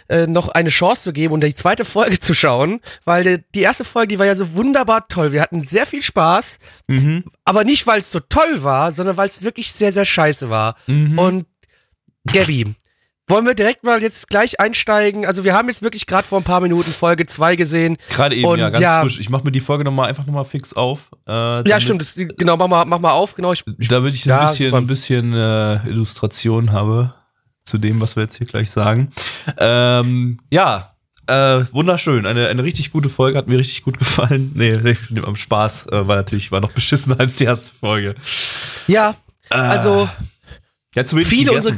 äh, 0.07 0.25
noch 0.25 0.47
eine 0.47 0.69
Chance 0.69 1.01
zu 1.01 1.11
geben 1.11 1.33
und 1.33 1.43
die 1.43 1.53
zweite 1.53 1.83
Folge 1.83 2.17
zu 2.17 2.33
schauen, 2.33 2.79
weil 3.03 3.25
die, 3.25 3.43
die 3.53 3.59
erste 3.59 3.83
Folge, 3.83 4.07
die 4.07 4.19
war 4.19 4.25
ja 4.25 4.37
so 4.37 4.55
wunderbar 4.55 5.09
toll. 5.09 5.33
Wir 5.33 5.41
hatten 5.41 5.61
sehr 5.61 5.85
viel 5.85 6.01
Spaß, 6.01 6.59
mhm. 6.87 7.25
aber 7.43 7.65
nicht, 7.65 7.85
weil 7.87 7.99
es 7.99 8.09
so 8.13 8.21
toll 8.21 8.63
war, 8.63 8.93
sondern 8.93 9.17
weil 9.17 9.27
es 9.27 9.43
wirklich 9.43 9.73
sehr, 9.73 9.91
sehr 9.91 10.05
scheiße 10.05 10.49
war. 10.49 10.77
Mhm. 10.87 11.19
Und 11.19 11.45
Gabby, 12.25 12.73
wollen 13.27 13.45
wir 13.45 13.55
direkt 13.55 13.83
mal 13.83 14.01
jetzt 14.01 14.29
gleich 14.29 14.59
einsteigen? 14.59 15.25
Also 15.25 15.43
wir 15.43 15.53
haben 15.53 15.67
jetzt 15.67 15.81
wirklich 15.81 16.05
gerade 16.05 16.27
vor 16.27 16.39
ein 16.39 16.43
paar 16.43 16.61
Minuten 16.61 16.91
Folge 16.91 17.25
2 17.25 17.55
gesehen. 17.55 17.97
Gerade 18.09 18.35
eben, 18.35 18.45
und, 18.45 18.59
ja, 18.59 18.69
ganz 18.69 18.83
ja, 18.83 19.01
frisch. 19.01 19.19
Ich 19.19 19.29
mache 19.29 19.43
mir 19.43 19.51
die 19.51 19.61
Folge 19.61 19.83
noch 19.83 19.91
mal, 19.91 20.07
einfach 20.07 20.25
nochmal 20.25 20.45
fix 20.45 20.73
auf. 20.73 21.11
Äh, 21.27 21.67
ja, 21.67 21.79
stimmt. 21.79 22.01
Das, 22.01 22.15
genau, 22.15 22.57
mach 22.57 22.67
mal, 22.67 22.85
mach 22.85 22.99
mal 22.99 23.11
auf. 23.11 23.35
Genau, 23.35 23.53
ich, 23.53 23.63
damit 23.89 24.13
ich 24.13 24.25
ja, 24.25 24.41
ein 24.41 24.47
bisschen, 24.47 24.73
ein 24.73 24.87
bisschen 24.87 25.33
äh, 25.33 25.87
Illustration 25.87 26.71
habe 26.71 27.13
zu 27.63 27.79
dem, 27.79 27.99
was 27.99 28.15
wir 28.15 28.23
jetzt 28.23 28.37
hier 28.37 28.47
gleich 28.47 28.69
sagen. 28.69 29.11
Ähm, 29.57 30.37
ja, 30.51 30.95
äh, 31.27 31.63
wunderschön. 31.71 32.27
Eine, 32.27 32.47
eine 32.47 32.63
richtig 32.63 32.91
gute 32.91 33.09
Folge, 33.09 33.39
hat 33.39 33.47
mir 33.47 33.57
richtig 33.57 33.83
gut 33.83 33.97
gefallen. 33.97 34.51
Nee, 34.55 34.77
am 35.23 35.35
Spaß. 35.35 35.87
Äh, 35.87 36.07
war 36.07 36.15
natürlich, 36.15 36.51
war 36.51 36.61
noch 36.61 36.71
beschissener 36.71 37.19
als 37.19 37.37
die 37.37 37.45
erste 37.45 37.73
Folge. 37.73 38.13
Ja, 38.87 39.15
also. 39.49 40.07
Äh, 40.95 41.01
ja, 41.01 41.03
viele 41.25 41.51
unserer 41.51 41.75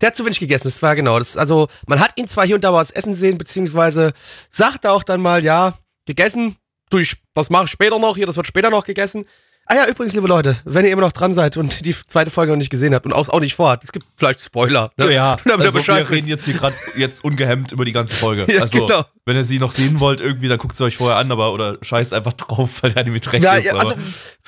der 0.00 0.08
hat 0.08 0.16
zu 0.16 0.24
wenig 0.24 0.40
gegessen, 0.40 0.64
das 0.64 0.82
war 0.82 0.96
genau. 0.96 1.18
Das, 1.18 1.36
also, 1.36 1.68
man 1.86 2.00
hat 2.00 2.12
ihn 2.16 2.28
zwar 2.28 2.46
hier 2.46 2.54
und 2.54 2.64
da 2.64 2.72
was 2.72 2.90
essen 2.90 3.14
sehen, 3.14 3.38
beziehungsweise 3.38 4.12
sagte 4.50 4.90
auch 4.90 5.02
dann 5.02 5.20
mal, 5.20 5.44
ja, 5.44 5.78
gegessen, 6.06 6.56
durch, 6.90 7.16
das 7.34 7.50
mache 7.50 7.64
ich 7.64 7.70
später 7.70 7.98
noch 7.98 8.16
hier, 8.16 8.26
das 8.26 8.36
wird 8.36 8.46
später 8.46 8.70
noch 8.70 8.84
gegessen. 8.84 9.26
Ah 9.68 9.74
ja, 9.74 9.88
übrigens, 9.88 10.14
liebe 10.14 10.28
Leute, 10.28 10.56
wenn 10.64 10.84
ihr 10.84 10.92
immer 10.92 11.02
noch 11.02 11.10
dran 11.10 11.34
seid 11.34 11.56
und 11.56 11.84
die 11.84 11.92
zweite 12.06 12.30
Folge 12.30 12.52
noch 12.52 12.58
nicht 12.58 12.70
gesehen 12.70 12.94
habt 12.94 13.04
und 13.04 13.12
auch, 13.12 13.28
auch 13.28 13.40
nicht 13.40 13.56
vorhat, 13.56 13.82
es 13.82 13.90
gibt 13.90 14.06
vielleicht 14.16 14.40
Spoiler. 14.40 14.92
Ne? 14.96 15.12
Ja, 15.12 15.36
also 15.58 15.84
wir 15.84 16.08
reden 16.08 16.28
jetzt 16.28 16.44
hier 16.44 16.54
gerade 16.54 16.76
jetzt 16.96 17.24
ungehemmt 17.24 17.72
über 17.72 17.84
die 17.84 17.90
ganze 17.90 18.14
Folge. 18.14 18.46
ja, 18.52 18.62
also, 18.62 18.86
genau. 18.86 19.04
wenn 19.24 19.34
ihr 19.34 19.42
sie 19.42 19.58
noch 19.58 19.72
sehen 19.72 19.98
wollt, 19.98 20.20
irgendwie, 20.20 20.46
dann 20.46 20.58
guckt 20.58 20.76
sie 20.76 20.84
euch 20.84 20.96
vorher 20.96 21.16
an, 21.16 21.32
aber 21.32 21.52
oder 21.52 21.78
scheißt 21.82 22.14
einfach 22.14 22.34
drauf, 22.34 22.70
weil 22.80 22.92
der 22.92 23.02
Anime 23.02 23.16
recht 23.16 23.42
ja, 23.42 23.56
ist. 23.56 23.64
Ja, 23.64 23.74
also, 23.74 23.94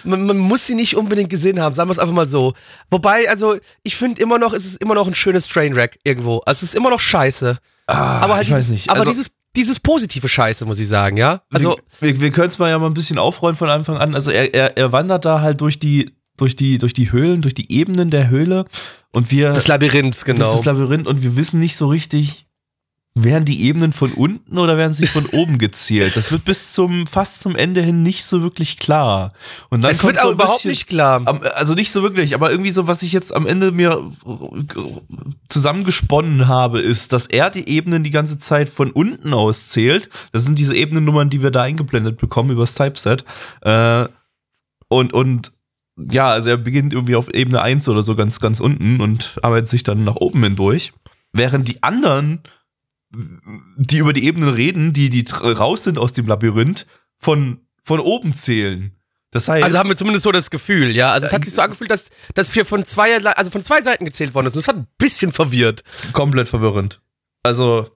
man, 0.04 0.24
man, 0.24 0.38
muss 0.38 0.66
sie 0.66 0.76
nicht 0.76 0.96
unbedingt 0.96 1.30
gesehen 1.30 1.60
haben, 1.60 1.74
sagen 1.74 1.88
wir 1.88 1.92
es 1.92 1.98
einfach 1.98 2.14
mal 2.14 2.26
so. 2.26 2.54
Wobei, 2.88 3.28
also, 3.28 3.56
ich 3.82 3.96
finde 3.96 4.22
immer 4.22 4.38
noch, 4.38 4.52
es 4.52 4.64
ist 4.64 4.80
immer 4.80 4.94
noch 4.94 5.08
ein 5.08 5.16
schönes 5.16 5.48
Trainwreck 5.48 5.98
irgendwo. 6.04 6.38
Also, 6.46 6.64
es 6.64 6.70
ist 6.70 6.74
immer 6.76 6.90
noch 6.90 7.00
scheiße. 7.00 7.58
Ah, 7.88 8.20
aber 8.20 8.34
halt 8.34 8.42
ich 8.42 8.48
dieses, 8.48 8.66
weiß 8.66 8.70
nicht. 8.70 8.90
Aber 8.90 9.00
also, 9.00 9.10
dieses 9.10 9.30
dieses 9.58 9.80
positive 9.80 10.28
Scheiße, 10.28 10.64
muss 10.64 10.78
ich 10.78 10.88
sagen, 10.88 11.16
ja. 11.16 11.42
Also 11.50 11.76
wir, 12.00 12.20
wir 12.20 12.30
können 12.30 12.48
es 12.48 12.58
mal 12.58 12.70
ja 12.70 12.78
mal 12.78 12.86
ein 12.86 12.94
bisschen 12.94 13.18
aufrollen 13.18 13.56
von 13.56 13.68
Anfang 13.68 13.96
an. 13.96 14.14
Also 14.14 14.30
er, 14.30 14.54
er, 14.54 14.76
er 14.76 14.92
wandert 14.92 15.24
da 15.24 15.40
halt 15.40 15.60
durch 15.60 15.78
die 15.78 16.12
durch 16.36 16.54
die 16.54 16.78
durch 16.78 16.94
die 16.94 17.10
Höhlen, 17.10 17.42
durch 17.42 17.54
die 17.54 17.70
Ebenen 17.72 18.10
der 18.10 18.30
Höhle 18.30 18.66
und 19.12 19.32
wir 19.32 19.52
das 19.52 19.66
Labyrinth 19.66 20.24
genau. 20.24 20.52
das 20.52 20.64
Labyrinth 20.64 21.08
und 21.08 21.24
wir 21.24 21.36
wissen 21.36 21.58
nicht 21.58 21.76
so 21.76 21.88
richtig, 21.88 22.46
werden 23.24 23.44
die 23.44 23.62
Ebenen 23.62 23.92
von 23.92 24.12
unten 24.12 24.58
oder 24.58 24.76
werden 24.76 24.94
sie 24.94 25.06
von 25.06 25.26
oben 25.26 25.58
gezählt? 25.58 26.16
Das 26.16 26.30
wird 26.30 26.44
bis 26.44 26.72
zum 26.72 27.06
fast 27.06 27.40
zum 27.40 27.56
Ende 27.56 27.82
hin 27.82 28.02
nicht 28.02 28.24
so 28.24 28.42
wirklich 28.42 28.76
klar. 28.76 29.32
Und 29.70 29.82
dann 29.82 29.90
es 29.90 30.04
wird 30.04 30.18
auch 30.18 30.24
so 30.24 30.32
überhaupt 30.32 30.58
bisschen, 30.58 30.70
nicht 30.70 30.86
klar. 30.86 31.40
Also 31.54 31.74
nicht 31.74 31.90
so 31.90 32.02
wirklich, 32.02 32.34
aber 32.34 32.50
irgendwie 32.50 32.72
so, 32.72 32.86
was 32.86 33.02
ich 33.02 33.12
jetzt 33.12 33.34
am 33.34 33.46
Ende 33.46 33.72
mir 33.72 34.12
zusammengesponnen 35.48 36.48
habe, 36.48 36.80
ist, 36.80 37.12
dass 37.12 37.26
er 37.26 37.50
die 37.50 37.68
Ebenen 37.68 38.04
die 38.04 38.10
ganze 38.10 38.38
Zeit 38.38 38.68
von 38.68 38.90
unten 38.90 39.32
aus 39.32 39.68
zählt. 39.68 40.08
Das 40.32 40.44
sind 40.44 40.58
diese 40.58 40.74
Ebenennummern, 40.74 41.30
die 41.30 41.42
wir 41.42 41.50
da 41.50 41.62
eingeblendet 41.62 42.18
bekommen 42.18 42.50
übers 42.50 42.74
Typeset. 42.74 43.24
Äh, 43.62 44.06
und, 44.88 45.12
und 45.12 45.52
ja, 45.96 46.30
also 46.30 46.50
er 46.50 46.56
beginnt 46.56 46.92
irgendwie 46.92 47.16
auf 47.16 47.32
Ebene 47.34 47.60
1 47.60 47.88
oder 47.88 48.02
so 48.02 48.14
ganz, 48.14 48.40
ganz 48.40 48.60
unten 48.60 49.00
und 49.00 49.38
arbeitet 49.42 49.68
sich 49.68 49.82
dann 49.82 50.04
nach 50.04 50.16
oben 50.16 50.42
hindurch. 50.42 50.92
Während 51.32 51.68
die 51.68 51.82
anderen 51.82 52.42
die 53.10 53.98
über 53.98 54.12
die 54.12 54.24
Ebenen 54.24 54.50
reden, 54.50 54.92
die, 54.92 55.08
die 55.08 55.26
raus 55.30 55.84
sind 55.84 55.98
aus 55.98 56.12
dem 56.12 56.26
Labyrinth, 56.26 56.86
von, 57.16 57.60
von 57.82 58.00
oben 58.00 58.34
zählen. 58.34 58.92
Das 59.30 59.48
heißt, 59.48 59.64
also 59.64 59.78
haben 59.78 59.88
wir 59.88 59.96
zumindest 59.96 60.24
so 60.24 60.32
das 60.32 60.50
Gefühl, 60.50 60.94
ja. 60.94 61.12
Also 61.12 61.26
es 61.26 61.32
hat 61.32 61.44
sich 61.44 61.54
so 61.54 61.60
angefühlt, 61.60 61.90
dass, 61.90 62.06
dass 62.34 62.54
wir 62.54 62.64
von 62.64 62.84
zwei, 62.86 63.22
also 63.22 63.50
von 63.50 63.62
zwei 63.62 63.82
Seiten 63.82 64.04
gezählt 64.04 64.34
worden 64.34 64.46
ist. 64.46 64.54
Und 64.54 64.60
das 64.64 64.68
hat 64.68 64.76
ein 64.76 64.86
bisschen 64.96 65.32
verwirrt. 65.32 65.84
Komplett 66.12 66.48
verwirrend. 66.48 67.00
Also, 67.42 67.90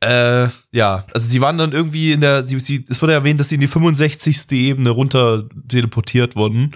äh, 0.00 0.48
ja, 0.70 1.04
also 1.12 1.28
sie 1.28 1.40
waren 1.40 1.58
dann 1.58 1.72
irgendwie 1.72 2.12
in 2.12 2.20
der, 2.20 2.44
sie, 2.44 2.60
sie, 2.60 2.84
es 2.88 3.02
wurde 3.02 3.14
erwähnt, 3.14 3.40
dass 3.40 3.48
sie 3.48 3.56
in 3.56 3.60
die 3.60 3.66
65. 3.66 4.52
Ebene 4.52 4.90
runter 4.90 5.48
teleportiert 5.68 6.36
wurden 6.36 6.72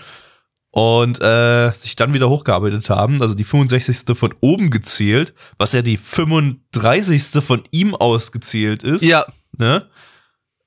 und 0.73 1.21
äh, 1.21 1.73
sich 1.73 1.97
dann 1.97 2.15
wieder 2.15 2.29
hochgearbeitet 2.29 2.91
haben, 2.91 3.21
also 3.21 3.35
die 3.35 3.45
65. 3.45 4.17
von 4.17 4.35
oben 4.41 4.71
gezählt, 4.71 5.35
was 5.59 5.73
ja 5.73 5.83
die 5.83 5.97
35. 5.97 7.43
von 7.45 7.65
ihm 7.71 7.95
ausgezählt 7.95 8.83
ist. 8.83 9.03
Ja. 9.03 9.27
Ne? 9.57 9.89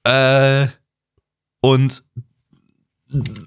Äh, 0.04 0.68
und, 1.62 2.04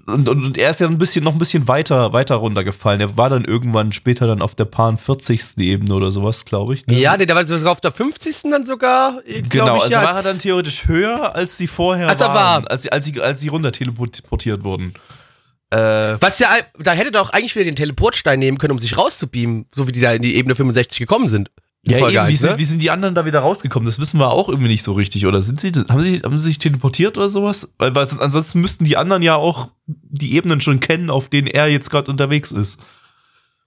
und, 0.07 0.29
und 0.29 0.57
er 0.57 0.71
ist 0.71 0.79
ja 0.79 0.87
ein 0.87 0.97
bisschen 0.97 1.23
noch 1.23 1.33
ein 1.33 1.37
bisschen 1.37 1.67
weiter 1.67 2.11
weiter 2.13 2.35
runtergefallen. 2.35 3.01
Er 3.01 3.17
war 3.17 3.29
dann 3.29 3.45
irgendwann 3.45 3.91
später 3.91 4.25
dann 4.25 4.41
auf 4.41 4.55
der 4.55 4.65
Paar 4.65 4.97
40. 4.97 5.57
Ebene 5.59 5.93
oder 5.93 6.11
sowas, 6.11 6.45
glaube 6.45 6.73
ich. 6.73 6.87
Ne? 6.87 6.97
Ja, 6.99 7.17
der 7.17 7.35
war 7.35 7.45
sogar 7.45 7.73
auf 7.73 7.81
der 7.81 7.91
50. 7.91 8.49
dann 8.49 8.65
sogar. 8.65 9.21
Genau, 9.49 9.77
ich, 9.77 9.83
also 9.83 9.95
ja, 9.95 10.03
war 10.03 10.15
er 10.15 10.23
dann 10.23 10.39
theoretisch 10.39 10.87
höher, 10.87 11.35
als 11.35 11.57
sie 11.57 11.67
vorher 11.67 12.09
als 12.09 12.21
waren, 12.21 12.31
er 12.31 12.35
war. 12.35 12.71
als 12.71 12.81
sie 12.81 12.91
als 12.91 13.05
sie 13.05 13.21
als 13.21 13.41
sie 13.41 13.49
runter 13.49 13.71
teleportiert 13.71 14.63
wurden. 14.63 14.93
Äh, 15.69 15.77
Was 16.21 16.39
ja, 16.39 16.49
da 16.79 16.93
hätte 16.93 17.11
doch 17.11 17.31
eigentlich 17.31 17.55
wieder 17.55 17.65
den 17.65 17.75
Teleportstein 17.75 18.39
nehmen 18.39 18.57
können, 18.57 18.71
um 18.71 18.79
sich 18.79 18.97
rauszubeamen, 18.97 19.65
so 19.73 19.87
wie 19.87 19.91
die 19.91 20.01
da 20.01 20.13
in 20.13 20.21
die 20.21 20.35
Ebene 20.35 20.55
65 20.55 20.99
gekommen 20.99 21.27
sind. 21.27 21.51
Ja, 21.83 22.09
eben, 22.09 22.17
1, 22.17 22.29
wie, 22.29 22.35
sind, 22.35 22.51
ne? 22.51 22.57
wie 22.57 22.63
sind 22.63 22.81
die 22.81 22.91
anderen 22.91 23.15
da 23.15 23.25
wieder 23.25 23.39
rausgekommen? 23.39 23.85
Das 23.85 23.99
wissen 23.99 24.19
wir 24.19 24.31
auch 24.31 24.49
irgendwie 24.49 24.67
nicht 24.67 24.83
so 24.83 24.93
richtig. 24.93 25.25
Oder 25.25 25.41
sind 25.41 25.59
sie, 25.59 25.71
haben 25.71 26.01
sie, 26.01 26.19
haben 26.19 26.37
sie 26.37 26.43
sich 26.43 26.59
teleportiert 26.59 27.17
oder 27.17 27.29
sowas? 27.29 27.73
Weil, 27.77 27.95
weil 27.95 28.07
ansonsten 28.19 28.59
müssten 28.59 28.83
die 28.83 28.97
anderen 28.97 29.21
ja 29.21 29.35
auch 29.35 29.69
die 29.85 30.35
Ebenen 30.35 30.59
schon 30.59 30.79
kennen, 30.79 31.09
auf 31.09 31.29
denen 31.29 31.47
er 31.47 31.67
jetzt 31.67 31.89
gerade 31.89 32.11
unterwegs 32.11 32.51
ist. 32.51 32.81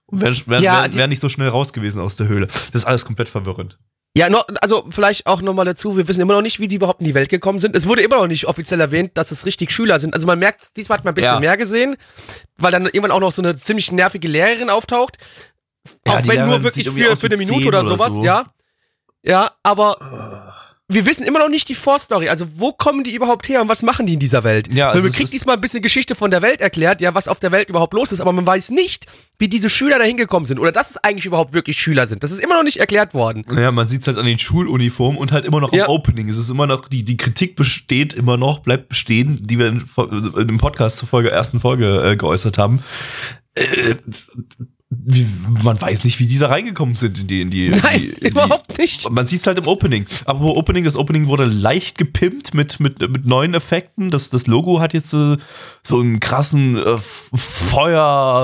Und 0.05 0.21
wären 0.21 0.35
wär, 0.45 0.61
ja, 0.61 0.83
wär, 0.83 0.93
wär 0.93 1.07
nicht 1.07 1.21
so 1.21 1.29
schnell 1.29 1.47
raus 1.47 1.73
gewesen 1.73 1.99
aus 1.99 2.15
der 2.15 2.27
Höhle. 2.27 2.47
Das 2.47 2.69
ist 2.73 2.85
alles 2.85 3.05
komplett 3.05 3.29
verwirrend. 3.29 3.79
Ja, 4.13 4.29
noch, 4.29 4.45
also 4.59 4.85
vielleicht 4.89 5.25
auch 5.25 5.41
nochmal 5.41 5.65
dazu, 5.65 5.95
wir 5.95 6.05
wissen 6.07 6.19
immer 6.19 6.33
noch 6.33 6.41
nicht, 6.41 6.59
wie 6.59 6.67
die 6.67 6.75
überhaupt 6.75 6.99
in 6.99 7.05
die 7.05 7.13
Welt 7.13 7.29
gekommen 7.29 7.59
sind. 7.59 7.77
Es 7.77 7.87
wurde 7.87 8.01
immer 8.01 8.17
noch 8.17 8.27
nicht 8.27 8.45
offiziell 8.45 8.81
erwähnt, 8.81 9.11
dass 9.13 9.31
es 9.31 9.45
richtig 9.45 9.71
Schüler 9.71 10.01
sind. 10.01 10.13
Also 10.13 10.27
man 10.27 10.37
merkt, 10.37 10.75
diesmal 10.75 10.97
hat 10.97 11.05
man 11.05 11.13
ein 11.13 11.15
bisschen 11.15 11.33
ja. 11.35 11.39
mehr 11.39 11.55
gesehen, 11.55 11.95
weil 12.57 12.73
dann 12.73 12.85
irgendwann 12.85 13.11
auch 13.11 13.21
noch 13.21 13.31
so 13.31 13.41
eine 13.41 13.55
ziemlich 13.55 13.91
nervige 13.91 14.27
Lehrerin 14.27 14.69
auftaucht. 14.69 15.17
Ja, 16.05 16.13
auch 16.13 16.27
wenn 16.27 16.45
nur 16.45 16.61
wirklich 16.61 16.89
für, 16.89 17.15
für 17.15 17.27
eine 17.27 17.37
Minute 17.37 17.67
oder 17.67 17.85
sowas, 17.85 18.13
so. 18.13 18.23
ja. 18.23 18.53
Ja, 19.23 19.51
aber 19.63 20.50
wir 20.93 21.05
wissen 21.05 21.23
immer 21.23 21.39
noch 21.39 21.49
nicht 21.49 21.69
die 21.69 21.75
Vorstory. 21.75 22.29
Also, 22.29 22.45
wo 22.55 22.71
kommen 22.71 23.03
die 23.03 23.13
überhaupt 23.13 23.47
her 23.47 23.61
und 23.61 23.69
was 23.69 23.81
machen 23.81 24.05
die 24.05 24.13
in 24.13 24.19
dieser 24.19 24.43
Welt? 24.43 24.73
Ja, 24.73 24.89
also 24.89 25.03
man 25.03 25.11
kriegt 25.11 25.31
diesmal 25.33 25.55
ein 25.55 25.61
bisschen 25.61 25.81
Geschichte 25.81 26.15
von 26.15 26.31
der 26.31 26.41
Welt 26.41 26.61
erklärt, 26.61 27.01
ja, 27.01 27.13
was 27.13 27.27
auf 27.27 27.39
der 27.39 27.51
Welt 27.51 27.69
überhaupt 27.69 27.93
los 27.93 28.11
ist, 28.11 28.19
aber 28.19 28.33
man 28.33 28.45
weiß 28.45 28.71
nicht, 28.71 29.07
wie 29.39 29.47
diese 29.47 29.69
Schüler 29.69 29.99
da 29.99 30.05
hingekommen 30.05 30.45
sind 30.45 30.59
oder 30.59 30.71
dass 30.71 30.91
es 30.91 30.97
eigentlich 30.97 31.25
überhaupt 31.25 31.53
wirklich 31.53 31.79
Schüler 31.79 32.07
sind. 32.07 32.23
Das 32.23 32.31
ist 32.31 32.41
immer 32.41 32.55
noch 32.55 32.63
nicht 32.63 32.77
erklärt 32.77 33.13
worden. 33.13 33.45
Ja, 33.55 33.71
man 33.71 33.87
sieht 33.87 34.01
es 34.01 34.07
halt 34.07 34.17
an 34.17 34.25
den 34.25 34.39
Schuluniformen 34.39 35.19
und 35.19 35.31
halt 35.31 35.45
immer 35.45 35.61
noch 35.61 35.73
ja. 35.73 35.85
im 35.85 35.91
Opening. 35.91 36.29
Es 36.29 36.37
ist 36.37 36.49
immer 36.49 36.67
noch, 36.67 36.87
die, 36.87 37.03
die 37.03 37.17
Kritik 37.17 37.55
besteht 37.55 38.13
immer 38.13 38.37
noch, 38.37 38.59
bleibt 38.59 38.89
bestehen, 38.89 39.39
die 39.41 39.57
wir 39.57 39.67
in, 39.67 39.83
in 40.37 40.47
dem 40.47 40.57
Podcast 40.57 40.97
zur 40.97 41.07
Folge, 41.07 41.31
ersten 41.31 41.59
Folge 41.59 42.11
äh, 42.11 42.15
geäußert 42.15 42.57
haben. 42.57 42.83
Äh, 43.55 43.95
wie, 44.93 45.25
man 45.63 45.79
weiß 45.81 46.03
nicht, 46.03 46.19
wie 46.19 46.27
die 46.27 46.37
da 46.37 46.47
reingekommen 46.47 46.95
sind 46.95 47.17
in 47.17 47.27
die. 47.27 47.41
In 47.41 47.49
die 47.49 47.69
Nein, 47.69 47.81
in 47.95 48.01
die, 48.01 48.07
in 48.07 48.27
überhaupt 48.31 48.77
nicht. 48.77 49.09
Man 49.09 49.25
sieht 49.27 49.39
es 49.39 49.47
halt 49.47 49.57
im 49.57 49.67
Opening. 49.67 50.05
Aber 50.25 50.57
Opening, 50.57 50.83
das 50.83 50.97
Opening 50.97 51.27
wurde 51.27 51.45
leicht 51.45 51.97
gepimpt 51.97 52.53
mit, 52.53 52.81
mit, 52.81 52.99
mit 52.99 53.25
neuen 53.25 53.53
Effekten. 53.53 54.09
Das, 54.11 54.29
das 54.29 54.47
Logo 54.47 54.81
hat 54.81 54.93
jetzt 54.93 55.09
so, 55.09 55.37
so 55.81 56.01
einen 56.01 56.19
krassen 56.19 56.77
äh, 56.77 56.97
Feuereffekt 57.33 58.41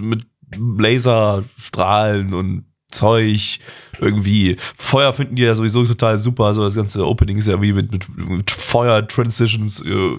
mit 0.00 0.26
Laserstrahlen 0.56 2.34
und 2.34 2.64
Zeug 2.90 3.58
irgendwie. 3.98 4.56
Feuer 4.76 5.12
finden 5.12 5.36
die 5.36 5.42
ja 5.42 5.54
sowieso 5.54 5.84
total 5.84 6.18
super. 6.18 6.44
Also 6.44 6.64
das 6.64 6.74
ganze 6.74 7.06
Opening 7.06 7.38
ist 7.38 7.46
ja 7.46 7.60
wie 7.60 7.72
mit, 7.72 7.92
mit, 7.92 8.08
mit 8.16 8.50
Feuer-Transitions 8.50 9.84
äh, 9.84 10.10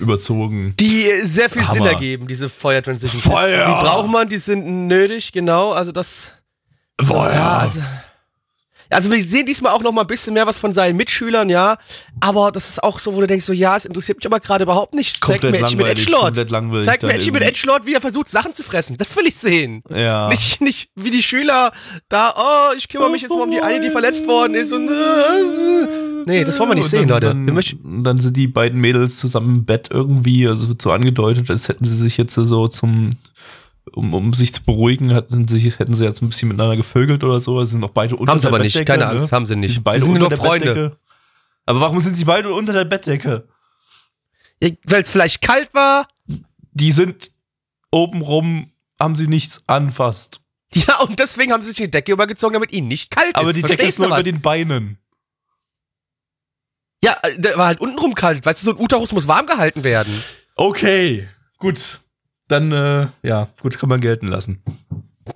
überzogen. 0.00 0.74
Die 0.78 1.06
sehr 1.22 1.48
viel 1.48 1.62
Hammer. 1.62 1.74
Sinn 1.74 1.86
ergeben, 1.86 2.26
diese 2.26 2.48
Feuer-Transitions. 2.48 3.24
Feuer! 3.24 3.64
Die 3.66 3.86
braucht 3.86 4.10
man, 4.10 4.28
die 4.28 4.38
sind 4.38 4.86
nötig, 4.86 5.32
genau. 5.32 5.72
Also 5.72 5.92
das. 5.92 6.32
Feuer! 7.00 7.42
Also, 7.42 7.80
also 8.94 9.10
wir 9.10 9.22
sehen 9.24 9.46
diesmal 9.46 9.72
auch 9.72 9.82
noch 9.82 9.92
mal 9.92 10.02
ein 10.02 10.06
bisschen 10.06 10.34
mehr 10.34 10.46
was 10.46 10.58
von 10.58 10.72
seinen 10.72 10.96
Mitschülern, 10.96 11.50
ja. 11.50 11.76
Aber 12.20 12.52
das 12.52 12.68
ist 12.68 12.82
auch 12.82 13.00
so, 13.00 13.14
wo 13.14 13.20
du 13.20 13.26
denkst, 13.26 13.44
so 13.44 13.52
ja, 13.52 13.76
es 13.76 13.84
interessiert 13.84 14.18
mich 14.18 14.26
aber 14.26 14.40
gerade 14.40 14.64
überhaupt 14.64 14.94
nicht. 14.94 15.24
Zeig 15.24 15.42
mir 15.42 15.58
Edgy 15.58 15.76
mit 15.76 15.86
Edgelord. 15.86 16.36
Zeig 16.84 17.02
mir 17.02 17.12
Edgy 17.12 17.30
mit 17.30 17.42
Edgelord, 17.42 17.86
wie 17.86 17.94
er 17.94 18.00
versucht, 18.00 18.28
Sachen 18.28 18.54
zu 18.54 18.62
fressen. 18.62 18.96
Das 18.96 19.16
will 19.16 19.26
ich 19.26 19.36
sehen. 19.36 19.82
Ja. 19.94 20.28
Nicht, 20.28 20.60
nicht 20.60 20.90
wie 20.94 21.10
die 21.10 21.22
Schüler 21.22 21.72
da, 22.08 22.34
oh, 22.36 22.74
ich 22.76 22.88
kümmere 22.88 23.10
mich 23.10 23.22
jetzt 23.22 23.30
mal 23.30 23.42
um 23.42 23.50
die 23.50 23.60
eine, 23.60 23.80
die 23.80 23.90
verletzt 23.90 24.26
worden 24.26 24.54
ist 24.54 24.72
und. 24.72 24.90
Nee, 26.26 26.44
das 26.44 26.58
wollen 26.58 26.70
wir 26.70 26.74
nicht 26.76 26.88
sehen, 26.88 27.06
dann, 27.06 27.22
Leute. 27.22 27.26
Dann, 27.28 28.04
dann, 28.04 28.16
sind 28.16 28.36
die 28.36 28.46
beiden 28.46 28.80
Mädels 28.80 29.18
zusammen 29.18 29.56
im 29.56 29.64
Bett 29.66 29.88
irgendwie, 29.90 30.48
also 30.48 30.68
so 30.80 30.90
angedeutet, 30.90 31.50
als 31.50 31.68
hätten 31.68 31.84
sie 31.84 31.96
sich 31.96 32.16
jetzt 32.16 32.34
so 32.34 32.68
zum 32.68 33.10
um, 33.92 34.14
um 34.14 34.32
sich 34.32 34.52
zu 34.52 34.62
beruhigen, 34.62 35.10
hätten 35.10 35.46
sie, 35.48 35.70
hätten 35.70 35.94
sie 35.94 36.04
jetzt 36.04 36.22
ein 36.22 36.28
bisschen 36.28 36.48
miteinander 36.48 36.76
gevögelt 36.76 37.22
oder 37.22 37.40
so. 37.40 37.62
Sie 37.64 37.72
sind 37.72 37.80
noch 37.80 37.90
beide 37.90 38.16
unter 38.16 38.32
haben 38.32 38.40
der 38.40 38.50
Bettdecke. 38.50 38.64
Haben 38.64 38.66
sie 38.66 38.76
aber 38.76 38.80
nicht, 38.80 38.86
keine 38.86 39.06
Angst, 39.06 39.30
ne? 39.30 39.36
haben 39.36 39.46
sie 39.46 39.56
nicht. 39.56 39.76
Die 39.76 39.80
beide 39.80 40.00
sind 40.00 40.14
nur 40.14 40.30
Freunde. 40.30 40.74
Bettdecke. 40.74 40.96
Aber 41.66 41.80
warum 41.80 42.00
sind 42.00 42.14
sie 42.14 42.24
beide 42.24 42.52
unter 42.52 42.72
der 42.72 42.84
Bettdecke? 42.84 43.48
Ja, 44.60 44.70
Weil 44.84 45.02
es 45.02 45.10
vielleicht 45.10 45.42
kalt 45.42 45.72
war? 45.74 46.08
Die 46.72 46.92
sind 46.92 47.30
obenrum, 47.90 48.70
haben 48.98 49.16
sie 49.16 49.26
nichts 49.26 49.62
anfasst. 49.66 50.40
Ja, 50.76 50.98
und 51.02 51.20
deswegen 51.20 51.52
haben 51.52 51.62
sie 51.62 51.68
sich 51.68 51.76
die 51.76 51.88
Decke 51.88 52.10
übergezogen, 52.10 52.54
damit 52.54 52.72
ihnen 52.72 52.88
nicht 52.88 53.08
kalt 53.08 53.28
ist. 53.28 53.36
Aber 53.36 53.52
die 53.52 53.60
Verstehst 53.60 53.78
Decke 53.78 53.88
ist 53.88 53.98
nur 54.00 54.08
über 54.08 54.24
den 54.24 54.40
Beinen. 54.40 54.98
Ja, 57.04 57.14
äh, 57.22 57.38
der 57.38 57.56
war 57.56 57.66
halt 57.66 57.80
untenrum 57.80 58.16
kalt. 58.16 58.44
Weißt 58.44 58.60
du, 58.60 58.64
so 58.64 58.70
ein 58.72 58.82
Uterus 58.82 59.12
muss 59.12 59.28
warm 59.28 59.46
gehalten 59.46 59.84
werden. 59.84 60.24
Okay, 60.56 61.28
gut 61.58 62.00
dann, 62.48 62.72
äh, 62.72 63.06
ja, 63.22 63.48
gut, 63.62 63.78
kann 63.78 63.88
man 63.88 64.00
gelten 64.00 64.28
lassen. 64.28 64.62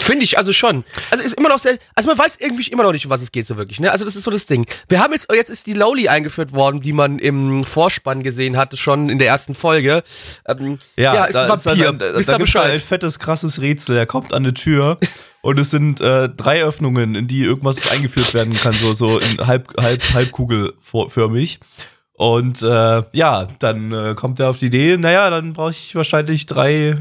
Finde 0.01 0.25
ich, 0.25 0.37
also 0.37 0.53
schon. 0.53 0.85
Also 1.11 1.25
ist 1.25 1.33
immer 1.35 1.49
noch 1.49 1.59
sehr, 1.59 1.79
also 1.95 2.09
man 2.11 2.19
weiß 2.19 2.37
irgendwie 2.41 2.71
immer 2.71 2.83
noch 2.83 2.93
nicht, 2.93 3.07
um 3.07 3.11
was 3.11 3.23
es 3.23 3.33
geht 3.33 3.47
so 3.47 3.57
wirklich, 3.57 3.81
ne? 3.81 3.91
Also 3.91 4.05
das 4.05 4.17
ist 4.17 4.25
so 4.25 4.31
das 4.31 4.45
Ding. 4.45 4.67
Wir 4.89 5.01
haben 5.01 5.15
jetzt, 5.15 5.33
jetzt 5.33 5.49
ist 5.49 5.67
die 5.67 5.73
Lowly 5.73 6.09
eingeführt 6.09 6.53
worden, 6.53 6.83
die 6.83 6.93
man 6.93 7.19
im 7.19 7.65
Vorspann 7.65 8.23
gesehen 8.23 8.59
hatte, 8.59 8.77
schon 8.77 9.09
in 9.09 9.19
der 9.19 9.29
ersten 9.29 9.55
Folge. 9.55 10.03
Ähm, 10.47 10.79
ja, 10.97 11.15
ja, 11.15 11.25
ist 11.25 11.37
ein 11.37 11.49
Vampir. 11.49 11.73
Ist 11.73 11.83
dann, 11.85 11.99
da, 11.99 12.13
da, 12.13 12.21
da 12.21 12.39
Bescheid. 12.39 12.73
ein 12.73 12.79
fettes, 12.79 13.19
krasses 13.19 13.63
Rätsel. 13.63 13.97
Er 13.97 14.05
kommt 14.05 14.35
an 14.35 14.45
eine 14.45 14.53
Tür 14.53 14.99
und 15.41 15.59
es 15.59 15.71
sind 15.71 16.03
äh, 16.03 16.29
drei 16.29 16.63
Öffnungen, 16.63 17.15
in 17.15 17.27
die 17.27 17.43
irgendwas 17.43 17.91
eingeführt 17.91 18.35
werden 18.35 18.53
kann, 18.53 18.75
so, 18.75 18.93
so 18.93 19.19
in 19.19 19.47
halb, 19.47 19.75
halb, 19.81 20.03
halbkugelförmig. 20.13 21.61
Und 22.19 22.62
äh, 22.62 23.03
ja, 23.12 23.47
dann 23.61 23.93
äh, 23.93 24.15
kommt 24.16 24.40
er 24.40 24.51
auf 24.51 24.59
die 24.59 24.66
Idee, 24.66 24.97
naja, 24.97 25.31
dann 25.31 25.53
brauche 25.53 25.70
ich 25.70 25.95
wahrscheinlich 25.95 26.47
drei 26.47 26.97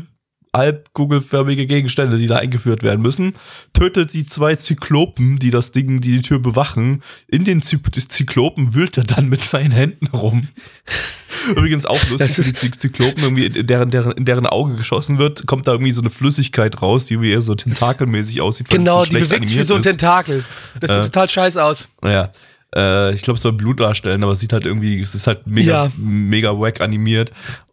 halb 0.54 0.94
kugelförmige 0.94 1.66
Gegenstände, 1.66 2.20
die 2.20 2.28
da 2.28 2.38
eingeführt 2.38 2.84
werden 2.84 3.02
müssen. 3.02 3.34
Tötet 3.74 4.14
die 4.14 4.28
zwei 4.28 4.56
Zyklopen, 4.56 5.38
die 5.38 5.50
das 5.50 5.72
Ding, 5.72 6.02
die 6.02 6.12
die 6.12 6.22
Tür 6.22 6.38
bewachen. 6.38 7.02
In 7.28 7.46
den 7.46 7.64
Zy 7.64 7.80
Zyklopen 7.82 8.76
wühlt 8.76 8.96
er 8.98 9.06
dann 9.06 9.28
mit 9.28 9.44
seinen 9.44 9.72
Händen 9.72 10.06
rum. 10.08 10.50
Übrigens 11.50 11.88
auch 11.88 12.00
lustig, 12.10 12.32
für 12.32 12.68
die 12.68 12.72
Zyklopen, 12.72 13.24
irgendwie 13.24 13.48
in 13.48 13.66
deren, 13.66 13.90
deren, 13.90 14.12
in 14.12 14.26
deren 14.26 14.46
Auge 14.46 14.76
geschossen 14.76 15.18
wird, 15.18 15.48
kommt 15.48 15.66
da 15.66 15.72
irgendwie 15.72 15.94
so 15.94 16.02
eine 16.02 16.12
Flüssigkeit 16.12 16.80
raus, 16.80 17.06
die 17.06 17.20
wie 17.22 17.32
eher 17.32 17.42
so 17.42 17.56
tentakelmäßig 17.56 18.42
aussieht. 18.42 18.70
Genau, 18.70 19.04
so 19.04 19.10
die 19.10 19.18
bewegt 19.18 19.48
sich 19.48 19.58
wie 19.58 19.64
so 19.64 19.74
ein 19.74 19.82
Tentakel. 19.82 20.46
Das 20.80 20.92
sieht 20.92 21.00
äh, 21.00 21.04
total 21.06 21.30
scheiße 21.30 21.64
aus. 21.64 21.88
Ja. 22.04 22.32
Äh, 22.76 23.14
ich 23.14 23.22
glaube, 23.22 23.38
es 23.38 23.44
soll 23.44 23.54
Blut 23.54 23.80
darstellen, 23.80 24.24
aber 24.24 24.34
es 24.34 24.40
sieht 24.40 24.54
halt 24.54 24.66
irgendwie, 24.66 25.00
es 25.00 25.16
ist 25.16 25.28
halt 25.28 25.48
mega, 25.48 25.86
ja. 25.86 25.92
mega 25.98 26.60
wack 26.60 26.82
animiert. 26.82 27.32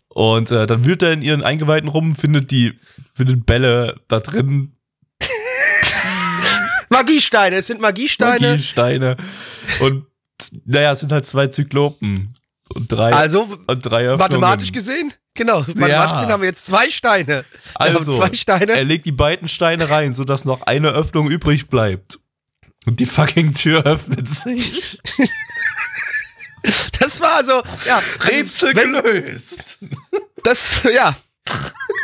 Und 0.08 0.50
äh, 0.50 0.66
dann 0.66 0.84
wühlt 0.84 1.02
er 1.02 1.12
in 1.12 1.22
ihren 1.22 1.42
Eingeweihten 1.42 1.88
rum, 1.88 2.14
findet 2.14 2.50
die, 2.50 2.78
findet 3.14 3.46
Bälle 3.46 4.00
da 4.08 4.20
drin. 4.20 4.76
Magiesteine, 6.88 7.56
es 7.56 7.66
sind 7.66 7.80
Magiesteine. 7.80 8.50
Magiesteine. 8.50 9.16
Und 9.80 10.06
naja, 10.64 10.92
es 10.92 11.00
sind 11.00 11.10
halt 11.10 11.26
zwei 11.26 11.48
Zyklopen. 11.48 12.34
Und 12.68 12.90
drei, 12.90 13.12
also, 13.12 13.46
und 13.66 13.80
drei 13.84 14.16
mathematisch 14.16 14.72
gesehen, 14.72 15.12
genau, 15.34 15.60
mathematisch 15.60 15.90
ja. 15.90 16.14
gesehen 16.14 16.32
haben 16.32 16.40
wir 16.40 16.48
jetzt 16.48 16.64
zwei 16.64 16.88
Steine. 16.88 17.44
Also, 17.74 18.16
zwei 18.16 18.32
Steine. 18.32 18.72
er 18.72 18.84
legt 18.84 19.04
die 19.04 19.12
beiden 19.12 19.48
Steine 19.48 19.90
rein, 19.90 20.14
sodass 20.14 20.44
noch 20.44 20.62
eine 20.62 20.88
Öffnung 20.88 21.30
übrig 21.30 21.68
bleibt. 21.68 22.18
Und 22.86 23.00
die 23.00 23.06
fucking 23.06 23.54
Tür 23.54 23.84
öffnet 23.84 24.28
sich. 24.28 24.98
Das 26.98 27.20
war 27.20 27.44
so, 27.44 27.62
ja. 27.86 28.00
Rätsel 28.20 28.72
gelöst. 28.72 29.78
Das, 30.42 30.82
ja. 30.94 31.14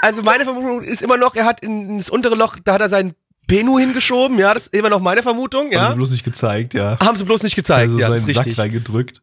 Also 0.02 0.22
meine 0.22 0.44
Vermutung 0.44 0.82
ist 0.82 1.00
immer 1.00 1.16
noch, 1.16 1.34
er 1.34 1.44
hat 1.46 1.60
ins 1.60 2.10
untere 2.10 2.34
Loch, 2.34 2.56
da 2.62 2.74
hat 2.74 2.80
er 2.82 2.90
seinen 2.90 3.14
Penu 3.46 3.78
hingeschoben, 3.78 4.38
ja, 4.38 4.54
das 4.54 4.64
ist 4.64 4.74
immer 4.74 4.90
noch 4.90 5.00
meine 5.00 5.22
Vermutung, 5.22 5.72
ja. 5.72 5.80
Haben 5.80 5.90
sie 5.90 5.96
bloß 5.96 6.10
nicht 6.12 6.24
gezeigt, 6.24 6.74
ja. 6.74 6.98
Haben 7.00 7.16
sie 7.16 7.24
bloß 7.24 7.42
nicht 7.42 7.56
gezeigt, 7.56 7.88
also 7.88 7.98
ja. 7.98 8.08
seinen 8.08 8.32
Sack 8.32 8.58
reingedrückt. 8.58 9.22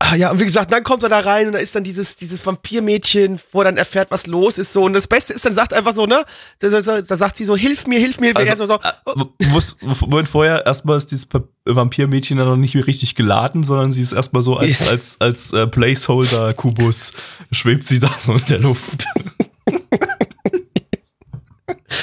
Ah, 0.00 0.14
ja, 0.14 0.30
und 0.30 0.38
wie 0.38 0.44
gesagt, 0.44 0.72
dann 0.72 0.84
kommt 0.84 1.02
er 1.02 1.08
da 1.08 1.18
rein 1.18 1.48
und 1.48 1.54
da 1.54 1.58
ist 1.58 1.74
dann 1.74 1.82
dieses, 1.82 2.14
dieses 2.14 2.46
Vampirmädchen, 2.46 3.40
wo 3.50 3.62
er 3.62 3.64
dann 3.64 3.76
erfährt, 3.76 4.12
was 4.12 4.28
los 4.28 4.56
ist, 4.56 4.72
so. 4.72 4.84
Und 4.84 4.92
das 4.92 5.08
Beste 5.08 5.32
ist, 5.32 5.44
dann 5.44 5.54
sagt 5.54 5.72
einfach 5.72 5.92
so, 5.92 6.06
ne, 6.06 6.24
da, 6.60 6.68
da, 6.68 7.02
da 7.02 7.16
sagt 7.16 7.36
sie 7.36 7.44
so, 7.44 7.56
hilf 7.56 7.86
mir, 7.88 7.98
hilf 7.98 8.20
mir, 8.20 8.26
hilf 8.26 8.38
mir. 8.38 8.48
Also, 8.48 8.66
so, 8.66 8.78
so, 9.06 9.12
oh. 9.16 9.44
muss, 9.48 9.76
Moment 10.00 10.28
vorher, 10.28 10.64
erstmal 10.64 10.98
ist 10.98 11.10
dieses 11.10 11.26
Vampirmädchen 11.64 12.38
dann 12.38 12.46
noch 12.46 12.56
nicht 12.56 12.76
richtig 12.76 13.16
geladen, 13.16 13.64
sondern 13.64 13.92
sie 13.92 14.02
ist 14.02 14.12
erstmal 14.12 14.42
so 14.42 14.56
als, 14.56 14.82
als, 14.82 15.20
als, 15.20 15.52
als 15.52 15.52
äh, 15.52 15.66
Placeholder-Kubus, 15.66 17.12
schwebt 17.50 17.88
sie 17.88 17.98
da 17.98 18.14
so 18.16 18.34
in 18.34 18.44
der 18.46 18.60
Luft. 18.60 19.04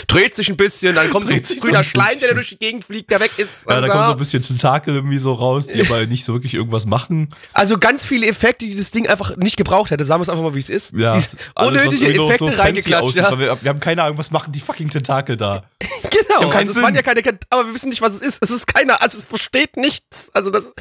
dreht 0.08 0.36
sich 0.36 0.50
ein 0.50 0.58
bisschen, 0.58 0.96
dann 0.96 1.10
kommt 1.10 1.30
dreht 1.30 1.48
so 1.48 1.54
ein 1.54 1.60
grüner 1.60 1.78
so 1.80 1.84
Schleim, 1.84 2.20
der 2.20 2.34
durch 2.34 2.50
die 2.50 2.58
Gegend 2.58 2.84
fliegt, 2.84 3.12
der 3.12 3.20
weg 3.20 3.32
ist. 3.38 3.66
Ja, 3.70 3.82
da 3.82 3.88
kommt 3.88 4.06
so 4.06 4.12
ein 4.12 4.18
bisschen 4.18 4.44
Tentakel 4.44 4.96
irgendwie 4.96 5.18
so 5.18 5.34
raus, 5.34 5.68
die 5.68 5.82
aber 5.86 6.06
nicht 6.06 6.26
so 6.26 6.34
wirklich 6.34 6.54
irgendwas 6.54 6.86
machen. 6.86 7.34
Also 7.54 7.78
ganz 7.78 8.06
viele 8.06 8.28
Effekte, 8.28 8.66
die 8.66 8.76
das 8.76 8.92
Ding 8.92 9.08
einfach 9.08 9.38
nicht 9.38 9.58
gebraucht 9.58 9.92
hätte. 9.92 10.06
Sagen 10.06 10.20
wir 10.20 10.24
es 10.24 10.30
einfach 10.30 10.44
mal, 10.44 10.56
wie 10.56 10.60
es 10.60 10.70
ist. 10.70 10.94
Ja, 10.94 11.22
unnötige 11.56 12.08
Effekte 12.08 12.52
so 12.52 12.62
reingeklatscht. 12.62 13.16
Ja. 13.16 13.38
Wir, 13.38 13.58
wir, 13.62 13.70
haben 13.70 13.80
keine 13.80 14.04
Ahnung, 14.04 14.18
was 14.18 14.32
machen 14.32 14.52
die 14.52 14.60
fucking 14.60 14.90
Tentakel 14.90 15.38
da. 15.38 15.64
genau, 16.10 16.50
also 16.50 16.72
es 16.72 16.82
waren 16.82 16.96
ja 16.96 17.02
keine, 17.02 17.22
aber 17.50 17.68
wir 17.68 17.74
wissen 17.74 17.90
nicht, 17.90 18.02
was 18.02 18.14
es 18.14 18.22
ist. 18.22 18.40
Es 18.42 18.52
ist 18.52 18.68
keiner, 18.68 19.02
also 19.02 19.18
es 19.18 19.26
versteht 19.26 19.78
nichts. 19.78 20.30
Also 20.34 20.50
das. 20.50 20.72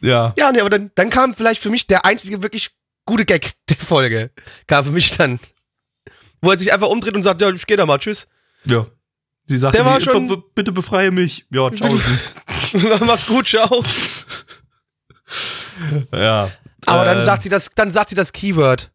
Ja. 0.00 0.34
Ja, 0.36 0.52
nee, 0.52 0.60
aber 0.60 0.70
dann, 0.70 0.90
dann 0.94 1.10
kam 1.10 1.34
vielleicht 1.34 1.62
für 1.62 1.70
mich 1.70 1.86
der 1.86 2.04
einzige 2.04 2.42
wirklich 2.42 2.70
gute 3.06 3.24
Gag 3.24 3.50
der 3.68 3.76
Folge. 3.76 4.30
Kam 4.66 4.84
für 4.84 4.92
mich 4.92 5.16
dann. 5.16 5.40
Wo 6.42 6.50
er 6.50 6.58
sich 6.58 6.72
einfach 6.72 6.88
umdreht 6.88 7.14
und 7.14 7.22
sagt, 7.22 7.42
ja, 7.42 7.50
ich 7.50 7.66
geh 7.66 7.76
da 7.76 7.84
mal, 7.84 7.98
tschüss. 7.98 8.26
Ja. 8.64 8.86
Sie 9.46 9.58
sagt, 9.58 9.74
Der 9.74 9.84
war 9.84 10.00
schon, 10.00 10.42
bitte 10.54 10.70
befreie 10.70 11.10
mich. 11.10 11.46
Ja, 11.50 11.72
ciao. 11.74 11.92
Mach's 13.00 13.26
gut, 13.26 13.48
ciao. 13.48 13.82
ja. 16.12 16.50
Aber 16.86 17.04
dann 17.04 17.24
sagt 17.24 17.42
sie 17.42 17.48
das, 17.48 17.70
dann 17.74 17.90
sagt 17.90 18.10
sie 18.10 18.14
das 18.14 18.32
Keyword. 18.32 18.90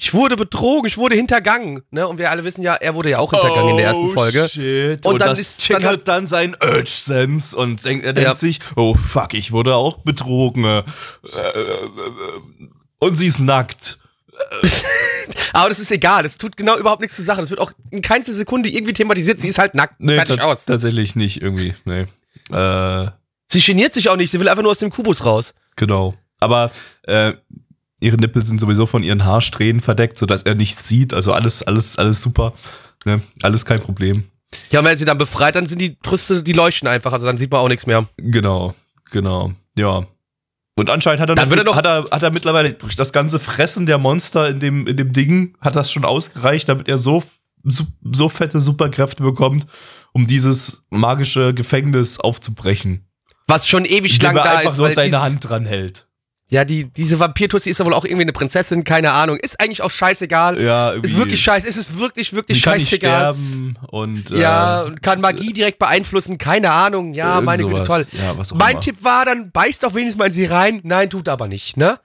Ich 0.00 0.14
wurde 0.14 0.36
betrogen, 0.36 0.86
ich 0.86 0.96
wurde 0.96 1.16
hintergangen. 1.16 1.82
Ne? 1.90 2.06
Und 2.06 2.18
wir 2.18 2.30
alle 2.30 2.44
wissen 2.44 2.62
ja, 2.62 2.74
er 2.74 2.94
wurde 2.94 3.10
ja 3.10 3.18
auch 3.18 3.32
hintergangen 3.32 3.64
oh, 3.64 3.70
in 3.70 3.76
der 3.78 3.86
ersten 3.86 4.04
oh, 4.04 4.12
Folge. 4.12 4.48
Shit. 4.48 5.04
Und, 5.04 5.14
und 5.14 5.20
dann 5.20 5.32
ist 5.36 5.66
triggert 5.66 5.82
dann, 5.82 5.88
halt 5.88 6.08
dann 6.08 6.26
sein 6.28 6.56
Urge-Sense 6.62 7.56
und 7.56 7.84
denkt, 7.84 8.06
er 8.06 8.12
denkt 8.12 8.28
ja. 8.28 8.36
sich, 8.36 8.60
oh 8.76 8.94
fuck, 8.94 9.34
ich 9.34 9.50
wurde 9.50 9.74
auch 9.74 9.98
betrogen. 10.04 10.64
Äh, 10.64 10.78
äh, 10.78 10.82
äh, 10.84 11.88
und 13.00 13.16
sie 13.16 13.26
ist 13.26 13.40
nackt. 13.40 13.98
Aber 15.52 15.68
das 15.68 15.78
ist 15.78 15.90
egal, 15.90 16.22
das 16.22 16.38
tut 16.38 16.56
genau 16.56 16.76
überhaupt 16.78 17.00
nichts 17.00 17.16
zur 17.16 17.24
Sache. 17.24 17.40
Das 17.40 17.50
wird 17.50 17.60
auch 17.60 17.72
in 17.90 18.02
keinster 18.02 18.34
Sekunde 18.34 18.68
irgendwie 18.68 18.92
thematisiert. 18.92 19.40
Sie 19.40 19.48
ist 19.48 19.58
halt 19.58 19.74
nackt, 19.74 20.00
nee, 20.00 20.14
fertig 20.14 20.40
aus. 20.40 20.64
Tatsächlich 20.64 21.16
nicht 21.16 21.42
irgendwie, 21.42 21.74
nee. 21.84 22.06
Äh, 22.50 23.10
sie 23.48 23.60
geniert 23.60 23.94
sich 23.94 24.08
auch 24.08 24.16
nicht, 24.16 24.30
sie 24.30 24.40
will 24.40 24.48
einfach 24.48 24.62
nur 24.62 24.70
aus 24.70 24.78
dem 24.78 24.90
Kubus 24.90 25.24
raus. 25.24 25.54
Genau. 25.76 26.14
Aber 26.40 26.70
äh, 27.02 27.32
ihre 28.00 28.16
Nippel 28.16 28.44
sind 28.44 28.60
sowieso 28.60 28.86
von 28.86 29.02
ihren 29.02 29.24
Haarsträhnen 29.24 29.80
verdeckt, 29.80 30.18
sodass 30.18 30.42
er 30.42 30.54
nichts 30.54 30.88
sieht. 30.88 31.14
Also 31.14 31.32
alles, 31.32 31.62
alles, 31.62 31.98
alles 31.98 32.22
super. 32.22 32.52
Ne? 33.04 33.20
Alles 33.42 33.64
kein 33.64 33.80
Problem. 33.80 34.24
Ja, 34.70 34.80
und 34.80 34.86
wenn 34.86 34.92
er 34.92 34.96
sie 34.96 35.04
dann 35.04 35.18
befreit, 35.18 35.56
dann 35.56 35.66
sind 35.66 35.80
die 35.80 35.90
Brüste, 35.90 36.42
die 36.42 36.52
leuchten 36.52 36.88
einfach. 36.88 37.12
Also 37.12 37.26
dann 37.26 37.38
sieht 37.38 37.50
man 37.50 37.60
auch 37.60 37.68
nichts 37.68 37.86
mehr. 37.86 38.06
Genau, 38.16 38.74
genau. 39.10 39.52
Ja. 39.76 40.06
Und 40.78 40.90
anscheinend 40.90 41.20
hat 41.20 41.28
er, 41.28 41.34
dann 41.34 41.48
noch, 41.48 41.74
er, 41.74 41.76
hat 41.76 41.86
er, 41.86 42.04
hat 42.10 42.22
er 42.22 42.30
mittlerweile 42.30 42.72
durch 42.72 42.96
das 42.96 43.12
ganze 43.12 43.38
Fressen 43.38 43.86
der 43.86 43.98
Monster 43.98 44.48
in 44.48 44.60
dem, 44.60 44.86
in 44.86 44.96
dem 44.96 45.12
Ding, 45.12 45.56
hat 45.60 45.76
das 45.76 45.92
schon 45.92 46.04
ausgereicht, 46.04 46.68
damit 46.68 46.88
er 46.88 46.98
so, 46.98 47.22
so, 47.64 47.84
so 48.12 48.28
fette 48.28 48.60
Superkräfte 48.60 49.22
bekommt, 49.22 49.66
um 50.12 50.26
dieses 50.26 50.84
magische 50.90 51.52
Gefängnis 51.54 52.18
aufzubrechen. 52.20 53.06
Was 53.46 53.66
schon 53.66 53.84
ewig 53.84 54.20
lang 54.22 54.34
da 54.34 54.42
ist. 54.42 54.50
einfach 54.50 54.76
nur 54.76 54.90
seine 54.90 55.20
Hand 55.22 55.48
dran 55.48 55.64
hält. 55.64 56.07
Ja, 56.50 56.64
die, 56.64 56.84
diese 56.84 57.20
Vampir-Tussi 57.20 57.68
ist 57.68 57.78
ja 57.78 57.84
wohl 57.84 57.92
auch 57.92 58.06
irgendwie 58.06 58.22
eine 58.22 58.32
Prinzessin, 58.32 58.82
keine 58.82 59.12
Ahnung. 59.12 59.36
Ist 59.36 59.60
eigentlich 59.60 59.82
auch 59.82 59.90
scheißegal. 59.90 60.60
Ja, 60.62 60.92
irgendwie. 60.92 61.10
Ist 61.10 61.18
wirklich 61.18 61.40
scheiße. 61.42 61.66
Ist 61.66 61.76
es 61.76 61.98
wirklich, 61.98 62.32
wirklich 62.32 62.56
Sie 62.56 62.62
scheißegal. 62.62 63.34
Kann 63.34 63.34
sterben 63.34 63.78
und, 63.88 64.30
äh, 64.30 64.40
ja, 64.40 64.82
und 64.82 65.02
kann 65.02 65.20
Magie 65.20 65.52
direkt 65.52 65.78
beeinflussen, 65.78 66.38
keine 66.38 66.70
Ahnung. 66.70 67.12
Ja, 67.12 67.42
meine 67.42 67.64
Güte, 67.64 67.84
toll. 67.84 68.06
Ja, 68.12 68.34
mein 68.54 68.70
immer. 68.70 68.80
Tipp 68.80 69.04
war 69.04 69.26
dann, 69.26 69.50
beißt 69.50 69.82
doch 69.82 69.92
wenigstens 69.94 70.18
mal 70.18 70.26
in 70.26 70.32
sie 70.32 70.46
rein. 70.46 70.80
Nein, 70.84 71.10
tut 71.10 71.28
aber 71.28 71.48
nicht, 71.48 71.76
ne? 71.76 72.00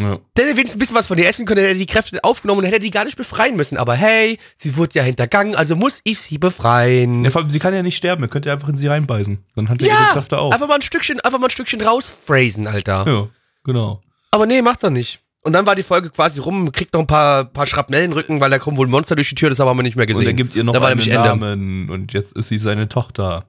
Ja. 0.00 0.18
Der 0.36 0.46
hätte 0.46 0.56
wenigstens 0.56 0.76
ein 0.76 0.78
bisschen 0.78 0.96
was 0.96 1.06
von 1.06 1.18
ihr 1.18 1.28
essen 1.28 1.44
können, 1.44 1.62
hätte 1.62 1.78
die 1.78 1.84
Kräfte 1.84 2.24
aufgenommen 2.24 2.60
und 2.60 2.64
hätte 2.64 2.78
die 2.78 2.90
gar 2.90 3.04
nicht 3.04 3.18
befreien 3.18 3.56
müssen. 3.56 3.76
Aber 3.76 3.94
hey, 3.94 4.38
sie 4.56 4.78
wurde 4.78 4.94
ja 4.94 5.02
hintergangen, 5.02 5.54
also 5.54 5.76
muss 5.76 6.00
ich 6.04 6.18
sie 6.18 6.38
befreien. 6.38 7.24
Ja, 7.24 7.30
vor 7.30 7.42
allem, 7.42 7.50
sie 7.50 7.58
kann 7.58 7.74
ja 7.74 7.82
nicht 7.82 7.98
sterben, 7.98 8.24
ihr 8.24 8.28
könnt 8.28 8.46
ja 8.46 8.54
einfach 8.54 8.70
in 8.70 8.78
sie 8.78 8.86
reinbeißen. 8.88 9.44
Dann 9.54 9.68
hat 9.68 9.82
ja, 9.82 9.88
ihre 9.88 10.12
Kräfte 10.14 10.38
auch. 10.38 10.50
Einfach 10.50 10.66
mal 10.66 10.76
ein 10.76 10.82
Stückchen, 10.82 11.20
einfach 11.20 11.38
mal 11.38 11.48
ein 11.48 11.50
Stückchen 11.50 11.82
rausphrasen, 11.82 12.66
Alter. 12.66 13.04
Ja, 13.06 13.28
genau. 13.64 14.00
Aber 14.30 14.46
nee, 14.46 14.62
macht 14.62 14.82
er 14.82 14.90
nicht. 14.90 15.20
Und 15.44 15.54
dann 15.54 15.66
war 15.66 15.74
die 15.74 15.82
Folge 15.82 16.10
quasi 16.10 16.38
rum, 16.40 16.70
kriegt 16.70 16.94
noch 16.94 17.00
ein 17.00 17.06
paar, 17.06 17.44
paar 17.44 17.66
Schrapnellenrücken, 17.66 18.40
weil 18.40 18.50
da 18.50 18.58
kommt 18.60 18.78
wohl 18.78 18.86
ein 18.86 18.90
Monster 18.90 19.16
durch 19.16 19.28
die 19.28 19.34
Tür, 19.34 19.48
das 19.48 19.58
haben 19.58 19.76
wir 19.76 19.82
nicht 19.82 19.96
mehr 19.96 20.06
gesehen. 20.06 20.22
Und 20.22 20.26
er 20.28 20.34
gibt 20.34 20.54
ihr 20.54 20.62
noch 20.62 20.72
da 20.72 20.84
einen 20.84 21.08
Namen 21.08 21.52
Ende. 21.80 21.92
und 21.92 22.12
jetzt 22.12 22.36
ist 22.36 22.48
sie 22.48 22.58
seine 22.58 22.88
Tochter. 22.88 23.48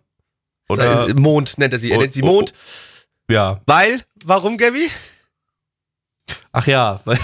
Oder 0.70 1.14
Mond 1.14 1.58
nennt 1.60 1.74
er 1.74 1.80
sie. 1.80 1.92
Er 1.92 1.98
oh, 1.98 2.02
nennt 2.02 2.14
sie 2.14 2.24
Mond. 2.24 2.54
Oh, 3.30 3.34
ja. 3.34 3.62
Weil, 3.68 4.02
warum, 4.26 4.58
Gabby? 4.58 4.90
Ach 6.52 6.66
ja, 6.66 7.02
weil, 7.06 7.20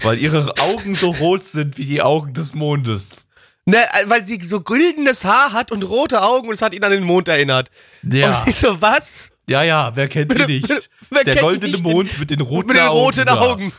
weil 0.00 0.18
ihre 0.18 0.52
Augen 0.58 0.94
so 0.94 1.10
rot 1.10 1.46
sind 1.46 1.78
wie 1.78 1.84
die 1.84 2.02
Augen 2.02 2.32
des 2.32 2.54
Mondes. 2.54 3.26
Ne, 3.64 3.78
weil 4.06 4.26
sie 4.26 4.40
so 4.42 4.60
güldenes 4.60 5.24
Haar 5.24 5.52
hat 5.52 5.70
und 5.70 5.84
rote 5.84 6.22
Augen 6.22 6.48
und 6.48 6.54
es 6.54 6.62
hat 6.62 6.74
ihn 6.74 6.82
an 6.82 6.90
den 6.90 7.04
Mond 7.04 7.28
erinnert. 7.28 7.70
Ja. 8.02 8.40
Und 8.40 8.48
ich 8.48 8.56
so, 8.56 8.80
was? 8.80 9.31
Ja, 9.48 9.62
ja, 9.62 9.94
wer 9.94 10.08
kennt 10.08 10.32
ihn 10.32 10.46
nicht? 10.46 10.90
Wer 11.10 11.24
Der 11.24 11.36
goldene 11.36 11.78
Mond 11.78 12.18
mit 12.18 12.30
den 12.30 12.40
roten 12.40 12.70
Augen. 12.78 13.06
Mit 13.06 13.16
den 13.16 13.28
roten 13.28 13.28
Augen. 13.28 13.72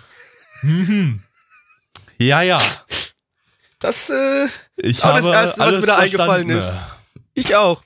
Mhm. 0.61 1.23
Ja, 2.17 2.41
ja. 2.41 2.61
Das 3.79 4.09
äh, 4.09 4.47
ich 4.77 5.03
auch 5.03 5.15
das 5.15 5.25
Erste, 5.25 5.59
was 5.59 5.71
mir 5.79 5.85
da 5.87 5.97
eingefallen 5.97 6.49
ist. 6.49 6.75
Ich 7.33 7.55
auch. 7.55 7.83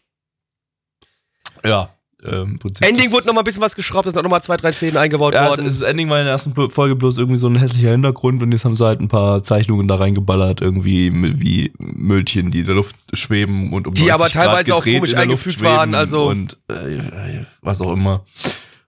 Ja. 1.63 1.89
Ähm, 2.23 2.57
Ending 2.81 3.11
wurde 3.11 3.27
noch 3.27 3.33
mal 3.35 3.41
ein 3.41 3.43
bisschen 3.43 3.61
was 3.61 3.75
geschraubt, 3.75 4.07
es 4.07 4.13
sind 4.13 4.23
noch 4.23 4.29
mal 4.29 4.41
zwei, 4.41 4.57
drei 4.57 4.71
Szenen 4.71 4.97
eingebaut 4.97 5.35
ja, 5.35 5.49
worden. 5.49 5.65
Das 5.65 5.81
Ending 5.81 6.09
war 6.09 6.17
in 6.17 6.25
der 6.25 6.33
ersten 6.33 6.55
Folge 6.69 6.95
bloß 6.95 7.19
irgendwie 7.19 7.37
so 7.37 7.47
ein 7.47 7.57
hässlicher 7.57 7.91
Hintergrund 7.91 8.41
und 8.41 8.51
jetzt 8.51 8.65
haben 8.65 8.75
sie 8.75 8.83
halt 8.83 8.99
ein 9.01 9.07
paar 9.07 9.43
Zeichnungen 9.43 9.87
da 9.87 9.95
reingeballert, 9.95 10.59
irgendwie 10.59 11.11
wie 11.13 11.71
Müllchen, 11.77 12.49
die 12.49 12.61
in 12.61 12.65
der 12.65 12.73
Luft 12.73 12.95
schweben 13.13 13.71
und 13.71 13.85
um 13.85 13.93
Die 13.93 14.11
aber 14.11 14.29
teilweise 14.29 14.73
auch 14.73 14.83
komisch 14.83 15.13
eingefügt 15.13 15.61
waren, 15.61 15.93
also. 15.93 16.25
Und 16.27 16.57
äh, 16.69 17.45
was 17.61 17.81
auch 17.81 17.93
immer. 17.93 18.25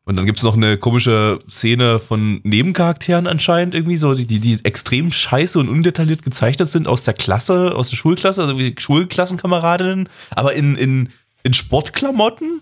Und 0.06 0.16
dann 0.16 0.26
gibt 0.26 0.40
es 0.40 0.44
noch 0.44 0.58
eine 0.58 0.78
komische 0.78 1.38
Szene 1.48 2.00
von 2.00 2.42
Nebencharakteren 2.42 3.28
anscheinend 3.28 3.76
irgendwie, 3.76 3.98
so 3.98 4.16
die, 4.16 4.26
die 4.26 4.58
extrem 4.64 5.12
scheiße 5.12 5.60
und 5.60 5.70
undetailliert 5.70 6.24
gezeichnet 6.24 6.68
sind 6.68 6.88
aus 6.88 7.04
der 7.04 7.14
Klasse, 7.14 7.76
aus 7.76 7.92
der 7.92 7.98
Schulklasse, 7.98 8.42
also 8.42 8.58
wie 8.58 8.74
Schulklassenkameradinnen, 8.76 10.10
aber 10.32 10.54
in, 10.54 10.76
in, 10.76 11.10
in 11.44 11.54
Sportklamotten. 11.54 12.62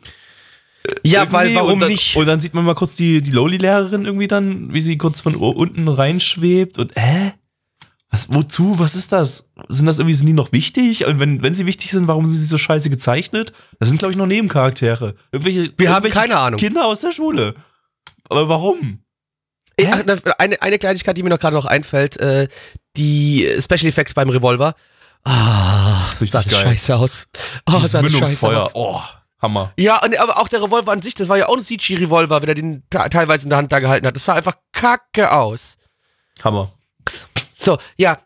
Ja, 1.03 1.31
weil 1.31 1.53
warum 1.55 1.79
dann, 1.79 1.89
nicht? 1.89 2.15
Und 2.15 2.25
dann 2.27 2.39
sieht 2.39 2.53
man 2.53 2.63
mal 2.63 2.75
kurz 2.75 2.95
die, 2.95 3.21
die 3.21 3.31
Loli-Lehrerin 3.31 4.05
irgendwie 4.05 4.27
dann, 4.27 4.73
wie 4.73 4.81
sie 4.81 4.97
kurz 4.97 5.21
von 5.21 5.35
unten 5.35 5.87
reinschwebt 5.87 6.77
und 6.77 6.95
hä? 6.95 7.33
Was, 8.09 8.33
wozu? 8.33 8.79
Was 8.79 8.95
ist 8.95 9.11
das? 9.11 9.49
Sind 9.67 9.85
das 9.85 9.99
irgendwie, 9.99 10.13
sind 10.13 10.27
die 10.27 10.33
noch 10.33 10.53
wichtig? 10.53 11.05
Und 11.05 11.19
wenn, 11.19 11.43
wenn 11.43 11.55
sie 11.55 11.65
wichtig 11.65 11.91
sind, 11.91 12.07
warum 12.07 12.25
sind 12.25 12.37
sie 12.37 12.45
so 12.45 12.57
scheiße 12.57 12.89
gezeichnet? 12.89 13.51
Das 13.79 13.89
sind, 13.89 13.97
glaube 13.97 14.11
ich, 14.11 14.17
noch 14.17 14.27
Nebencharaktere. 14.27 15.15
Irgendwelche, 15.31 15.73
Wir 15.77 15.93
haben 15.93 16.09
keine 16.09 16.37
Ahnung. 16.37 16.59
Kinder 16.59 16.85
aus 16.85 17.01
der 17.01 17.11
Schule. 17.11 17.55
Aber 18.29 18.47
warum? 18.47 18.99
Ach, 19.85 20.03
eine, 20.37 20.61
eine 20.61 20.79
Kleinigkeit, 20.79 21.17
die 21.17 21.23
mir 21.23 21.29
noch 21.29 21.39
gerade 21.39 21.55
noch 21.55 21.65
einfällt, 21.65 22.17
äh, 22.17 22.47
die 22.95 23.47
Special 23.59 23.87
Effects 23.87 24.13
beim 24.13 24.29
Revolver. 24.29 24.73
Ah, 25.23 26.09
Richtig 26.21 26.31
sah 26.31 26.41
das 26.41 26.59
scheiße 26.59 26.95
aus. 26.95 27.27
Oh, 27.67 27.83
sah 27.83 28.01
das 28.01 28.11
scheiße 28.11 28.47
aus. 28.47 28.71
Oh. 28.73 29.01
Hammer. 29.39 29.73
Ja, 29.77 30.01
aber 30.01 30.39
auch 30.39 30.47
der 30.47 30.63
Revolver 30.63 30.91
an 30.91 31.01
sich, 31.01 31.13
das 31.13 31.29
war 31.29 31.37
ja 31.37 31.47
auch 31.47 31.57
ein 31.57 31.63
CG-Revolver, 31.63 32.41
wenn 32.41 32.49
er 32.49 32.55
den 32.55 32.83
teilweise 32.89 33.43
in 33.43 33.49
der 33.49 33.57
Hand 33.57 33.71
da 33.71 33.79
gehalten 33.79 34.07
hat. 34.07 34.15
Das 34.15 34.25
sah 34.25 34.33
einfach 34.33 34.55
kacke 34.71 35.31
aus. 35.31 35.77
Hammer. 36.43 36.71
So, 37.57 37.77
ja. 37.97 38.19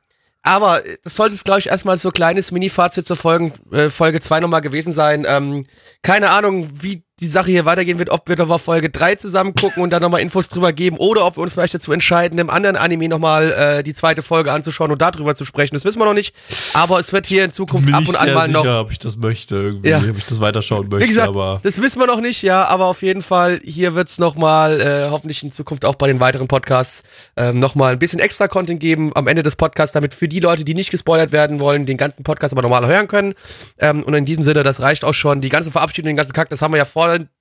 Aber 0.43 0.81
das 1.03 1.15
sollte 1.15 1.35
es, 1.35 1.43
glaube 1.43 1.59
ich, 1.59 1.67
erstmal 1.67 1.97
so 1.97 2.09
kleines 2.09 2.51
Mini-Fazit 2.51 3.05
zur 3.05 3.15
Folgen, 3.15 3.53
äh, 3.71 3.89
Folge 3.89 4.21
2 4.21 4.39
nochmal 4.39 4.61
gewesen 4.61 4.91
sein. 4.91 5.23
Ähm, 5.27 5.65
keine 6.01 6.31
Ahnung, 6.31 6.67
wie 6.81 7.03
die 7.21 7.27
Sache 7.27 7.51
hier 7.51 7.65
weitergehen 7.65 7.99
wird, 7.99 8.09
ob 8.09 8.27
wir 8.27 8.35
nochmal 8.35 8.57
Folge 8.57 8.89
3 8.89 9.15
zusammen 9.15 9.53
gucken 9.53 9.83
und 9.83 9.91
dann 9.91 10.01
nochmal 10.01 10.21
Infos 10.21 10.49
drüber 10.49 10.73
geben 10.73 10.97
oder 10.97 11.25
ob 11.25 11.37
wir 11.37 11.43
uns 11.43 11.53
vielleicht 11.53 11.75
dazu 11.75 11.91
entscheiden, 11.91 12.39
im 12.39 12.49
anderen 12.49 12.75
Anime 12.75 13.07
nochmal 13.07 13.51
äh, 13.51 13.83
die 13.83 13.93
zweite 13.93 14.23
Folge 14.23 14.51
anzuschauen 14.51 14.91
und 14.91 15.01
darüber 15.01 15.35
zu 15.35 15.45
sprechen. 15.45 15.75
Das 15.75 15.85
wissen 15.85 15.99
wir 15.99 16.05
noch 16.05 16.15
nicht. 16.15 16.33
Aber 16.73 16.99
es 16.99 17.13
wird 17.13 17.27
hier 17.27 17.45
in 17.45 17.51
Zukunft 17.51 17.85
Bin 17.85 17.95
ab 17.95 18.07
und 18.07 18.15
an 18.15 18.33
mal 18.33 18.47
sicher, 18.47 18.63
noch. 18.63 18.81
ob 18.81 18.91
ich 18.91 18.97
das 18.97 19.17
möchte, 19.17 19.55
irgendwie, 19.55 19.89
ja. 19.89 19.99
ob 19.99 20.17
ich 20.17 20.25
das 20.25 20.39
weiterschauen 20.39 20.89
möchte. 20.89 21.05
Wie 21.05 21.09
gesagt, 21.09 21.29
aber 21.29 21.59
das 21.61 21.79
wissen 21.79 21.99
wir 21.99 22.07
noch 22.07 22.21
nicht, 22.21 22.41
ja, 22.41 22.65
aber 22.65 22.85
auf 22.85 23.03
jeden 23.03 23.21
Fall, 23.21 23.59
hier 23.63 23.93
wird 23.93 24.09
es 24.09 24.17
nochmal, 24.17 24.81
äh, 24.81 25.09
hoffentlich 25.11 25.43
in 25.43 25.51
Zukunft 25.51 25.85
auch 25.85 25.95
bei 25.95 26.07
den 26.07 26.19
weiteren 26.19 26.47
Podcasts, 26.47 27.03
ähm, 27.37 27.59
nochmal 27.59 27.93
ein 27.93 27.99
bisschen 27.99 28.19
extra 28.19 28.47
Content 28.47 28.79
geben 28.79 29.11
am 29.13 29.27
Ende 29.27 29.43
des 29.43 29.55
Podcasts, 29.55 29.93
damit 29.93 30.15
für 30.15 30.27
die 30.27 30.39
Leute, 30.39 30.65
die 30.65 30.73
nicht 30.73 30.89
gespoilert 30.89 31.31
werden 31.31 31.59
wollen, 31.59 31.85
den 31.85 31.97
ganzen 31.97 32.23
Podcast 32.23 32.53
aber 32.53 32.63
normal 32.63 32.87
hören 32.87 33.07
können. 33.07 33.35
Ähm, 33.77 34.01
und 34.01 34.15
in 34.15 34.25
diesem 34.25 34.43
Sinne, 34.43 34.63
das 34.63 34.81
reicht 34.81 35.05
auch 35.05 35.13
schon. 35.13 35.41
Die 35.41 35.49
ganze 35.49 35.69
Verabschiedung, 35.69 36.07
den 36.07 36.17
ganzen 36.17 36.33
Kack, 36.33 36.49
das 36.49 36.63
haben 36.63 36.73
wir 36.73 36.77
ja 36.77 36.85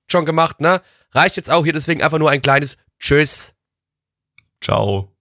schon 0.09 0.25
gemacht, 0.25 0.61
ne? 0.61 0.81
Reicht 1.11 1.37
jetzt 1.37 1.51
auch 1.51 1.63
hier, 1.63 1.73
deswegen 1.73 2.01
einfach 2.01 2.19
nur 2.19 2.29
ein 2.29 2.41
kleines 2.41 2.77
Tschüss. 2.99 3.53
Ciao. 4.61 5.11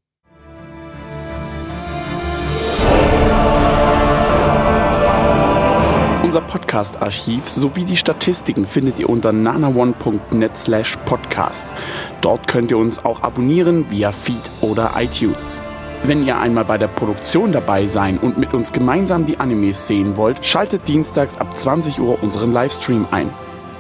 Unser 6.23 6.43
Podcast-Archiv 6.43 7.49
sowie 7.49 7.83
die 7.83 7.97
Statistiken 7.97 8.65
findet 8.65 9.01
ihr 9.01 9.11
unter 9.11 9.33
nanaone.net 9.33 10.57
slash 10.57 10.97
podcast. 11.05 11.67
Dort 12.21 12.47
könnt 12.47 12.71
ihr 12.71 12.79
uns 12.79 13.05
auch 13.05 13.23
abonnieren 13.23 13.91
via 13.91 14.13
Feed 14.13 14.49
oder 14.61 14.93
iTunes. 14.97 15.59
Wenn 16.05 16.25
ihr 16.25 16.39
einmal 16.39 16.65
bei 16.65 16.79
der 16.79 16.87
Produktion 16.87 17.51
dabei 17.51 17.89
sein 17.89 18.17
und 18.17 18.39
mit 18.39 18.55
uns 18.55 18.71
gemeinsam 18.71 19.27
die 19.27 19.39
Animes 19.39 19.89
sehen 19.89 20.17
wollt, 20.17 20.47
schaltet 20.47 20.87
dienstags 20.87 21.37
ab 21.37 21.59
20 21.59 21.99
Uhr 21.99 22.23
unseren 22.23 22.53
Livestream 22.53 23.09
ein. 23.11 23.35